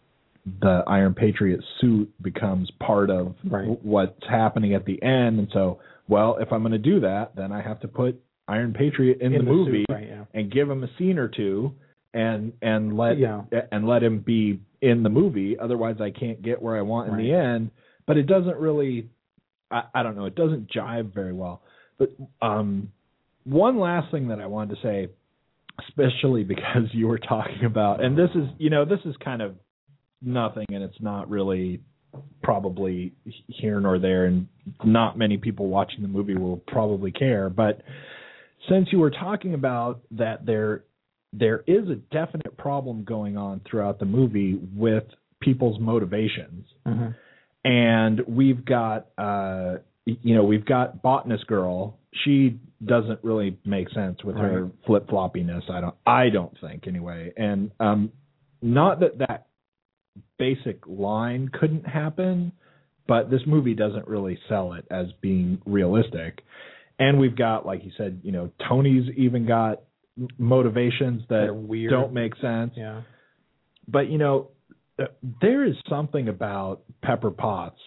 the 0.60 0.84
Iron 0.86 1.12
Patriot 1.12 1.60
suit 1.80 2.08
becomes 2.22 2.70
part 2.80 3.10
of 3.10 3.34
Right. 3.44 3.66
what's 3.84 4.24
happening 4.28 4.74
at 4.74 4.84
the 4.84 5.02
end, 5.02 5.38
and 5.40 5.48
so 5.52 5.78
well, 6.08 6.36
if 6.40 6.52
I'm 6.52 6.60
going 6.62 6.70
to 6.70 6.78
do 6.78 7.00
that, 7.00 7.34
then 7.34 7.50
I 7.50 7.60
have 7.60 7.80
to 7.80 7.88
put 7.88 8.14
Iron 8.46 8.72
Patriot 8.72 9.20
in, 9.20 9.32
the, 9.32 9.42
movie 9.42 9.80
suit, 9.80 9.86
right? 9.92 10.06
Yeah. 10.06 10.24
and 10.34 10.52
give 10.52 10.70
him 10.70 10.84
a 10.84 10.88
scene 10.98 11.18
or 11.18 11.26
two 11.26 11.72
and 12.14 12.52
and 12.62 12.96
let 12.96 13.18
Yeah. 13.18 13.42
and 13.72 13.88
let 13.88 14.04
him 14.04 14.20
be 14.20 14.60
in 14.80 15.02
the 15.02 15.08
movie 15.08 15.58
otherwise 15.58 16.00
I 16.00 16.10
can't 16.12 16.40
get 16.42 16.62
where 16.62 16.76
I 16.76 16.82
want 16.82 17.10
in 17.10 17.16
the 17.16 17.32
end 17.32 17.70
but 18.06 18.16
it 18.16 18.28
doesn't 18.28 18.56
really 18.56 19.08
I, 19.70 19.82
I 19.94 20.02
don't 20.02 20.16
know. 20.16 20.26
It 20.26 20.34
doesn't 20.34 20.70
jive 20.70 21.12
very 21.14 21.32
well. 21.32 21.62
But 21.98 22.12
um 22.42 22.92
one 23.44 23.78
last 23.78 24.10
thing 24.10 24.28
that 24.28 24.40
I 24.40 24.46
wanted 24.46 24.76
to 24.76 24.82
say 24.82 25.08
especially 25.88 26.42
because 26.42 26.88
you 26.92 27.06
were 27.06 27.18
talking 27.18 27.64
about 27.64 28.02
and 28.02 28.16
this 28.16 28.30
is 28.34 28.48
you 28.58 28.70
know 28.70 28.84
this 28.84 29.00
is 29.04 29.14
kind 29.22 29.42
of 29.42 29.54
nothing 30.22 30.66
and 30.70 30.82
it's 30.82 31.00
not 31.00 31.28
really 31.28 31.80
probably 32.42 33.12
here 33.48 33.78
nor 33.80 33.98
there 33.98 34.24
and 34.24 34.46
not 34.84 35.18
many 35.18 35.36
people 35.36 35.68
watching 35.68 36.00
the 36.02 36.08
movie 36.08 36.34
will 36.34 36.56
probably 36.66 37.10
care. 37.12 37.50
But 37.50 37.82
since 38.68 38.88
you 38.90 38.98
were 38.98 39.10
talking 39.10 39.54
about 39.54 40.00
that 40.12 40.46
there 40.46 40.84
there 41.32 41.62
is 41.66 41.88
a 41.88 41.96
definite 41.96 42.56
problem 42.56 43.04
going 43.04 43.36
on 43.36 43.60
throughout 43.68 43.98
the 43.98 44.06
movie 44.06 44.58
with 44.74 45.04
people's 45.40 45.78
motivations 45.78 46.66
Mhm. 46.86 47.14
And 47.66 48.20
we've 48.28 48.64
got 48.64 49.08
uh 49.18 49.76
you 50.04 50.36
know 50.36 50.44
we've 50.44 50.64
got 50.64 51.02
botanist 51.02 51.46
girl. 51.46 51.98
She 52.24 52.60
doesn't 52.84 53.18
really 53.24 53.58
make 53.64 53.90
sense 53.90 54.22
with 54.22 54.36
her 54.36 54.70
flip 54.86 55.08
floppiness 55.08 55.68
i 55.70 55.80
don't 55.80 55.94
i 56.06 56.28
don't 56.28 56.56
think 56.60 56.86
anyway. 56.86 57.32
And 57.36 57.70
um 57.80 58.12
not 58.62 59.00
that 59.00 59.18
that 59.18 59.46
basic 60.38 60.86
line 60.86 61.50
couldn't 61.52 61.86
happen 61.86 62.52
but 63.08 63.30
this 63.30 63.40
movie 63.46 63.74
doesn't 63.74 64.06
really 64.08 64.38
sell 64.48 64.72
it 64.72 64.84
as 64.90 65.06
being 65.20 65.62
realistic. 65.64 66.42
And 66.98 67.18
we've 67.18 67.36
got 67.36 67.64
like 67.66 67.84
you 67.84 67.92
said 67.96 68.20
you 68.22 68.32
know 68.32 68.50
tony's 68.68 69.10
even 69.16 69.46
got 69.46 69.82
motivations 70.38 71.22
that 71.28 71.46
don't 71.90 72.12
make 72.12 72.34
sense. 72.36 72.72
Yeah. 72.76 73.02
but 73.88 74.10
you 74.10 74.18
know, 74.18 74.50
there 75.40 75.64
is 75.64 75.74
something 75.88 76.28
about 76.28 76.82
Pepper 77.02 77.30
Potts 77.30 77.80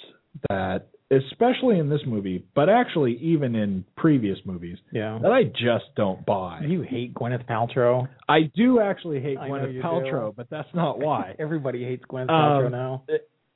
that, 0.50 0.88
especially 1.12 1.80
in 1.80 1.90
this 1.90 2.02
movie, 2.06 2.46
but 2.56 2.70
actually 2.70 3.14
even 3.18 3.56
in 3.56 3.84
previous 3.98 4.38
movies, 4.46 4.78
Yeah. 4.94 5.18
that 5.22 5.32
I 5.32 5.44
just 5.46 5.86
don't 5.96 6.24
buy. 6.26 6.62
You 6.68 6.82
hate 6.84 7.14
Gwyneth 7.16 7.46
Paltrow. 7.48 8.08
I 8.28 8.44
do 8.56 8.80
actually 8.80 9.20
hate 9.22 9.38
I 9.40 9.50
Gwyneth 9.50 9.82
Paltrow, 9.82 10.30
do. 10.30 10.34
but 10.38 10.50
that's 10.52 10.70
not 10.74 11.00
why. 11.00 11.36
Everybody 11.40 11.84
hates 11.84 12.04
Gwyneth 12.06 12.28
Paltrow 12.30 12.66
Um, 12.68 12.72
now. 12.72 13.04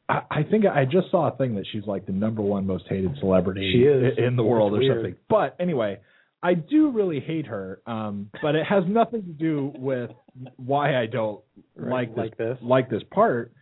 I, 0.09 0.21
I 0.31 0.43
think 0.43 0.65
I 0.65 0.85
just 0.85 1.11
saw 1.11 1.31
a 1.31 1.37
thing 1.37 1.55
that 1.55 1.65
she's 1.71 1.85
like 1.85 2.05
the 2.05 2.11
number 2.11 2.41
one 2.41 2.65
most 2.65 2.85
hated 2.89 3.15
celebrity 3.19 3.71
She 3.73 3.83
is. 3.83 4.17
in 4.17 4.35
the 4.35 4.43
world 4.43 4.73
or 4.73 4.79
weird. 4.79 4.97
something. 4.97 5.15
But 5.29 5.55
anyway, 5.59 5.99
I 6.43 6.53
do 6.55 6.91
really 6.91 7.19
hate 7.21 7.47
her, 7.47 7.79
um, 7.87 8.29
but 8.41 8.53
it 8.55 8.65
has 8.65 8.83
nothing 8.87 9.23
to 9.23 9.31
do 9.31 9.71
with 9.77 10.11
why 10.57 10.95
I 11.01 11.05
don't 11.07 11.41
Right, 11.75 12.09
like 12.09 12.09
this, 12.09 12.17
like 12.17 12.37
this. 12.37 12.57
like 12.61 12.89
this 12.89 13.03
part. 13.11 13.53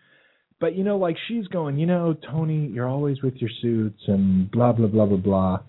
But 0.60 0.76
you 0.76 0.84
know, 0.84 0.98
like 0.98 1.16
she's 1.28 1.48
going, 1.48 1.78
you 1.78 1.86
know, 1.86 2.16
Tony, 2.30 2.68
you're 2.68 2.88
always 2.88 3.22
with 3.22 3.36
your 3.36 3.50
suits 3.62 4.02
and 4.08 4.50
blah 4.52 4.72
blah 4.74 4.88
blah 4.88 5.06
blah 5.06 5.18
blah, 5.18 5.60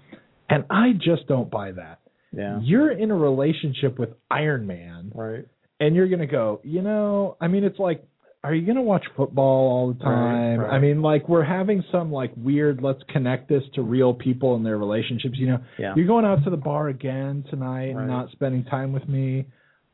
and 0.50 0.64
I 0.70 0.92
just 0.94 1.26
don't 1.28 1.50
buy 1.50 1.72
that. 1.72 1.98
Yeah. 2.32 2.58
You're 2.62 2.90
in 2.92 3.10
a 3.10 3.16
relationship 3.16 3.98
with 3.98 4.10
Iron 4.30 4.66
Man, 4.66 5.12
Right. 5.14 5.44
and 5.80 5.94
you're 5.94 6.08
gonna 6.08 6.26
go, 6.26 6.60
you 6.64 6.80
know, 6.82 7.36
I 7.40 7.48
mean, 7.48 7.62
it's 7.64 7.78
like, 7.78 8.02
are 8.45 8.55
you 8.55 8.66
gonna 8.66 8.82
watch 8.82 9.05
football 9.16 9.68
all 9.70 9.93
the 9.93 10.03
time? 10.03 10.59
right. 10.61 10.70
I 10.74 10.78
mean, 10.80 11.01
like 11.03 11.28
we're 11.28 11.45
having 11.45 11.84
some 11.93 12.11
like 12.11 12.32
weird, 12.36 12.82
let's 12.82 13.03
connect 13.09 13.49
this 13.49 13.62
to 13.74 13.82
real 13.82 14.14
people 14.14 14.57
and 14.57 14.66
their 14.66 14.78
relationships. 14.78 15.34
You 15.38 15.49
know, 15.49 15.59
Yeah. 15.78 15.95
you're 15.97 16.07
going 16.07 16.24
out 16.24 16.43
to 16.45 16.51
the 16.51 16.57
bar 16.57 16.88
again 16.88 17.45
tonight 17.51 17.93
Right. 17.95 18.01
and 18.03 18.09
not 18.09 18.30
spending 18.32 18.64
time 18.64 18.93
with 18.93 19.09
me. 19.09 19.47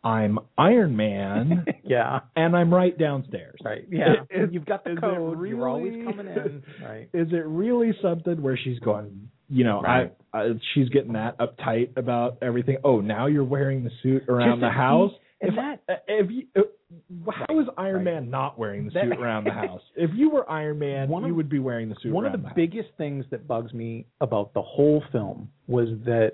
I'm 0.04 0.38
Iron 0.56 0.96
Man, 0.96 1.66
yeah. 1.84 2.20
and 2.36 2.56
I'm 2.56 2.72
right 2.72 2.96
downstairs. 2.96 3.58
Right. 3.64 3.84
Yeah. 3.90 4.14
You've 4.50 4.64
got 4.64 4.84
the 4.84 4.96
code. 4.98 5.44
You're 5.46 5.68
always 5.68 5.92
coming 6.04 6.28
in. 6.28 6.62
Right. 6.82 7.08
Is 7.12 7.28
it 7.32 7.44
really 7.44 7.92
something 8.00 8.40
where 8.40 8.56
she's 8.56 8.78
going? 8.78 9.28
You 9.50 9.64
know, 9.64 9.80
Right. 9.80 10.14
I, 10.32 10.38
I 10.38 10.48
she's 10.74 10.88
getting 10.90 11.14
that 11.14 11.36
uptight 11.38 11.96
about 11.96 12.38
everything. 12.42 12.76
Oh, 12.84 13.00
now 13.00 13.26
you're 13.26 13.44
wearing 13.44 13.82
the 13.82 13.90
suit 14.02 14.22
around 14.28 14.60
Just 14.60 14.60
the 14.60 14.70
house. 14.70 15.12
And 15.40 15.50
if, 15.50 15.54
that- 15.56 15.80
uh, 15.88 15.96
if 16.08 16.30
you, 16.30 16.42
uh, 16.56 17.30
how 17.30 17.60
is 17.60 17.66
Iron 17.76 17.96
right. 17.96 18.04
Man 18.04 18.30
not 18.30 18.58
wearing 18.58 18.86
the 18.86 18.90
suit 18.92 19.18
around 19.18 19.44
the 19.44 19.50
house? 19.64 19.80
If 19.96 20.10
you 20.14 20.30
were 20.30 20.48
Iron 20.50 20.78
Man, 20.78 21.08
One 21.08 21.22
of- 21.24 21.28
you 21.28 21.34
would 21.34 21.48
be 21.48 21.58
wearing 21.58 21.88
the 21.88 21.96
suit. 22.02 22.12
One 22.12 22.24
of 22.26 22.32
the 22.32 22.46
house. 22.46 22.56
biggest 22.56 22.88
things 22.98 23.24
that 23.30 23.46
bugs 23.46 23.72
me 23.72 24.06
about 24.20 24.54
the 24.54 24.62
whole 24.62 25.02
film 25.12 25.48
was 25.66 25.88
that 26.04 26.32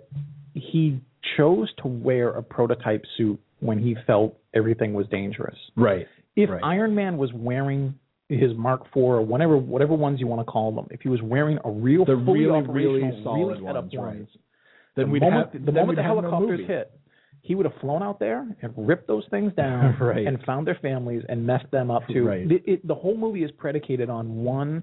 he 0.55 1.01
chose 1.37 1.73
to 1.83 1.89
wear 1.89 2.31
a 2.31 2.43
prototype 2.43 3.05
suit 3.17 3.41
when 3.61 3.79
he 3.79 3.97
felt 4.07 4.37
everything 4.55 4.93
was 4.95 5.07
dangerous. 5.09 5.57
right. 5.77 6.07
If 6.37 6.51
Right. 6.51 6.61
Iron 6.65 6.95
Man 6.97 7.17
was 7.17 7.33
wearing 7.33 7.95
his 8.29 8.51
Mark 8.57 8.87
IV 8.89 8.97
or 8.97 9.23
whatever 9.23 9.57
whatever 9.57 9.95
ones 9.95 10.19
you 10.19 10.27
want 10.27 10.41
to 10.41 10.45
call 10.51 10.73
them, 10.73 10.87
if 10.91 11.01
he 11.01 11.09
was 11.09 11.23
wearing 11.23 11.59
a 11.65 11.71
real 11.71 12.05
The 12.05 12.21
fully 12.25 12.41
really, 12.47 12.59
operational, 12.61 12.93
really 12.95 13.23
solid 13.23 13.49
really 13.61 13.63
ones, 13.63 13.93
ones, 13.95 14.29
Then 14.97 15.07
the 15.07 15.13
we'd 15.13 15.23
moment, 15.23 15.53
have 15.53 15.65
the, 15.65 15.71
moment 15.73 15.97
the 15.97 16.03
helicopters 16.03 16.67
hit, 16.67 16.91
he 17.47 17.55
would 17.55 17.66
have 17.66 17.78
flown 17.80 18.03
out 18.03 18.18
there 18.18 18.47
and 18.62 18.72
ripped 18.76 19.07
those 19.07 19.24
things 19.30 19.53
down 19.55 19.97
Right. 20.01 20.26
and 20.26 20.42
found 20.45 20.66
their 20.66 20.78
families 20.80 21.22
and 21.28 21.47
messed 21.47 21.70
them 21.70 21.90
up 21.90 22.03
too. 22.09 22.26
Right. 22.26 22.49
The, 22.49 22.57
it, 22.64 22.86
the 22.88 22.95
whole 22.95 23.16
movie 23.18 23.45
is 23.45 23.51
predicated 23.59 24.09
on 24.09 24.36
one, 24.42 24.82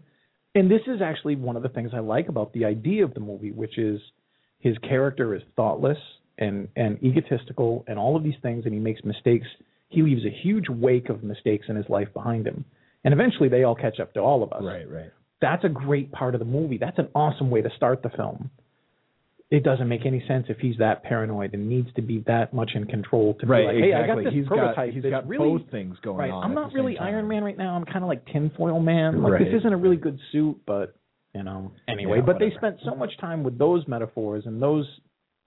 and 0.53 0.70
this 0.70 0.82
is 0.86 1.01
actually 1.01 1.36
one 1.38 1.55
of 1.57 1.64
the 1.64 1.70
things 1.70 1.89
I 1.93 1.99
like 1.99 2.30
about 2.30 2.53
the 2.53 2.66
idea 2.66 3.03
of 3.03 3.14
the 3.16 3.20
movie, 3.20 3.51
which 3.51 3.78
is 3.80 3.99
his 4.59 4.78
character 4.88 5.34
is 5.36 5.41
thoughtless 5.55 5.97
and 6.38 6.68
and 6.76 7.01
egotistical 7.03 7.84
and 7.88 7.97
all 7.97 8.16
of 8.16 8.24
these 8.24 8.39
things, 8.43 8.66
and 8.66 8.74
he 8.74 8.80
makes 8.80 9.03
mistakes. 9.03 9.47
He 9.89 10.03
leaves 10.03 10.24
a 10.26 10.30
huge 10.43 10.70
wake 10.70 11.09
of 11.09 11.24
mistakes 11.24 11.66
in 11.68 11.76
his 11.76 11.89
life 11.89 12.07
behind 12.14 12.45
him, 12.47 12.64
and 13.03 13.14
eventually 13.14 13.49
they 13.49 13.64
all 13.64 13.76
catch 13.76 13.99
up 13.99 14.14
to 14.14 14.20
all 14.22 14.43
of 14.43 14.53
us 14.53 14.64
Right. 14.64 14.89
Right. 14.89 15.12
that's 15.41 15.64
a 15.64 15.70
great 15.70 16.12
part 16.12 16.36
of 16.36 16.39
the 16.39 16.45
movie. 16.45 16.78
That's 16.78 16.99
an 16.99 17.09
awesome 17.16 17.49
way 17.49 17.62
to 17.64 17.70
start 17.76 18.03
the 18.03 18.09
film. 18.12 18.51
It 19.52 19.64
doesn't 19.64 19.88
make 19.89 20.06
any 20.06 20.24
sense 20.28 20.46
if 20.47 20.58
he's 20.59 20.78
that 20.78 21.04
paranoid 21.04 21.54
and 21.54 21.67
needs 21.67 21.89
to 21.96 22.01
be 22.01 22.24
that 22.26 22.54
much 22.54 22.71
in 22.74 22.86
control 22.86 23.36
to 23.42 23.46
Right. 23.46 23.62
be 23.62 23.66
like, 23.67 23.76
hey, 23.76 23.82
exactly. 23.92 24.04
I 24.04 24.16
got 24.16 24.24
this 24.24 24.34
he's 24.34 24.47
prototype. 24.47 24.76
got 24.76 24.89
he's 24.93 25.04
got 25.04 25.28
really, 25.28 25.50
both 25.58 25.70
things 25.70 25.97
going 26.01 26.17
right. 26.17 26.32
on. 26.32 26.43
I'm 26.43 26.55
not 26.55 26.71
really. 26.74 26.97
Iron 26.97 27.28
Man 27.28 27.43
right 27.43 27.58
now. 27.58 27.76
I'm 27.76 27.84
kind 27.86 28.04
of 28.04 28.08
like 28.08 28.26
tinfoil 28.28 28.80
man. 28.80 29.21
Like 29.21 29.34
Right, 29.34 29.43
this 29.46 29.54
isn't 29.59 29.74
a 29.74 29.78
really 29.78 29.97
good 29.97 30.17
suit, 30.32 30.58
but 30.66 30.96
you 31.36 31.43
know. 31.43 31.74
Anyway, 31.89 32.17
Yeah, 32.20 32.24
but 32.26 32.39
they 32.39 32.51
spent 32.55 32.78
so 32.86 32.96
much 32.96 33.12
time 33.20 33.43
with 33.43 33.58
those 33.58 33.86
metaphors 33.88 34.46
and 34.46 34.62
those 34.62 34.86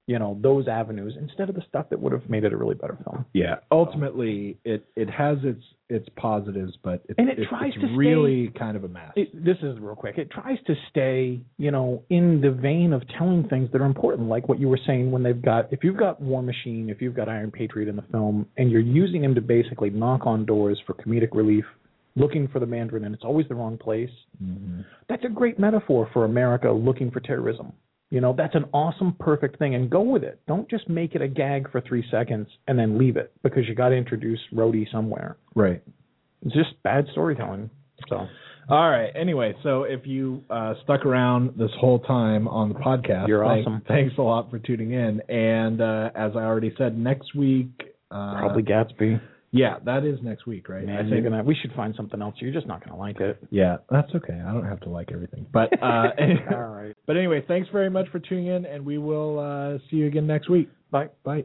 you 0.06 0.18
know, 0.18 0.38
those 0.42 0.68
avenues 0.68 1.14
instead 1.18 1.48
of 1.48 1.54
the 1.54 1.62
stuff 1.68 1.86
that 1.90 1.98
would 2.00 2.12
have 2.12 2.28
made 2.28 2.44
it 2.44 2.52
a 2.52 2.56
really 2.56 2.74
better 2.74 2.98
film. 3.04 3.24
Yeah, 3.32 3.56
ultimately, 3.70 4.58
it 4.64 4.86
it 4.96 5.08
has 5.08 5.38
its 5.42 5.62
its 5.88 6.08
positives, 6.16 6.72
but 6.82 7.02
it's, 7.08 7.18
And 7.18 7.28
it 7.28 7.38
it's, 7.38 7.48
tries 7.48 7.72
to 7.74 7.80
stay- 7.80 7.94
really 7.96 8.50
kind 8.58 8.76
of 8.76 8.84
a 8.84 8.88
mess. 8.88 9.12
It, 9.16 9.44
this 9.44 9.56
is 9.62 9.78
real 9.78 9.94
quick. 9.94 10.16
It 10.18 10.30
tries 10.30 10.58
to 10.66 10.74
stay, 10.90 11.40
you 11.58 11.70
know, 11.70 12.02
in 12.08 12.40
the 12.40 12.50
vein 12.50 12.92
of 12.92 13.02
telling 13.18 13.48
things 13.48 13.70
that 13.72 13.80
are 13.80 13.86
important, 13.86 14.28
like 14.28 14.48
what 14.48 14.58
you 14.58 14.68
were 14.68 14.80
saying 14.86 15.10
when 15.10 15.22
they've 15.22 15.40
got, 15.40 15.72
if 15.72 15.84
you've 15.84 15.98
got 15.98 16.20
War 16.20 16.42
Machine, 16.42 16.88
if 16.88 17.02
you've 17.02 17.14
got 17.14 17.28
Iron 17.28 17.50
Patriot 17.50 17.88
in 17.88 17.96
the 17.96 18.04
film, 18.10 18.46
and 18.56 18.70
you're 18.70 18.80
using 18.80 19.22
him 19.22 19.34
to 19.34 19.40
basically 19.42 19.90
knock 19.90 20.26
on 20.26 20.46
doors 20.46 20.80
for 20.86 20.94
comedic 20.94 21.28
relief, 21.32 21.64
looking 22.16 22.48
for 22.48 22.60
the 22.60 22.66
Mandarin, 22.66 23.04
and 23.04 23.14
it's 23.14 23.24
always 23.24 23.46
the 23.48 23.54
wrong 23.54 23.76
place. 23.76 24.10
Mm-hmm. 24.42 24.80
That's 25.08 25.24
a 25.24 25.28
great 25.28 25.58
metaphor 25.58 26.08
for 26.12 26.24
America 26.24 26.70
looking 26.70 27.10
for 27.10 27.20
terrorism. 27.20 27.72
You 28.14 28.20
know, 28.20 28.32
that's 28.32 28.54
an 28.54 28.66
awesome, 28.72 29.16
perfect 29.18 29.58
thing, 29.58 29.74
and 29.74 29.90
go 29.90 30.00
with 30.00 30.22
it. 30.22 30.40
Don't 30.46 30.70
just 30.70 30.88
make 30.88 31.16
it 31.16 31.20
a 31.20 31.26
gag 31.26 31.68
for 31.72 31.80
three 31.80 32.04
seconds 32.12 32.46
and 32.68 32.78
then 32.78 32.96
leave 32.96 33.16
it 33.16 33.32
because 33.42 33.66
you 33.66 33.74
got 33.74 33.88
to 33.88 33.96
introduce 33.96 34.38
Rhodey 34.54 34.88
somewhere. 34.92 35.36
right. 35.56 35.82
It's 36.42 36.54
just 36.54 36.80
bad 36.84 37.06
storytelling. 37.10 37.70
So. 38.08 38.28
All 38.68 38.90
right. 38.90 39.10
Anyway, 39.16 39.54
so 39.64 39.82
if 39.82 40.06
you 40.06 40.44
uh, 40.48 40.74
stuck 40.84 41.04
around 41.04 41.54
this 41.58 41.70
whole 41.80 41.98
time 41.98 42.46
on 42.46 42.68
the 42.68 42.76
podcast, 42.76 43.26
You're 43.26 43.44
thank- 43.44 43.66
awesome. 43.66 43.82
Thanks 43.88 44.14
a 44.16 44.22
lot 44.22 44.48
for 44.50 44.60
tuning 44.60 44.92
in. 44.92 45.20
And 45.28 45.80
uh, 45.80 46.10
as 46.14 46.32
I 46.36 46.40
already 46.44 46.72
said, 46.78 46.96
next 46.96 47.34
week, 47.34 47.70
uh, 48.12 48.38
Probably 48.38 48.62
Gatsby. 48.62 49.20
Yeah, 49.54 49.76
that 49.84 50.04
is 50.04 50.18
next 50.22 50.46
week, 50.46 50.68
right? 50.68 50.82
I 50.82 50.86
Man, 50.86 51.08
you're 51.08 51.22
gonna. 51.22 51.42
We 51.42 51.54
should 51.54 51.72
find 51.72 51.94
something 51.96 52.20
else. 52.20 52.34
You're 52.38 52.52
just 52.52 52.66
not 52.66 52.84
gonna 52.84 52.98
like 52.98 53.20
it. 53.20 53.42
Yeah, 53.50 53.76
that's 53.88 54.12
okay. 54.14 54.34
I 54.34 54.52
don't 54.52 54.66
have 54.66 54.80
to 54.80 54.88
like 54.88 55.10
everything. 55.12 55.46
But 55.52 55.72
uh, 55.82 56.10
All 56.52 56.68
right. 56.68 56.94
but 57.06 57.16
anyway, 57.16 57.44
thanks 57.46 57.68
very 57.72 57.88
much 57.88 58.08
for 58.08 58.18
tuning 58.18 58.48
in, 58.48 58.66
and 58.66 58.84
we 58.84 58.98
will 58.98 59.38
uh, 59.38 59.78
see 59.90 59.96
you 59.98 60.06
again 60.06 60.26
next 60.26 60.50
week. 60.50 60.68
Bye. 60.90 61.08
Bye. 61.24 61.44